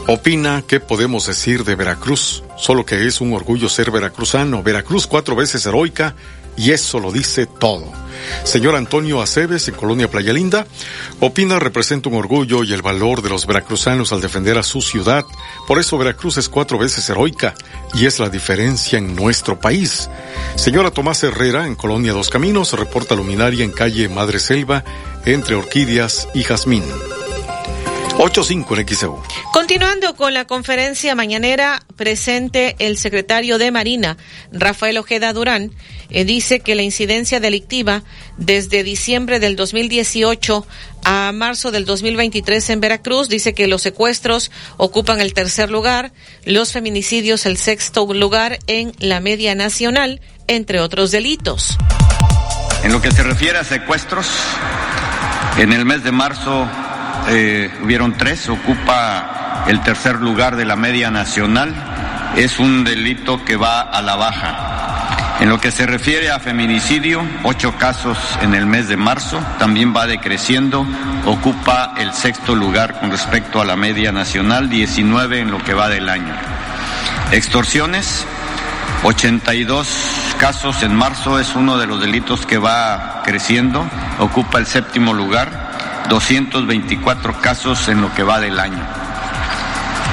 opina 0.09 0.65
qué 0.67 0.81
podemos 0.81 1.27
decir 1.27 1.65
de 1.65 1.75
Veracruz, 1.75 2.43
solo 2.57 2.85
que 2.85 3.07
es 3.07 3.21
un 3.21 3.35
orgullo 3.35 3.69
ser 3.69 3.91
veracruzano. 3.91 4.63
Veracruz 4.63 5.07
cuatro 5.07 5.37
veces 5.37 5.65
heroica 5.67 6.15
y 6.57 6.73
eso 6.73 6.99
lo 6.99 7.13
dice 7.13 7.45
todo. 7.47 7.85
Señor 8.43 8.75
Antonio 8.75 9.21
Aceves, 9.21 9.69
en 9.69 9.75
Colonia 9.75 10.11
Playa 10.11 10.33
Linda, 10.33 10.67
opina 11.21 11.59
representa 11.59 12.09
un 12.09 12.17
orgullo 12.17 12.65
y 12.65 12.73
el 12.73 12.81
valor 12.81 13.21
de 13.21 13.29
los 13.29 13.47
veracruzanos 13.47 14.11
al 14.13 14.23
defender 14.23 14.57
a 14.57 14.63
su 14.63 14.81
ciudad. 14.81 15.27
Por 15.67 15.79
eso 15.79 15.99
Veracruz 15.99 16.39
es 16.39 16.49
cuatro 16.49 16.79
veces 16.79 17.09
heroica 17.11 17.55
y 17.93 18.07
es 18.07 18.19
la 18.19 18.31
diferencia 18.31 18.99
en 18.99 19.15
nuestro 19.15 19.61
país. 19.61 20.09
Señora 20.57 20.91
Tomás 20.91 21.23
Herrera, 21.23 21.67
en 21.67 21.75
Colonia 21.75 22.15
Dos 22.15 22.31
Caminos, 22.31 22.73
reporta 22.73 23.15
luminaria 23.15 23.63
en 23.63 23.73
calle 23.73 24.09
Madre 24.09 24.41
Selva, 24.41 24.85
entre 25.27 25.55
Orquídeas 25.55 26.29
y 26.35 26.45
Jazmín. 26.45 26.85
8.5 28.19 28.81
en 28.81 28.89
XEU. 28.89 29.23
Continuando 29.53 30.17
con 30.17 30.35
la 30.35 30.45
conferencia 30.45 31.15
mañanera, 31.15 31.85
presente 31.95 32.75
el 32.81 32.99
secretario 32.99 33.59
de 33.59 33.71
Marina, 33.71 34.17
Rafael 34.51 34.99
Ojeda 34.99 35.33
Durán, 35.33 35.71
eh, 36.11 36.25
dice 36.25 36.59
que 36.59 36.75
la 36.75 36.83
incidencia 36.83 37.39
delictiva 37.39 38.03
desde 38.37 38.83
diciembre 38.83 39.39
del 39.39 39.55
2018 39.55 40.67
a 41.05 41.31
marzo 41.33 41.71
del 41.71 41.85
2023 41.85 42.71
en 42.71 42.81
Veracruz 42.81 43.29
dice 43.29 43.55
que 43.55 43.69
los 43.69 43.83
secuestros 43.83 44.51
ocupan 44.79 45.21
el 45.21 45.33
tercer 45.33 45.71
lugar, 45.71 46.13
los 46.45 46.73
feminicidios 46.73 47.47
el 47.47 47.57
sexto 47.57 48.13
lugar 48.13 48.59
en 48.67 48.93
la 48.99 49.21
media 49.21 49.55
nacional, 49.55 50.21
entre 50.49 50.81
otros 50.81 51.13
delitos. 51.13 51.79
En 52.83 52.91
lo 52.91 53.01
que 53.01 53.13
se 53.13 53.23
refiere 53.23 53.59
a 53.59 53.65
secuestros, 53.65 54.27
en 55.57 55.73
el 55.73 55.85
mes 55.85 56.03
de 56.03 56.11
marzo 56.11 56.69
eh, 57.29 57.71
hubieron 57.83 58.15
tres, 58.15 58.49
ocupa 58.49 59.65
el 59.67 59.81
tercer 59.83 60.17
lugar 60.17 60.57
de 60.57 60.65
la 60.65 60.77
media 60.77 61.11
nacional, 61.11 61.75
es 62.37 62.59
un 62.59 62.85
delito 62.85 63.45
que 63.45 63.57
va 63.57 63.81
a 63.81 64.03
la 64.03 64.17
baja. 64.17 65.37
En 65.41 65.49
lo 65.49 65.61
que 65.61 65.71
se 65.71 65.87
refiere 65.87 66.31
a 66.31 66.41
feminicidio, 66.41 67.25
ocho 67.45 67.77
casos 67.79 68.19
en 68.43 68.55
el 68.55 68.67
mes 68.67 68.89
de 68.89 68.97
marzo, 68.97 69.41
también 69.59 69.95
va 69.95 70.07
decreciendo, 70.07 70.85
ocupa 71.27 71.95
el 71.97 72.13
sexto 72.13 72.57
lugar 72.57 72.99
con 72.99 73.11
respecto 73.11 73.61
a 73.61 73.65
la 73.65 73.77
media 73.77 74.11
nacional, 74.11 74.69
19 74.69 75.41
en 75.41 75.51
lo 75.51 75.63
que 75.63 75.75
va 75.75 75.89
del 75.89 76.09
año. 76.09 76.35
Extorsiones, 77.31 78.27
82 79.05 79.89
casos 80.39 80.83
en 80.83 80.95
marzo, 80.95 81.39
es 81.39 81.55
uno 81.55 81.79
de 81.79 81.87
los 81.87 82.01
delitos 82.01 82.45
que 82.45 82.59
va 82.59 83.23
creciendo, 83.25 83.89
ocupa 84.19 84.59
el 84.59 84.67
séptimo 84.67 85.13
lugar. 85.13 85.68
224 86.09 87.41
casos 87.41 87.89
en 87.89 88.01
lo 88.01 88.13
que 88.15 88.23
va 88.23 88.41
del 88.41 88.59
año. 88.59 88.83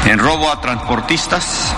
En 0.05 0.19
robo 0.19 0.51
a 0.51 0.61
transportistas, 0.61 1.73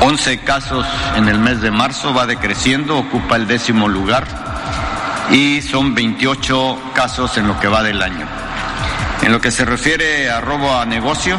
11 0.00 0.38
casos 0.38 0.86
en 1.16 1.28
el 1.28 1.38
mes 1.38 1.60
de 1.60 1.70
marzo, 1.70 2.12
va 2.12 2.26
decreciendo, 2.26 2.98
ocupa 2.98 3.36
el 3.36 3.46
décimo 3.46 3.88
lugar 3.88 4.26
y 5.30 5.62
son 5.62 5.94
28 5.94 6.92
casos 6.94 7.38
en 7.38 7.46
lo 7.46 7.58
que 7.60 7.68
va 7.68 7.82
del 7.82 8.02
año. 8.02 8.26
En 9.22 9.32
lo 9.32 9.40
que 9.40 9.50
se 9.50 9.64
refiere 9.64 10.30
a 10.30 10.40
robo 10.40 10.76
a 10.76 10.84
negocio, 10.84 11.38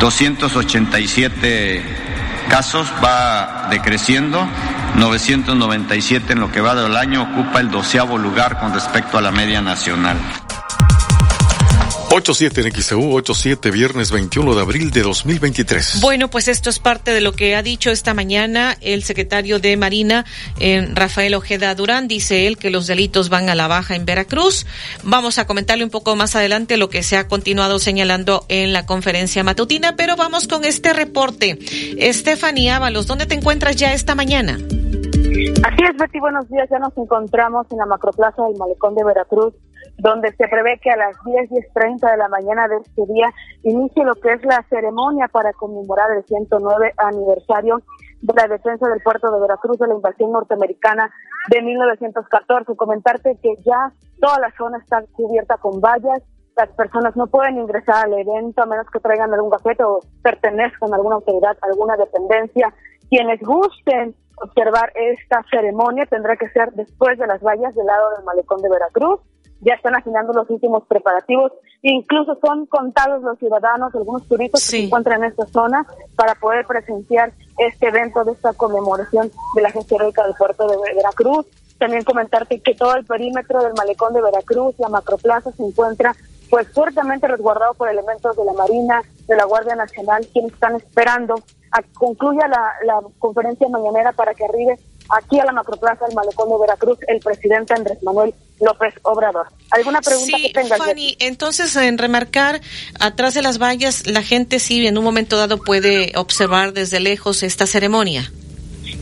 287 0.00 1.84
casos 2.48 2.90
va 3.04 3.68
decreciendo, 3.70 4.48
997 4.96 6.32
en 6.32 6.40
lo 6.40 6.50
que 6.50 6.60
va 6.60 6.74
del 6.74 6.96
año, 6.96 7.22
ocupa 7.22 7.60
el 7.60 7.70
doceavo 7.70 8.18
lugar 8.18 8.58
con 8.58 8.72
respecto 8.72 9.18
a 9.18 9.20
la 9.20 9.30
media 9.30 9.60
nacional. 9.60 10.16
87 12.18 12.60
en 12.62 12.72
XEU, 12.72 13.12
87 13.14 13.70
viernes 13.70 14.10
21 14.10 14.54
de 14.54 14.60
abril 14.60 14.90
de 14.90 15.02
2023. 15.02 16.00
Bueno, 16.00 16.28
pues 16.28 16.48
esto 16.48 16.68
es 16.68 16.80
parte 16.80 17.12
de 17.12 17.20
lo 17.20 17.32
que 17.32 17.54
ha 17.54 17.62
dicho 17.62 17.90
esta 17.90 18.12
mañana 18.12 18.76
el 18.80 19.04
secretario 19.04 19.60
de 19.60 19.76
Marina, 19.76 20.24
eh, 20.58 20.88
Rafael 20.94 21.34
Ojeda 21.34 21.72
Durán. 21.76 22.08
Dice 22.08 22.48
él 22.48 22.58
que 22.58 22.70
los 22.70 22.88
delitos 22.88 23.28
van 23.28 23.48
a 23.48 23.54
la 23.54 23.68
baja 23.68 23.94
en 23.94 24.04
Veracruz. 24.04 24.66
Vamos 25.04 25.38
a 25.38 25.46
comentarle 25.46 25.84
un 25.84 25.90
poco 25.90 26.16
más 26.16 26.34
adelante 26.34 26.76
lo 26.76 26.88
que 26.90 27.04
se 27.04 27.16
ha 27.16 27.28
continuado 27.28 27.78
señalando 27.78 28.44
en 28.48 28.72
la 28.72 28.84
conferencia 28.84 29.44
matutina, 29.44 29.94
pero 29.94 30.16
vamos 30.16 30.48
con 30.48 30.64
este 30.64 30.92
reporte. 30.92 31.58
Estefanía 31.98 32.76
Ábalos, 32.76 33.06
¿dónde 33.06 33.26
te 33.26 33.34
encuentras 33.34 33.76
ya 33.76 33.92
esta 33.94 34.16
mañana? 34.16 34.54
Así 34.54 35.82
es, 35.88 35.96
Betty, 35.96 36.18
buenos 36.18 36.48
días. 36.48 36.68
Ya 36.68 36.80
nos 36.80 36.96
encontramos 36.96 37.66
en 37.70 37.78
la 37.78 37.86
macroplaza 37.86 38.42
del 38.42 38.56
Malecón 38.56 38.96
de 38.96 39.04
Veracruz 39.04 39.54
donde 39.98 40.32
se 40.36 40.48
prevé 40.48 40.78
que 40.80 40.90
a 40.90 40.96
las 40.96 41.16
10, 41.24 41.50
10.30 41.50 42.10
de 42.10 42.16
la 42.16 42.28
mañana 42.28 42.68
de 42.68 42.76
este 42.76 43.02
día 43.12 43.28
inicie 43.64 44.04
lo 44.04 44.14
que 44.14 44.32
es 44.32 44.44
la 44.44 44.64
ceremonia 44.70 45.26
para 45.28 45.52
conmemorar 45.52 46.10
el 46.12 46.24
109 46.24 46.94
aniversario 46.96 47.82
de 48.22 48.34
la 48.34 48.46
defensa 48.46 48.88
del 48.88 49.02
puerto 49.02 49.30
de 49.30 49.40
Veracruz 49.40 49.78
de 49.78 49.88
la 49.88 49.94
invasión 49.94 50.32
norteamericana 50.32 51.10
de 51.50 51.62
1914. 51.62 52.76
Comentarte 52.76 53.36
que 53.42 53.54
ya 53.64 53.92
toda 54.20 54.38
la 54.38 54.52
zona 54.56 54.78
está 54.78 55.02
cubierta 55.12 55.56
con 55.56 55.80
vallas, 55.80 56.22
las 56.56 56.68
personas 56.70 57.16
no 57.16 57.26
pueden 57.26 57.58
ingresar 57.58 58.06
al 58.06 58.18
evento 58.18 58.62
a 58.62 58.66
menos 58.66 58.86
que 58.92 59.00
traigan 59.00 59.32
algún 59.32 59.50
gafete 59.50 59.82
o 59.84 60.00
pertenezcan 60.22 60.92
a 60.92 60.96
alguna 60.96 61.16
autoridad, 61.16 61.56
alguna 61.62 61.96
dependencia. 61.96 62.72
Quienes 63.10 63.40
gusten 63.40 64.14
observar 64.42 64.92
esta 64.94 65.44
ceremonia 65.50 66.06
tendrá 66.06 66.36
que 66.36 66.48
ser 66.50 66.72
después 66.72 67.18
de 67.18 67.26
las 67.26 67.42
vallas 67.42 67.74
del 67.74 67.86
lado 67.86 68.10
del 68.16 68.24
malecón 68.24 68.60
de 68.62 68.68
Veracruz 68.68 69.20
ya 69.60 69.74
están 69.74 69.94
afinando 69.94 70.32
los 70.32 70.48
últimos 70.50 70.84
preparativos. 70.86 71.52
Incluso 71.82 72.38
son 72.44 72.66
contados 72.66 73.22
los 73.22 73.38
ciudadanos, 73.38 73.94
algunos 73.94 74.26
turistas 74.26 74.62
que 74.62 74.76
se 74.78 74.84
encuentran 74.84 75.22
en 75.22 75.30
esta 75.30 75.46
zona 75.46 75.86
para 76.16 76.34
poder 76.34 76.66
presenciar 76.66 77.32
este 77.58 77.88
evento 77.88 78.24
de 78.24 78.32
esta 78.32 78.52
conmemoración 78.52 79.30
de 79.54 79.62
la 79.62 79.70
gesta 79.70 79.96
heroica 79.96 80.24
del 80.24 80.34
puerto 80.34 80.66
de 80.68 80.76
Veracruz. 80.94 81.46
También 81.78 82.02
comentarte 82.02 82.60
que 82.60 82.74
todo 82.74 82.94
el 82.96 83.04
perímetro 83.04 83.62
del 83.62 83.74
malecón 83.74 84.12
de 84.12 84.22
Veracruz, 84.22 84.74
la 84.78 84.88
macroplaza, 84.88 85.52
se 85.52 85.64
encuentra 85.64 86.14
pues 86.50 86.66
fuertemente 86.72 87.28
resguardado 87.28 87.74
por 87.74 87.88
elementos 87.88 88.36
de 88.36 88.44
la 88.44 88.54
Marina, 88.54 89.02
de 89.26 89.36
la 89.36 89.44
Guardia 89.44 89.76
Nacional, 89.76 90.26
quienes 90.32 90.52
están 90.54 90.76
esperando 90.76 91.34
a 91.70 91.82
que 91.82 91.92
concluya 91.92 92.48
la, 92.48 92.72
la 92.84 93.00
conferencia 93.18 93.68
mañanera 93.68 94.12
para 94.12 94.32
que 94.34 94.44
arribe 94.44 94.78
aquí 95.10 95.38
a 95.40 95.44
la 95.44 95.52
macroplaza 95.52 96.06
del 96.06 96.14
malecón 96.14 96.48
de 96.48 96.58
Veracruz 96.60 96.98
el 97.06 97.20
presidente 97.20 97.74
Andrés 97.74 98.02
Manuel 98.02 98.34
López 98.60 98.94
Obrador. 99.02 99.46
¿Alguna 99.70 100.00
pregunta 100.00 100.36
sí, 100.36 100.42
que 100.42 100.52
tengas? 100.52 100.78
Fanny, 100.78 101.16
entonces 101.20 101.74
en 101.76 101.98
remarcar, 101.98 102.60
atrás 103.00 103.34
de 103.34 103.42
las 103.42 103.58
vallas, 103.58 104.06
la 104.06 104.22
gente 104.22 104.58
sí 104.58 104.86
en 104.86 104.98
un 104.98 105.04
momento 105.04 105.36
dado 105.36 105.58
puede 105.58 106.12
observar 106.16 106.72
desde 106.72 107.00
lejos 107.00 107.42
esta 107.42 107.66
ceremonia. 107.66 108.30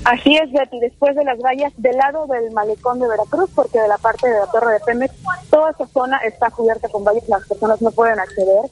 Así 0.04 0.36
es, 0.36 0.52
Betty, 0.52 0.78
después 0.78 1.16
de 1.16 1.24
las 1.24 1.38
vallas 1.38 1.72
del 1.76 1.96
lado 1.96 2.26
del 2.26 2.52
malecón 2.52 3.00
de 3.00 3.08
Veracruz, 3.08 3.50
porque 3.54 3.80
de 3.80 3.88
la 3.88 3.98
parte 3.98 4.28
de 4.28 4.38
la 4.38 4.46
torre 4.46 4.74
de 4.74 4.80
Pemex, 4.80 5.12
toda 5.50 5.70
esa 5.70 5.86
zona 5.88 6.18
está 6.18 6.50
cubierta 6.50 6.88
con 6.88 7.02
vallas, 7.02 7.28
las 7.28 7.46
personas 7.46 7.82
no 7.82 7.90
pueden 7.90 8.20
acceder, 8.20 8.70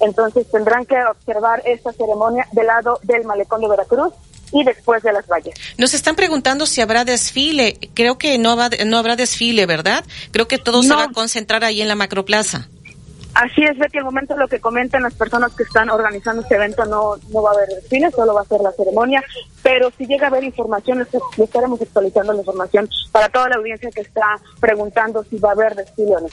entonces 0.00 0.50
tendrán 0.50 0.86
que 0.86 0.96
observar 1.04 1.62
esta 1.66 1.92
ceremonia 1.92 2.46
del 2.52 2.66
lado 2.66 2.98
del 3.02 3.24
malecón 3.24 3.60
de 3.60 3.68
Veracruz 3.68 4.14
y 4.52 4.64
después 4.64 5.02
de 5.02 5.12
las 5.12 5.26
vallas. 5.26 5.54
Nos 5.78 5.94
están 5.94 6.16
preguntando 6.16 6.66
si 6.66 6.80
habrá 6.80 7.04
desfile. 7.04 7.78
Creo 7.94 8.18
que 8.18 8.38
no, 8.38 8.56
va, 8.56 8.70
no 8.86 8.98
habrá 8.98 9.16
desfile, 9.16 9.66
¿verdad? 9.66 10.04
Creo 10.32 10.48
que 10.48 10.58
todo 10.58 10.82
se 10.82 10.94
va 10.94 11.04
a 11.04 11.12
concentrar 11.12 11.64
ahí 11.64 11.80
en 11.82 11.88
la 11.88 11.94
macroplaza. 11.94 12.68
Así 13.34 13.62
es, 13.62 13.78
Betty, 13.78 13.98
al 13.98 14.04
momento 14.04 14.36
lo 14.36 14.48
que 14.48 14.60
comentan 14.60 15.04
las 15.04 15.14
personas 15.14 15.54
que 15.54 15.62
están 15.62 15.88
organizando 15.88 16.42
este 16.42 16.56
evento 16.56 16.84
no, 16.84 17.14
no 17.32 17.42
va 17.42 17.50
a 17.50 17.54
haber 17.54 17.68
desfile, 17.68 18.10
solo 18.10 18.34
va 18.34 18.40
a 18.40 18.44
ser 18.44 18.60
la 18.60 18.72
ceremonia, 18.72 19.22
pero 19.62 19.90
si 19.96 20.06
llega 20.06 20.26
a 20.26 20.30
haber 20.30 20.42
información, 20.42 21.06
estaremos 21.38 21.80
actualizando 21.80 22.32
la 22.32 22.40
información 22.40 22.88
para 23.12 23.28
toda 23.28 23.48
la 23.50 23.56
audiencia 23.56 23.88
que 23.92 24.00
está 24.00 24.36
preguntando 24.58 25.24
si 25.30 25.38
va 25.38 25.50
a 25.50 25.52
haber 25.52 25.76
desfile 25.76 26.16
o 26.16 26.20
no. 26.20 26.28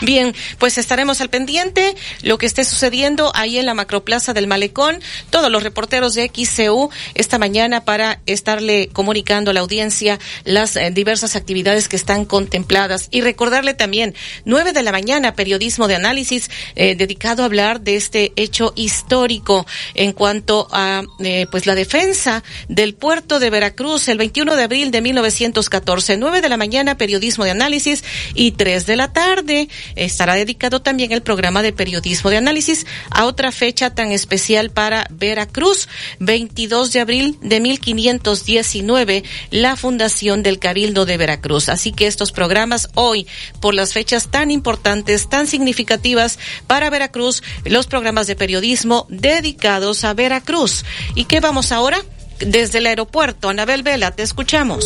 Bien, 0.00 0.34
pues 0.58 0.78
estaremos 0.78 1.20
al 1.20 1.30
pendiente 1.30 1.94
lo 2.22 2.38
que 2.38 2.46
esté 2.46 2.64
sucediendo 2.64 3.32
ahí 3.34 3.58
en 3.58 3.66
la 3.66 3.74
macroplaza 3.74 4.32
del 4.32 4.46
Malecón. 4.46 5.00
Todos 5.30 5.50
los 5.50 5.62
reporteros 5.62 6.14
de 6.14 6.30
XCU 6.34 6.90
esta 7.14 7.38
mañana 7.38 7.84
para 7.84 8.20
estarle 8.26 8.88
comunicando 8.92 9.50
a 9.50 9.54
la 9.54 9.60
audiencia 9.60 10.18
las 10.44 10.76
eh, 10.76 10.90
diversas 10.90 11.36
actividades 11.36 11.88
que 11.88 11.96
están 11.96 12.24
contempladas 12.24 13.08
y 13.10 13.20
recordarle 13.20 13.74
también 13.74 14.14
nueve 14.44 14.72
de 14.72 14.82
la 14.82 14.92
mañana 14.92 15.34
periodismo 15.34 15.88
de 15.88 15.96
análisis 15.96 16.50
eh, 16.74 16.94
dedicado 16.94 17.42
a 17.42 17.46
hablar 17.46 17.80
de 17.80 17.96
este 17.96 18.32
hecho 18.36 18.72
histórico 18.76 19.66
en 19.94 20.12
cuanto 20.12 20.68
a 20.72 21.02
eh, 21.20 21.46
pues 21.50 21.66
la 21.66 21.74
defensa 21.74 22.42
del 22.68 22.94
puerto 22.94 23.38
de 23.38 23.50
Veracruz 23.50 24.08
el 24.08 24.18
21 24.18 24.56
de 24.56 24.62
abril 24.62 24.90
de 24.90 25.00
1914. 25.00 26.16
Nueve 26.16 26.40
de 26.40 26.48
la 26.48 26.56
mañana 26.56 26.96
periodismo 26.96 27.44
de 27.44 27.50
análisis 27.50 28.04
y 28.34 28.52
tres 28.52 28.86
de 28.86 28.96
la 28.96 29.12
tarde 29.12 29.68
estará 29.94 30.34
dedicado 30.34 30.80
también 30.80 31.12
el 31.12 31.22
programa 31.22 31.62
de 31.62 31.72
periodismo 31.72 32.30
de 32.30 32.38
análisis 32.38 32.86
a 33.10 33.26
otra 33.26 33.52
fecha 33.52 33.90
tan 33.90 34.12
especial 34.12 34.70
para 34.70 35.06
Veracruz, 35.10 35.88
22 36.20 36.92
de 36.92 37.00
abril 37.00 37.38
de 37.40 37.60
1519, 37.60 39.24
la 39.50 39.76
fundación 39.76 40.42
del 40.42 40.58
Cabildo 40.58 41.06
de 41.06 41.16
Veracruz. 41.16 41.68
Así 41.68 41.92
que 41.92 42.06
estos 42.06 42.32
programas 42.32 42.88
hoy, 42.94 43.26
por 43.60 43.74
las 43.74 43.92
fechas 43.92 44.28
tan 44.30 44.50
importantes, 44.50 45.28
tan 45.28 45.46
significativas 45.46 46.38
para 46.66 46.90
Veracruz, 46.90 47.42
los 47.64 47.86
programas 47.86 48.26
de 48.26 48.36
periodismo 48.36 49.06
dedicados 49.08 50.04
a 50.04 50.14
Veracruz. 50.14 50.84
¿Y 51.14 51.24
qué 51.24 51.40
vamos 51.40 51.72
ahora? 51.72 51.98
Desde 52.38 52.78
el 52.78 52.86
aeropuerto, 52.86 53.48
Anabel 53.48 53.82
Vela, 53.82 54.10
te 54.10 54.22
escuchamos. 54.22 54.84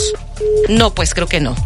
No, 0.69 0.95
pues 0.95 1.15
creo 1.15 1.27
que 1.27 1.41
no. 1.41 1.57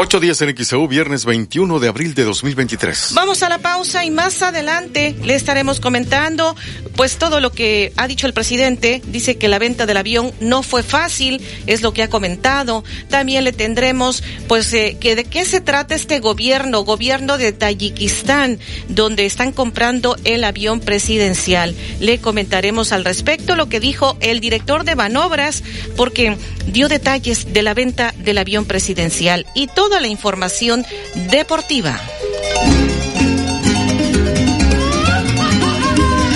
Ocho 0.00 0.20
días 0.20 0.40
en 0.42 0.56
XEU, 0.56 0.86
viernes 0.86 1.24
21 1.24 1.80
de 1.80 1.88
abril 1.88 2.14
de 2.14 2.22
2023. 2.22 3.14
Vamos 3.14 3.42
a 3.42 3.48
la 3.48 3.58
pausa 3.58 4.04
y 4.04 4.12
más 4.12 4.42
adelante 4.42 5.16
le 5.24 5.34
estaremos 5.34 5.80
comentando 5.80 6.54
pues 6.94 7.16
todo 7.16 7.40
lo 7.40 7.50
que 7.50 7.92
ha 7.96 8.06
dicho 8.06 8.28
el 8.28 8.32
presidente. 8.32 9.02
Dice 9.06 9.38
que 9.38 9.48
la 9.48 9.58
venta 9.58 9.86
del 9.86 9.96
avión 9.96 10.32
no 10.38 10.62
fue 10.62 10.84
fácil, 10.84 11.42
es 11.66 11.82
lo 11.82 11.92
que 11.92 12.04
ha 12.04 12.08
comentado. 12.08 12.84
También 13.08 13.42
le 13.42 13.52
tendremos 13.52 14.22
pues 14.46 14.72
eh, 14.72 14.98
que 15.00 15.16
de 15.16 15.24
qué 15.24 15.44
se 15.44 15.60
trata 15.60 15.96
este 15.96 16.20
gobierno, 16.20 16.84
gobierno 16.84 17.36
de 17.36 17.50
Tayikistán, 17.50 18.60
donde 18.88 19.26
están 19.26 19.50
comprando 19.50 20.16
el 20.22 20.44
avión 20.44 20.78
presidencial. 20.78 21.74
Le 21.98 22.20
comentaremos 22.20 22.92
al 22.92 23.04
respecto 23.04 23.56
lo 23.56 23.68
que 23.68 23.80
dijo 23.80 24.16
el 24.20 24.38
director 24.38 24.84
de 24.84 24.94
Manobras 24.94 25.64
porque 25.96 26.36
dio 26.66 26.88
detalles 26.88 27.52
de 27.52 27.62
la 27.62 27.74
venta 27.74 28.14
del 28.18 28.38
avión 28.38 28.64
presidencial 28.64 29.44
y 29.54 29.66
todo 29.66 29.87
toda 29.88 30.00
la 30.02 30.08
información 30.08 30.84
deportiva. 31.30 31.98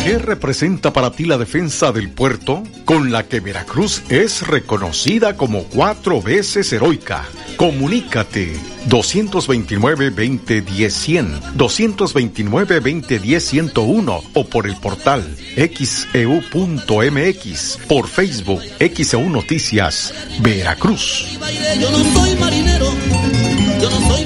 ¿Qué 0.05 0.19
representa 0.19 0.93
para 0.93 1.13
ti 1.13 1.25
la 1.27 1.39
defensa 1.39 1.93
del 1.93 2.11
puerto 2.11 2.65
con 2.85 3.13
la 3.13 3.29
que 3.29 3.39
Veracruz 3.41 4.03
es 4.09 4.45
reconocida 4.47 5.37
como 5.37 5.65
cuatro 5.65 6.23
veces 6.23 6.73
heroica? 6.73 7.27
Comunícate 7.57 8.57
229-2010-100, 8.89 11.55
229-2010-101 11.57 14.23
o 14.35 14.47
por 14.47 14.67
el 14.67 14.77
portal 14.77 15.25
xeu.mx, 15.57 15.99
por 17.87 18.09
Facebook 18.09 18.61
XEU 18.81 19.31
Noticias, 19.31 20.13
Veracruz. 20.41 21.39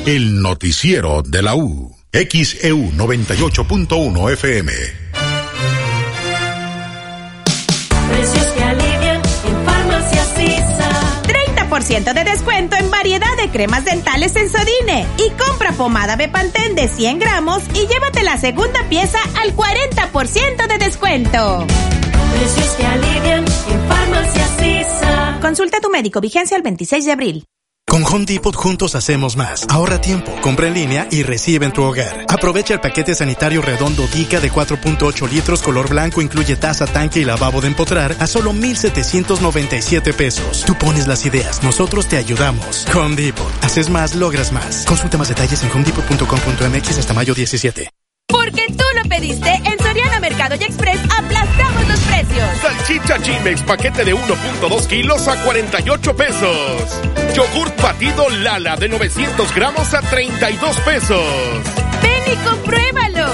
El 0.05 0.43
noticiero 0.43 1.23
de 1.23 1.41
la 1.41 1.55
U, 1.55 1.97
XEU 2.13 2.93
98.1 2.93 4.33
FM. 4.35 4.73
Precios 8.11 8.47
que 8.49 8.63
alivian 8.63 9.17
en 9.17 9.65
Farmacias 9.65 10.29
Sisa. 10.37 11.23
30% 11.69 12.13
de 12.13 12.25
descuento 12.25 12.77
en 12.77 12.91
variedad 12.91 13.35
de 13.39 13.49
cremas 13.49 13.87
dentales 13.87 14.37
en 14.37 14.51
Sodine. 14.51 15.07
Y 15.17 15.31
compra 15.43 15.73
pomada 15.73 16.17
Bepantén 16.17 16.75
de 16.75 16.89
100 16.89 17.19
gramos 17.19 17.63
y 17.73 17.87
llévate 17.87 18.25
la 18.25 18.37
segunda 18.37 18.87
pieza 18.91 19.19
al 19.41 19.57
40% 19.57 20.69
de 20.69 20.79
descuento. 20.79 21.67
Precios 22.39 22.75
que 22.77 22.85
alivian 22.85 23.45
en 23.45 23.89
Farmacias 23.89 24.51
Sisa. 24.61 25.39
Consulta 25.41 25.79
a 25.79 25.81
tu 25.81 25.89
médico. 25.89 26.21
Vigencia 26.21 26.59
el 26.59 26.63
26 26.63 27.07
de 27.07 27.13
abril. 27.13 27.47
Con 27.97 28.05
Home 28.05 28.27
Depot 28.27 28.55
juntos 28.55 28.95
hacemos 28.95 29.37
más. 29.37 29.65
Ahorra 29.71 30.01
tiempo, 30.01 30.31
compra 30.43 30.67
en 30.67 30.75
línea 30.75 31.09
y 31.11 31.23
recibe 31.23 31.65
en 31.65 31.73
tu 31.73 31.83
hogar. 31.83 32.27
Aprovecha 32.29 32.75
el 32.75 32.81
paquete 32.81 33.15
sanitario 33.15 33.63
redondo 33.63 34.07
Dica 34.09 34.39
de 34.39 34.53
4.8 34.53 35.27
litros 35.31 35.63
color 35.63 35.89
blanco, 35.89 36.21
incluye 36.21 36.57
taza, 36.57 36.87
tanque 36.87 37.21
y 37.21 37.25
lavabo 37.25 37.63
de 37.63 37.69
empotrar 37.69 38.15
a 38.19 38.27
solo 38.27 38.53
1,797 38.53 40.13
pesos. 40.13 40.65
Tú 40.67 40.75
pones 40.75 41.07
las 41.07 41.25
ideas, 41.25 41.63
nosotros 41.63 42.07
te 42.07 42.19
ayudamos. 42.19 42.87
Home 42.95 43.17
Depot. 43.17 43.51
Haces 43.63 43.89
más, 43.89 44.15
logras 44.15 44.53
más. 44.53 44.85
Consulta 44.87 45.17
más 45.17 45.29
detalles 45.29 45.63
en 45.63 45.71
homedepot.com.mx 45.71 46.99
hasta 46.99 47.15
mayo 47.15 47.35
17. 47.35 47.89
Porque 48.29 48.67
tú 48.69 48.85
lo 49.01 49.09
pediste, 49.09 49.49
en 49.51 49.79
Soriana 49.79 50.21
Mercado 50.21 50.57
y 50.59 50.65
Express 50.65 50.99
aplastamos 51.17 51.89
los 51.89 52.01
precios. 52.01 52.49
Salchicha 52.61 53.23
Chimex 53.23 53.63
paquete 53.63 54.05
de 54.05 54.15
1.2 54.15 54.87
kilos 54.87 55.29
a 55.29 55.43
48 55.45 56.17
pesos. 56.17 57.03
Yogurt 57.35 57.81
batido 57.81 58.29
Lala 58.31 58.77
de 58.77 58.89
900 58.89 59.55
gramos 59.55 59.95
a 59.95 60.01
32 60.01 60.81
pesos. 60.81 61.25
Ven 62.03 62.33
y 62.33 62.37
compruébalo. 62.45 63.27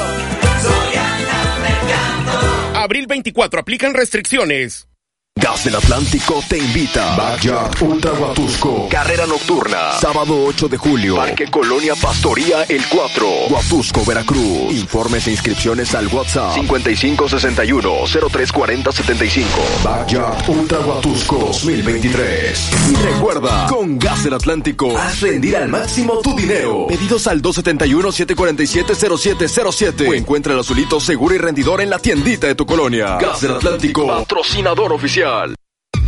Soriana 0.63 1.59
Mercado. 1.63 2.77
Abril 2.79 3.07
24, 3.07 3.61
aplican 3.61 3.95
restricciones. 3.95 4.89
Gas 5.35 5.65
del 5.65 5.75
Atlántico 5.77 6.43
te 6.47 6.59
invita. 6.59 7.17
Backyard 7.17 7.81
Ultra 7.81 8.13
Huatusco. 8.13 8.87
Carrera 8.91 9.25
nocturna. 9.27 9.93
Sábado 9.99 10.45
8 10.45 10.69
de 10.69 10.77
julio. 10.77 11.17
Parque 11.17 11.47
Colonia 11.51 11.95
Pastoría 11.97 12.65
El 12.65 12.87
4. 12.87 13.47
Huatusco, 13.49 14.05
Veracruz. 14.05 14.71
Informes 14.73 15.27
e 15.27 15.31
inscripciones 15.31 15.95
al 15.95 16.09
WhatsApp 16.09 16.55
5561-034075. 16.59 19.45
Backyard 19.83 20.51
Ultra 20.51 20.81
Huatusco 20.81 21.39
2023. 21.39 22.71
Y 22.91 22.95
recuerda, 22.97 23.67
con 23.69 23.99
Gas 23.99 24.25
del 24.25 24.35
Atlántico, 24.35 24.95
haz 24.99 25.23
rendir 25.23 25.57
al 25.57 25.71
máximo 25.71 26.19
tu 26.21 26.37
dinero. 26.37 26.89
Pedidos 26.89 27.27
al 27.27 27.41
271-747-0707. 27.41 30.11
O 30.11 30.15
encuentra 30.15 30.53
el 30.53 30.61
azulito 30.61 31.01
seguro 31.01 31.35
y 31.35 31.39
rendidor 31.39 31.81
en 31.81 31.89
la 31.89 31.99
tiendita 31.99 32.49
de 32.49 32.55
tu 32.55 32.67
colonia. 32.67 33.17
Gas 33.17 33.41
del 33.41 33.53
Atlántico, 33.53 34.07
patrocinador 34.07 34.93
oficial. 34.93 35.22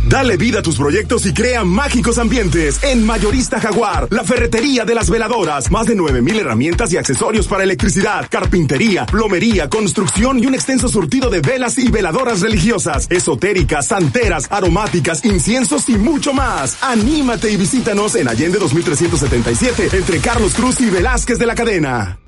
Dale 0.07 0.37
vida 0.37 0.59
a 0.59 0.61
tus 0.61 0.77
proyectos 0.77 1.25
y 1.25 1.33
crea 1.33 1.63
mágicos 1.63 2.19
ambientes 2.19 2.83
en 2.83 3.03
Mayorista 3.03 3.59
Jaguar, 3.59 4.07
la 4.11 4.23
ferretería 4.23 4.85
de 4.85 4.93
las 4.93 5.09
veladoras. 5.09 5.71
Más 5.71 5.87
de 5.87 5.95
9000 5.95 6.39
herramientas 6.39 6.93
y 6.93 6.97
accesorios 6.97 7.47
para 7.47 7.63
electricidad, 7.63 8.27
carpintería, 8.29 9.05
plomería, 9.07 9.67
construcción 9.67 10.41
y 10.41 10.45
un 10.45 10.53
extenso 10.53 10.89
surtido 10.89 11.29
de 11.29 11.41
velas 11.41 11.77
y 11.79 11.89
veladoras 11.89 12.41
religiosas, 12.41 13.07
esotéricas, 13.09 13.87
santeras, 13.87 14.47
aromáticas, 14.51 15.25
inciensos 15.25 15.89
y 15.89 15.97
mucho 15.97 16.33
más. 16.33 16.77
Anímate 16.81 17.51
y 17.51 17.57
visítanos 17.57 18.15
en 18.15 18.27
Allende 18.27 18.59
2377 18.59 19.97
entre 19.97 20.19
Carlos 20.19 20.53
Cruz 20.53 20.81
y 20.81 20.89
Velázquez 20.89 21.39
de 21.39 21.45
la 21.45 21.55
Cadena. 21.55 22.24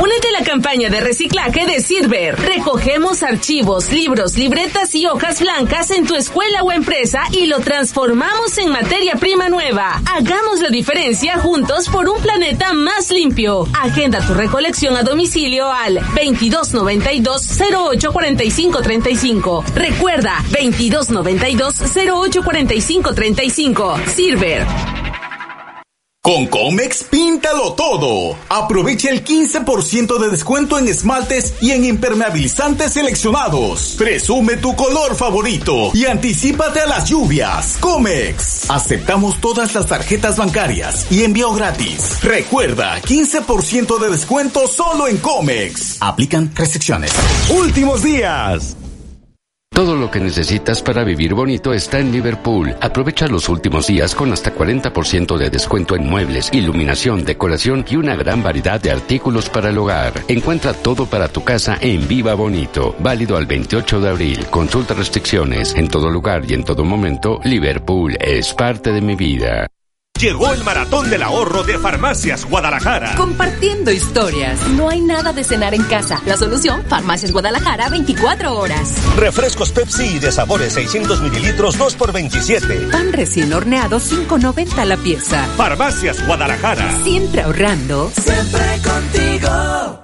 Únete 0.00 0.28
a 0.28 0.32
la 0.40 0.44
campaña 0.44 0.90
de 0.90 1.00
reciclaje 1.00 1.66
de 1.66 1.80
Silver. 1.80 2.36
Recogemos 2.36 3.22
archivos, 3.22 3.92
libros, 3.92 4.36
libretas 4.36 4.92
y 4.94 5.06
hojas 5.06 5.40
blancas 5.40 5.90
en 5.92 6.06
tu 6.06 6.16
escuela 6.16 6.62
o 6.62 6.72
empresa 6.72 7.20
y 7.30 7.46
lo 7.46 7.60
transformamos 7.60 8.58
en 8.58 8.70
materia 8.70 9.14
prima 9.14 9.48
nueva. 9.48 10.02
Hagamos 10.12 10.60
la 10.60 10.68
diferencia 10.70 11.38
juntos 11.38 11.88
por 11.88 12.08
un 12.08 12.20
planeta 12.20 12.74
más 12.74 13.10
limpio. 13.10 13.68
Agenda 13.80 14.18
tu 14.26 14.34
recolección 14.34 14.96
a 14.96 15.04
domicilio 15.04 15.70
al 15.70 15.94
2292 15.94 17.46
084535. 17.98 19.64
Recuerda 19.74 20.44
2292 20.50 21.74
084535. 21.94 23.96
Silver. 24.14 25.13
Con 26.24 26.46
Comex 26.46 27.04
píntalo 27.04 27.74
todo. 27.74 28.34
Aprovecha 28.48 29.10
el 29.10 29.22
15% 29.22 30.18
de 30.18 30.30
descuento 30.30 30.78
en 30.78 30.88
esmaltes 30.88 31.52
y 31.60 31.72
en 31.72 31.84
impermeabilizantes 31.84 32.94
seleccionados. 32.94 33.94
Presume 33.98 34.56
tu 34.56 34.74
color 34.74 35.16
favorito 35.16 35.90
y 35.92 36.06
anticipate 36.06 36.80
a 36.80 36.86
las 36.86 37.10
lluvias. 37.10 37.76
Comex. 37.78 38.70
Aceptamos 38.70 39.38
todas 39.38 39.74
las 39.74 39.84
tarjetas 39.84 40.38
bancarias 40.38 41.06
y 41.12 41.24
envío 41.24 41.52
gratis. 41.52 42.22
Recuerda, 42.22 43.02
15% 43.02 43.98
de 44.00 44.08
descuento 44.08 44.66
solo 44.66 45.08
en 45.08 45.18
Comex. 45.18 45.98
Aplican 46.00 46.50
restricciones. 46.56 47.12
Últimos 47.50 48.02
días. 48.02 48.74
Todo 49.74 49.96
lo 49.96 50.08
que 50.08 50.20
necesitas 50.20 50.80
para 50.82 51.02
vivir 51.02 51.34
bonito 51.34 51.72
está 51.72 51.98
en 51.98 52.12
Liverpool. 52.12 52.76
Aprovecha 52.80 53.26
los 53.26 53.48
últimos 53.48 53.88
días 53.88 54.14
con 54.14 54.32
hasta 54.32 54.54
40% 54.54 55.36
de 55.36 55.50
descuento 55.50 55.96
en 55.96 56.08
muebles, 56.08 56.48
iluminación, 56.52 57.24
decoración 57.24 57.84
y 57.88 57.96
una 57.96 58.14
gran 58.14 58.40
variedad 58.40 58.80
de 58.80 58.92
artículos 58.92 59.50
para 59.50 59.70
el 59.70 59.78
hogar. 59.78 60.12
Encuentra 60.28 60.74
todo 60.74 61.06
para 61.06 61.26
tu 61.26 61.42
casa 61.42 61.76
en 61.80 62.06
Viva 62.06 62.34
Bonito. 62.34 62.94
Válido 63.00 63.36
al 63.36 63.46
28 63.46 64.00
de 64.00 64.08
abril. 64.08 64.46
Consulta 64.48 64.94
restricciones. 64.94 65.74
En 65.74 65.88
todo 65.88 66.08
lugar 66.08 66.44
y 66.48 66.54
en 66.54 66.62
todo 66.62 66.84
momento, 66.84 67.40
Liverpool 67.42 68.16
es 68.20 68.54
parte 68.54 68.92
de 68.92 69.00
mi 69.00 69.16
vida. 69.16 69.66
Llegó 70.20 70.52
el 70.54 70.62
maratón 70.62 71.10
del 71.10 71.22
ahorro 71.24 71.64
de 71.64 71.76
Farmacias 71.76 72.44
Guadalajara. 72.46 73.14
Compartiendo 73.16 73.90
historias. 73.90 74.58
No 74.68 74.88
hay 74.88 75.00
nada 75.00 75.32
de 75.32 75.42
cenar 75.42 75.74
en 75.74 75.82
casa. 75.82 76.22
La 76.24 76.36
solución, 76.36 76.82
Farmacias 76.88 77.32
Guadalajara 77.32 77.88
24 77.90 78.54
horas. 78.56 78.94
Refrescos 79.16 79.72
Pepsi 79.72 80.20
de 80.20 80.30
sabores 80.30 80.72
600 80.74 81.20
mililitros 81.20 81.76
2 81.76 81.94
por 81.96 82.12
27. 82.12 82.88
Pan 82.92 83.12
recién 83.12 83.52
horneado 83.52 83.98
5.90 83.98 84.84
la 84.84 84.96
pieza. 84.96 85.44
Farmacias 85.56 86.24
Guadalajara. 86.26 87.02
Siempre 87.02 87.42
ahorrando. 87.42 88.10
Siempre 88.14 88.62
contigo. 88.82 90.03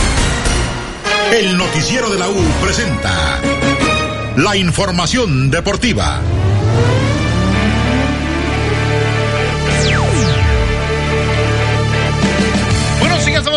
El 1.31 1.57
noticiero 1.57 2.09
de 2.09 2.19
la 2.19 2.27
U 2.27 2.35
presenta 2.61 3.39
la 4.35 4.57
información 4.57 5.49
deportiva. 5.49 6.19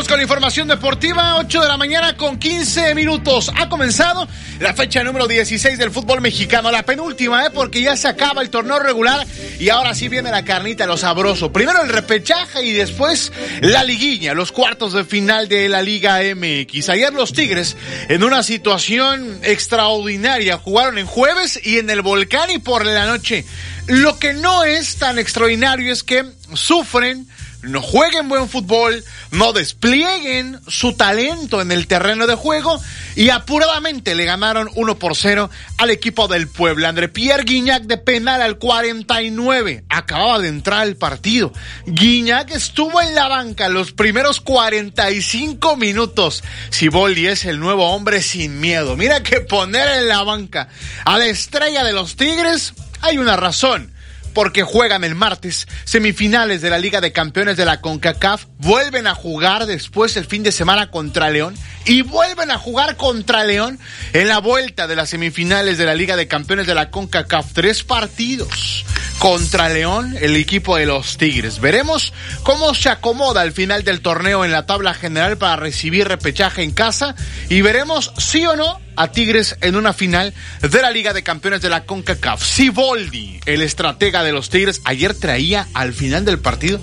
Con 0.09 0.19
la 0.19 0.23
información 0.25 0.69
deportiva. 0.69 1.37
8 1.37 1.63
de 1.63 1.69
la 1.69 1.77
mañana 1.77 2.17
con 2.17 2.39
15 2.39 2.95
minutos. 2.95 3.51
Ha 3.57 3.69
comenzado 3.69 4.29
la 4.61 4.75
fecha 4.75 5.03
número 5.03 5.27
16 5.27 5.79
del 5.79 5.91
fútbol 5.91 6.21
mexicano. 6.21 6.71
La 6.71 6.83
penúltima, 6.83 7.47
¿eh? 7.47 7.51
Porque 7.53 7.81
ya 7.81 7.97
se 7.97 8.09
acaba 8.09 8.43
el 8.43 8.51
torneo 8.51 8.79
regular 8.79 9.27
y 9.59 9.71
ahora 9.71 9.95
sí 9.95 10.09
viene 10.09 10.31
la 10.31 10.45
carnita, 10.45 10.87
lo 10.87 10.97
sabroso. 10.97 11.53
Primero 11.53 11.83
el 11.83 11.89
repechaje 11.89 12.63
y 12.63 12.73
después 12.73 13.33
la 13.63 13.83
liguilla, 13.83 14.35
los 14.35 14.53
cuartos 14.53 14.93
de 14.93 15.05
final 15.05 15.49
de 15.49 15.69
la 15.69 15.81
Liga 15.81 16.21
MX. 16.21 16.91
Ayer 16.91 17.13
los 17.15 17.33
Tigres, 17.33 17.77
en 18.09 18.23
una 18.25 18.43
situación 18.43 19.41
extraordinaria, 19.43 20.59
jugaron 20.59 20.99
en 20.99 21.07
jueves 21.07 21.59
y 21.65 21.79
en 21.79 21.89
el 21.89 22.03
volcán 22.03 22.51
y 22.51 22.59
por 22.59 22.85
la 22.85 23.07
noche. 23.07 23.45
Lo 23.87 24.19
que 24.19 24.35
no 24.35 24.65
es 24.65 24.97
tan 24.97 25.19
extraordinario 25.19 25.93
es 25.93 26.03
que 26.03 26.25
sufren 26.55 27.27
no 27.65 27.83
jueguen 27.83 28.29
buen 28.29 28.49
fútbol, 28.49 29.05
no 29.31 29.53
desplieguen 29.53 30.61
su 30.69 30.95
talento 30.95 31.61
en 31.61 31.73
el 31.73 31.87
terreno 31.87 32.27
de 32.27 32.35
juego 32.35 32.81
y 33.17 33.31
apuradamente 33.31 34.15
le 34.15 34.25
ganaron 34.25 34.71
1 34.75 34.99
por 34.99 35.17
0 35.17 35.51
al 35.79 35.91
equipo 35.91 36.29
del 36.29 36.49
Puebla. 36.49 36.89
André 36.89 37.09
Pierre 37.09 37.45
Guignac 37.45 37.85
de 37.85 37.99
penal 37.99 38.43
al 38.43 38.59
49. 38.59 39.85
Acababa 39.89 40.39
de 40.39 40.49
entrar 40.49 40.81
al 40.81 40.97
partido. 40.97 41.53
Guignac 41.87 42.51
estuvo 42.51 43.01
en 43.01 43.15
la 43.15 43.29
banca 43.29 43.69
los 43.69 43.93
primeros 43.93 44.41
45 44.41 45.77
minutos. 45.77 46.43
Siboldi 46.71 47.27
es 47.27 47.45
el 47.45 47.61
nuevo 47.61 47.91
hombre 47.91 48.23
sin 48.23 48.61
miedo. 48.61 48.97
Mira 48.97 49.23
que 49.23 49.41
poner 49.41 49.89
en 49.99 50.09
la 50.09 50.23
banca 50.23 50.69
a 51.05 51.19
la 51.19 51.27
estrella 51.27 51.85
de 51.85 51.93
los 51.93 52.17
Tigres 52.17 52.75
hay 53.01 53.19
una 53.19 53.37
razón 53.37 53.94
porque 54.35 54.63
juegan 54.63 55.05
el 55.05 55.15
martes 55.15 55.67
semifinales 55.85 56.61
de 56.61 56.71
la 56.71 56.79
Liga 56.79 57.01
de 57.01 57.13
Campeones 57.13 57.57
de 57.57 57.65
la 57.65 57.81
CONCACAF, 57.81 58.47
vuelven 58.59 59.07
a 59.07 59.15
jugar 59.15 59.67
después 59.67 60.17
el 60.17 60.27
fin 60.27 60.43
de 60.43 60.53
semana 60.53 60.91
contra 60.91 61.31
León 61.31 61.55
y 61.87 62.03
vuelven 62.03 62.51
a 62.51 62.59
jugar 62.59 62.97
contra 62.97 63.45
León 63.45 63.79
en 64.13 64.29
la 64.29 64.39
vuelta 64.39 64.87
de 64.87 64.97
las 64.97 65.11
semifinales 65.11 65.79
de 65.79 65.85
la 65.85 65.95
Liga 65.95 66.17
de 66.17 66.29
Campeones 66.29 66.67
de 66.67 66.75
la 66.75 66.91
CONCACAF. 66.91 67.53
Tres 67.53 67.85
partidos 67.85 68.85
contra 69.19 69.69
León, 69.69 70.17
el 70.21 70.37
equipo 70.37 70.77
de 70.77 70.87
los 70.87 71.17
Tigres. 71.17 71.61
Veremos 71.61 72.13
cómo 72.43 72.75
se 72.75 72.89
acomoda 72.89 73.41
al 73.41 73.53
final 73.53 73.85
del 73.85 74.01
torneo 74.01 74.45
en 74.45 74.53
la 74.53 74.67
tabla 74.67 74.95
general 74.95 75.39
para 75.39 75.57
recibir 75.57 76.09
repechaje 76.09 76.63
en 76.63 76.73
casa 76.73 77.15
y 77.49 77.61
veremos 77.63 78.13
sí 78.19 78.45
o 78.47 78.57
no 78.57 78.81
a 78.97 79.09
Tigres 79.09 79.57
en 79.61 79.77
una 79.77 79.93
final 79.93 80.35
de 80.61 80.83
la 80.83 80.91
Liga 80.91 81.13
de 81.13 81.23
Campeones 81.23 81.63
de 81.63 81.71
la 81.71 81.85
CONCACAF. 81.85 82.45
Siboldi, 82.45 83.41
el 83.47 83.63
estratega 83.63 84.23
de 84.23 84.33
los 84.33 84.51
Tigres, 84.51 84.81
ayer 84.85 85.15
traía 85.15 85.69
al 85.75 85.93
final 85.93 86.25
del 86.25 86.39
partido 86.39 86.81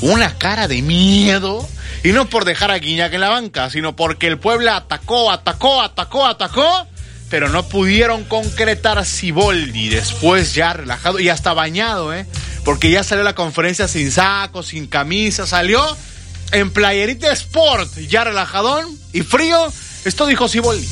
una 0.00 0.36
cara 0.36 0.68
de 0.68 0.82
miedo. 0.82 1.68
Y 2.02 2.12
no 2.12 2.28
por 2.28 2.44
dejar 2.44 2.70
a 2.70 2.78
Guiñac 2.78 3.12
en 3.14 3.20
la 3.20 3.30
banca, 3.30 3.70
sino 3.70 3.96
porque 3.96 4.26
el 4.26 4.38
Puebla 4.38 4.76
atacó, 4.76 5.30
atacó, 5.30 5.80
atacó, 5.80 6.26
atacó, 6.26 6.86
pero 7.30 7.48
no 7.48 7.66
pudieron 7.68 8.24
concretar 8.24 9.04
Siboldi. 9.04 9.88
Después 9.88 10.54
ya 10.54 10.72
relajado 10.72 11.20
y 11.20 11.28
hasta 11.28 11.54
bañado, 11.54 12.14
¿eh? 12.14 12.26
Porque 12.64 12.90
ya 12.90 13.04
salió 13.04 13.24
la 13.24 13.34
conferencia 13.34 13.88
sin 13.88 14.10
saco, 14.10 14.62
sin 14.62 14.86
camisa, 14.86 15.46
salió 15.46 15.84
en 16.52 16.70
playerita 16.70 17.32
sport, 17.32 17.94
ya 18.08 18.24
relajadón 18.24 18.86
y 19.12 19.22
frío. 19.22 19.72
Esto 20.04 20.26
dijo 20.26 20.48
Siboldi. 20.48 20.88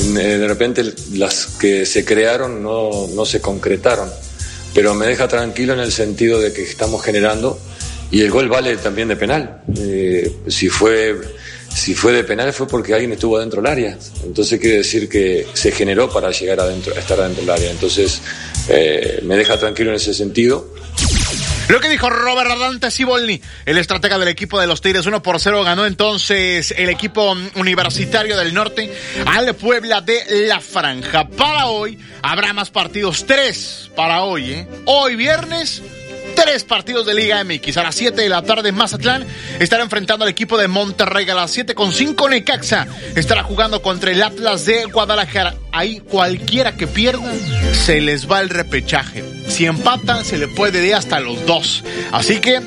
Eh, 0.00 0.38
de 0.38 0.48
repente 0.48 0.84
las 1.12 1.46
que 1.58 1.84
se 1.84 2.04
crearon 2.04 2.62
no, 2.62 3.08
no, 3.14 3.26
se 3.26 3.40
concretaron, 3.40 4.08
pero 4.74 4.94
me 4.94 5.06
deja 5.06 5.26
tranquilo 5.28 5.74
en 5.74 5.80
el 5.80 5.92
sentido 5.92 6.40
de 6.40 6.52
que 6.52 6.62
estamos 6.62 7.02
generando 7.02 7.58
y 8.10 8.22
el 8.22 8.30
gol 8.30 8.48
vale 8.48 8.76
también 8.76 9.08
de 9.08 9.16
penal. 9.16 9.62
Eh, 9.78 10.30
si, 10.48 10.68
fue, 10.68 11.16
si 11.68 11.94
fue 11.94 12.12
de 12.12 12.24
penal 12.24 12.52
fue 12.52 12.66
porque 12.66 12.94
alguien 12.94 13.12
estuvo 13.12 13.36
adentro 13.36 13.60
del 13.60 13.70
área, 13.70 13.98
entonces 14.24 14.60
quiere 14.60 14.78
decir 14.78 15.08
que 15.08 15.46
se 15.52 15.72
generó 15.72 16.10
para 16.10 16.30
llegar 16.30 16.60
adentro, 16.60 16.94
a 16.94 16.98
estar 16.98 17.20
adentro 17.20 17.42
del 17.42 17.50
área, 17.50 17.70
entonces 17.70 18.20
eh, 18.68 19.20
me 19.24 19.36
deja 19.36 19.58
tranquilo 19.58 19.90
en 19.90 19.96
ese 19.96 20.14
sentido. 20.14 20.74
Lo 21.68 21.80
que 21.80 21.90
dijo 21.90 22.08
Robert 22.08 22.48
Radante 22.48 22.90
Sibolni, 22.90 23.42
el 23.66 23.76
estratega 23.76 24.18
del 24.18 24.28
equipo 24.28 24.58
de 24.58 24.66
los 24.66 24.80
Tigres, 24.80 25.04
1 25.04 25.22
por 25.22 25.38
0 25.38 25.64
ganó 25.64 25.84
entonces 25.84 26.72
el 26.78 26.88
equipo 26.88 27.36
universitario 27.56 28.38
del 28.38 28.54
norte 28.54 28.90
al 29.26 29.54
Puebla 29.54 30.00
de 30.00 30.46
la 30.46 30.60
Franja. 30.60 31.28
Para 31.28 31.66
hoy 31.66 31.98
habrá 32.22 32.54
más 32.54 32.70
partidos, 32.70 33.26
tres 33.26 33.90
para 33.94 34.22
hoy, 34.22 34.52
¿eh? 34.52 34.68
Hoy 34.86 35.16
viernes, 35.16 35.82
tres 36.48 36.64
partidos 36.64 37.04
de 37.04 37.12
Liga 37.12 37.44
MX. 37.44 37.76
A 37.76 37.82
las 37.82 37.94
7 37.94 38.22
de 38.22 38.28
la 38.30 38.40
tarde, 38.40 38.72
Mazatlán 38.72 39.26
estará 39.60 39.82
enfrentando 39.82 40.24
al 40.24 40.30
equipo 40.30 40.56
de 40.56 40.66
Monterrey. 40.66 41.28
A 41.28 41.34
las 41.34 41.50
7 41.50 41.74
con 41.74 41.92
5, 41.92 42.26
Necaxa 42.26 42.86
estará 43.14 43.42
jugando 43.42 43.82
contra 43.82 44.12
el 44.12 44.22
Atlas 44.22 44.64
de 44.64 44.86
Guadalajara. 44.86 45.56
Ahí 45.72 46.00
cualquiera 46.00 46.74
que 46.74 46.86
pierda, 46.86 47.30
se 47.74 48.00
les 48.00 48.30
va 48.30 48.40
el 48.40 48.48
repechaje. 48.48 49.22
Si 49.46 49.66
empatan, 49.66 50.24
se 50.24 50.38
le 50.38 50.48
puede 50.48 50.86
ir 50.86 50.94
hasta 50.94 51.20
los 51.20 51.44
dos. 51.44 51.84
Así 52.12 52.40
que 52.40 52.62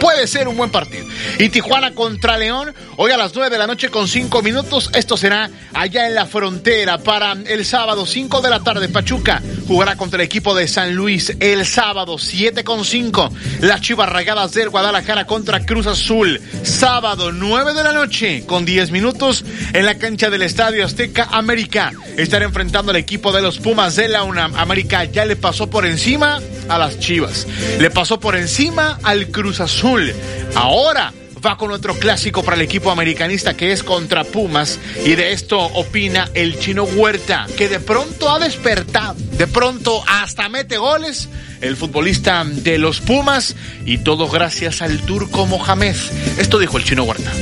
puede 0.00 0.26
ser 0.26 0.48
un 0.48 0.56
buen 0.56 0.70
partido. 0.70 1.06
Y 1.38 1.48
Tijuana 1.48 1.94
contra 1.94 2.36
León, 2.36 2.74
hoy 2.96 3.10
a 3.12 3.16
las 3.16 3.34
9 3.34 3.50
de 3.50 3.58
la 3.58 3.66
noche 3.66 3.88
con 3.88 4.08
5 4.08 4.42
minutos. 4.42 4.90
Esto 4.94 5.16
será 5.16 5.50
allá 5.72 6.06
en 6.06 6.14
la 6.14 6.26
frontera 6.26 6.98
para 6.98 7.32
el 7.32 7.64
sábado 7.64 8.06
5 8.06 8.40
de 8.40 8.50
la 8.50 8.60
tarde. 8.60 8.88
Pachuca 8.88 9.42
jugará 9.66 9.96
contra 9.96 10.20
el 10.20 10.26
equipo 10.26 10.54
de 10.54 10.68
San 10.68 10.94
Luis 10.94 11.34
el 11.40 11.64
sábado 11.64 12.18
7 12.18 12.64
con 12.64 12.84
5. 12.84 13.32
Las 13.60 13.80
Chivas 13.80 14.08
Ragadas 14.08 14.52
del 14.52 14.70
Guadalajara 14.70 15.26
contra 15.26 15.64
Cruz 15.64 15.86
Azul. 15.86 16.40
Sábado 16.62 17.32
9 17.32 17.72
de 17.72 17.84
la 17.84 17.92
noche 17.92 18.44
con 18.46 18.64
10 18.64 18.90
minutos 18.90 19.44
en 19.72 19.86
la 19.86 19.96
cancha 19.96 20.30
del 20.30 20.42
Estadio 20.42 20.84
Azteca 20.84 21.28
América. 21.30 21.92
Estará 22.16 22.44
enfrentando 22.44 22.90
al 22.90 22.96
equipo 22.96 23.32
de 23.32 23.42
los 23.42 23.58
Pumas 23.58 23.96
de 23.96 24.08
la 24.08 24.24
UNAM. 24.24 24.54
América 24.56 25.04
ya 25.04 25.24
le 25.24 25.36
pasó 25.36 25.70
por 25.70 25.86
encima 25.86 26.40
a 26.68 26.78
las 26.78 26.98
Chivas. 26.98 27.46
Le 27.78 27.90
pasó 27.90 28.20
por 28.20 28.36
encima 28.36 28.98
al 29.02 29.28
Cruz 29.28 29.60
Azul. 29.60 30.12
Ahora 30.54 31.09
va 31.44 31.56
con 31.56 31.70
otro 31.70 31.94
clásico 31.94 32.42
para 32.42 32.56
el 32.56 32.62
equipo 32.62 32.90
americanista 32.90 33.56
que 33.56 33.72
es 33.72 33.82
contra 33.82 34.24
Pumas 34.24 34.78
y 35.04 35.14
de 35.14 35.32
esto 35.32 35.58
opina 35.58 36.28
el 36.34 36.58
chino 36.58 36.84
Huerta 36.84 37.46
que 37.56 37.68
de 37.68 37.80
pronto 37.80 38.30
ha 38.30 38.38
despertado, 38.38 39.14
de 39.16 39.46
pronto 39.46 40.02
hasta 40.06 40.48
mete 40.48 40.76
goles 40.76 41.28
el 41.60 41.76
futbolista 41.76 42.44
de 42.44 42.78
los 42.78 43.00
Pumas 43.00 43.56
y 43.84 43.98
todo 43.98 44.28
gracias 44.28 44.82
al 44.82 45.00
turco 45.00 45.46
Mohamed. 45.46 45.96
Esto 46.38 46.58
dijo 46.58 46.78
el 46.78 46.84
chino 46.84 47.04
Huerta. 47.04 47.32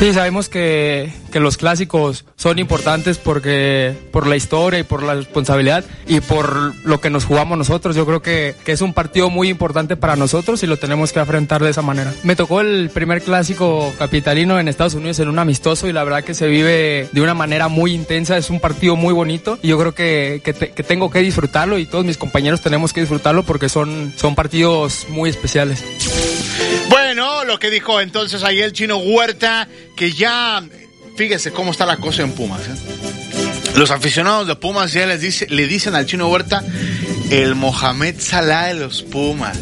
Sí, 0.00 0.14
sabemos 0.14 0.48
que, 0.48 1.12
que, 1.30 1.40
los 1.40 1.58
clásicos 1.58 2.24
son 2.34 2.58
importantes 2.58 3.18
porque 3.18 3.94
por 4.10 4.26
la 4.26 4.34
historia 4.34 4.80
y 4.80 4.82
por 4.82 5.02
la 5.02 5.14
responsabilidad 5.14 5.84
y 6.06 6.20
por 6.20 6.74
lo 6.86 7.02
que 7.02 7.10
nos 7.10 7.26
jugamos 7.26 7.58
nosotros. 7.58 7.94
Yo 7.96 8.06
creo 8.06 8.22
que, 8.22 8.54
que, 8.64 8.72
es 8.72 8.80
un 8.80 8.94
partido 8.94 9.28
muy 9.28 9.50
importante 9.50 9.96
para 9.96 10.16
nosotros 10.16 10.62
y 10.62 10.66
lo 10.66 10.78
tenemos 10.78 11.12
que 11.12 11.20
afrontar 11.20 11.62
de 11.62 11.68
esa 11.68 11.82
manera. 11.82 12.14
Me 12.22 12.34
tocó 12.34 12.62
el 12.62 12.88
primer 12.88 13.20
clásico 13.20 13.92
capitalino 13.98 14.58
en 14.58 14.68
Estados 14.68 14.94
Unidos 14.94 15.18
en 15.18 15.28
un 15.28 15.38
amistoso 15.38 15.86
y 15.86 15.92
la 15.92 16.02
verdad 16.02 16.24
que 16.24 16.32
se 16.32 16.48
vive 16.48 17.10
de 17.12 17.20
una 17.20 17.34
manera 17.34 17.68
muy 17.68 17.92
intensa. 17.92 18.38
Es 18.38 18.48
un 18.48 18.58
partido 18.58 18.96
muy 18.96 19.12
bonito 19.12 19.58
y 19.60 19.68
yo 19.68 19.78
creo 19.78 19.94
que, 19.94 20.40
que, 20.42 20.54
te, 20.54 20.72
que 20.72 20.82
tengo 20.82 21.10
que 21.10 21.18
disfrutarlo 21.18 21.78
y 21.78 21.84
todos 21.84 22.06
mis 22.06 22.16
compañeros 22.16 22.62
tenemos 22.62 22.94
que 22.94 23.00
disfrutarlo 23.00 23.42
porque 23.42 23.68
son, 23.68 24.14
son 24.16 24.34
partidos 24.34 25.04
muy 25.10 25.28
especiales. 25.28 25.84
Lo 27.14 27.58
que 27.58 27.70
dijo 27.70 28.00
entonces 28.00 28.44
ahí 28.44 28.60
el 28.60 28.72
chino 28.72 28.98
Huerta, 28.98 29.68
que 29.96 30.12
ya, 30.12 30.62
fíjese 31.16 31.50
cómo 31.50 31.72
está 31.72 31.86
la 31.86 31.96
cosa 31.96 32.22
en 32.22 32.32
Pumas. 32.32 32.60
¿eh? 32.62 33.74
Los 33.76 33.90
aficionados 33.90 34.46
de 34.46 34.54
Pumas 34.56 34.92
ya 34.92 35.06
les 35.06 35.20
dice, 35.20 35.46
le 35.48 35.66
dicen 35.66 35.94
al 35.94 36.06
chino 36.06 36.28
Huerta 36.28 36.62
el 37.30 37.54
Mohamed 37.54 38.16
Salah 38.20 38.66
de 38.66 38.74
los 38.74 39.02
Pumas. 39.02 39.58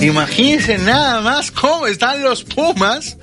Imagínense 0.00 0.76
nada 0.78 1.20
más 1.22 1.50
cómo 1.50 1.86
están 1.86 2.22
los 2.22 2.44
Pumas. 2.44 3.16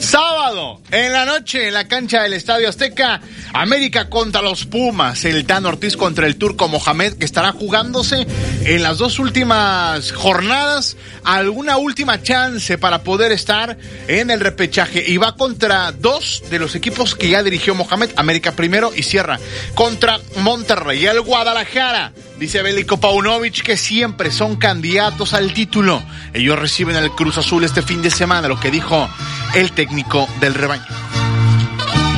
Sábado, 0.00 0.80
en 0.90 1.12
la 1.12 1.24
noche, 1.24 1.68
en 1.68 1.74
la 1.74 1.86
cancha 1.86 2.22
del 2.22 2.34
Estadio 2.34 2.68
Azteca, 2.68 3.20
América 3.52 4.10
contra 4.10 4.42
los 4.42 4.66
Pumas, 4.66 5.24
el 5.24 5.46
Tan 5.46 5.64
Ortiz 5.64 5.96
contra 5.96 6.26
el 6.26 6.36
turco 6.36 6.68
Mohamed, 6.68 7.14
que 7.14 7.24
estará 7.24 7.52
jugándose 7.52 8.26
en 8.64 8.82
las 8.82 8.98
dos 8.98 9.18
últimas 9.18 10.12
jornadas 10.12 10.96
alguna 11.24 11.78
última 11.78 12.22
chance 12.22 12.78
para 12.78 13.02
poder 13.02 13.32
estar 13.32 13.78
en 14.08 14.30
el 14.30 14.40
repechaje. 14.40 15.04
Y 15.06 15.16
va 15.16 15.36
contra 15.36 15.92
dos 15.92 16.42
de 16.50 16.58
los 16.58 16.74
equipos 16.74 17.14
que 17.14 17.30
ya 17.30 17.42
dirigió 17.42 17.74
Mohamed, 17.74 18.10
América 18.16 18.52
primero 18.52 18.92
y 18.94 19.04
cierra 19.04 19.38
contra 19.74 20.20
Monterrey, 20.40 21.06
el 21.06 21.20
Guadalajara. 21.20 22.12
Dice 22.38 22.62
Bélico 22.62 22.98
Paunovic 22.98 23.62
que 23.62 23.76
siempre 23.76 24.30
son 24.30 24.56
candidatos 24.56 25.34
al 25.34 25.54
título. 25.54 26.02
Ellos 26.32 26.58
reciben 26.58 26.96
el 26.96 27.10
Cruz 27.12 27.38
Azul 27.38 27.64
este 27.64 27.82
fin 27.82 28.02
de 28.02 28.10
semana, 28.10 28.48
lo 28.48 28.58
que 28.58 28.70
dijo 28.70 29.08
el 29.54 29.72
técnico 29.72 30.28
del 30.40 30.54
rebaño. 30.54 31.03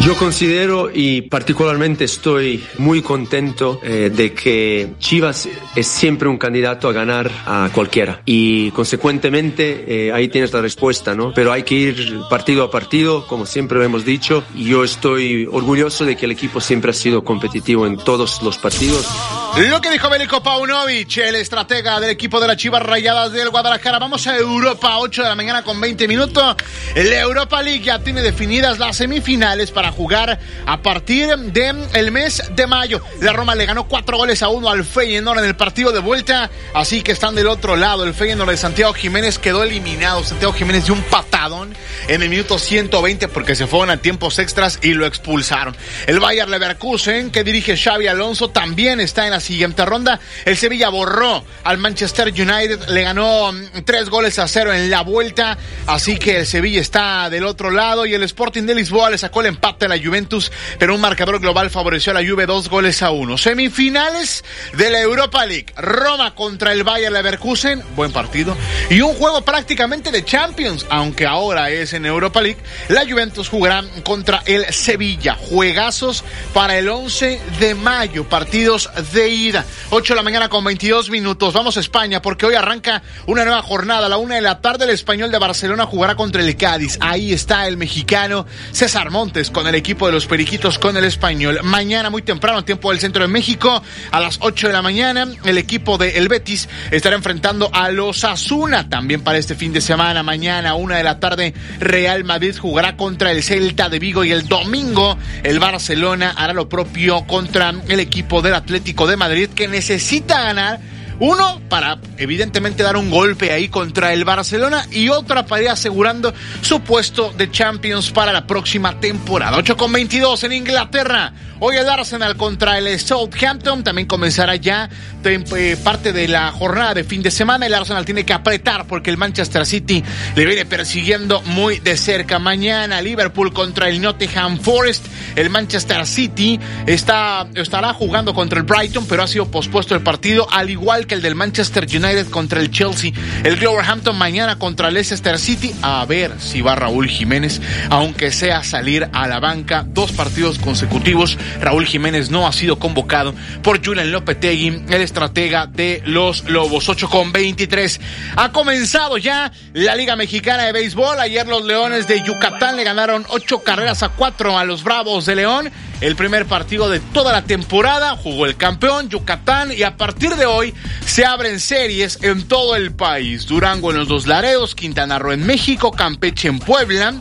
Yo 0.06 0.16
considero 0.16 0.88
y 0.94 1.22
particularmente 1.22 2.04
estoy 2.04 2.64
muy 2.78 3.02
contento 3.02 3.80
eh, 3.82 4.08
de 4.14 4.32
que 4.32 4.92
Chivas 5.00 5.48
es 5.74 5.88
siempre 5.88 6.28
un 6.28 6.38
candidato 6.38 6.88
a 6.88 6.92
ganar 6.92 7.28
a 7.44 7.70
cualquiera 7.74 8.22
y 8.24 8.70
consecuentemente 8.70 9.84
eh, 9.88 10.12
ahí 10.12 10.28
tienes 10.28 10.52
la 10.52 10.60
respuesta, 10.60 11.16
¿no? 11.16 11.32
Pero 11.34 11.50
hay 11.50 11.64
que 11.64 11.74
ir 11.74 12.20
partido 12.30 12.62
a 12.62 12.70
partido, 12.70 13.26
como 13.26 13.46
siempre 13.46 13.78
lo 13.78 13.84
hemos 13.84 14.04
dicho, 14.04 14.44
y 14.54 14.68
yo 14.68 14.84
estoy 14.84 15.48
orgulloso 15.50 16.04
de 16.04 16.16
que 16.16 16.26
el 16.26 16.30
equipo 16.30 16.60
siempre 16.60 16.92
ha 16.92 16.94
sido 16.94 17.24
competitivo 17.24 17.84
en 17.84 17.96
todos 17.96 18.42
los 18.42 18.58
partidos. 18.58 19.08
Lo 19.56 19.80
que 19.80 19.90
dijo 19.90 20.08
Bélico 20.08 20.40
Paunovic, 20.40 21.16
el 21.16 21.34
estratega 21.34 21.98
del 21.98 22.10
equipo 22.10 22.38
de 22.38 22.46
las 22.46 22.58
Chivas 22.58 22.82
Rayadas 22.82 23.32
del 23.32 23.48
Guadalajara. 23.48 23.98
Vamos 23.98 24.26
a 24.26 24.36
Europa, 24.36 24.98
8 24.98 25.22
de 25.22 25.28
la 25.30 25.34
mañana 25.34 25.64
con 25.64 25.80
20 25.80 26.06
minutos. 26.06 26.54
La 26.94 27.20
Europa 27.20 27.62
League 27.62 27.82
ya 27.82 27.98
tiene 27.98 28.20
definidas 28.20 28.78
las 28.78 28.98
semifinales 28.98 29.72
para 29.72 29.95
jugar 29.96 30.38
a 30.66 30.82
partir 30.82 31.28
del 31.36 31.76
el 31.94 32.12
mes 32.12 32.42
de 32.54 32.66
mayo. 32.66 33.00
La 33.20 33.32
Roma 33.32 33.54
le 33.54 33.66
ganó 33.66 33.88
cuatro 33.88 34.16
goles 34.16 34.42
a 34.42 34.48
uno 34.48 34.68
al 34.68 34.84
Feyenoord 34.84 35.38
en 35.38 35.44
el 35.46 35.56
partido 35.56 35.92
de 35.92 36.00
vuelta, 36.00 36.50
así 36.74 37.02
que 37.02 37.12
están 37.12 37.34
del 37.34 37.46
otro 37.46 37.76
lado. 37.76 38.04
El 38.04 38.14
Feyenoord 38.14 38.50
de 38.50 38.56
Santiago 38.56 38.92
Jiménez 38.92 39.38
quedó 39.38 39.62
eliminado. 39.62 40.22
Santiago 40.22 40.52
Jiménez 40.52 40.84
dio 40.84 40.94
un 40.94 41.02
patadón 41.02 41.74
en 42.08 42.22
el 42.22 42.28
minuto 42.28 42.58
120 42.58 43.28
porque 43.28 43.54
se 43.54 43.66
fueron 43.66 43.90
a 43.90 43.96
tiempos 43.96 44.38
extras 44.38 44.78
y 44.82 44.94
lo 44.94 45.06
expulsaron. 45.06 45.76
El 46.06 46.20
Bayer 46.20 46.48
Leverkusen, 46.48 47.30
que 47.30 47.44
dirige 47.44 47.76
Xavi 47.76 48.06
Alonso, 48.06 48.50
también 48.50 49.00
está 49.00 49.24
en 49.24 49.32
la 49.32 49.40
siguiente 49.40 49.84
ronda. 49.84 50.20
El 50.44 50.56
Sevilla 50.56 50.88
borró 50.88 51.44
al 51.64 51.78
Manchester 51.78 52.28
United, 52.28 52.88
le 52.88 53.02
ganó 53.02 53.52
tres 53.84 54.10
goles 54.10 54.38
a 54.38 54.48
cero 54.48 54.72
en 54.72 54.90
la 54.90 55.02
vuelta, 55.02 55.56
así 55.86 56.18
que 56.18 56.38
el 56.38 56.46
Sevilla 56.46 56.80
está 56.80 57.30
del 57.30 57.44
otro 57.44 57.70
lado 57.70 58.06
y 58.06 58.14
el 58.14 58.22
Sporting 58.22 58.64
de 58.64 58.74
Lisboa 58.74 59.10
le 59.10 59.18
sacó 59.18 59.40
el 59.40 59.46
empate 59.46 59.85
la 59.88 59.98
Juventus, 59.98 60.52
pero 60.78 60.94
un 60.94 61.00
marcador 61.00 61.40
global 61.40 61.70
favoreció 61.70 62.12
a 62.12 62.20
la 62.20 62.28
Juve 62.28 62.46
dos 62.46 62.68
goles 62.68 63.02
a 63.02 63.10
uno. 63.10 63.38
Semifinales 63.38 64.44
de 64.74 64.90
la 64.90 65.00
Europa 65.00 65.46
League, 65.46 65.72
Roma 65.76 66.34
contra 66.34 66.72
el 66.72 66.84
Bayer 66.84 67.12
Leverkusen, 67.12 67.82
buen 67.94 68.12
partido, 68.12 68.56
y 68.90 69.00
un 69.00 69.14
juego 69.14 69.42
prácticamente 69.42 70.10
de 70.10 70.24
Champions, 70.24 70.86
aunque 70.90 71.26
ahora 71.26 71.70
es 71.70 71.92
en 71.92 72.06
Europa 72.06 72.40
League, 72.40 72.60
la 72.88 73.04
Juventus 73.08 73.48
jugará 73.48 73.84
contra 74.04 74.42
el 74.46 74.64
Sevilla, 74.72 75.34
juegazos 75.34 76.24
para 76.52 76.78
el 76.78 76.88
11 76.88 77.40
de 77.58 77.74
mayo, 77.74 78.28
partidos 78.28 78.90
de 79.12 79.28
ida. 79.28 79.64
8 79.90 80.12
de 80.12 80.16
la 80.16 80.22
mañana 80.22 80.48
con 80.48 80.64
22 80.64 81.10
minutos. 81.10 81.54
Vamos 81.54 81.76
a 81.76 81.80
España 81.80 82.22
porque 82.22 82.46
hoy 82.46 82.54
arranca 82.54 83.02
una 83.26 83.44
nueva 83.44 83.62
jornada. 83.62 84.06
A 84.06 84.08
la 84.08 84.16
una 84.18 84.36
de 84.36 84.40
la 84.40 84.60
tarde 84.60 84.84
el 84.84 84.90
español 84.90 85.30
de 85.30 85.38
Barcelona 85.38 85.86
jugará 85.86 86.16
contra 86.16 86.42
el 86.42 86.56
Cádiz. 86.56 86.98
Ahí 87.00 87.32
está 87.32 87.66
el 87.66 87.76
mexicano 87.76 88.46
César 88.72 89.10
Montes 89.10 89.50
el 89.68 89.74
equipo 89.74 90.06
de 90.06 90.12
los 90.12 90.26
Periquitos 90.26 90.78
con 90.78 90.96
el 90.96 91.04
español. 91.04 91.60
Mañana 91.62 92.08
muy 92.08 92.22
temprano, 92.22 92.64
tiempo 92.64 92.90
del 92.90 93.00
centro 93.00 93.22
de 93.22 93.28
México, 93.28 93.82
a 94.10 94.20
las 94.20 94.38
8 94.40 94.68
de 94.68 94.72
la 94.72 94.82
mañana, 94.82 95.26
el 95.44 95.58
equipo 95.58 95.98
de 95.98 96.16
El 96.16 96.28
Betis 96.28 96.68
estará 96.90 97.16
enfrentando 97.16 97.70
a 97.72 97.90
los 97.90 98.24
Asuna. 98.24 98.88
También 98.88 99.20
para 99.20 99.38
este 99.38 99.54
fin 99.54 99.72
de 99.74 99.82
semana, 99.82 100.22
mañana, 100.22 100.74
una 100.76 100.96
de 100.96 101.04
la 101.04 101.20
tarde, 101.20 101.52
Real 101.78 102.24
Madrid 102.24 102.56
jugará 102.58 102.96
contra 102.96 103.32
el 103.32 103.42
Celta 103.42 103.90
de 103.90 103.98
Vigo 103.98 104.24
y 104.24 104.32
el 104.32 104.48
domingo 104.48 105.18
el 105.42 105.58
Barcelona 105.58 106.34
hará 106.36 106.54
lo 106.54 106.68
propio 106.68 107.26
contra 107.26 107.74
el 107.88 108.00
equipo 108.00 108.40
del 108.40 108.54
Atlético 108.54 109.06
de 109.06 109.16
Madrid 109.16 109.26
Madrid 109.26 109.48
que 109.56 109.66
necesita 109.66 110.40
ganar. 110.40 110.78
Uno, 111.18 111.62
para 111.70 111.98
evidentemente 112.18 112.82
dar 112.82 112.96
un 112.96 113.10
golpe 113.10 113.50
ahí 113.50 113.68
contra 113.68 114.12
el 114.12 114.24
Barcelona 114.24 114.86
y 114.90 115.08
otra 115.08 115.46
para 115.46 115.62
ir 115.62 115.68
asegurando 115.70 116.34
su 116.60 116.80
puesto 116.80 117.32
de 117.32 117.50
Champions 117.50 118.10
para 118.10 118.32
la 118.32 118.46
próxima 118.46 119.00
temporada. 119.00 119.56
8 119.56 119.76
con 119.76 119.92
22 119.92 120.44
en 120.44 120.52
Inglaterra. 120.52 121.32
Hoy 121.58 121.76
el 121.76 121.88
Arsenal 121.88 122.36
contra 122.36 122.76
el 122.76 123.00
Southampton 123.00 123.82
también 123.82 124.06
comenzará 124.06 124.56
ya 124.56 124.90
eh, 125.24 125.76
parte 125.82 126.12
de 126.12 126.28
la 126.28 126.52
jornada 126.52 126.92
de 126.92 127.02
fin 127.02 127.22
de 127.22 127.30
semana. 127.30 127.64
El 127.64 127.72
Arsenal 127.72 128.04
tiene 128.04 128.26
que 128.26 128.34
apretar 128.34 128.86
porque 128.86 129.08
el 129.10 129.16
Manchester 129.16 129.64
City 129.64 130.04
le 130.34 130.44
viene 130.44 130.66
persiguiendo 130.66 131.40
muy 131.42 131.78
de 131.78 131.96
cerca. 131.96 132.38
Mañana 132.38 133.00
Liverpool 133.00 133.54
contra 133.54 133.88
el 133.88 134.02
Nottingham 134.02 134.58
Forest. 134.60 135.06
El 135.34 135.48
Manchester 135.48 136.06
City 136.06 136.60
está, 136.86 137.46
estará 137.54 137.94
jugando 137.94 138.34
contra 138.34 138.58
el 138.58 138.66
Brighton, 138.66 139.06
pero 139.06 139.22
ha 139.22 139.26
sido 139.26 139.50
pospuesto 139.50 139.94
el 139.94 140.02
partido, 140.02 140.46
al 140.52 140.68
igual 140.68 141.06
que 141.06 141.14
el 141.14 141.22
del 141.22 141.34
Manchester 141.34 141.84
United 141.84 142.28
contra 142.28 142.60
el 142.60 142.70
Chelsea. 142.70 143.12
El 143.44 143.56
Wolverhampton 143.56 144.16
mañana 144.16 144.58
contra 144.58 144.88
el 144.88 144.94
Leicester 144.94 145.38
City. 145.38 145.74
A 145.80 146.04
ver 146.04 146.34
si 146.38 146.60
va 146.60 146.74
Raúl 146.74 147.08
Jiménez, 147.08 147.62
aunque 147.88 148.30
sea 148.30 148.62
salir 148.62 149.08
a 149.14 149.26
la 149.26 149.40
banca 149.40 149.86
dos 149.88 150.12
partidos 150.12 150.58
consecutivos 150.58 151.38
Raúl 151.60 151.86
Jiménez 151.86 152.30
no 152.30 152.46
ha 152.46 152.52
sido 152.52 152.78
convocado 152.78 153.34
por 153.62 153.84
Julian 153.84 154.12
Lopetegui, 154.12 154.84
el 154.88 155.00
estratega 155.02 155.66
de 155.66 156.02
los 156.04 156.44
Lobos. 156.48 156.88
8 156.88 157.08
con 157.08 157.32
23. 157.32 158.00
Ha 158.36 158.52
comenzado 158.52 159.18
ya 159.18 159.52
la 159.72 159.94
Liga 159.94 160.16
Mexicana 160.16 160.64
de 160.64 160.72
Béisbol. 160.72 161.18
Ayer 161.20 161.46
los 161.46 161.64
Leones 161.64 162.06
de 162.08 162.22
Yucatán 162.22 162.76
le 162.76 162.84
ganaron 162.84 163.26
8 163.28 163.60
carreras 163.60 164.02
a 164.02 164.10
4 164.10 164.58
a 164.58 164.64
los 164.64 164.84
Bravos 164.84 165.26
de 165.26 165.36
León. 165.36 165.70
El 166.00 166.14
primer 166.14 166.44
partido 166.46 166.90
de 166.90 167.00
toda 167.00 167.32
la 167.32 167.42
temporada 167.42 168.16
jugó 168.16 168.44
el 168.44 168.56
campeón 168.56 169.08
Yucatán 169.08 169.72
y 169.72 169.82
a 169.82 169.96
partir 169.96 170.34
de 170.36 170.44
hoy 170.44 170.74
se 171.06 171.24
abren 171.24 171.58
series 171.58 172.18
en 172.22 172.46
todo 172.46 172.76
el 172.76 172.94
país. 172.94 173.46
Durango 173.46 173.90
en 173.90 173.98
los 173.98 174.08
dos 174.08 174.26
Laredos, 174.26 174.74
Quintana 174.74 175.18
Roo 175.18 175.32
en 175.32 175.46
México, 175.46 175.90
Campeche 175.92 176.48
en 176.48 176.58
Puebla. 176.58 177.14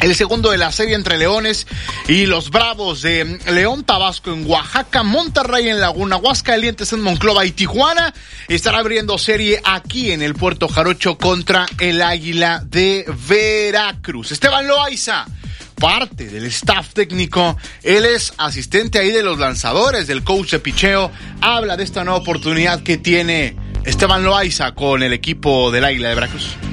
El 0.00 0.14
segundo 0.14 0.50
de 0.50 0.58
la 0.58 0.70
serie 0.70 0.94
entre 0.94 1.18
Leones 1.18 1.66
y 2.06 2.26
los 2.26 2.50
Bravos 2.50 3.02
de 3.02 3.40
León, 3.50 3.82
Tabasco 3.82 4.32
en 4.32 4.48
Oaxaca, 4.48 5.02
Monterrey 5.02 5.68
en 5.68 5.80
Laguna, 5.80 6.16
Aguascalientes 6.16 6.92
en 6.92 7.00
Monclova 7.00 7.44
y 7.44 7.50
Tijuana. 7.50 8.14
Estará 8.46 8.78
abriendo 8.78 9.18
serie 9.18 9.60
aquí 9.64 10.12
en 10.12 10.22
el 10.22 10.34
Puerto 10.34 10.68
Jarocho 10.68 11.18
contra 11.18 11.66
el 11.80 12.00
Águila 12.00 12.62
de 12.64 13.06
Veracruz. 13.28 14.30
Esteban 14.30 14.68
Loaiza 14.68 15.26
parte 15.74 16.26
del 16.28 16.46
staff 16.46 16.92
técnico. 16.92 17.56
Él 17.82 18.04
es 18.04 18.34
asistente 18.36 19.00
ahí 19.00 19.10
de 19.10 19.24
los 19.24 19.38
lanzadores 19.38 20.06
del 20.06 20.22
coach 20.22 20.52
de 20.52 20.58
picheo. 20.60 21.10
Habla 21.40 21.76
de 21.76 21.84
esta 21.84 22.04
nueva 22.04 22.20
oportunidad 22.20 22.82
que 22.84 22.98
tiene 22.98 23.56
Esteban 23.84 24.22
Loaiza 24.22 24.72
con 24.76 25.02
el 25.02 25.12
equipo 25.12 25.72
del 25.72 25.84
Águila 25.84 26.10
de 26.10 26.14
Veracruz. 26.14 26.67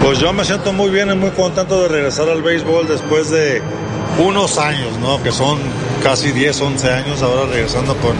Pues 0.00 0.18
yo 0.18 0.32
me 0.32 0.44
siento 0.44 0.72
muy 0.72 0.90
bien 0.90 1.10
y 1.10 1.14
muy 1.14 1.30
contento 1.30 1.82
de 1.82 1.88
regresar 1.88 2.28
al 2.28 2.42
béisbol 2.42 2.86
después 2.86 3.30
de 3.30 3.62
unos 4.18 4.58
años, 4.58 4.98
¿no? 5.00 5.22
Que 5.22 5.32
son 5.32 5.58
casi 6.02 6.32
10, 6.32 6.60
11 6.60 6.90
años 6.90 7.22
ahora 7.22 7.46
regresando 7.46 7.96
con 7.96 8.14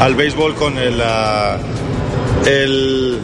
al 0.00 0.14
béisbol 0.14 0.54
con 0.54 0.78
el, 0.78 1.00
uh, 1.00 2.48
el 2.48 3.20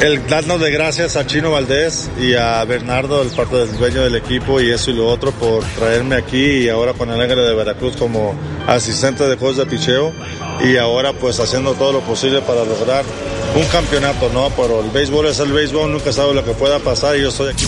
el 0.00 0.26
darnos 0.28 0.60
de 0.60 0.70
gracias 0.70 1.16
a 1.16 1.26
Chino 1.26 1.50
Valdés 1.50 2.10
y 2.18 2.34
a 2.34 2.64
Bernardo, 2.64 3.20
el 3.22 3.28
parte 3.28 3.56
del 3.56 3.76
dueño 3.76 4.02
del 4.02 4.14
equipo 4.14 4.60
y 4.60 4.70
eso 4.70 4.90
y 4.90 4.94
lo 4.94 5.06
otro 5.06 5.30
por 5.32 5.62
traerme 5.64 6.16
aquí 6.16 6.64
y 6.64 6.68
ahora 6.68 6.94
con 6.94 7.10
el 7.10 7.20
Ángel 7.20 7.38
de 7.38 7.54
Veracruz 7.54 7.96
como 7.96 8.34
asistente 8.66 9.28
de 9.28 9.36
juegos 9.36 9.58
de 9.58 9.66
picheo 9.66 10.12
y 10.64 10.78
ahora 10.78 11.12
pues 11.12 11.38
haciendo 11.38 11.74
todo 11.74 11.92
lo 11.92 12.00
posible 12.00 12.40
para 12.40 12.64
lograr 12.64 13.04
un 13.54 13.64
campeonato, 13.66 14.30
¿no? 14.32 14.50
Pero 14.56 14.80
el 14.80 14.90
béisbol 14.90 15.26
es 15.26 15.38
el 15.38 15.52
béisbol, 15.52 15.92
nunca 15.92 16.12
sabe 16.12 16.32
lo 16.32 16.44
que 16.44 16.52
pueda 16.52 16.78
pasar 16.78 17.16
y 17.16 17.22
yo 17.22 17.28
estoy 17.28 17.52
aquí. 17.52 17.66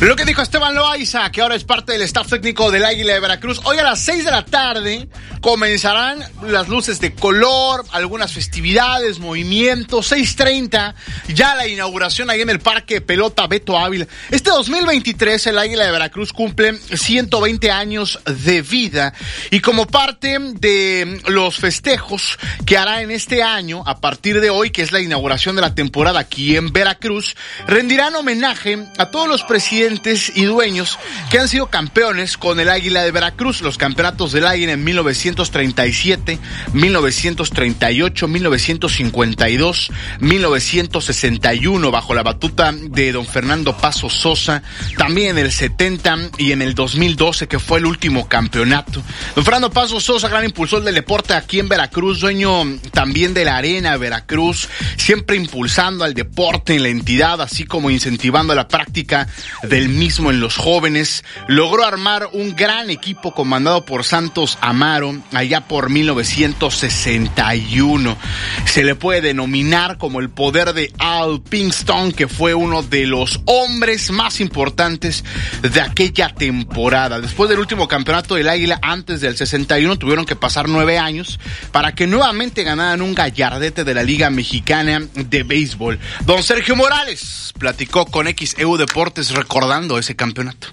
Lo 0.00 0.16
que 0.16 0.24
dijo 0.24 0.40
Esteban 0.40 0.74
Loaiza, 0.74 1.30
que 1.30 1.42
ahora 1.42 1.56
es 1.56 1.64
parte 1.64 1.92
del 1.92 2.00
staff 2.02 2.30
técnico 2.30 2.70
del 2.70 2.86
Águila 2.86 3.12
de 3.12 3.20
Veracruz. 3.20 3.60
Hoy 3.64 3.76
a 3.76 3.82
las 3.82 4.00
6 4.00 4.24
de 4.24 4.30
la 4.30 4.44
tarde 4.46 5.08
comenzarán 5.42 6.24
las 6.42 6.68
luces 6.68 7.00
de 7.00 7.14
color, 7.14 7.84
algunas 7.92 8.32
festividades, 8.32 9.18
movimientos. 9.18 10.10
6.30, 10.10 10.94
ya 11.34 11.54
la 11.54 11.68
inauguración 11.68 12.30
ahí 12.30 12.40
en 12.40 12.48
el 12.48 12.60
Parque 12.60 13.02
Pelota 13.02 13.46
Beto 13.46 13.78
Ávila. 13.78 14.06
Este 14.30 14.48
2023 14.48 15.46
el 15.48 15.58
Águila 15.58 15.84
de 15.84 15.92
Veracruz 15.92 16.32
cumple 16.32 16.78
120 16.78 17.70
años 17.70 18.18
de 18.24 18.62
vida 18.62 19.12
y 19.50 19.60
como 19.60 19.86
parte 19.86 20.38
de 20.40 21.20
los 21.26 21.56
festejos 21.56 22.38
que 22.64 22.78
hará 22.78 23.02
en 23.02 23.10
este 23.10 23.42
año, 23.42 23.82
a 23.86 24.00
partir 24.00 24.40
de 24.40 24.48
hoy, 24.48 24.70
que 24.70 24.80
es 24.80 24.92
la 24.92 25.00
inauguración 25.00 25.56
de 25.56 25.62
la 25.62 25.74
temporada 25.74 26.20
aquí 26.20 26.56
en 26.56 26.72
Veracruz, 26.72 27.36
rendirán 27.66 28.14
homenaje 28.14 28.78
a 28.96 29.10
todos 29.10 29.28
los 29.28 29.42
presidentes 29.42 29.69
y 29.72 30.44
dueños 30.44 30.98
que 31.30 31.38
han 31.38 31.48
sido 31.48 31.68
campeones 31.68 32.36
con 32.36 32.58
el 32.58 32.68
Águila 32.68 33.04
de 33.04 33.12
Veracruz, 33.12 33.60
los 33.60 33.78
campeonatos 33.78 34.32
del 34.32 34.44
Águila 34.44 34.72
en 34.72 34.82
1937, 34.82 36.40
1938, 36.72 38.28
1952, 38.28 39.92
1961 40.18 41.90
bajo 41.92 42.14
la 42.14 42.24
batuta 42.24 42.72
de 42.72 43.12
don 43.12 43.24
Fernando 43.24 43.76
Paso 43.76 44.10
Sosa, 44.10 44.64
también 44.98 45.38
en 45.38 45.44
el 45.44 45.52
70 45.52 46.30
y 46.38 46.50
en 46.50 46.62
el 46.62 46.74
2012 46.74 47.46
que 47.46 47.60
fue 47.60 47.78
el 47.78 47.86
último 47.86 48.28
campeonato. 48.28 49.00
Don 49.36 49.44
Fernando 49.44 49.70
Paso 49.70 50.00
Sosa, 50.00 50.28
gran 50.28 50.44
impulsor 50.44 50.82
del 50.82 50.96
deporte 50.96 51.34
aquí 51.34 51.60
en 51.60 51.68
Veracruz, 51.68 52.18
dueño 52.18 52.64
también 52.90 53.34
de 53.34 53.44
la 53.44 53.56
Arena 53.56 53.96
Veracruz, 53.96 54.68
siempre 54.96 55.36
impulsando 55.36 56.04
al 56.04 56.14
deporte 56.14 56.74
en 56.74 56.82
la 56.82 56.88
entidad, 56.88 57.40
así 57.40 57.64
como 57.64 57.88
incentivando 57.88 58.52
la 58.52 58.66
práctica 58.66 59.28
de 59.62 59.80
el 59.80 59.88
mismo 59.88 60.30
en 60.30 60.40
los 60.40 60.56
jóvenes, 60.56 61.24
logró 61.48 61.86
armar 61.86 62.28
un 62.32 62.54
gran 62.54 62.90
equipo 62.90 63.32
comandado 63.32 63.86
por 63.86 64.04
Santos 64.04 64.58
Amaro 64.60 65.16
allá 65.32 65.62
por 65.62 65.88
1961. 65.88 68.18
Se 68.66 68.84
le 68.84 68.94
puede 68.94 69.22
denominar 69.22 69.96
como 69.96 70.20
el 70.20 70.28
poder 70.28 70.74
de 70.74 70.92
Al 70.98 71.40
Pinkston, 71.40 72.12
que 72.12 72.28
fue 72.28 72.52
uno 72.52 72.82
de 72.82 73.06
los 73.06 73.40
hombres 73.46 74.10
más 74.10 74.40
importantes 74.40 75.24
de 75.62 75.80
aquella 75.80 76.28
temporada. 76.28 77.18
Después 77.20 77.48
del 77.48 77.60
último 77.60 77.88
campeonato 77.88 78.34
del 78.34 78.50
Águila, 78.50 78.78
antes 78.82 79.22
del 79.22 79.34
61, 79.36 79.96
tuvieron 79.96 80.26
que 80.26 80.36
pasar 80.36 80.68
nueve 80.68 80.98
años 80.98 81.40
para 81.72 81.94
que 81.94 82.06
nuevamente 82.06 82.64
ganaran 82.64 83.00
un 83.00 83.14
gallardete 83.14 83.84
de 83.84 83.94
la 83.94 84.02
Liga 84.02 84.28
Mexicana 84.28 85.00
de 85.14 85.42
Béisbol. 85.42 85.98
Don 86.26 86.42
Sergio 86.42 86.76
Morales 86.76 87.54
platicó 87.58 88.04
con 88.06 88.26
XEU 88.26 88.76
Deportes 88.76 89.30
recordando 89.50 89.98
ese 89.98 90.14
campeonato. 90.14 90.68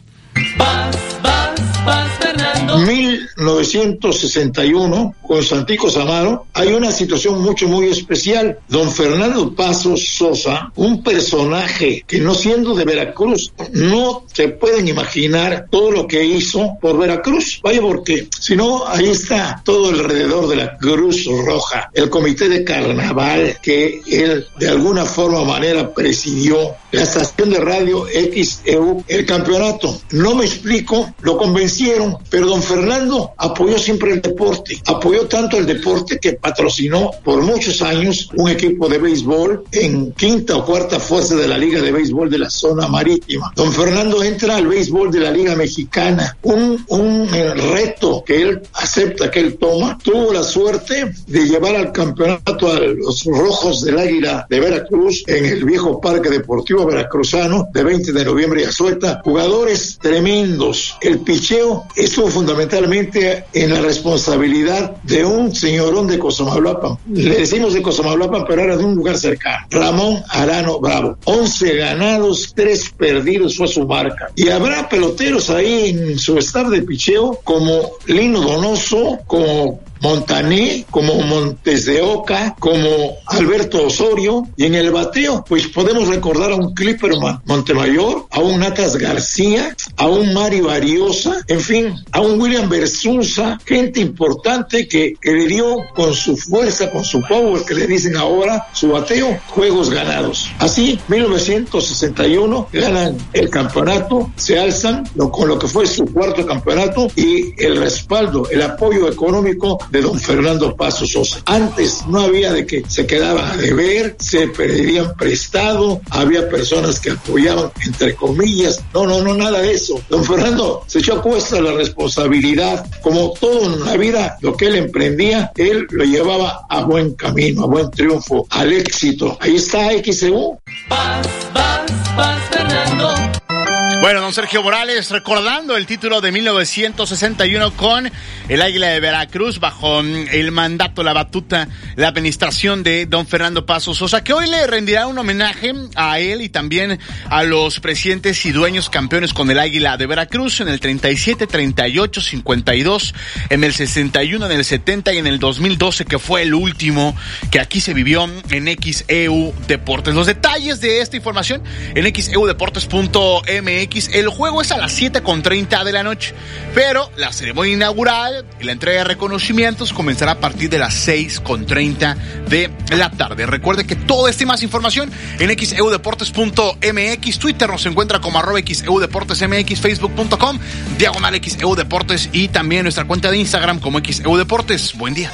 1961, 2.86 5.16
con 5.22 5.44
Santico 5.44 5.90
Samaro, 5.90 6.46
hay 6.54 6.74
una 6.74 6.92
situación 6.92 7.42
mucho, 7.42 7.68
muy 7.68 7.88
especial. 7.88 8.60
Don 8.68 8.92
Fernando 8.92 9.56
Pasos 9.56 10.06
Sosa, 10.08 10.72
un 10.76 11.02
personaje 11.04 12.04
que 12.08 12.20
no 12.20 12.34
siendo 12.34 12.74
de 12.76 12.86
Veracruz, 12.86 13.54
no 13.72 14.24
se 14.32 14.50
pueden 14.50 14.88
imaginar 14.88 15.68
todo 15.70 15.92
lo 15.92 16.08
que 16.08 16.24
hizo 16.24 16.78
por 16.82 16.98
Veracruz. 16.98 17.60
Vaya, 17.64 17.82
porque 17.82 18.28
si 18.40 18.56
no, 18.56 18.88
ahí 18.88 19.10
está 19.10 19.62
todo 19.64 19.90
alrededor 19.90 20.48
de 20.48 20.56
la 20.56 20.78
Cruz 20.78 21.26
Roja, 21.26 21.90
el 21.94 22.10
comité 22.10 22.50
de 22.50 22.64
carnaval 22.64 23.58
que 23.62 24.02
él 24.08 24.48
de 24.60 24.70
alguna 24.70 25.06
forma 25.06 25.40
o 25.40 25.46
manera 25.46 25.94
presidió, 25.94 26.76
la 26.92 27.04
estación 27.04 27.50
de 27.50 27.60
radio 27.60 28.06
XEU, 28.06 29.04
el 29.08 29.26
campeonato. 29.26 30.00
No 30.12 30.36
me 30.36 30.46
explico, 30.46 31.14
lo 31.22 31.38
convencieron, 31.78 32.18
pero 32.30 32.48
don 32.48 32.64
Fernando 32.64 33.32
apoyó 33.38 33.78
siempre 33.78 34.14
el 34.14 34.22
deporte, 34.22 34.82
apoyó 34.86 35.28
tanto 35.28 35.58
el 35.58 35.66
deporte 35.66 36.20
que 36.20 36.34
patrocinó 36.34 37.12
por 37.24 37.42
muchos 37.44 37.82
años 37.82 38.30
un 38.36 38.50
equipo 38.50 38.90
de 38.90 38.98
béisbol 38.98 39.64
en 39.72 40.12
quinta 40.14 40.58
o 40.58 40.66
cuarta 40.66 41.00
fuerza 41.00 41.36
de 41.36 41.48
la 41.48 41.58
Liga 41.58 41.82
de 41.82 41.92
Béisbol 41.92 42.30
de 42.30 42.40
la 42.40 42.50
zona 42.50 42.88
marítima. 42.88 43.52
Don 43.56 43.72
Fernando 43.72 44.24
entra 44.24 44.56
al 44.56 44.68
béisbol 44.68 45.12
de 45.12 45.20
la 45.20 45.32
Liga 45.32 45.56
Mexicana, 45.56 46.36
un, 46.44 46.84
un 46.90 47.30
reto 47.30 48.24
que 48.26 48.42
él 48.42 48.62
acepta, 48.74 49.30
que 49.30 49.40
él 49.40 49.58
toma, 49.58 49.98
tuvo 50.04 50.34
la 50.34 50.44
suerte 50.44 51.14
de 51.28 51.46
llevar 51.46 51.76
al 51.76 51.92
campeonato 51.92 52.72
a 52.72 52.80
los 52.80 53.24
rojos 53.26 53.84
del 53.84 54.00
Águila 54.00 54.48
de 54.50 54.60
Veracruz 54.60 55.24
en 55.28 55.46
el 55.46 55.64
viejo 55.64 56.02
Parque 56.02 56.30
Deportivo 56.30 56.86
Veracruzano 56.86 57.68
de 57.74 57.84
20 57.84 58.12
de 58.14 58.26
noviembre 58.26 58.62
y 58.62 58.66
Azueta, 58.66 59.22
jugadores 59.24 60.00
tremendos. 60.02 60.98
El 61.02 61.20
picheo 61.20 61.67
estuvo 61.96 62.28
fundamentalmente 62.28 63.46
en 63.54 63.74
la 63.74 63.82
responsabilidad 63.82 64.98
de 65.04 65.26
un 65.26 65.54
señorón 65.54 66.08
de 66.08 66.20
Cosamaglapan. 66.20 66.98
Le 67.12 67.40
decimos 67.40 67.74
de 67.74 67.82
Cosamaglapan, 67.82 68.46
pero 68.48 68.62
era 68.62 68.78
de 68.78 68.86
un 68.86 68.96
lugar 68.96 69.18
cercano. 69.18 69.66
Ramón 69.70 70.24
Arano 70.30 70.80
Bravo. 70.80 71.18
11 71.26 71.76
ganados, 71.76 72.54
3 72.56 72.94
perdidos 72.98 73.58
fue 73.58 73.68
su 73.68 73.86
marca. 73.86 74.32
Y 74.36 74.50
habrá 74.50 74.88
peloteros 74.90 75.50
ahí 75.50 75.90
en 75.90 76.20
su 76.20 76.38
staff 76.38 76.70
de 76.70 76.82
picheo 76.82 77.40
como 77.44 77.92
Lino 78.06 78.42
Donoso, 78.42 79.20
como 79.28 79.80
Montané, 80.02 80.86
como 80.92 81.14
Montes 81.22 81.86
de 81.86 82.02
Oca, 82.02 82.56
como 82.60 83.18
Alberto 83.26 83.86
Osorio, 83.86 84.48
y 84.56 84.66
en 84.66 84.76
el 84.76 84.92
bateo, 84.92 85.44
pues 85.48 85.68
podemos 85.68 86.08
recordar 86.08 86.52
a 86.52 86.56
un 86.56 86.74
Clipper 86.74 87.12
Montemayor, 87.46 88.28
a 88.32 88.40
un 88.40 88.60
Natas 88.60 88.98
García, 88.98 89.76
a 89.96 90.08
un 90.08 90.34
Mario 90.34 90.70
Ariosa, 90.70 91.44
en 91.48 91.60
fin, 91.60 91.96
a 92.12 92.22
un 92.22 92.40
William 92.40 92.70
Versusa, 92.70 93.60
gente 93.66 94.00
importante 94.00 94.88
que, 94.88 95.14
que 95.22 95.32
le 95.32 95.48
dio 95.48 95.78
con 95.96 96.14
su 96.14 96.38
fuerza, 96.38 96.92
con 96.92 97.04
su 97.04 97.22
power, 97.22 97.64
que 97.64 97.74
le 97.74 97.88
dicen 97.88 98.16
ahora, 98.16 98.68
su 98.74 98.90
bateo, 98.90 99.40
juegos 99.48 99.90
ganados. 99.90 100.50
Así, 100.60 101.00
1961 101.08 102.68
ganan 102.74 103.18
el 103.34 103.50
campeonato, 103.50 104.32
se 104.36 104.60
alzan 104.60 105.06
con 105.32 105.48
lo 105.48 105.58
que 105.58 105.68
fue 105.68 105.86
su 105.88 106.06
cuarto 106.06 106.46
campeonato 106.46 107.08
y 107.16 107.54
el 107.64 107.78
respaldo, 107.78 108.48
el 108.50 108.62
apoyo 108.62 109.08
económico 109.10 109.80
de 109.92 110.02
don 110.02 110.20
Fernando 110.20 110.76
Paso 110.76 111.06
Sosa. 111.06 111.42
Antes 111.46 112.06
no 112.08 112.22
había 112.22 112.54
de 112.54 112.66
que 112.66 112.84
se 112.88 113.06
quedaba 113.06 113.52
a 113.52 113.58
deber, 113.58 114.16
se 114.20 114.48
pedirían 114.48 115.14
prestado, 115.16 116.02
había 116.10 116.50
personas 116.50 117.00
que 117.00 117.12
apoyaban, 117.12 117.72
entre 117.86 118.16
comillas. 118.16 118.82
No, 118.94 119.06
no, 119.06 119.22
no, 119.22 119.34
nada 119.36 119.62
de 119.62 119.72
eso. 119.72 120.02
Don 120.10 120.24
Fernando 120.24 120.84
se 120.88 121.00
echó 121.00 121.16
a 121.16 121.22
cuesta 121.22 121.62
la 121.62 121.74
responsabilidad. 121.74 122.86
Como 123.02 123.34
todo 123.40 123.74
en 123.74 123.86
la 123.86 123.98
vida, 123.98 124.38
lo 124.42 124.56
que 124.56 124.68
él 124.68 124.76
emprendía, 124.76 125.52
él 125.56 125.88
lo 125.90 126.04
llevaba 126.04 126.66
a 126.70 126.84
buen 126.84 127.14
camino, 127.14 127.64
a 127.64 127.68
buen 127.68 127.90
triunfo, 127.92 128.46
al 128.50 128.74
éxito. 128.74 129.38
Ahí 129.40 129.56
está 129.56 129.90
XEU. 130.04 130.60
Vas, 130.90 131.28
vas, 131.54 132.16
vas 132.16 132.50
ganando. 132.52 133.57
Bueno, 134.02 134.22
don 134.22 134.32
Sergio 134.32 134.62
Morales, 134.62 135.10
recordando 135.10 135.76
el 135.76 135.86
título 135.86 136.22
de 136.22 136.32
1961 136.32 137.76
con 137.76 138.10
el 138.48 138.62
Águila 138.62 138.88
de 138.90 139.00
Veracruz 139.00 139.60
bajo 139.60 140.04
mm, 140.04 140.28
el 140.32 140.52
mandato, 140.52 141.04
la 141.04 141.14
batuta, 141.14 141.68
la 141.96 142.08
administración 142.08 142.84
de 142.84 143.06
don 143.06 143.28
Fernando 143.28 143.66
Paso 143.66 143.94
Sosa, 143.94 144.24
que 144.24 144.34
hoy 144.34 144.48
le 144.48 144.68
rendirá 144.68 145.08
un 145.08 145.18
homenaje 145.18 145.74
a 145.96 146.20
él 146.20 146.42
y 146.42 146.50
también 146.50 147.00
a 147.30 147.44
los 147.44 147.80
presidentes 147.80 148.46
y 148.46 148.52
dueños 148.52 148.90
campeones 148.90 149.34
con 149.34 149.50
el 149.52 149.60
Águila 149.60 149.98
de 149.98 150.06
Veracruz 150.06 150.62
en 150.62 150.70
el 150.70 150.80
37, 150.80 151.48
38, 151.48 152.22
52, 152.22 153.16
en 153.50 153.64
el 153.64 153.74
61, 153.74 154.46
en 154.46 154.52
el 154.52 154.64
70 154.64 155.14
y 155.14 155.18
en 155.18 155.28
el 155.28 155.40
2012, 155.40 156.06
que 156.06 156.20
fue 156.20 156.44
el 156.44 156.54
último 156.54 157.16
que 157.52 157.60
aquí 157.60 157.82
se 157.82 157.94
vivió 157.94 158.30
en 158.52 158.68
XEU 158.68 159.54
Deportes. 159.68 160.14
Los 160.14 160.28
detalles 160.28 160.82
de 160.82 161.02
esta 161.02 161.18
información 161.18 161.64
en 161.96 162.16
xeudeportes.mx 162.16 163.77
el 163.84 164.30
juego 164.30 164.62
es 164.62 164.72
a 164.72 164.78
las 164.78 165.00
7.30 165.00 165.84
de 165.84 165.92
la 165.92 166.04
noche, 166.04 166.34
pero 166.74 167.12
la 167.16 167.32
ceremonia 167.32 167.74
inaugural 167.74 168.46
y 168.60 168.64
la 168.64 168.72
entrega 168.72 169.00
de 169.00 169.04
reconocimientos 169.06 169.94
comenzará 169.94 170.34
a 170.34 170.40
partir 170.40 170.70
de 170.70 170.80
las 170.80 171.08
6.30 171.08 172.16
de 172.48 172.72
la 172.96 173.12
tarde. 173.12 173.46
Recuerde 173.46 173.86
que 173.86 173.96
toda 173.96 174.30
esta 174.30 174.44
y 174.44 174.46
más 174.46 174.64
información 174.64 175.12
en 175.40 175.58
xeudeportes.mx, 175.58 177.40
Twitter 177.40 177.70
nos 177.70 177.86
encuentra 177.86 178.20
como 178.20 178.40
arroba 178.40 178.60
xeudeportesmx, 178.60 179.80
facebook.com, 179.80 180.60
diagonal 180.98 181.40
xeudeportes 181.42 182.30
y 182.32 182.48
también 182.48 182.84
nuestra 182.84 183.06
cuenta 183.06 183.30
de 183.32 183.38
Instagram 183.38 183.80
como 183.80 184.00
xeudeportes. 184.00 184.96
Buen 184.98 185.14
día. 185.14 185.32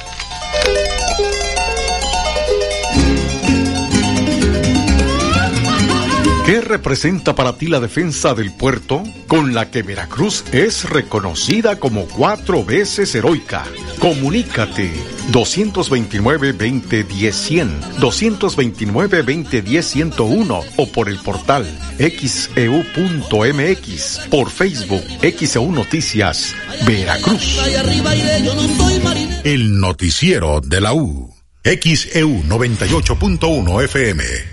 ¿Qué 6.46 6.60
representa 6.60 7.36
para 7.36 7.58
ti 7.58 7.68
la 7.68 7.80
defensa 7.80 8.34
del 8.34 8.52
puerto 8.52 9.02
con 9.28 9.54
la 9.54 9.72
que 9.72 9.82
Veracruz 9.82 10.44
es 10.52 10.90
reconocida 10.90 11.80
como 11.80 12.06
cuatro 12.06 12.66
veces 12.66 13.16
heroica? 13.16 13.64
Comunícate 14.00 14.92
229-2010-100, 15.32 17.96
229-2010-101 17.98 20.66
o 20.76 20.92
por 20.92 21.08
el 21.08 21.18
portal 21.20 21.66
xeu.mx, 21.98 24.20
por 24.30 24.50
Facebook 24.50 25.04
XEU 25.22 25.72
Noticias, 25.72 26.54
Veracruz. 26.86 27.62
El 29.46 29.80
noticiero 29.80 30.60
de 30.60 30.82
la 30.82 30.94
U. 30.94 31.34
XEU 31.64 32.44
98.1 32.44 33.84
FM. 33.86 34.53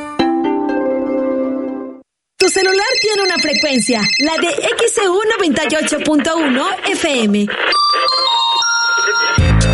Frecuencia, 3.51 4.01
la 4.19 4.33
de 4.37 4.47
XEU 4.87 5.19
98.1 5.39 6.89
FM. 6.89 7.45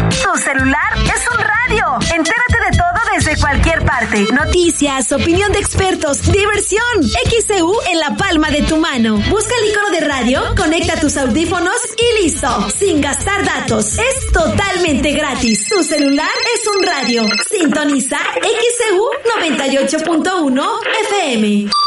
Tu 0.09 0.39
celular 0.39 0.91
es 0.95 1.21
un 1.31 1.37
radio. 1.37 1.85
Entérate 2.01 2.57
de 2.71 2.77
todo 2.77 3.15
desde 3.15 3.39
cualquier 3.39 3.85
parte. 3.85 4.25
Noticias, 4.33 5.11
opinión 5.11 5.51
de 5.51 5.59
expertos, 5.59 6.23
diversión. 6.23 6.81
XEU 7.03 7.71
en 7.91 7.99
la 7.99 8.15
palma 8.15 8.49
de 8.49 8.63
tu 8.63 8.77
mano. 8.77 9.17
Busca 9.29 9.53
el 9.61 9.69
icono 9.69 9.89
de 9.91 9.99
radio, 10.01 10.41
conecta 10.55 10.99
tus 10.99 11.15
audífonos 11.17 11.77
y 11.97 12.23
listo. 12.23 12.69
Sin 12.79 12.99
gastar 12.99 13.45
datos. 13.45 13.99
Es 13.99 14.31
totalmente 14.31 15.11
gratis. 15.11 15.67
Tu 15.69 15.83
celular 15.83 16.29
es 16.55 16.67
un 16.67 16.83
radio. 16.83 17.25
Sintoniza 17.47 18.17
XEU 18.41 19.09
98.1 19.39 20.67
FM. 21.11 21.86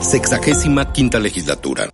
Sexagésima 0.00 0.92
quinta 0.92 1.18
legislatura. 1.18 1.88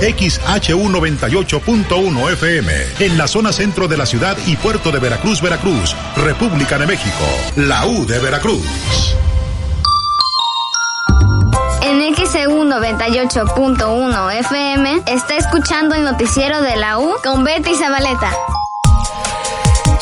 XHU 0.00 0.90
98.1 0.90 2.32
FM, 2.32 2.72
en 3.00 3.16
la 3.16 3.26
zona 3.26 3.50
centro 3.50 3.88
de 3.88 3.96
la 3.96 4.04
ciudad 4.04 4.36
y 4.46 4.56
puerto 4.56 4.92
de 4.92 4.98
Veracruz, 4.98 5.40
Veracruz, 5.40 5.96
República 6.16 6.78
de 6.78 6.86
México, 6.86 7.24
la 7.56 7.86
U 7.86 8.04
de 8.04 8.18
Veracruz. 8.18 9.16
En 11.80 12.14
XEU 12.14 12.64
98.1 12.64 14.32
FM 14.40 15.02
está 15.06 15.36
escuchando 15.36 15.94
el 15.94 16.04
noticiero 16.04 16.60
de 16.60 16.76
la 16.76 16.98
U 16.98 17.14
con 17.24 17.42
Betty 17.42 17.74
Zabaleta. 17.74 18.32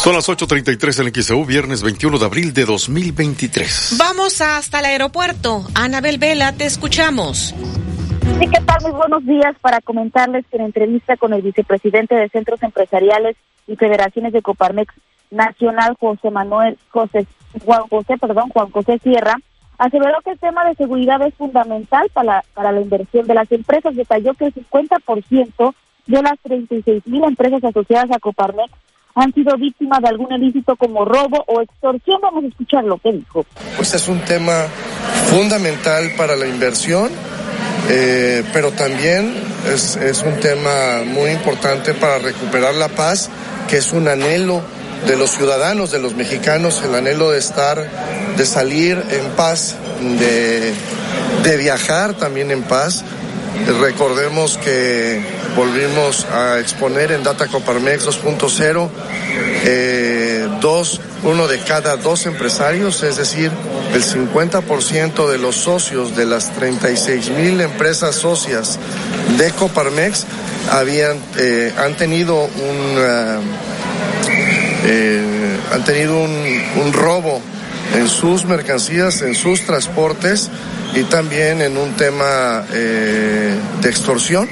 Son 0.05 0.13
las 0.13 0.29
8.33 0.29 1.01
en 1.01 1.15
XEU, 1.15 1.47
viernes 1.47 1.83
21 1.83 2.19
de 2.19 2.27
abril 2.27 2.53
de 2.53 2.67
2023. 2.67 3.97
Vamos 3.99 4.43
hasta 4.43 4.81
el 4.81 4.85
aeropuerto. 4.85 5.65
Anabel 5.75 6.19
Vela, 6.19 6.53
te 6.53 6.67
escuchamos. 6.67 7.55
Sí, 8.39 8.47
¿qué 8.53 8.61
tal? 8.67 8.83
Muy 8.83 8.91
buenos 8.91 9.25
días 9.25 9.57
para 9.63 9.81
comentarles 9.81 10.45
que 10.51 10.59
en 10.59 10.65
entrevista 10.65 11.17
con 11.17 11.33
el 11.33 11.41
vicepresidente 11.41 12.15
de 12.17 12.29
Centros 12.29 12.63
Empresariales 12.63 13.37
y 13.67 13.77
Federaciones 13.77 14.35
de 14.35 14.43
Coparmex 14.43 14.93
Nacional, 15.31 15.97
José 15.99 16.31
Manuel, 16.31 16.77
José, 16.91 17.27
Juan 17.65 17.89
José, 17.89 18.19
perdón, 18.19 18.51
Juan 18.51 18.71
José 18.73 18.99
Sierra, 18.99 19.39
aseveró 19.79 20.21
que 20.23 20.33
el 20.33 20.39
tema 20.39 20.67
de 20.67 20.75
seguridad 20.75 21.27
es 21.27 21.33
fundamental 21.33 22.11
para, 22.13 22.45
para 22.53 22.73
la 22.73 22.83
inversión 22.83 23.27
de 23.27 23.33
las 23.33 23.51
empresas. 23.51 23.97
Detalló 23.97 24.35
que 24.35 24.45
el 24.45 24.55
50% 24.55 25.75
de 26.09 26.23
las 26.23 26.39
36 26.41 27.07
mil 27.07 27.25
empresas 27.25 27.65
asociadas 27.65 28.11
a 28.11 28.19
Coparmex 28.19 28.71
han 29.15 29.33
sido 29.33 29.57
víctimas 29.57 30.01
de 30.01 30.09
algún 30.09 30.33
ilícito 30.33 30.77
como 30.77 31.05
robo 31.05 31.45
o 31.47 31.61
extorsión. 31.61 32.21
Vamos 32.23 32.45
a 32.45 32.47
escuchar 32.49 32.85
lo 32.85 32.99
que 32.99 33.13
dijo. 33.13 33.47
Pues 33.77 33.95
es 33.95 34.09
un 34.09 34.21
tema 34.21 34.67
fundamental 35.31 36.13
para 36.17 36.37
la 36.37 36.47
inversión, 36.47 37.11
eh, 37.89 38.43
pero 38.53 38.73
también 38.73 39.35
es, 39.73 39.97
es 39.97 40.23
un 40.23 40.39
tema 40.41 41.03
muy 41.07 41.31
importante 41.31 41.95
para 41.95 42.19
recuperar 42.19 42.75
la 42.75 42.89
paz, 42.89 43.31
que 43.69 43.79
es 43.79 43.93
un 43.93 44.09
anhelo 44.09 44.63
de 45.07 45.17
los 45.17 45.31
ciudadanos, 45.31 45.91
de 45.91 46.01
los 46.01 46.15
mexicanos, 46.15 46.83
el 46.83 46.95
anhelo 46.95 47.31
de 47.31 47.39
estar, 47.39 47.79
de 48.37 48.47
salir 48.47 49.01
en 49.11 49.31
paz, 49.37 49.77
de, 50.19 50.73
de 51.43 51.57
viajar 51.57 52.15
también 52.15 52.51
en 52.51 52.63
paz. 52.63 53.05
Recordemos 53.81 54.59
que 54.59 55.23
volvimos 55.57 56.27
a 56.27 56.59
exponer 56.59 57.13
en 57.13 57.23
Data 57.23 57.47
Coparmex 57.47 58.07
2.0 58.07 58.91
eh, 59.67 60.47
dos, 60.61 61.01
uno 61.23 61.49
de 61.49 61.59
cada 61.61 61.97
dos 61.97 62.27
empresarios, 62.27 63.03
es 63.03 63.17
decir, 63.17 63.51
el 63.95 64.03
50% 64.03 65.31
de 65.31 65.39
los 65.39 65.57
socios 65.57 66.15
de 66.17 66.27
las 66.27 66.53
36 66.53 67.31
mil 67.31 67.61
empresas 67.61 68.17
socias 68.17 68.79
de 69.39 69.51
Coparmex 69.53 70.27
habían, 70.71 71.19
eh, 71.39 71.73
han 71.79 71.97
tenido 71.97 72.35
un, 72.43 72.99
eh, 74.85 75.59
han 75.73 75.85
tenido 75.85 76.19
un, 76.19 76.63
un 76.85 76.93
robo 76.93 77.41
en 77.95 78.09
sus 78.09 78.45
mercancías, 78.45 79.23
en 79.23 79.35
sus 79.35 79.65
transportes 79.65 80.51
y 80.95 81.03
también 81.05 81.61
en 81.61 81.77
un 81.77 81.93
tema 81.95 82.65
eh, 82.73 83.59
de 83.81 83.89
extorsión 83.89 84.49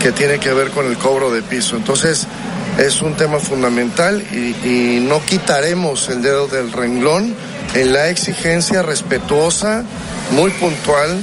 que 0.00 0.12
tiene 0.12 0.38
que 0.38 0.52
ver 0.52 0.70
con 0.70 0.86
el 0.86 0.96
cobro 0.96 1.30
de 1.30 1.42
piso. 1.42 1.76
Entonces, 1.76 2.26
es 2.78 3.02
un 3.02 3.14
tema 3.14 3.38
fundamental 3.38 4.22
y, 4.32 5.00
no 5.00 5.24
quitaremos 5.24 6.08
el 6.08 6.22
dedo 6.22 6.48
del 6.48 6.72
renglón 6.72 7.34
en 7.74 7.92
la 7.92 8.08
exigencia 8.08 8.82
respetuosa, 8.82 9.84
muy 10.32 10.50
puntual, 10.52 11.22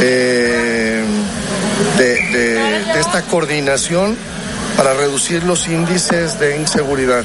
eh, 0.00 1.04
de, 1.98 2.04
de 2.04 3.00
esta 3.00 3.22
coordinación 3.22 4.16
para 4.76 4.94
reducir 4.94 5.42
los 5.44 5.68
índices 5.68 6.40
de 6.40 6.56
inseguridad. 6.56 7.24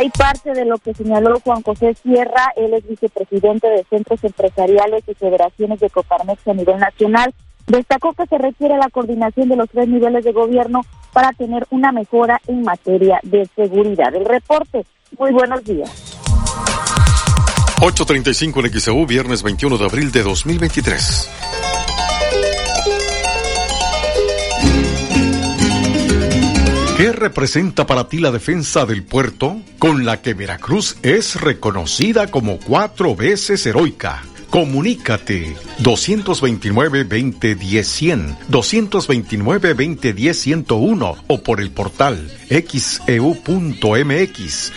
Hay 0.00 0.08
parte 0.08 0.54
de 0.54 0.64
lo 0.64 0.78
que 0.78 0.94
señaló 0.94 1.38
Juan 1.40 1.60
José 1.60 1.94
Sierra, 2.02 2.54
él 2.56 2.72
es 2.72 2.88
vicepresidente 2.88 3.68
de 3.68 3.84
Centros 3.90 4.24
Empresariales 4.24 5.04
y 5.06 5.12
Federaciones 5.12 5.78
de 5.78 5.90
Coparmex 5.90 6.48
a 6.48 6.54
nivel 6.54 6.78
nacional. 6.78 7.34
Destacó 7.66 8.14
que 8.14 8.24
se 8.24 8.38
requiere 8.38 8.78
la 8.78 8.88
coordinación 8.88 9.50
de 9.50 9.56
los 9.56 9.68
tres 9.68 9.88
niveles 9.88 10.24
de 10.24 10.32
gobierno 10.32 10.80
para 11.12 11.32
tener 11.32 11.66
una 11.68 11.92
mejora 11.92 12.40
en 12.46 12.62
materia 12.62 13.20
de 13.24 13.46
seguridad. 13.54 14.14
El 14.14 14.24
reporte, 14.24 14.86
muy 15.18 15.32
buenos 15.32 15.62
días. 15.64 15.90
8.35 17.82 18.64
en 18.64 18.80
XEU, 18.80 19.04
viernes 19.04 19.42
21 19.42 19.76
de 19.76 19.84
abril 19.84 20.10
de 20.12 20.22
2023. 20.22 21.30
¿Qué 27.00 27.12
representa 27.12 27.86
para 27.86 28.08
ti 28.08 28.18
la 28.18 28.30
defensa 28.30 28.84
del 28.84 29.04
puerto, 29.04 29.62
con 29.78 30.04
la 30.04 30.20
que 30.20 30.34
Veracruz 30.34 30.98
es 31.02 31.40
reconocida 31.40 32.26
como 32.26 32.58
cuatro 32.58 33.16
veces 33.16 33.64
heroica? 33.64 34.20
Comunícate 34.50 35.56
229-2010-100, 35.82 38.36
229-2010-101 38.50 41.22
o 41.26 41.42
por 41.42 41.62
el 41.62 41.70
portal 41.70 42.30
xeu.mx, 42.50 43.12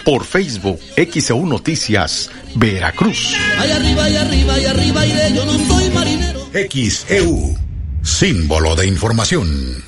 por 0.05 0.23
Facebook 0.23 0.79
XEU 0.95 1.45
Noticias, 1.45 2.31
Veracruz. 2.55 3.35
Ay 3.57 3.71
arriba, 3.71 4.09
y 4.09 4.15
arriba, 4.15 4.61
y 4.61 4.65
arriba, 4.65 5.05
iré, 5.05 5.33
yo 5.35 5.43
no 5.43 5.59
soy 5.65 5.89
marinero. 5.89 6.39
XEU, 6.53 7.57
símbolo 8.01 8.77
de 8.77 8.87
información. 8.87 9.83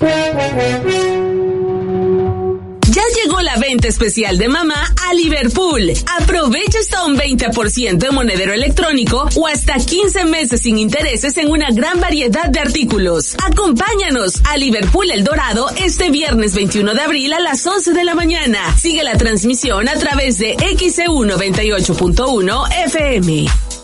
La 3.46 3.58
venta 3.58 3.88
especial 3.88 4.40
de 4.40 4.48
mamá 4.48 4.92
a 5.08 5.14
Liverpool. 5.14 5.94
Aprovecha 6.20 6.80
hasta 6.80 7.06
un 7.06 7.16
20% 7.16 7.98
de 8.00 8.10
monedero 8.10 8.54
electrónico 8.54 9.30
o 9.36 9.46
hasta 9.46 9.76
15 9.76 10.26
meses 10.26 10.62
sin 10.62 10.80
intereses 10.80 11.38
en 11.38 11.52
una 11.52 11.70
gran 11.70 12.00
variedad 12.00 12.50
de 12.50 12.60
artículos. 12.60 13.36
Acompáñanos 13.46 14.42
a 14.46 14.58
Liverpool 14.58 15.12
El 15.12 15.24
Dorado 15.24 15.70
este 15.78 16.10
viernes 16.10 16.56
21 16.56 16.96
de 16.96 17.02
abril 17.02 17.34
a 17.34 17.40
las 17.40 17.64
11 17.68 17.94
de 17.94 18.04
la 18.04 18.16
mañana. 18.16 18.76
Sigue 18.80 19.04
la 19.04 19.16
transmisión 19.16 19.88
a 19.90 19.94
través 19.94 20.40
de 20.40 20.58
XEU 20.80 21.26
98.1 21.26 22.86
FM. 22.86 23.75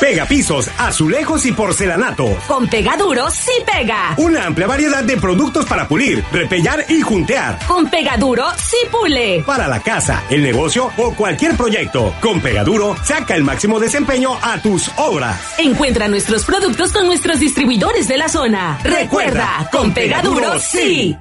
Pega 0.00 0.26
pisos, 0.26 0.70
azulejos 0.78 1.46
y 1.46 1.52
porcelanato. 1.52 2.36
Con 2.46 2.68
Pegaduro 2.68 3.30
sí 3.30 3.52
pega. 3.64 4.14
Una 4.16 4.46
amplia 4.46 4.66
variedad 4.66 5.04
de 5.04 5.16
productos 5.16 5.66
para 5.66 5.88
pulir, 5.88 6.24
repellar 6.32 6.84
y 6.88 7.00
juntear. 7.00 7.58
Con 7.66 7.88
Pegaduro 7.88 8.44
sí 8.56 8.76
pule. 8.90 9.42
Para 9.46 9.68
la 9.68 9.80
casa, 9.80 10.22
el 10.30 10.42
negocio 10.42 10.90
o 10.96 11.14
cualquier 11.14 11.56
proyecto. 11.56 12.14
Con 12.20 12.40
Pegaduro, 12.40 12.96
saca 13.04 13.34
el 13.34 13.44
máximo 13.44 13.80
desempeño 13.80 14.36
a 14.42 14.60
tus 14.60 14.90
obras. 14.96 15.54
Encuentra 15.58 16.08
nuestros 16.08 16.44
productos 16.44 16.92
con 16.92 17.06
nuestros 17.06 17.40
distribuidores 17.40 18.08
de 18.08 18.18
la 18.18 18.28
zona. 18.28 18.78
Recuerda, 18.82 19.68
con 19.72 19.94
Pegaduro 19.94 20.58
sí. 20.58 21.16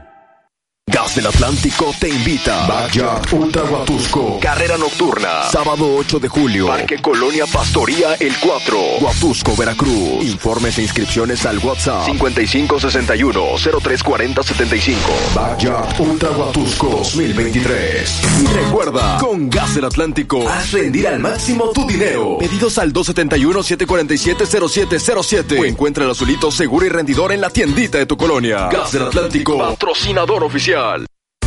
Gas 0.86 1.16
del 1.16 1.28
Atlántico 1.28 1.94
te 1.98 2.10
invita. 2.10 2.68
Backyard 2.68 3.32
Ultra 3.32 3.64
Huatusco. 3.64 4.38
Carrera 4.42 4.78
nocturna. 4.78 5.44
Sábado 5.50 5.96
8 5.96 6.20
de 6.20 6.28
julio. 6.28 6.68
Parque 6.68 7.02
Colonia 7.02 7.46
Pastoría 7.48 8.16
El 8.16 8.38
4. 8.38 8.98
Huatusco, 9.00 9.56
Veracruz. 9.56 10.26
Informes 10.26 10.78
e 10.78 10.82
inscripciones 10.82 11.46
al 11.46 11.60
WhatsApp 11.60 12.06
5561-034075. 12.10 14.96
Backyard 15.34 16.02
Ultra 16.02 16.32
Huatusco 16.32 16.90
2023. 16.90 18.22
Y 18.42 18.48
recuerda, 18.48 19.20
con 19.20 19.50
Gas 19.50 19.76
del 19.76 19.86
Atlántico, 19.86 20.46
haz 20.50 20.74
rendir 20.74 21.08
al 21.08 21.20
máximo 21.20 21.72
tu 21.72 21.88
dinero. 21.88 22.40
Pedidos 22.40 22.78
al 22.78 22.92
271-747-0707. 22.92 25.62
O 25.62 25.66
encuentra 25.66 26.04
el 26.04 26.12
azulito 26.12 26.52
seguro 26.52 26.86
y 26.86 26.90
rendidor 26.90 27.32
en 27.32 27.40
la 27.40 27.50
tiendita 27.50 28.00
de 28.00 28.06
tu 28.06 28.18
colonia. 28.18 28.68
Gas 28.68 28.92
del 28.92 29.04
Atlántico. 29.04 29.58
Patrocinador 29.58 30.44
oficial. 30.44 30.73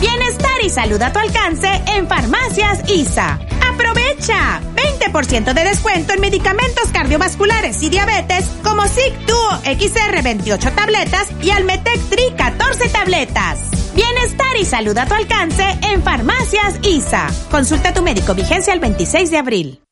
Bienestar 0.01 0.62
y 0.62 0.70
salud 0.70 1.03
a 1.03 1.12
tu 1.12 1.19
alcance 1.19 1.69
en 1.89 2.07
Farmacias 2.07 2.89
ISA. 2.89 3.40
¡Aprovecha! 3.69 4.61
20% 4.77 5.53
de 5.53 5.65
descuento 5.65 6.12
en 6.12 6.20
medicamentos 6.20 6.90
cardiovasculares 6.93 7.82
y 7.82 7.89
diabetes 7.89 8.44
como 8.62 8.86
SIC 8.86 9.15
Duo 9.27 9.51
XR 9.65 10.23
28 10.23 10.73
tabletas 10.73 11.28
y 11.43 11.51
Almetec 11.51 12.01
Tri 12.09 12.23
14 12.36 12.89
tabletas. 12.90 13.59
Bienestar 13.97 14.57
y 14.61 14.65
salud 14.65 14.97
a 14.97 15.07
tu 15.07 15.15
alcance 15.15 15.65
en 15.82 16.05
Farmacias 16.05 16.78
ISA. 16.82 17.27
Consulta 17.51 17.89
a 17.89 17.94
tu 17.94 18.03
médico 18.03 18.32
vigencia 18.35 18.73
el 18.73 18.81
26 18.81 19.31
de 19.32 19.39
abril. 19.39 19.85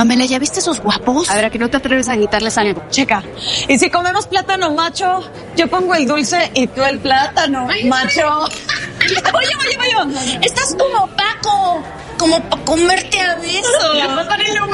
Pamela, 0.00 0.24
¿ya 0.24 0.38
viste 0.38 0.60
esos 0.60 0.80
guapos? 0.80 1.28
A 1.28 1.36
ver, 1.36 1.44
¿a 1.44 1.50
que 1.50 1.58
no 1.58 1.68
te 1.68 1.76
atreves 1.76 2.08
a 2.08 2.16
quitarles 2.16 2.56
algo? 2.56 2.82
Checa. 2.88 3.22
Y 3.68 3.78
si 3.78 3.90
comemos 3.90 4.26
plátano 4.28 4.72
macho, 4.72 5.30
yo 5.58 5.68
pongo 5.68 5.94
el 5.94 6.06
dulce 6.06 6.50
y 6.54 6.66
tú 6.68 6.82
el 6.82 7.00
plátano 7.00 7.68
macho. 7.84 8.44
Oye, 8.44 9.54
oye, 9.60 9.76
oye, 9.78 10.38
estás 10.40 10.74
como 10.78 11.06
Paco, 11.08 11.82
como 12.16 12.42
para 12.44 12.64
comerte 12.64 13.20
a 13.20 13.34
besos. 13.34 13.94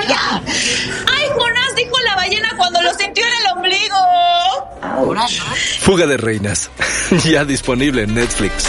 Ya. 0.07 0.41
Ay, 1.13 1.29
Jonás 1.35 1.75
dijo 1.75 1.99
la 2.05 2.15
ballena 2.15 2.49
cuando 2.57 2.83
lo 2.83 2.95
sintió 2.95 3.25
en 3.27 3.33
el 3.33 3.57
ombligo. 3.57 3.97
Fuga 5.81 6.07
de 6.07 6.19
Reinas, 6.19 6.71
ya 7.25 7.45
disponible 7.45 8.03
en 8.03 8.15
Netflix. 8.15 8.67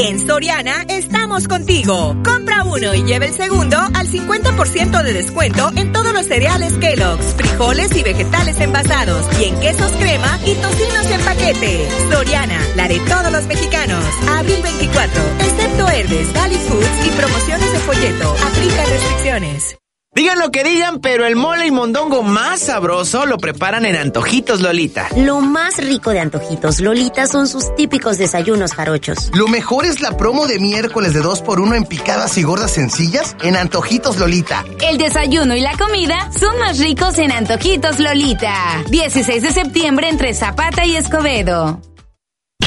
En 0.00 0.24
Soriana 0.24 0.84
estamos 0.88 1.48
contigo. 1.48 2.14
Compra 2.24 2.62
uno 2.62 2.94
y 2.94 3.02
lleve 3.02 3.26
el 3.26 3.34
segundo 3.34 3.76
al 3.76 4.06
50% 4.06 5.02
de 5.02 5.12
descuento 5.12 5.70
en 5.74 5.90
todos 5.90 6.12
los 6.12 6.24
cereales 6.24 6.74
Kellogg's, 6.74 7.34
frijoles 7.34 7.96
y 7.96 8.04
vegetales 8.04 8.60
envasados 8.60 9.26
y 9.40 9.46
en 9.46 9.58
quesos 9.58 9.90
crema 9.98 10.38
y 10.46 10.54
tocinos 10.54 11.10
en 11.10 11.20
paquete. 11.22 11.88
Soriana, 12.12 12.60
la 12.76 12.86
de 12.86 13.00
todos 13.00 13.32
los 13.32 13.44
mexicanos. 13.48 14.04
Abril 14.28 14.62
24, 14.62 15.20
excepto 15.40 15.88
Herbes, 15.88 16.32
Valley 16.32 16.58
Foods 16.58 17.06
y 17.06 17.10
promociones 17.10 17.72
de 17.72 17.78
folleto. 17.80 18.36
Aplica 18.46 18.84
restricciones. 18.84 19.78
Digan 20.18 20.40
lo 20.40 20.50
que 20.50 20.64
digan, 20.64 20.98
pero 20.98 21.26
el 21.26 21.36
mole 21.36 21.68
y 21.68 21.70
mondongo 21.70 22.24
más 22.24 22.58
sabroso 22.58 23.24
lo 23.24 23.38
preparan 23.38 23.86
en 23.86 23.94
Antojitos 23.94 24.60
Lolita. 24.60 25.06
Lo 25.16 25.40
más 25.40 25.76
rico 25.76 26.10
de 26.10 26.18
Antojitos 26.18 26.80
Lolita 26.80 27.28
son 27.28 27.46
sus 27.46 27.72
típicos 27.76 28.18
desayunos 28.18 28.72
jarochos. 28.72 29.30
Lo 29.32 29.46
mejor 29.46 29.84
es 29.84 30.00
la 30.00 30.16
promo 30.16 30.48
de 30.48 30.58
miércoles 30.58 31.14
de 31.14 31.22
2x1 31.22 31.76
en 31.76 31.84
picadas 31.84 32.36
y 32.36 32.42
gordas 32.42 32.72
sencillas 32.72 33.36
en 33.44 33.54
Antojitos 33.54 34.18
Lolita. 34.18 34.64
El 34.82 34.98
desayuno 34.98 35.54
y 35.54 35.60
la 35.60 35.76
comida 35.76 36.32
son 36.36 36.58
más 36.58 36.80
ricos 36.80 37.16
en 37.18 37.30
Antojitos 37.30 38.00
Lolita. 38.00 38.82
16 38.90 39.40
de 39.40 39.52
septiembre 39.52 40.08
entre 40.08 40.34
Zapata 40.34 40.84
y 40.84 40.96
Escobedo. 40.96 41.80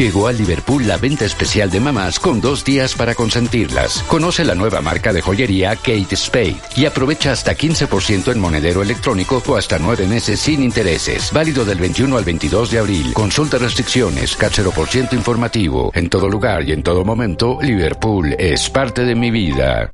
Llegó 0.01 0.25
a 0.25 0.33
Liverpool 0.33 0.87
la 0.87 0.97
venta 0.97 1.25
especial 1.25 1.69
de 1.69 1.79
mamás 1.79 2.19
con 2.19 2.41
dos 2.41 2.65
días 2.65 2.95
para 2.95 3.13
consentirlas. 3.13 4.01
Conoce 4.07 4.43
la 4.43 4.55
nueva 4.55 4.81
marca 4.81 5.13
de 5.13 5.21
joyería 5.21 5.75
Kate 5.75 6.15
Spade 6.15 6.55
y 6.75 6.85
aprovecha 6.85 7.31
hasta 7.31 7.55
15% 7.55 8.31
en 8.31 8.39
monedero 8.39 8.81
electrónico 8.81 9.43
o 9.45 9.55
hasta 9.55 9.77
nueve 9.77 10.07
meses 10.07 10.39
sin 10.39 10.63
intereses. 10.63 11.31
Válido 11.31 11.65
del 11.65 11.77
21 11.77 12.17
al 12.17 12.23
22 12.23 12.71
de 12.71 12.79
abril. 12.79 13.13
Consulta 13.13 13.59
restricciones, 13.59 14.35
CAT 14.35 14.53
0% 14.53 15.13
informativo. 15.13 15.91
En 15.93 16.09
todo 16.09 16.27
lugar 16.27 16.67
y 16.67 16.71
en 16.71 16.81
todo 16.81 17.05
momento, 17.05 17.59
Liverpool 17.61 18.35
es 18.39 18.71
parte 18.71 19.05
de 19.05 19.13
mi 19.13 19.29
vida. 19.29 19.93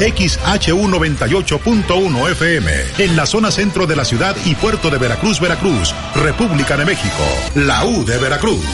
XHU98.1 0.00 2.30
FM, 2.30 2.72
en 2.98 3.16
la 3.16 3.26
zona 3.26 3.50
centro 3.50 3.86
de 3.86 3.96
la 3.96 4.04
ciudad 4.04 4.36
y 4.44 4.54
puerto 4.54 4.90
de 4.90 4.98
Veracruz, 4.98 5.40
Veracruz, 5.40 5.92
República 6.14 6.76
de 6.76 6.84
México, 6.84 7.24
la 7.54 7.84
U 7.84 8.04
de 8.04 8.18
Veracruz. 8.18 8.64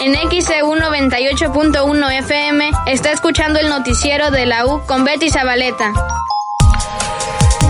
En 0.00 0.14
XEU 0.14 0.74
98.1 0.74 2.18
FM 2.18 2.70
está 2.86 3.12
escuchando 3.12 3.60
el 3.60 3.68
noticiero 3.68 4.30
de 4.30 4.46
la 4.46 4.64
U 4.66 4.82
con 4.86 5.04
Betty 5.04 5.28
Zabaleta. 5.30 5.92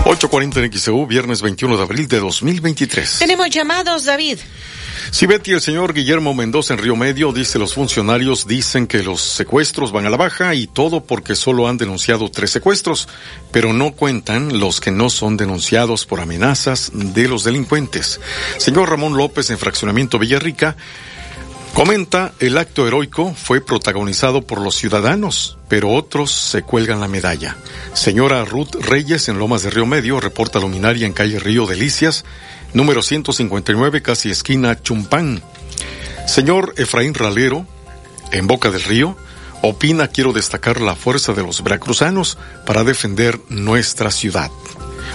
8.40 0.05 0.65
en 0.65 0.73
XEU, 0.73 1.05
viernes 1.05 1.41
21 1.41 1.77
de 1.77 1.83
abril 1.83 2.07
de 2.07 2.19
2023. 2.19 3.19
Tenemos 3.19 3.49
llamados, 3.49 4.05
David. 4.05 4.39
Si 5.11 5.25
Betty, 5.25 5.51
el 5.51 5.61
señor 5.61 5.93
Guillermo 5.93 6.33
Mendoza 6.33 6.73
en 6.73 6.79
Río 6.79 6.95
Medio 6.95 7.31
dice 7.31 7.59
los 7.59 7.73
funcionarios 7.73 8.47
dicen 8.47 8.87
que 8.87 9.03
los 9.03 9.21
secuestros 9.21 9.91
van 9.91 10.05
a 10.05 10.09
la 10.09 10.17
baja 10.17 10.55
y 10.55 10.67
todo 10.67 11.03
porque 11.03 11.35
solo 11.35 11.67
han 11.67 11.77
denunciado 11.77 12.29
tres 12.29 12.51
secuestros, 12.51 13.07
pero 13.51 13.73
no 13.73 13.91
cuentan 13.91 14.59
los 14.59 14.79
que 14.79 14.91
no 14.91 15.09
son 15.09 15.37
denunciados 15.37 16.05
por 16.05 16.19
amenazas 16.19 16.91
de 16.93 17.27
los 17.27 17.43
delincuentes. 17.43 18.19
Señor 18.57 18.89
Ramón 18.89 19.17
López 19.17 19.49
en 19.49 19.57
Fraccionamiento 19.57 20.19
Villarrica 20.19 20.75
comenta 21.73 22.33
el 22.39 22.57
acto 22.57 22.87
heroico 22.87 23.33
fue 23.35 23.59
protagonizado 23.59 24.43
por 24.43 24.61
los 24.61 24.75
ciudadanos, 24.75 25.57
pero 25.67 25.91
otros 25.91 26.31
se 26.31 26.61
cuelgan 26.61 26.99
la 26.99 27.07
medalla. 27.07 27.57
Señora 27.93 28.45
Ruth 28.45 28.75
Reyes 28.79 29.27
en 29.27 29.39
Lomas 29.39 29.63
de 29.63 29.71
Río 29.71 29.85
Medio 29.85 30.19
reporta 30.19 30.59
luminaria 30.59 31.07
en 31.07 31.13
calle 31.13 31.39
Río 31.39 31.65
Delicias 31.65 32.25
número 32.73 33.01
159, 33.01 34.01
casi 34.01 34.29
esquina 34.29 34.81
Chumpán. 34.81 35.41
Señor 36.27 36.73
Efraín 36.77 37.13
Ralero, 37.13 37.65
en 38.31 38.47
Boca 38.47 38.71
del 38.71 38.83
Río, 38.83 39.17
opina 39.61 40.07
quiero 40.07 40.33
destacar 40.33 40.81
la 40.81 40.95
fuerza 40.95 41.33
de 41.33 41.43
los 41.43 41.63
veracruzanos 41.63 42.37
para 42.65 42.83
defender 42.83 43.39
nuestra 43.49 44.11
ciudad. 44.11 44.49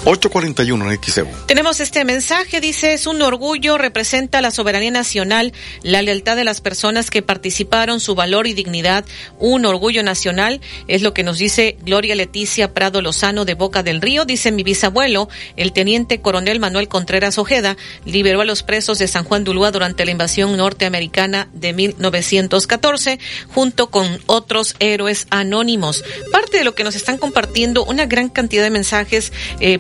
841 0.05 0.91
en 0.91 1.03
XEU. 1.03 1.29
Tenemos 1.47 1.81
este 1.81 2.05
mensaje, 2.05 2.61
dice, 2.61 2.93
es 2.93 3.07
un 3.07 3.21
orgullo, 3.23 3.79
representa 3.79 4.41
la 4.41 4.51
soberanía 4.51 4.91
nacional, 4.91 5.53
la 5.83 6.03
lealtad 6.03 6.37
de 6.37 6.45
las 6.45 6.61
personas 6.61 7.11
que 7.11 7.23
participaron, 7.23 8.01
su 8.01 8.15
valor 8.15 8.47
y 8.47 8.55
dignidad, 8.55 9.05
un 9.39 9.67
orgullo 9.67 10.03
nacional, 10.03 10.61
es 10.87 11.03
lo 11.03 11.15
que 11.15 11.23
nos 11.23 11.39
dice 11.39 11.77
Gloria 11.83 12.15
Leticia 12.15 12.73
Prado 12.75 13.03
Lozano 13.03 13.45
de 13.45 13.55
Boca 13.55 13.83
del 13.83 14.01
Río, 14.01 14.25
dice 14.25 14.53
mi 14.53 14.63
bisabuelo, 14.63 15.29
el 15.57 15.73
teniente 15.73 16.21
coronel 16.21 16.61
Manuel 16.61 16.89
Contreras 16.89 17.39
Ojeda, 17.39 17.77
liberó 18.05 18.41
a 18.41 18.45
los 18.45 18.63
presos 18.63 18.99
de 18.99 19.09
San 19.09 19.25
Juan 19.25 19.45
de 19.45 19.51
Ulúa 19.51 19.71
durante 19.71 20.05
la 20.05 20.11
invasión 20.11 20.57
norteamericana 20.57 21.49
de 21.53 21.73
1914, 21.73 23.19
junto 23.55 23.91
con 23.91 24.21
otros 24.27 24.77
héroes 24.79 25.27
anónimos. 25.31 26.05
Parte 26.33 26.59
de 26.59 26.65
lo 26.65 26.75
que 26.75 26.85
nos 26.85 26.95
están 26.95 27.19
compartiendo, 27.19 27.85
una 27.85 28.07
gran 28.07 28.29
cantidad 28.29 28.63
de 28.63 28.71
mensajes, 28.71 29.33
eh, 29.61 29.78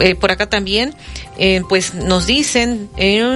eh, 0.00 0.14
por 0.14 0.30
acá 0.30 0.48
también, 0.48 0.94
eh, 1.38 1.62
pues 1.68 1.94
nos 1.94 2.26
dicen, 2.26 2.88
eh, 2.96 3.34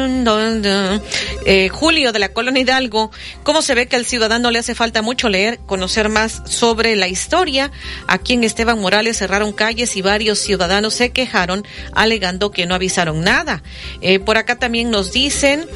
Julio 1.71 2.13
de 2.13 2.19
la 2.19 2.29
Colonia 2.31 2.63
Hidalgo, 2.63 3.11
cómo 3.43 3.63
se 3.63 3.75
ve 3.75 3.87
que 3.87 3.97
al 3.97 4.05
ciudadano 4.05 4.51
le 4.51 4.59
hace 4.59 4.75
falta 4.75 5.03
mucho 5.03 5.29
leer, 5.29 5.59
conocer 5.67 6.09
más 6.09 6.43
sobre 6.47 6.97
la 6.97 7.09
historia. 7.09 7.71
Aquí 8.07 8.35
en 8.35 8.45
Esteban 8.45 8.81
Morales 8.81 9.19
cerraron 9.19 9.53
calles 9.53 9.97
y 9.97 10.03
varios 10.03 10.39
ciudadanos 10.39 10.95
se 10.95 11.11
quejaron 11.11 11.67
alegando 11.93 12.51
que 12.51 12.67
no 12.67 12.75
avisaron 12.75 13.23
nada. 13.23 13.63
por 14.25 14.37
acá 14.37 14.59
también 14.59 14.91
nos 14.91 15.13
dicen, 15.13 15.67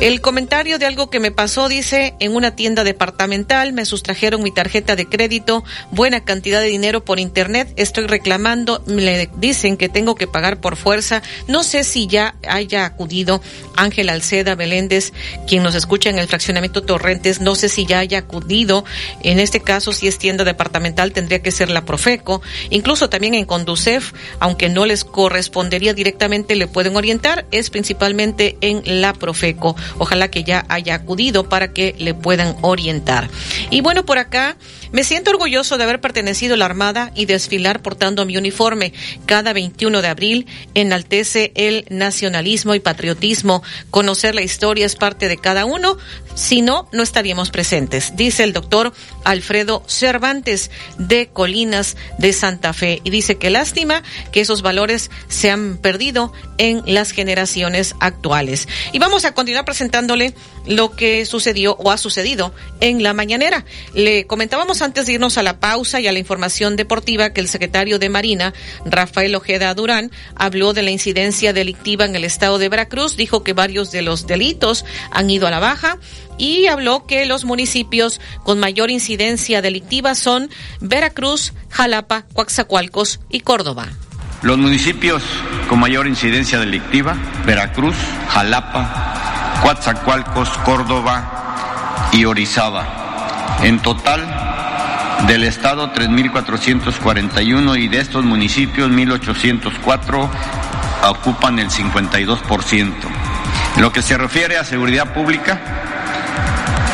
el 0.00 0.20
comentario 0.20 0.78
de 0.78 0.86
algo 0.86 1.10
que 1.10 1.20
me 1.20 1.30
pasó, 1.30 1.68
dice, 1.68 2.14
en 2.20 2.34
una 2.34 2.56
tienda 2.56 2.84
departamental 2.84 3.72
me 3.72 3.84
sustrajeron 3.84 4.42
mi 4.42 4.50
tarjeta 4.50 4.96
de 4.96 5.06
crédito, 5.06 5.64
buena 5.90 6.24
cantidad 6.24 6.60
de 6.60 6.68
dinero 6.68 7.04
por 7.04 7.18
internet, 7.18 7.72
estoy 7.76 8.06
reclamando, 8.06 8.82
me 8.86 9.28
dicen 9.36 9.76
que 9.76 9.88
tengo 9.88 10.14
que 10.14 10.26
pagar 10.26 10.60
por 10.60 10.76
fuerza. 10.76 11.22
No 11.48 11.59
sé 11.62 11.84
si 11.84 12.06
ya 12.06 12.34
haya 12.48 12.84
acudido 12.84 13.40
Ángel 13.76 14.08
Alceda 14.08 14.54
Beléndez, 14.54 15.12
quien 15.46 15.62
nos 15.62 15.74
escucha 15.74 16.10
en 16.10 16.18
el 16.18 16.28
fraccionamiento 16.28 16.82
Torrentes, 16.82 17.40
no 17.40 17.54
sé 17.54 17.68
si 17.68 17.86
ya 17.86 17.98
haya 18.00 18.18
acudido. 18.18 18.84
En 19.22 19.38
este 19.38 19.60
caso, 19.60 19.92
si 19.92 20.06
es 20.06 20.18
tienda 20.18 20.44
departamental, 20.44 21.12
tendría 21.12 21.42
que 21.42 21.50
ser 21.50 21.70
la 21.70 21.84
Profeco. 21.84 22.42
Incluso 22.70 23.08
también 23.08 23.34
en 23.34 23.44
Conducef, 23.44 24.12
aunque 24.38 24.68
no 24.68 24.86
les 24.86 25.04
correspondería 25.04 25.94
directamente, 25.94 26.54
le 26.54 26.66
pueden 26.66 26.96
orientar, 26.96 27.46
es 27.50 27.70
principalmente 27.70 28.56
en 28.60 29.00
la 29.00 29.12
Profeco. 29.12 29.76
Ojalá 29.98 30.28
que 30.28 30.44
ya 30.44 30.64
haya 30.68 30.94
acudido 30.94 31.48
para 31.48 31.72
que 31.72 31.94
le 31.98 32.14
puedan 32.14 32.56
orientar. 32.60 33.28
Y 33.70 33.80
bueno, 33.80 34.04
por 34.04 34.18
acá 34.18 34.56
Me 34.92 35.04
siento 35.04 35.30
orgulloso 35.30 35.78
de 35.78 35.84
haber 35.84 36.00
pertenecido 36.00 36.54
a 36.54 36.56
la 36.56 36.64
Armada 36.64 37.12
y 37.14 37.26
desfilar 37.26 37.80
portando 37.80 38.26
mi 38.26 38.36
uniforme. 38.36 38.92
Cada 39.24 39.52
21 39.52 40.02
de 40.02 40.08
abril 40.08 40.46
enaltece 40.74 41.52
el 41.54 41.84
nacionalismo 41.90 42.74
y 42.74 42.80
patriotismo. 42.80 43.62
Conocer 43.90 44.34
la 44.34 44.42
historia 44.42 44.86
es 44.86 44.96
parte 44.96 45.28
de 45.28 45.36
cada 45.36 45.64
uno, 45.64 45.96
si 46.34 46.62
no, 46.62 46.88
no 46.92 47.02
estaríamos 47.02 47.50
presentes, 47.50 48.16
dice 48.16 48.44
el 48.44 48.52
doctor 48.52 48.92
Alfredo 49.24 49.82
Cervantes 49.86 50.70
de 50.96 51.28
Colinas 51.28 51.96
de 52.18 52.32
Santa 52.32 52.72
Fe. 52.72 53.00
Y 53.04 53.10
dice 53.10 53.36
que 53.36 53.50
lástima 53.50 54.02
que 54.32 54.40
esos 54.40 54.62
valores 54.62 55.10
se 55.28 55.50
han 55.50 55.76
perdido 55.76 56.32
en 56.58 56.82
las 56.86 57.10
generaciones 57.10 57.94
actuales. 58.00 58.68
Y 58.92 58.98
vamos 58.98 59.24
a 59.24 59.34
continuar 59.34 59.64
presentándole 59.64 60.34
lo 60.66 60.92
que 60.92 61.26
sucedió 61.26 61.76
o 61.76 61.90
ha 61.90 61.98
sucedido 61.98 62.54
en 62.80 63.02
la 63.02 63.12
mañanera. 63.12 63.64
Le 63.94 64.26
comentábamos 64.26 64.79
antes 64.82 65.06
de 65.06 65.14
irnos 65.14 65.38
a 65.38 65.42
la 65.42 65.60
pausa 65.60 66.00
y 66.00 66.06
a 66.06 66.12
la 66.12 66.18
información 66.18 66.76
deportiva 66.76 67.30
que 67.30 67.40
el 67.40 67.48
secretario 67.48 67.98
de 67.98 68.08
Marina, 68.08 68.54
Rafael 68.84 69.34
Ojeda 69.34 69.74
Durán, 69.74 70.10
habló 70.34 70.72
de 70.72 70.82
la 70.82 70.90
incidencia 70.90 71.52
delictiva 71.52 72.04
en 72.04 72.16
el 72.16 72.24
estado 72.24 72.58
de 72.58 72.68
Veracruz, 72.68 73.16
dijo 73.16 73.42
que 73.42 73.52
varios 73.52 73.90
de 73.90 74.02
los 74.02 74.26
delitos 74.26 74.84
han 75.10 75.30
ido 75.30 75.46
a 75.46 75.50
la 75.50 75.60
baja 75.60 75.98
y 76.38 76.66
habló 76.66 77.06
que 77.06 77.26
los 77.26 77.44
municipios 77.44 78.20
con 78.42 78.58
mayor 78.58 78.90
incidencia 78.90 79.62
delictiva 79.62 80.14
son 80.14 80.50
Veracruz, 80.80 81.52
Jalapa, 81.68 82.26
Coaxacualcos 82.32 83.20
y 83.30 83.40
Córdoba. 83.40 83.88
Los 84.42 84.56
municipios 84.56 85.22
con 85.68 85.80
mayor 85.80 86.06
incidencia 86.06 86.58
delictiva, 86.58 87.14
Veracruz, 87.44 87.94
Jalapa, 88.28 89.10
Coatzacoalcos, 89.62 90.48
Córdoba 90.64 92.08
y 92.12 92.24
Orizaba. 92.24 93.58
En 93.62 93.78
total, 93.80 94.49
del 95.26 95.44
estado 95.44 95.92
3.441 95.92 97.78
y 97.78 97.88
de 97.88 98.00
estos 98.00 98.24
municipios 98.24 98.90
1.804 98.90 100.28
ocupan 101.08 101.58
el 101.58 101.70
52%. 101.70 102.92
En 103.76 103.82
lo 103.82 103.92
que 103.92 104.02
se 104.02 104.18
refiere 104.18 104.58
a 104.58 104.64
seguridad 104.64 105.12
pública, 105.12 105.60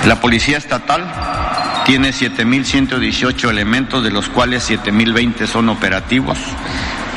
la 0.07 0.21
Policía 0.21 0.59
Estatal 0.59 1.11
tiene 1.87 2.11
7.118 2.11 3.49
elementos, 3.49 4.03
de 4.03 4.11
los 4.11 4.29
cuales 4.29 4.69
7.020 4.69 5.47
son 5.47 5.69
operativos. 5.69 6.37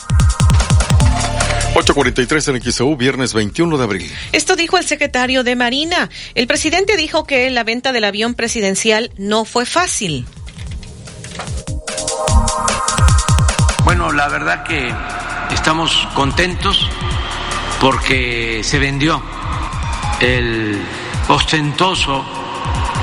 843 1.77 2.47
en 2.47 2.61
XEU, 2.71 2.95
viernes 2.95 3.35
21 3.35 3.77
de 3.77 3.83
abril. 3.83 4.11
Esto 4.31 4.55
dijo 4.55 4.79
el 4.79 4.85
secretario 4.85 5.43
de 5.43 5.55
Marina. 5.55 6.09
El 6.33 6.47
presidente 6.47 6.97
dijo 6.97 7.25
que 7.25 7.51
la 7.51 7.63
venta 7.63 7.91
del 7.91 8.03
avión 8.03 8.33
presidencial 8.33 9.11
no 9.17 9.45
fue 9.45 9.63
fácil. 9.67 10.25
Bueno, 13.83 14.11
la 14.11 14.27
verdad 14.27 14.63
que 14.63 14.91
estamos 15.53 16.07
contentos 16.15 16.89
porque 17.79 18.61
se 18.63 18.79
vendió 18.79 19.21
el 20.19 20.81
ostentoso 21.27 22.25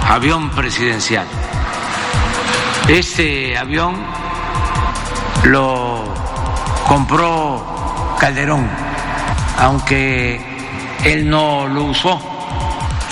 avión 0.09 0.51
presidencial. 0.51 1.29
Este 2.89 3.57
avión 3.57 3.95
lo 5.45 6.13
compró 6.89 7.74
Calderón, 8.19 8.69
aunque 9.59 10.41
él 11.05 11.29
no 11.29 11.67
lo 11.67 11.85
usó, 11.85 12.21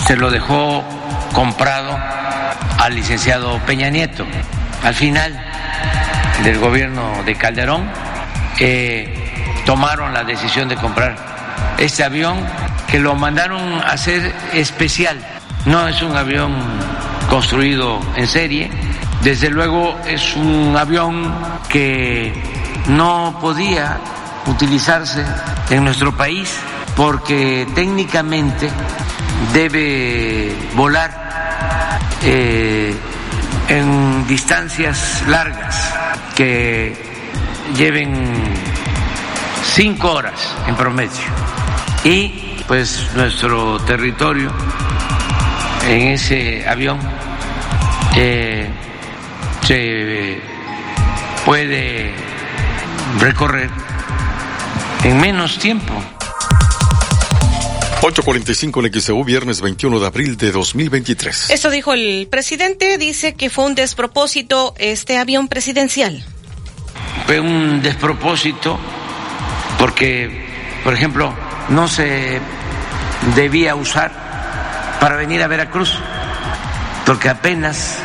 se 0.05 0.15
lo 0.15 0.29
dejó 0.29 0.83
comprado 1.33 1.97
al 2.79 2.95
licenciado 2.95 3.59
Peña 3.65 3.89
Nieto. 3.89 4.25
Al 4.83 4.93
final 4.93 5.39
del 6.43 6.57
gobierno 6.59 7.23
de 7.25 7.35
Calderón 7.35 7.89
eh, 8.59 9.61
tomaron 9.65 10.13
la 10.13 10.23
decisión 10.23 10.67
de 10.67 10.75
comprar 10.75 11.15
este 11.77 12.03
avión 12.03 12.37
que 12.87 12.99
lo 12.99 13.15
mandaron 13.15 13.81
a 13.81 13.93
hacer 13.93 14.33
especial. 14.53 15.17
No 15.65 15.87
es 15.87 16.01
un 16.01 16.15
avión 16.15 16.53
construido 17.29 17.99
en 18.15 18.27
serie, 18.27 18.69
desde 19.21 19.49
luego 19.49 19.97
es 20.05 20.35
un 20.35 20.75
avión 20.77 21.33
que 21.69 22.33
no 22.87 23.37
podía 23.39 23.97
utilizarse 24.47 25.23
en 25.69 25.83
nuestro 25.83 26.15
país 26.15 26.49
porque 26.95 27.67
técnicamente 27.73 28.69
debe 29.53 30.55
volar 30.75 31.23
eh, 32.23 32.95
en 33.67 34.27
distancias 34.27 35.23
largas 35.27 35.93
que 36.35 36.95
lleven 37.75 38.33
cinco 39.63 40.11
horas 40.13 40.55
en 40.67 40.75
promedio. 40.75 41.09
Y 42.03 42.57
pues 42.67 43.09
nuestro 43.15 43.79
territorio 43.79 44.51
en 45.87 46.09
ese 46.09 46.67
avión 46.67 46.99
eh, 48.15 48.69
se 49.61 50.39
puede 51.45 52.13
recorrer 53.19 53.69
en 55.03 55.19
menos 55.19 55.57
tiempo. 55.57 55.93
845 58.01 58.85
en 58.85 59.01
XEU, 59.01 59.23
viernes 59.23 59.61
21 59.61 59.99
de 59.99 60.05
abril 60.05 60.35
de 60.35 60.51
2023. 60.51 61.51
Eso 61.51 61.69
dijo 61.69 61.93
el 61.93 62.27
presidente, 62.29 62.97
dice 62.97 63.33
que 63.33 63.49
fue 63.49 63.65
un 63.65 63.75
despropósito 63.75 64.73
este 64.77 65.17
avión 65.17 65.47
presidencial. 65.47 66.23
Fue 67.25 67.39
un 67.39 67.81
despropósito 67.81 68.77
porque, 69.79 70.45
por 70.83 70.93
ejemplo, 70.93 71.33
no 71.69 71.87
se 71.87 72.41
debía 73.35 73.75
usar 73.75 74.11
para 74.99 75.15
venir 75.15 75.41
a 75.41 75.47
Veracruz, 75.47 75.97
porque 77.05 77.29
apenas 77.29 77.97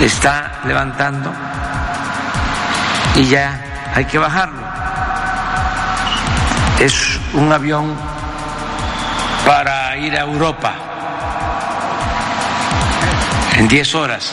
está 0.00 0.62
levantando 0.66 1.30
y 3.16 3.28
ya 3.28 3.92
hay 3.94 4.06
que 4.06 4.16
bajarlo. 4.16 4.69
Es 6.80 7.20
un 7.34 7.52
avión 7.52 7.94
para 9.46 9.98
ir 9.98 10.16
a 10.16 10.20
Europa 10.20 10.72
en 13.58 13.68
10 13.68 13.94
horas, 13.96 14.32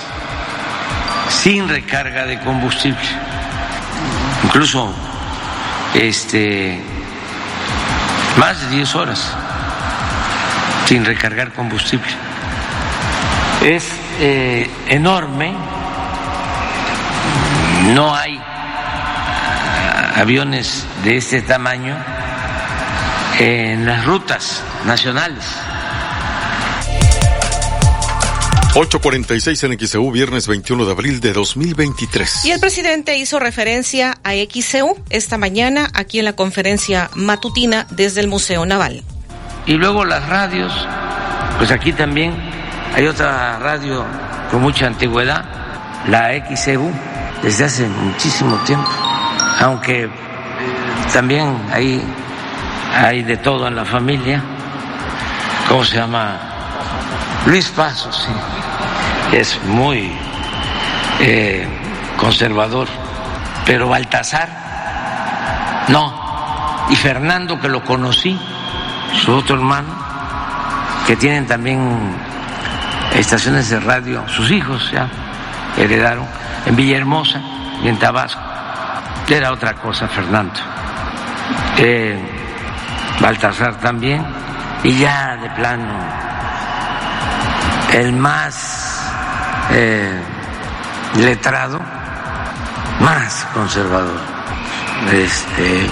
sin 1.28 1.68
recarga 1.68 2.26
de 2.26 2.40
combustible. 2.40 3.06
Incluso 4.46 4.96
este 5.94 6.82
más 8.38 8.62
de 8.62 8.78
10 8.78 8.96
horas 8.96 9.36
sin 10.86 11.04
recargar 11.04 11.52
combustible. 11.52 12.08
Es 13.62 13.92
eh, 14.22 14.70
enorme, 14.88 15.54
no 17.94 18.16
hay 18.16 18.40
aviones 20.16 20.88
de 21.04 21.18
este 21.18 21.42
tamaño 21.42 21.98
en 23.40 23.86
las 23.86 24.06
rutas 24.06 24.64
nacionales. 24.86 25.44
846 28.74 29.64
en 29.64 29.80
XEU, 29.80 30.12
viernes 30.12 30.48
21 30.48 30.86
de 30.86 30.92
abril 30.92 31.20
de 31.20 31.34
2023. 31.34 32.46
Y 32.46 32.52
el 32.52 32.60
presidente 32.60 33.18
hizo 33.18 33.40
referencia 33.40 34.18
a 34.24 34.34
XEU 34.34 34.96
esta 35.10 35.38
mañana 35.38 35.90
aquí 35.94 36.20
en 36.20 36.26
la 36.26 36.34
conferencia 36.34 37.10
matutina 37.16 37.88
desde 37.90 38.22
el 38.22 38.28
Museo 38.28 38.66
Naval. 38.68 39.04
Y 39.66 39.74
luego 39.74 40.06
las 40.06 40.28
radios, 40.30 40.72
pues 41.58 41.72
aquí 41.72 41.92
también 41.92 42.36
hay 42.94 43.08
otra 43.08 43.58
radio 43.60 44.06
con 44.52 44.62
mucha 44.62 44.86
antigüedad, 44.88 45.44
la 46.08 46.30
XEU, 46.56 46.92
desde 47.42 47.66
hace 47.66 47.88
muchísimo 47.88 48.58
tiempo, 48.66 48.90
aunque 49.60 50.08
también 51.12 51.58
hay, 51.72 52.02
hay 52.98 53.24
de 53.24 53.38
todo 53.38 53.68
en 53.68 53.76
la 53.76 53.86
familia. 53.86 54.42
¿Cómo 55.70 55.84
se 55.84 55.98
llama? 55.98 56.40
Luis 57.46 57.70
Paso, 57.70 58.12
sí. 58.12 58.32
Es 59.32 59.64
muy 59.66 60.12
eh, 61.20 61.68
conservador. 62.18 62.88
Pero 63.66 63.88
Baltasar, 63.90 64.50
no. 65.90 66.86
Y 66.90 66.96
Fernando, 66.96 67.60
que 67.60 67.68
lo 67.68 67.84
conocí, 67.84 68.40
su 69.14 69.34
otro 69.34 69.58
hermano, 69.58 69.90
que 71.06 71.16
tienen 71.18 71.46
también 71.46 72.16
estaciones 73.14 73.70
de 73.70 73.80
radio, 73.80 74.24
sus 74.28 74.50
hijos 74.52 74.90
ya 74.92 75.08
heredaron, 75.78 76.26
en 76.66 76.76
Villahermosa 76.76 77.42
y 77.84 77.90
en 77.90 78.00
Tabasco. 78.00 78.42
Era 79.30 79.52
otra 79.52 79.74
cosa, 79.74 80.08
Fernando. 80.08 80.60
eh, 81.78 82.37
Baltasar 83.22 83.80
también, 83.80 84.26
y 84.84 84.98
ya 85.00 85.38
de 85.38 85.50
plano 85.52 85.88
el 87.94 88.14
más 88.14 89.02
eh, 89.72 90.20
letrado, 91.16 91.80
más 93.00 93.48
conservador, 93.54 94.20
este, 95.12 95.88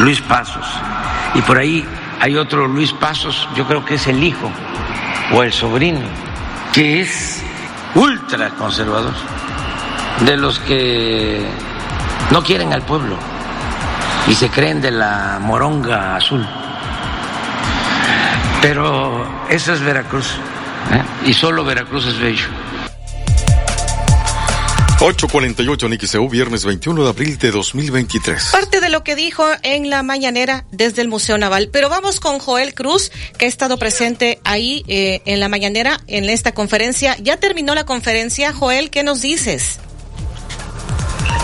Luis 0.00 0.20
Pasos. 0.20 0.66
Y 1.34 1.42
por 1.42 1.58
ahí 1.58 1.86
hay 2.20 2.36
otro 2.36 2.66
Luis 2.66 2.92
Pasos, 2.92 3.48
yo 3.56 3.66
creo 3.66 3.84
que 3.84 3.94
es 3.94 4.06
el 4.06 4.22
hijo 4.22 4.50
o 5.32 5.42
el 5.42 5.52
sobrino, 5.52 6.00
que 6.72 7.00
es 7.00 7.42
ultra 7.94 8.50
conservador, 8.50 9.14
de 10.20 10.36
los 10.36 10.58
que 10.60 11.46
no 12.30 12.42
quieren 12.42 12.72
al 12.72 12.82
pueblo 12.82 13.16
y 14.28 14.34
se 14.34 14.48
creen 14.48 14.80
de 14.80 14.90
la 14.90 15.38
moronga 15.40 16.16
azul. 16.16 16.46
Pero 18.60 19.26
eso 19.48 19.72
es 19.72 19.80
Veracruz, 19.80 20.26
¿eh? 20.92 21.28
y 21.28 21.32
solo 21.32 21.64
Veracruz 21.64 22.06
es 22.06 22.18
bello. 22.18 22.48
848 25.04 25.88
Niquiseu, 25.88 26.28
viernes 26.28 26.64
21 26.64 27.02
de 27.02 27.08
abril 27.08 27.36
de 27.36 27.50
2023. 27.50 28.50
Parte 28.52 28.80
de 28.80 28.88
lo 28.88 29.02
que 29.02 29.16
dijo 29.16 29.44
en 29.64 29.90
la 29.90 30.04
mañanera 30.04 30.64
desde 30.70 31.02
el 31.02 31.08
Museo 31.08 31.36
Naval. 31.38 31.70
Pero 31.72 31.88
vamos 31.88 32.20
con 32.20 32.38
Joel 32.38 32.72
Cruz, 32.72 33.10
que 33.36 33.46
ha 33.46 33.48
estado 33.48 33.78
presente 33.78 34.38
ahí 34.44 34.84
eh, 34.86 35.20
en 35.24 35.40
la 35.40 35.48
mañanera, 35.48 35.98
en 36.06 36.30
esta 36.30 36.54
conferencia. 36.54 37.16
Ya 37.18 37.36
terminó 37.36 37.74
la 37.74 37.84
conferencia. 37.84 38.52
Joel, 38.52 38.90
¿qué 38.90 39.02
nos 39.02 39.22
dices? 39.22 39.80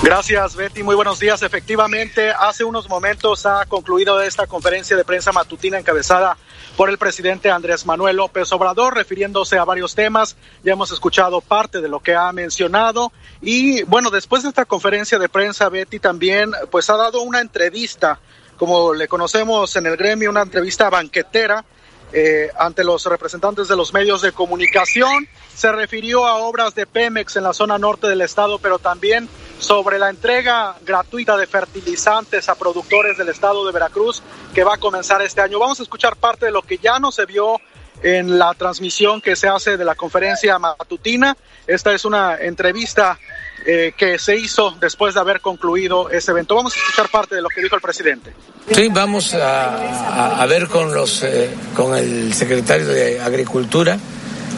Gracias, 0.00 0.54
Betty. 0.54 0.84
Muy 0.84 0.94
buenos 0.94 1.18
días. 1.18 1.42
Efectivamente, 1.42 2.30
hace 2.30 2.62
unos 2.62 2.88
momentos 2.88 3.44
ha 3.46 3.66
concluido 3.66 4.20
esta 4.22 4.46
conferencia 4.46 4.96
de 4.96 5.04
prensa 5.04 5.32
matutina 5.32 5.76
encabezada 5.76 6.36
por 6.76 6.88
el 6.88 6.98
presidente 6.98 7.50
Andrés 7.50 7.84
Manuel 7.84 8.16
López 8.16 8.52
Obrador, 8.52 8.94
refiriéndose 8.94 9.58
a 9.58 9.64
varios 9.64 9.96
temas. 9.96 10.36
Ya 10.62 10.74
hemos 10.74 10.92
escuchado 10.92 11.40
parte 11.40 11.80
de 11.80 11.88
lo 11.88 11.98
que 11.98 12.14
ha 12.14 12.30
mencionado. 12.32 13.12
Y 13.42 13.82
bueno, 13.82 14.10
después 14.10 14.44
de 14.44 14.50
esta 14.50 14.64
conferencia 14.64 15.18
de 15.18 15.28
prensa, 15.28 15.68
Betty 15.68 15.98
también 15.98 16.52
pues 16.70 16.88
ha 16.90 16.96
dado 16.96 17.22
una 17.22 17.40
entrevista, 17.40 18.20
como 18.56 18.94
le 18.94 19.08
conocemos 19.08 19.74
en 19.74 19.86
el 19.86 19.96
gremio, 19.96 20.30
una 20.30 20.42
entrevista 20.42 20.88
banquetera 20.90 21.64
eh, 22.12 22.50
ante 22.56 22.84
los 22.84 23.04
representantes 23.04 23.66
de 23.66 23.76
los 23.76 23.92
medios 23.92 24.22
de 24.22 24.30
comunicación. 24.30 25.28
Se 25.54 25.72
refirió 25.72 26.26
a 26.26 26.36
obras 26.36 26.74
de 26.76 26.86
Pemex 26.86 27.36
en 27.36 27.42
la 27.42 27.52
zona 27.52 27.78
norte 27.78 28.06
del 28.06 28.20
estado, 28.20 28.58
pero 28.58 28.78
también 28.78 29.28
sobre 29.58 29.98
la 29.98 30.10
entrega 30.10 30.76
gratuita 30.84 31.36
de 31.36 31.46
fertilizantes 31.46 32.48
a 32.48 32.54
productores 32.54 33.18
del 33.18 33.28
estado 33.28 33.66
de 33.66 33.72
Veracruz 33.72 34.22
que 34.54 34.64
va 34.64 34.74
a 34.74 34.78
comenzar 34.78 35.20
este 35.22 35.40
año. 35.40 35.58
Vamos 35.58 35.80
a 35.80 35.82
escuchar 35.82 36.16
parte 36.16 36.46
de 36.46 36.52
lo 36.52 36.62
que 36.62 36.78
ya 36.78 36.98
no 36.98 37.12
se 37.12 37.26
vio 37.26 37.60
en 38.02 38.38
la 38.38 38.54
transmisión 38.54 39.20
que 39.20 39.36
se 39.36 39.48
hace 39.48 39.76
de 39.76 39.84
la 39.84 39.94
conferencia 39.94 40.58
matutina. 40.58 41.36
Esta 41.66 41.92
es 41.92 42.04
una 42.04 42.36
entrevista 42.36 43.18
eh, 43.66 43.92
que 43.96 44.18
se 44.18 44.36
hizo 44.36 44.70
después 44.80 45.14
de 45.14 45.20
haber 45.20 45.40
concluido 45.40 46.08
ese 46.10 46.30
evento. 46.30 46.54
Vamos 46.54 46.74
a 46.74 46.78
escuchar 46.78 47.10
parte 47.10 47.34
de 47.34 47.42
lo 47.42 47.48
que 47.48 47.60
dijo 47.60 47.74
el 47.74 47.82
presidente. 47.82 48.32
Sí, 48.72 48.88
vamos 48.88 49.34
a, 49.34 50.46
ver 50.48 50.68
con 50.68 50.94
los 50.94 51.22
eh, 51.22 51.50
con 51.74 51.96
el 51.96 52.32
secretario 52.34 52.86
de 52.86 53.20
Agricultura. 53.20 53.98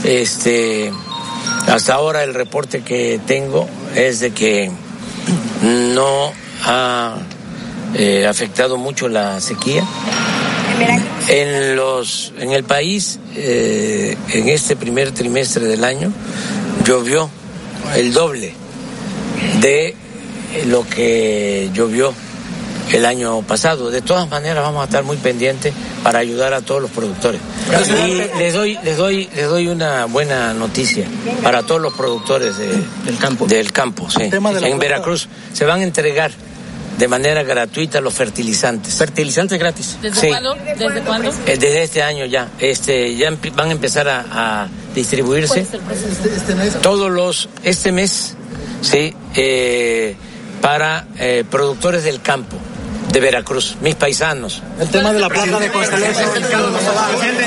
Este, 0.04 0.92
hasta 1.66 1.94
ahora 1.94 2.22
el 2.24 2.34
reporte 2.34 2.82
que 2.82 3.20
tengo 3.26 3.68
es 3.94 4.20
de 4.20 4.32
que 4.32 4.70
no 5.62 6.32
ha 6.64 7.16
eh, 7.94 8.26
afectado 8.26 8.76
mucho 8.76 9.08
la 9.08 9.40
sequía. 9.40 9.84
En 11.28 11.76
los 11.76 12.32
en 12.38 12.52
el 12.52 12.64
país 12.64 13.18
eh, 13.36 14.16
en 14.30 14.48
este 14.48 14.76
primer 14.76 15.12
trimestre 15.12 15.66
del 15.66 15.84
año 15.84 16.10
llovió 16.84 17.28
el 17.96 18.12
doble 18.14 18.54
de 19.60 19.94
lo 20.66 20.88
que 20.88 21.70
llovió 21.74 22.14
el 22.92 23.06
año 23.06 23.42
pasado. 23.42 23.90
De 23.90 24.02
todas 24.02 24.28
maneras 24.28 24.62
vamos 24.64 24.82
a 24.82 24.84
estar 24.84 25.02
muy 25.04 25.16
pendientes 25.16 25.72
para 26.02 26.18
ayudar 26.20 26.54
a 26.54 26.60
todos 26.60 26.82
los 26.82 26.90
productores. 26.90 27.40
Y 28.06 28.38
les 28.38 28.52
doy, 28.54 28.78
les 28.82 28.96
doy, 28.96 29.28
les 29.34 29.48
doy 29.48 29.68
una 29.68 30.06
buena 30.06 30.52
noticia 30.54 31.06
para 31.42 31.62
todos 31.62 31.80
los 31.80 31.94
productores 31.94 32.56
de- 32.58 32.82
del 33.04 33.18
campo. 33.18 33.46
Del 33.46 33.72
campo, 33.72 34.08
sí. 34.10 34.28
tema 34.30 34.52
de 34.52 34.60
la 34.60 34.68
En 34.68 34.78
Veracruz 34.78 35.28
se 35.52 35.64
van 35.64 35.80
a 35.80 35.84
entregar 35.84 36.30
de 36.98 37.08
manera 37.08 37.42
gratuita 37.42 38.00
los 38.00 38.12
fertilizantes. 38.12 38.94
Fertilizantes 38.94 39.58
gratis. 39.58 39.96
¿Desde 40.02 40.20
sí. 40.20 40.28
cuándo? 40.28 40.54
¿Desde 40.54 41.00
cuándo? 41.00 41.30
Eh, 41.46 41.56
Desde 41.58 41.82
este 41.82 42.02
año 42.02 42.26
ya, 42.26 42.48
este, 42.58 43.14
ya 43.16 43.30
van 43.54 43.68
a 43.68 43.72
empezar 43.72 44.06
a, 44.08 44.62
a 44.64 44.68
distribuirse 44.94 45.66
todos 46.82 47.10
los, 47.10 47.48
este 47.62 47.92
mes, 47.92 48.34
sí, 48.82 49.14
eh, 49.34 50.14
para 50.60 51.06
eh, 51.18 51.44
productores 51.50 52.04
del 52.04 52.20
campo 52.20 52.56
de 53.12 53.20
Veracruz, 53.20 53.76
mis 53.80 53.94
paisanos. 53.94 54.62
El 54.78 54.88
tema 54.88 55.12
de 55.12 55.20
la 55.20 55.28
plaza 55.28 55.58
de 55.58 55.70
Constelación. 55.70 56.30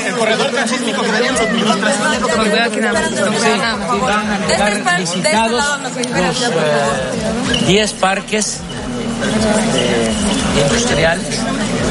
El 0.06 0.14
corredor 0.14 0.50
transísmico 0.50 1.02
que 1.02 1.10
venían 1.10 1.34
los 1.34 1.50
ministros. 1.50 1.84
Visitados 4.98 5.64
los 6.16 6.42
eh, 6.42 7.66
10 7.66 7.92
parques 7.94 8.60
eh, 9.74 10.12
industriales, 10.62 11.26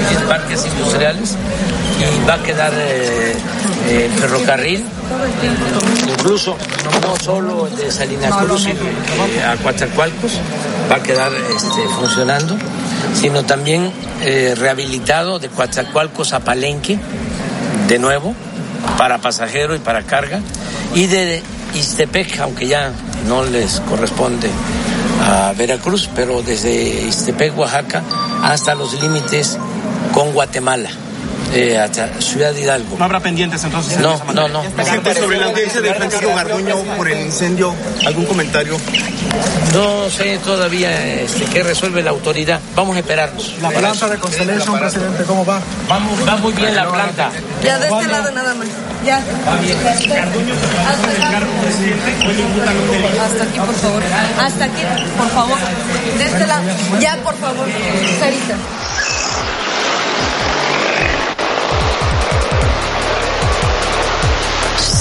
10 0.10 0.22
parques 0.24 0.66
industriales, 0.66 1.38
y 2.00 2.28
va 2.28 2.36
a 2.36 2.44
quedar 2.44 2.74
eh, 2.74 3.32
eh, 3.32 3.36
el 3.90 4.12
ferrocarril, 4.12 4.84
incluso 6.10 6.58
no 7.02 7.16
solo 7.18 7.68
de 7.70 7.92
Salinas 7.92 8.34
Cruz 8.46 8.68
eh, 8.68 9.44
a 9.44 9.56
Coatzacoalcos, 9.58 10.32
va 10.92 10.96
a 10.98 11.04
quedar 11.04 11.32
este, 11.34 11.88
funcionando, 12.00 12.58
sino 13.14 13.44
también 13.44 13.92
eh, 14.22 14.56
rehabilitado 14.58 15.40
de 15.40 15.50
Coatzacoalcos 15.50 16.34
a 16.34 16.40
Palenque, 16.40 16.98
de 17.88 18.00
nuevo, 18.00 18.34
para 18.98 19.20
pasajero 19.20 19.76
y 19.76 19.80
para 19.80 20.04
carga, 20.04 20.40
y 20.96 21.08
de 21.08 21.42
Ixtepec, 21.76 22.40
aunque 22.40 22.68
ya 22.68 22.92
no 23.28 23.44
les 23.44 23.80
corresponde 23.82 24.50
a 25.22 25.54
Veracruz, 25.58 26.10
pero 26.16 26.42
desde 26.42 27.04
Ixtepec, 27.08 27.58
Oaxaca, 27.58 28.04
hasta 28.44 28.76
los 28.76 29.02
límites 29.02 29.58
con 30.14 30.34
Guatemala, 30.34 30.90
eh, 31.54 31.78
hasta 31.80 32.22
Ciudad 32.22 32.54
Hidalgo. 32.56 32.98
No 32.98 33.06
habrá 33.06 33.20
pendientes 33.20 33.64
entonces. 33.64 33.94
en 33.98 34.02
No, 34.02 34.16
esa 34.16 34.24
materia? 34.26 34.48
no, 34.50 34.64
no. 34.64 34.70
Presidente, 34.72 35.16
sobre 35.16 35.38
la 35.38 35.46
audiencia 35.48 35.82
de 35.82 35.94
Francisco 35.94 36.36
Garduño 36.36 36.78
por 36.98 37.10
el 37.10 37.20
incendio, 37.22 37.74
¿algún 38.06 38.26
comentario? 38.26 38.78
No 39.74 40.10
sé 40.10 40.38
todavía 40.44 41.22
este, 41.22 41.46
qué 41.46 41.64
resuelve 41.64 42.04
la 42.04 42.12
autoridad. 42.12 42.60
Vamos 42.76 42.96
a 42.96 43.00
esperarnos. 43.00 43.56
La 43.62 43.70
planta 43.70 44.08
de 44.10 44.18
Constellation, 44.18 44.78
presidente, 44.80 45.24
¿cómo 45.24 45.46
va? 45.46 45.60
Vamos, 45.88 46.28
va 46.28 46.36
muy 46.38 46.54
bien 46.54 46.76
la 46.76 46.88
planta. 46.90 47.32
Ya 47.64 47.80
de 47.80 47.88
este 47.88 48.08
lado 48.08 48.32
nada 48.32 48.54
más. 48.54 48.68
Ya. 49.06 49.18
Hasta 53.28 53.44
aquí, 53.44 53.60
por 53.66 53.76
favor. 53.76 54.04
Hasta 54.40 54.66
aquí, 54.66 54.82
por 55.18 55.30
favor. 55.30 55.58
De 56.18 56.24
este 56.26 56.48
lado. 56.48 56.64
Ya, 57.00 57.16
por 57.24 57.36
favor. 57.36 57.68
Sarita. 58.20 58.56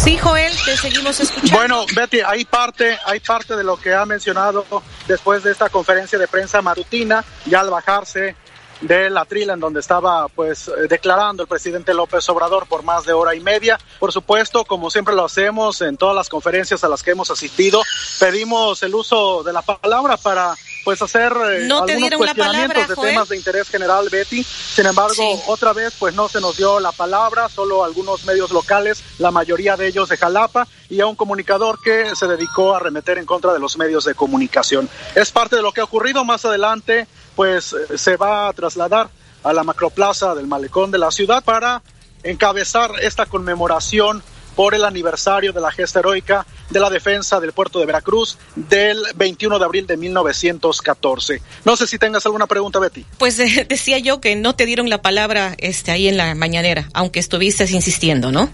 Sí, 0.03 0.19
Joel, 0.19 0.53
te 0.65 0.77
seguimos 0.77 1.21
escuchando. 1.21 1.57
Bueno, 1.57 1.87
Betty, 1.95 2.21
hay 2.23 2.45
parte, 2.45 2.99
hay 3.07 3.21
parte 3.21 3.55
de 3.55 3.63
lo 3.63 3.77
que 3.77 3.95
ha 3.95 4.05
mencionado 4.05 4.65
después 5.07 5.45
de 5.45 5.53
esta 5.53 5.69
conferencia 5.69 6.19
de 6.19 6.27
prensa 6.27 6.61
matutina, 6.61 7.25
ya 7.47 7.61
al 7.61 7.71
bajarse 7.71 8.35
de 8.81 9.11
la 9.11 9.25
trila 9.25 9.55
en 9.55 9.61
donde 9.61 9.79
estaba 9.79 10.27
pues 10.27 10.67
eh, 10.67 10.89
declarando 10.89 11.45
el 11.45 11.49
presidente 11.49 11.95
López 11.95 12.29
Obrador 12.29 12.67
por 12.67 12.83
más 12.83 13.05
de 13.05 13.13
hora 13.13 13.37
y 13.37 13.41
media. 13.41 13.79
Por 14.01 14.11
supuesto, 14.11 14.65
como 14.65 14.91
siempre 14.91 15.15
lo 15.15 15.25
hacemos 15.25 15.81
en 15.83 15.97
todas 15.97 16.17
las 16.17 16.29
conferencias 16.29 16.83
a 16.83 16.89
las 16.89 17.05
que 17.05 17.13
hemos 17.13 17.31
asistido, 17.31 17.81
pedimos 18.19 18.83
el 18.83 18.97
uso 18.97 19.45
de 19.45 19.53
la 19.53 19.63
palabra 19.63 20.17
para 20.17 20.57
pues 20.85 21.01
hacer 21.03 21.33
eh, 21.33 21.67
No 21.67 21.83
algunos 21.83 22.11
cuestionamientos 22.17 22.75
palabra, 22.75 22.87
de 22.87 22.95
Joel. 22.95 23.11
temas 23.11 23.29
de 23.29 23.37
interés 23.37 23.69
general, 23.69 24.09
Betty. 24.11 24.43
Sin 24.43 24.87
embargo, 24.87 25.43
otra 25.47 25.73
vez 25.73 25.95
pues 25.99 26.15
no 26.15 26.29
se 26.29 26.41
nos 26.41 26.57
dio 26.57 26.81
la 26.81 26.93
palabra, 26.93 27.49
solo 27.49 27.85
algunos 27.85 28.25
medios 28.25 28.51
locales, 28.51 29.03
la 29.19 29.31
mayoría 29.31 29.77
de 29.77 29.87
ellos 29.87 30.09
de 30.09 30.17
Jalapa 30.17 30.67
y 30.89 31.01
a 31.01 31.07
un 31.07 31.17
comunicador 31.17 31.81
que 31.81 32.15
se 32.15 32.27
dedicó 32.27 32.75
a 32.75 32.81
remeter 32.81 33.19
en 33.19 33.27
contra 33.27 33.53
de 33.53 33.59
los 33.59 33.77
medios 33.77 34.05
de 34.05 34.15
comunicación. 34.15 34.89
Es 35.15 35.31
parte 35.31 35.57
de 35.57 35.63
lo 35.63 35.73
que 35.73 35.81
ha 35.81 35.85
ocurrido 35.85 36.25
más 36.25 36.45
adelante, 36.45 37.07
pues 37.37 37.73
eh, 37.73 37.99
se 37.99 38.17
va 38.17 38.49
a 38.49 38.53
trasladar 38.53 39.09
a 39.43 39.53
la 39.53 39.65
macroplaza 39.65 40.35
del 40.35 40.47
malecón 40.47 40.91
de 40.91 40.99
la 40.99 41.11
ciudad 41.11 41.43
para 41.43 41.83
encabezar 42.23 42.93
esta 43.01 43.27
conmemoración 43.27 44.23
por 44.55 44.75
el 44.75 44.85
aniversario 44.85 45.53
de 45.53 45.61
la 45.61 45.71
gesta 45.71 46.01
heroica 46.01 46.47
de 46.71 46.81
la 46.81 46.91
defensa 46.91 47.41
del 47.41 47.53
puerto 47.53 47.79
de 47.79 47.87
Veracruz 47.87 48.39
del 48.55 49.03
21 49.15 49.59
de 49.59 49.65
abril 49.65 49.87
de 49.87 49.97
1914. 49.97 51.43
No 51.65 51.77
sé 51.77 51.87
si 51.87 51.99
tengas 51.99 52.25
alguna 52.27 52.47
pregunta, 52.47 52.79
Betty. 52.79 53.05
Pues 53.19 53.39
eh, 53.39 53.67
decía 53.69 53.99
yo 53.99 54.21
que 54.21 54.37
no 54.37 54.55
te 54.55 54.67
dieron 54.67 54.89
la 54.89 55.03
palabra 55.03 55.55
este, 55.59 55.91
ahí 55.91 56.09
en 56.09 56.17
la 56.17 56.35
mañanera, 56.35 56.89
aunque 56.95 57.21
estuviste 57.21 57.65
insistiendo, 57.71 58.33
¿no? 58.33 58.51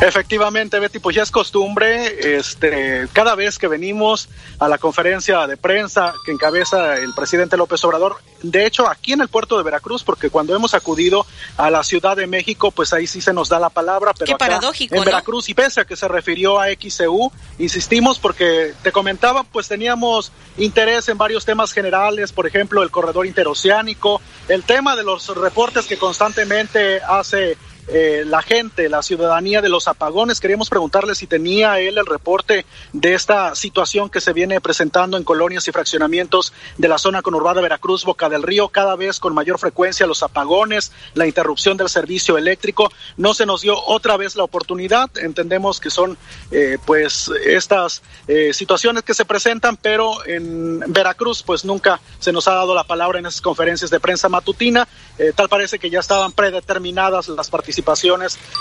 Efectivamente, 0.00 0.78
Betty, 0.78 0.98
pues 0.98 1.16
ya 1.16 1.22
es 1.22 1.30
costumbre, 1.30 2.36
este, 2.36 3.06
cada 3.12 3.34
vez 3.34 3.58
que 3.58 3.68
venimos 3.68 4.28
a 4.58 4.68
la 4.68 4.78
conferencia 4.78 5.46
de 5.46 5.56
prensa 5.56 6.14
que 6.24 6.32
encabeza 6.32 6.94
el 6.94 7.12
presidente 7.14 7.56
López 7.56 7.84
Obrador, 7.84 8.16
de 8.42 8.64
hecho 8.64 8.88
aquí 8.88 9.12
en 9.12 9.20
el 9.20 9.28
puerto 9.28 9.58
de 9.58 9.62
Veracruz, 9.62 10.02
porque 10.02 10.30
cuando 10.30 10.56
hemos 10.56 10.72
acudido 10.72 11.26
a 11.58 11.70
la 11.70 11.84
Ciudad 11.84 12.16
de 12.16 12.26
México, 12.26 12.70
pues 12.70 12.94
ahí 12.94 13.06
sí 13.06 13.20
se 13.20 13.34
nos 13.34 13.50
da 13.50 13.58
la 13.58 13.68
palabra, 13.68 14.14
pero 14.14 14.26
Qué 14.26 14.32
acá 14.32 14.46
paradójico, 14.46 14.94
en 14.94 15.00
¿no? 15.00 15.04
Veracruz 15.04 15.48
y 15.50 15.54
pese 15.54 15.82
a 15.82 15.84
que 15.84 15.96
se 15.96 16.08
refirió 16.08 16.58
a 16.58 16.68
XCU, 16.68 17.30
insistimos 17.58 18.18
porque 18.18 18.72
te 18.82 18.92
comentaba, 18.92 19.44
pues 19.44 19.68
teníamos 19.68 20.32
interés 20.56 21.08
en 21.10 21.18
varios 21.18 21.44
temas 21.44 21.72
generales, 21.72 22.32
por 22.32 22.46
ejemplo, 22.46 22.82
el 22.82 22.90
corredor 22.90 23.26
interoceánico, 23.26 24.20
el 24.48 24.62
tema 24.62 24.96
de 24.96 25.04
los 25.04 25.28
reportes 25.36 25.86
que 25.86 25.98
constantemente 25.98 27.02
hace 27.02 27.58
eh, 27.92 28.22
la 28.24 28.40
gente, 28.40 28.88
la 28.88 29.02
ciudadanía 29.02 29.60
de 29.60 29.68
los 29.68 29.88
apagones. 29.88 30.38
Queríamos 30.38 30.70
preguntarle 30.70 31.16
si 31.16 31.26
tenía 31.26 31.80
él 31.80 31.98
el 31.98 32.06
reporte 32.06 32.64
de 32.92 33.14
esta 33.14 33.56
situación 33.56 34.10
que 34.10 34.20
se 34.20 34.32
viene 34.32 34.60
presentando 34.60 35.16
en 35.16 35.24
colonias 35.24 35.66
y 35.66 35.72
fraccionamientos 35.72 36.52
de 36.78 36.86
la 36.86 36.98
zona 36.98 37.20
conurbada 37.22 37.60
Veracruz, 37.60 38.04
Boca 38.04 38.28
del 38.28 38.44
Río, 38.44 38.68
cada 38.68 38.94
vez 38.94 39.18
con 39.18 39.34
mayor 39.34 39.58
frecuencia 39.58 40.06
los 40.06 40.22
apagones, 40.22 40.92
la 41.14 41.26
interrupción 41.26 41.76
del 41.76 41.88
servicio 41.88 42.38
eléctrico. 42.38 42.92
No 43.16 43.34
se 43.34 43.44
nos 43.44 43.62
dio 43.62 43.76
otra 43.84 44.16
vez 44.16 44.36
la 44.36 44.44
oportunidad. 44.44 45.10
Entendemos 45.18 45.80
que 45.80 45.90
son 45.90 46.16
eh, 46.52 46.78
pues 46.86 47.28
estas 47.44 48.02
eh, 48.28 48.52
situaciones 48.52 49.02
que 49.02 49.14
se 49.14 49.24
presentan, 49.24 49.76
pero 49.76 50.24
en 50.26 50.78
Veracruz 50.92 51.42
pues 51.42 51.64
nunca 51.64 52.00
se 52.20 52.30
nos 52.30 52.46
ha 52.46 52.54
dado 52.54 52.72
la 52.72 52.84
palabra 52.84 53.18
en 53.18 53.26
esas 53.26 53.40
conferencias 53.40 53.90
de 53.90 53.98
prensa 53.98 54.28
matutina. 54.28 54.86
Eh, 55.18 55.32
tal 55.34 55.48
parece 55.48 55.80
que 55.80 55.90
ya 55.90 55.98
estaban 55.98 56.30
predeterminadas 56.30 57.28
las 57.28 57.50
participaciones 57.50 57.79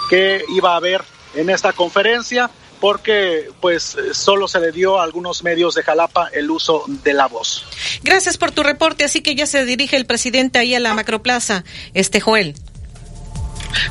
que 0.10 0.44
iba 0.56 0.74
a 0.74 0.78
haber 0.78 1.02
en 1.36 1.50
esta 1.50 1.74
conferencia 1.74 2.50
porque 2.80 3.52
pues 3.60 3.98
solo 4.14 4.48
se 4.48 4.60
le 4.60 4.72
dio 4.72 5.00
a 5.00 5.04
algunos 5.04 5.44
medios 5.44 5.76
de 5.76 5.84
Jalapa 5.84 6.30
el 6.32 6.50
uso 6.50 6.84
de 6.88 7.14
la 7.14 7.28
voz. 7.28 7.66
Gracias 8.04 8.38
por 8.38 8.52
tu 8.52 8.64
reporte, 8.64 9.04
así 9.04 9.22
que 9.22 9.36
ya 9.36 9.46
se 9.46 9.66
dirige 9.66 9.98
el 9.98 10.06
presidente 10.06 10.60
ahí 10.60 10.74
a 10.76 10.80
la 10.80 10.94
macroplaza, 10.94 11.64
este 11.94 12.22
Joel. 12.22 12.56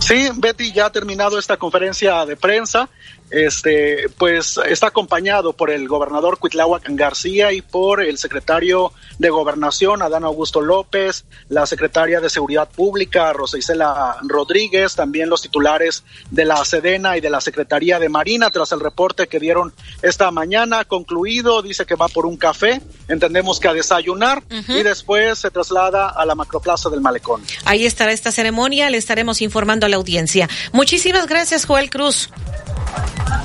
Sí, 0.01 0.29
Betty 0.35 0.73
ya 0.73 0.87
ha 0.87 0.93
terminado 0.93 1.39
esta 1.39 1.57
conferencia 1.57 2.25
de 2.27 2.37
prensa. 2.37 2.89
Este, 3.31 4.09
pues 4.17 4.59
está 4.69 4.89
acompañado 4.89 5.53
por 5.53 5.71
el 5.71 5.87
gobernador 5.87 6.39
Cuitláhuac 6.39 6.85
García 6.91 7.53
y 7.53 7.61
por 7.61 8.03
el 8.03 8.17
secretario 8.17 8.93
de 9.19 9.29
Gobernación, 9.29 10.03
Adán 10.03 10.25
Augusto 10.25 10.61
López, 10.61 11.25
la 11.49 11.67
secretaria 11.67 12.21
de 12.21 12.31
Seguridad 12.31 12.69
Pública, 12.69 13.33
Rosa 13.33 13.59
Isela 13.59 14.17
Rodríguez, 14.23 14.95
también 14.95 15.29
los 15.29 15.43
titulares 15.43 16.05
de 16.31 16.45
la 16.45 16.65
Sedena 16.65 17.17
y 17.17 17.21
de 17.21 17.31
la 17.31 17.41
Secretaría 17.41 17.99
de 17.99 18.09
Marina, 18.09 18.51
tras 18.51 18.73
el 18.73 18.81
reporte 18.81 19.27
que 19.27 19.39
dieron 19.39 19.75
esta 20.03 20.31
mañana. 20.31 20.85
Concluido, 20.85 21.61
dice 21.63 21.85
que 21.85 21.95
va 21.97 22.09
por 22.09 22.25
un 22.25 22.37
café, 22.37 22.81
entendemos 23.09 23.61
que 23.61 23.69
a 23.69 23.73
desayunar, 23.75 24.43
y 24.69 24.83
después 24.83 25.39
se 25.39 25.51
traslada 25.51 26.09
a 26.09 26.25
la 26.25 26.35
macroplaza 26.35 26.89
del 26.89 27.01
Malecón. 27.01 27.43
Ahí 27.65 27.85
estará 27.85 28.13
esta 28.13 28.33
ceremonia, 28.33 28.89
le 28.91 28.97
estaremos 28.99 29.43
informando 29.43 29.87
a 29.87 29.89
la 29.89 29.97
audiencia. 29.97 30.49
Muchísimas 30.73 31.27
gracias, 31.27 31.67
Joel 31.67 31.91
Cruz. 31.91 32.31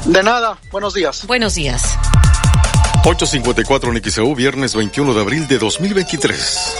De 0.05 0.23
nada, 0.23 0.57
buenos 0.71 0.93
días. 0.93 1.25
Buenos 1.27 1.55
días. 1.55 1.97
854 3.05 3.91
en 3.93 4.03
XEU, 4.03 4.35
viernes 4.35 4.75
21 4.75 5.13
de 5.13 5.21
abril 5.21 5.47
de 5.47 5.57
2023. 5.59 6.75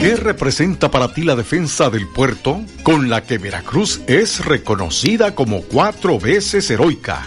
¿Qué 0.00 0.16
representa 0.16 0.90
para 0.90 1.12
ti 1.12 1.22
la 1.22 1.36
defensa 1.36 1.90
del 1.90 2.06
puerto 2.08 2.60
con 2.82 3.10
la 3.10 3.22
que 3.24 3.38
Veracruz 3.38 4.00
es 4.06 4.44
reconocida 4.44 5.34
como 5.34 5.62
cuatro 5.62 6.18
veces 6.18 6.70
heroica? 6.70 7.26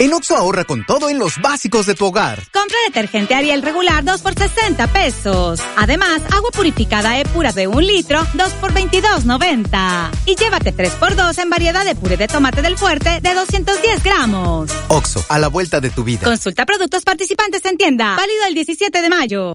En 0.00 0.14
Oxo 0.14 0.36
ahorra 0.36 0.64
con 0.64 0.86
todo 0.86 1.10
en 1.10 1.18
los 1.18 1.40
básicos 1.40 1.84
de 1.86 1.96
tu 1.96 2.06
hogar. 2.06 2.40
Compra 2.52 2.76
detergente 2.86 3.34
Ariel 3.34 3.62
regular 3.62 4.04
2 4.04 4.20
por 4.20 4.32
60 4.32 4.86
pesos. 4.92 5.60
Además, 5.76 6.22
agua 6.30 6.50
purificada 6.52 7.18
E 7.18 7.24
pura 7.24 7.50
de 7.50 7.66
un 7.66 7.84
litro 7.84 8.24
2 8.34 8.52
por 8.60 8.72
22.90. 8.72 10.10
Y 10.24 10.36
llévate 10.36 10.70
3 10.70 10.92
por 10.92 11.16
2 11.16 11.38
en 11.38 11.50
variedad 11.50 11.84
de 11.84 11.96
puré 11.96 12.16
de 12.16 12.28
tomate 12.28 12.62
del 12.62 12.78
fuerte 12.78 13.20
de 13.20 13.34
210 13.34 14.04
gramos. 14.04 14.70
Oxo, 14.86 15.24
a 15.28 15.40
la 15.40 15.48
vuelta 15.48 15.80
de 15.80 15.90
tu 15.90 16.04
vida. 16.04 16.22
Consulta 16.22 16.64
productos 16.64 17.02
participantes 17.02 17.64
en 17.64 17.76
tienda. 17.76 18.14
Válido 18.14 18.44
el 18.46 18.54
17 18.54 19.02
de 19.02 19.08
mayo. 19.08 19.54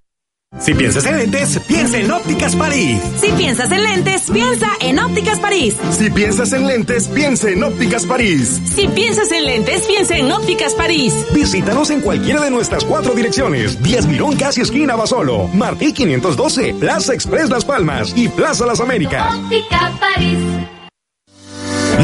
Si 0.60 0.74
piensas 0.74 1.06
en 1.06 1.18
lentes, 1.18 1.60
piensa 1.68 1.98
en 1.98 2.12
Ópticas 2.12 2.56
París. 2.56 3.02
Si 3.20 3.32
piensas 3.32 3.72
en 3.72 3.84
lentes, 3.84 4.30
piensa 4.32 4.68
en 4.82 5.00
Ópticas 5.00 5.40
París. 5.40 5.76
Si 5.92 6.10
piensas 6.12 6.54
en 6.54 6.68
lentes, 6.68 7.08
piensa 7.08 7.50
en 7.50 7.64
Ópticas 7.64 8.06
París. 8.06 8.62
Si 8.66 8.88
piensas 8.88 9.32
en 9.32 9.46
lentes, 9.46 9.82
piensa 9.88 10.16
en 10.16 10.32
Ópticas 10.32 10.74
París. 10.76 11.14
Visítanos 11.34 11.90
en 11.90 12.02
cualquiera 12.02 12.42
de 12.42 12.52
nuestras 12.52 12.86
cuatro 12.86 13.14
direcciones. 13.14 13.82
10 13.82 14.08
Mirón, 14.08 14.36
casi 14.36 14.62
esquina 14.62 14.96
Basolo. 14.96 15.48
Martí 15.54 15.92
512, 15.92 16.76
Plaza 16.76 17.14
Express 17.14 17.50
Las 17.50 17.66
Palmas 17.66 18.14
y 18.16 18.28
Plaza 18.28 18.66
Las 18.66 18.80
Américas. 18.80 19.36
Óptica 19.36 19.92
París. 20.00 20.38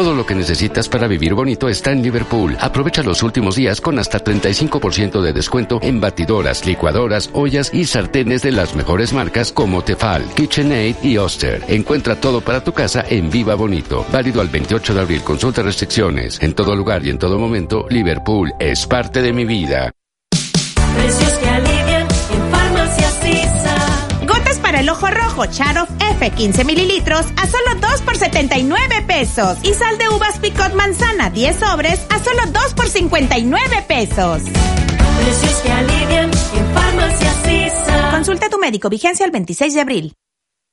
Todo 0.00 0.14
lo 0.14 0.24
que 0.24 0.34
necesitas 0.34 0.88
para 0.88 1.06
vivir 1.06 1.34
bonito 1.34 1.68
está 1.68 1.92
en 1.92 2.02
Liverpool. 2.02 2.56
Aprovecha 2.58 3.02
los 3.02 3.22
últimos 3.22 3.56
días 3.56 3.82
con 3.82 3.98
hasta 3.98 4.24
35% 4.24 5.20
de 5.20 5.34
descuento 5.34 5.78
en 5.82 6.00
batidoras, 6.00 6.64
licuadoras, 6.64 7.28
ollas 7.34 7.70
y 7.74 7.84
sartenes 7.84 8.40
de 8.40 8.50
las 8.50 8.74
mejores 8.74 9.12
marcas 9.12 9.52
como 9.52 9.84
Tefal, 9.84 10.24
KitchenAid 10.34 10.96
y 11.02 11.18
Oster. 11.18 11.62
Encuentra 11.68 12.18
todo 12.18 12.40
para 12.40 12.64
tu 12.64 12.72
casa 12.72 13.04
en 13.10 13.28
Viva 13.28 13.54
Bonito. 13.56 14.06
Válido 14.10 14.40
al 14.40 14.48
28 14.48 14.94
de 14.94 15.00
abril. 15.02 15.20
Consulta 15.20 15.60
restricciones. 15.60 16.42
En 16.42 16.54
todo 16.54 16.74
lugar 16.74 17.04
y 17.04 17.10
en 17.10 17.18
todo 17.18 17.38
momento, 17.38 17.84
Liverpool 17.90 18.54
es 18.58 18.86
parte 18.86 19.20
de 19.20 19.34
mi 19.34 19.44
vida. 19.44 19.92
Ojo 24.88 25.06
rojo 25.08 25.46
Charof 25.46 25.88
F 25.98 26.30
15 26.30 26.64
mililitros 26.64 27.26
a 27.36 27.46
solo 27.46 27.80
2 27.80 28.02
por 28.02 28.16
79 28.16 29.02
pesos. 29.06 29.58
Y 29.62 29.74
sal 29.74 29.98
de 29.98 30.08
uvas 30.08 30.38
picot 30.38 30.74
manzana 30.74 31.30
10 31.30 31.56
sobres 31.56 32.00
a 32.08 32.18
solo 32.18 32.42
2 32.46 32.74
por 32.74 32.88
59 32.88 33.84
pesos. 33.86 34.42
Precios 34.42 35.60
que 35.62 35.72
alivian 35.72 36.30
en 36.30 36.74
Farmacias. 36.74 37.30
Consulta 38.10 38.46
a 38.46 38.50
tu 38.50 38.58
médico, 38.58 38.88
vigencia 38.88 39.24
el 39.24 39.32
26 39.32 39.74
de 39.74 39.80
abril. 39.80 40.14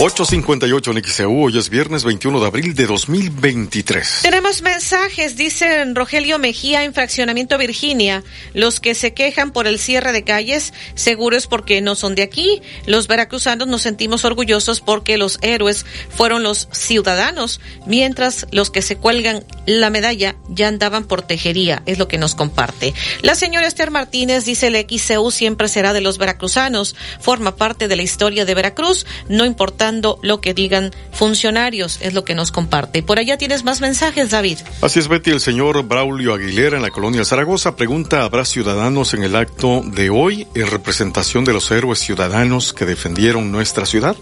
858 0.01 0.91
en 0.91 1.03
XEU, 1.03 1.43
hoy 1.43 1.57
es 1.57 1.69
viernes 1.69 2.05
21 2.05 2.39
de 2.39 2.47
abril 2.47 2.73
de 2.73 2.85
2023. 2.85 4.19
Tenemos 4.21 4.61
mensajes, 4.61 5.35
dice 5.35 5.83
Rogelio 5.93 6.39
Mejía 6.39 6.85
en 6.85 6.93
Fraccionamiento 6.93 7.57
Virginia. 7.57 8.23
Los 8.53 8.79
que 8.79 8.95
se 8.95 9.13
quejan 9.13 9.51
por 9.51 9.67
el 9.67 9.77
cierre 9.77 10.13
de 10.13 10.23
calles, 10.23 10.73
seguro 10.95 11.35
es 11.35 11.47
porque 11.47 11.81
no 11.81 11.95
son 11.95 12.15
de 12.15 12.21
aquí. 12.21 12.61
Los 12.85 13.09
veracruzanos 13.09 13.67
nos 13.67 13.81
sentimos 13.81 14.23
orgullosos 14.23 14.79
porque 14.79 15.17
los 15.17 15.37
héroes 15.41 15.85
fueron 16.07 16.43
los 16.43 16.69
ciudadanos, 16.71 17.59
mientras 17.85 18.47
los 18.51 18.69
que 18.69 18.81
se 18.81 18.95
cuelgan 18.95 19.43
la 19.65 19.89
medalla 19.89 20.37
ya 20.47 20.69
andaban 20.69 21.03
por 21.03 21.23
tejería, 21.23 21.83
es 21.85 21.99
lo 21.99 22.07
que 22.07 22.17
nos 22.17 22.35
comparte. 22.35 22.93
La 23.21 23.35
señora 23.35 23.67
Esther 23.67 23.91
Martínez 23.91 24.45
dice 24.45 24.67
el 24.67 24.87
XEU 24.89 25.29
siempre 25.29 25.67
será 25.67 25.91
de 25.91 25.99
los 25.99 26.17
veracruzanos, 26.17 26.95
forma 27.19 27.57
parte 27.57 27.89
de 27.89 27.97
la 27.97 28.03
historia 28.03 28.45
de 28.45 28.55
Veracruz, 28.55 29.05
no 29.27 29.43
importa 29.43 29.88
lo 30.21 30.41
que 30.41 30.53
digan 30.53 30.91
funcionarios, 31.11 31.99
es 32.01 32.13
lo 32.13 32.23
que 32.23 32.35
nos 32.35 32.51
comparte. 32.51 33.03
Por 33.03 33.19
allá 33.19 33.37
tienes 33.37 33.63
más 33.63 33.81
mensajes, 33.81 34.29
David. 34.29 34.59
Así 34.81 34.99
es, 34.99 35.07
Betty. 35.07 35.31
El 35.31 35.39
señor 35.39 35.83
Braulio 35.83 36.33
Aguilera 36.33 36.77
en 36.77 36.83
la 36.83 36.91
colonia 36.91 37.25
Zaragoza 37.25 37.75
pregunta, 37.75 38.23
¿habrá 38.23 38.45
ciudadanos 38.45 39.13
en 39.13 39.23
el 39.23 39.35
acto 39.35 39.81
de 39.83 40.09
hoy 40.09 40.47
en 40.55 40.67
representación 40.67 41.43
de 41.45 41.53
los 41.53 41.69
héroes 41.71 41.99
ciudadanos 41.99 42.73
que 42.73 42.85
defendieron 42.85 43.51
nuestra 43.51 43.85
ciudad? 43.85 44.15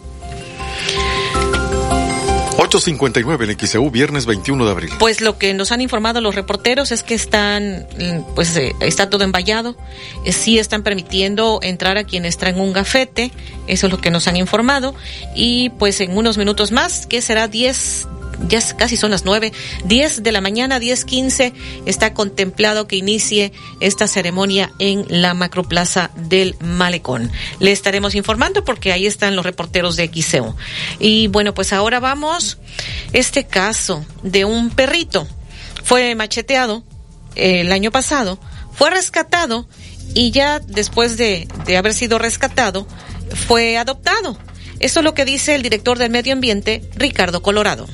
859 2.59 3.45
en 3.45 3.59
XEU, 3.59 3.91
viernes 3.91 4.25
21 4.25 4.65
de 4.65 4.71
abril. 4.71 4.89
Pues 4.97 5.21
lo 5.21 5.37
que 5.37 5.53
nos 5.53 5.71
han 5.71 5.79
informado 5.79 6.21
los 6.21 6.33
reporteros 6.33 6.91
es 6.91 7.03
que 7.03 7.13
están, 7.13 7.85
pues 8.33 8.55
eh, 8.57 8.73
está 8.79 9.11
todo 9.11 9.23
envallado. 9.23 9.75
Eh, 10.25 10.33
sí 10.33 10.57
están 10.57 10.81
permitiendo 10.81 11.59
entrar 11.61 11.97
a 11.97 12.03
quienes 12.03 12.37
traen 12.37 12.59
un 12.59 12.73
gafete, 12.73 13.31
eso 13.67 13.85
es 13.85 13.91
lo 13.91 13.99
que 13.99 14.09
nos 14.09 14.27
han 14.27 14.37
informado. 14.37 14.95
Y 15.35 15.69
pues 15.69 16.01
en 16.01 16.17
unos 16.17 16.39
minutos 16.39 16.71
más, 16.71 17.05
que 17.05 17.21
será 17.21 17.47
10, 17.47 18.07
ya 18.47 18.61
casi 18.75 18.97
son 18.97 19.11
las 19.11 19.25
nueve, 19.25 19.51
10 19.85 20.23
de 20.23 20.31
la 20.31 20.41
mañana, 20.41 20.79
10.15, 20.79 21.53
está 21.85 22.13
contemplado 22.13 22.87
que 22.87 22.95
inicie 22.95 23.51
esta 23.79 24.07
ceremonia 24.07 24.71
en 24.79 25.05
la 25.09 25.33
macroplaza 25.33 26.11
del 26.15 26.55
Malecón. 26.59 27.31
Le 27.59 27.71
estaremos 27.71 28.15
informando 28.15 28.63
porque 28.63 28.91
ahí 28.91 29.05
están 29.05 29.35
los 29.35 29.45
reporteros 29.45 29.95
de 29.95 30.09
XEO. 30.13 30.55
Y 30.99 31.27
bueno, 31.27 31.53
pues 31.53 31.73
ahora 31.73 31.99
vamos, 31.99 32.57
este 33.13 33.45
caso 33.45 34.05
de 34.23 34.45
un 34.45 34.69
perrito 34.69 35.27
fue 35.83 36.15
macheteado 36.15 36.83
eh, 37.35 37.61
el 37.61 37.71
año 37.71 37.91
pasado, 37.91 38.39
fue 38.73 38.89
rescatado 38.89 39.67
y 40.13 40.31
ya 40.31 40.59
después 40.59 41.17
de, 41.17 41.47
de 41.65 41.77
haber 41.77 41.93
sido 41.93 42.19
rescatado, 42.19 42.87
fue 43.47 43.77
adoptado. 43.77 44.37
Eso 44.79 44.99
es 44.99 45.03
lo 45.03 45.13
que 45.13 45.25
dice 45.25 45.55
el 45.55 45.63
director 45.63 45.97
del 45.97 46.11
medio 46.11 46.33
ambiente, 46.33 46.81
Ricardo 46.95 47.41
Colorado. 47.41 47.87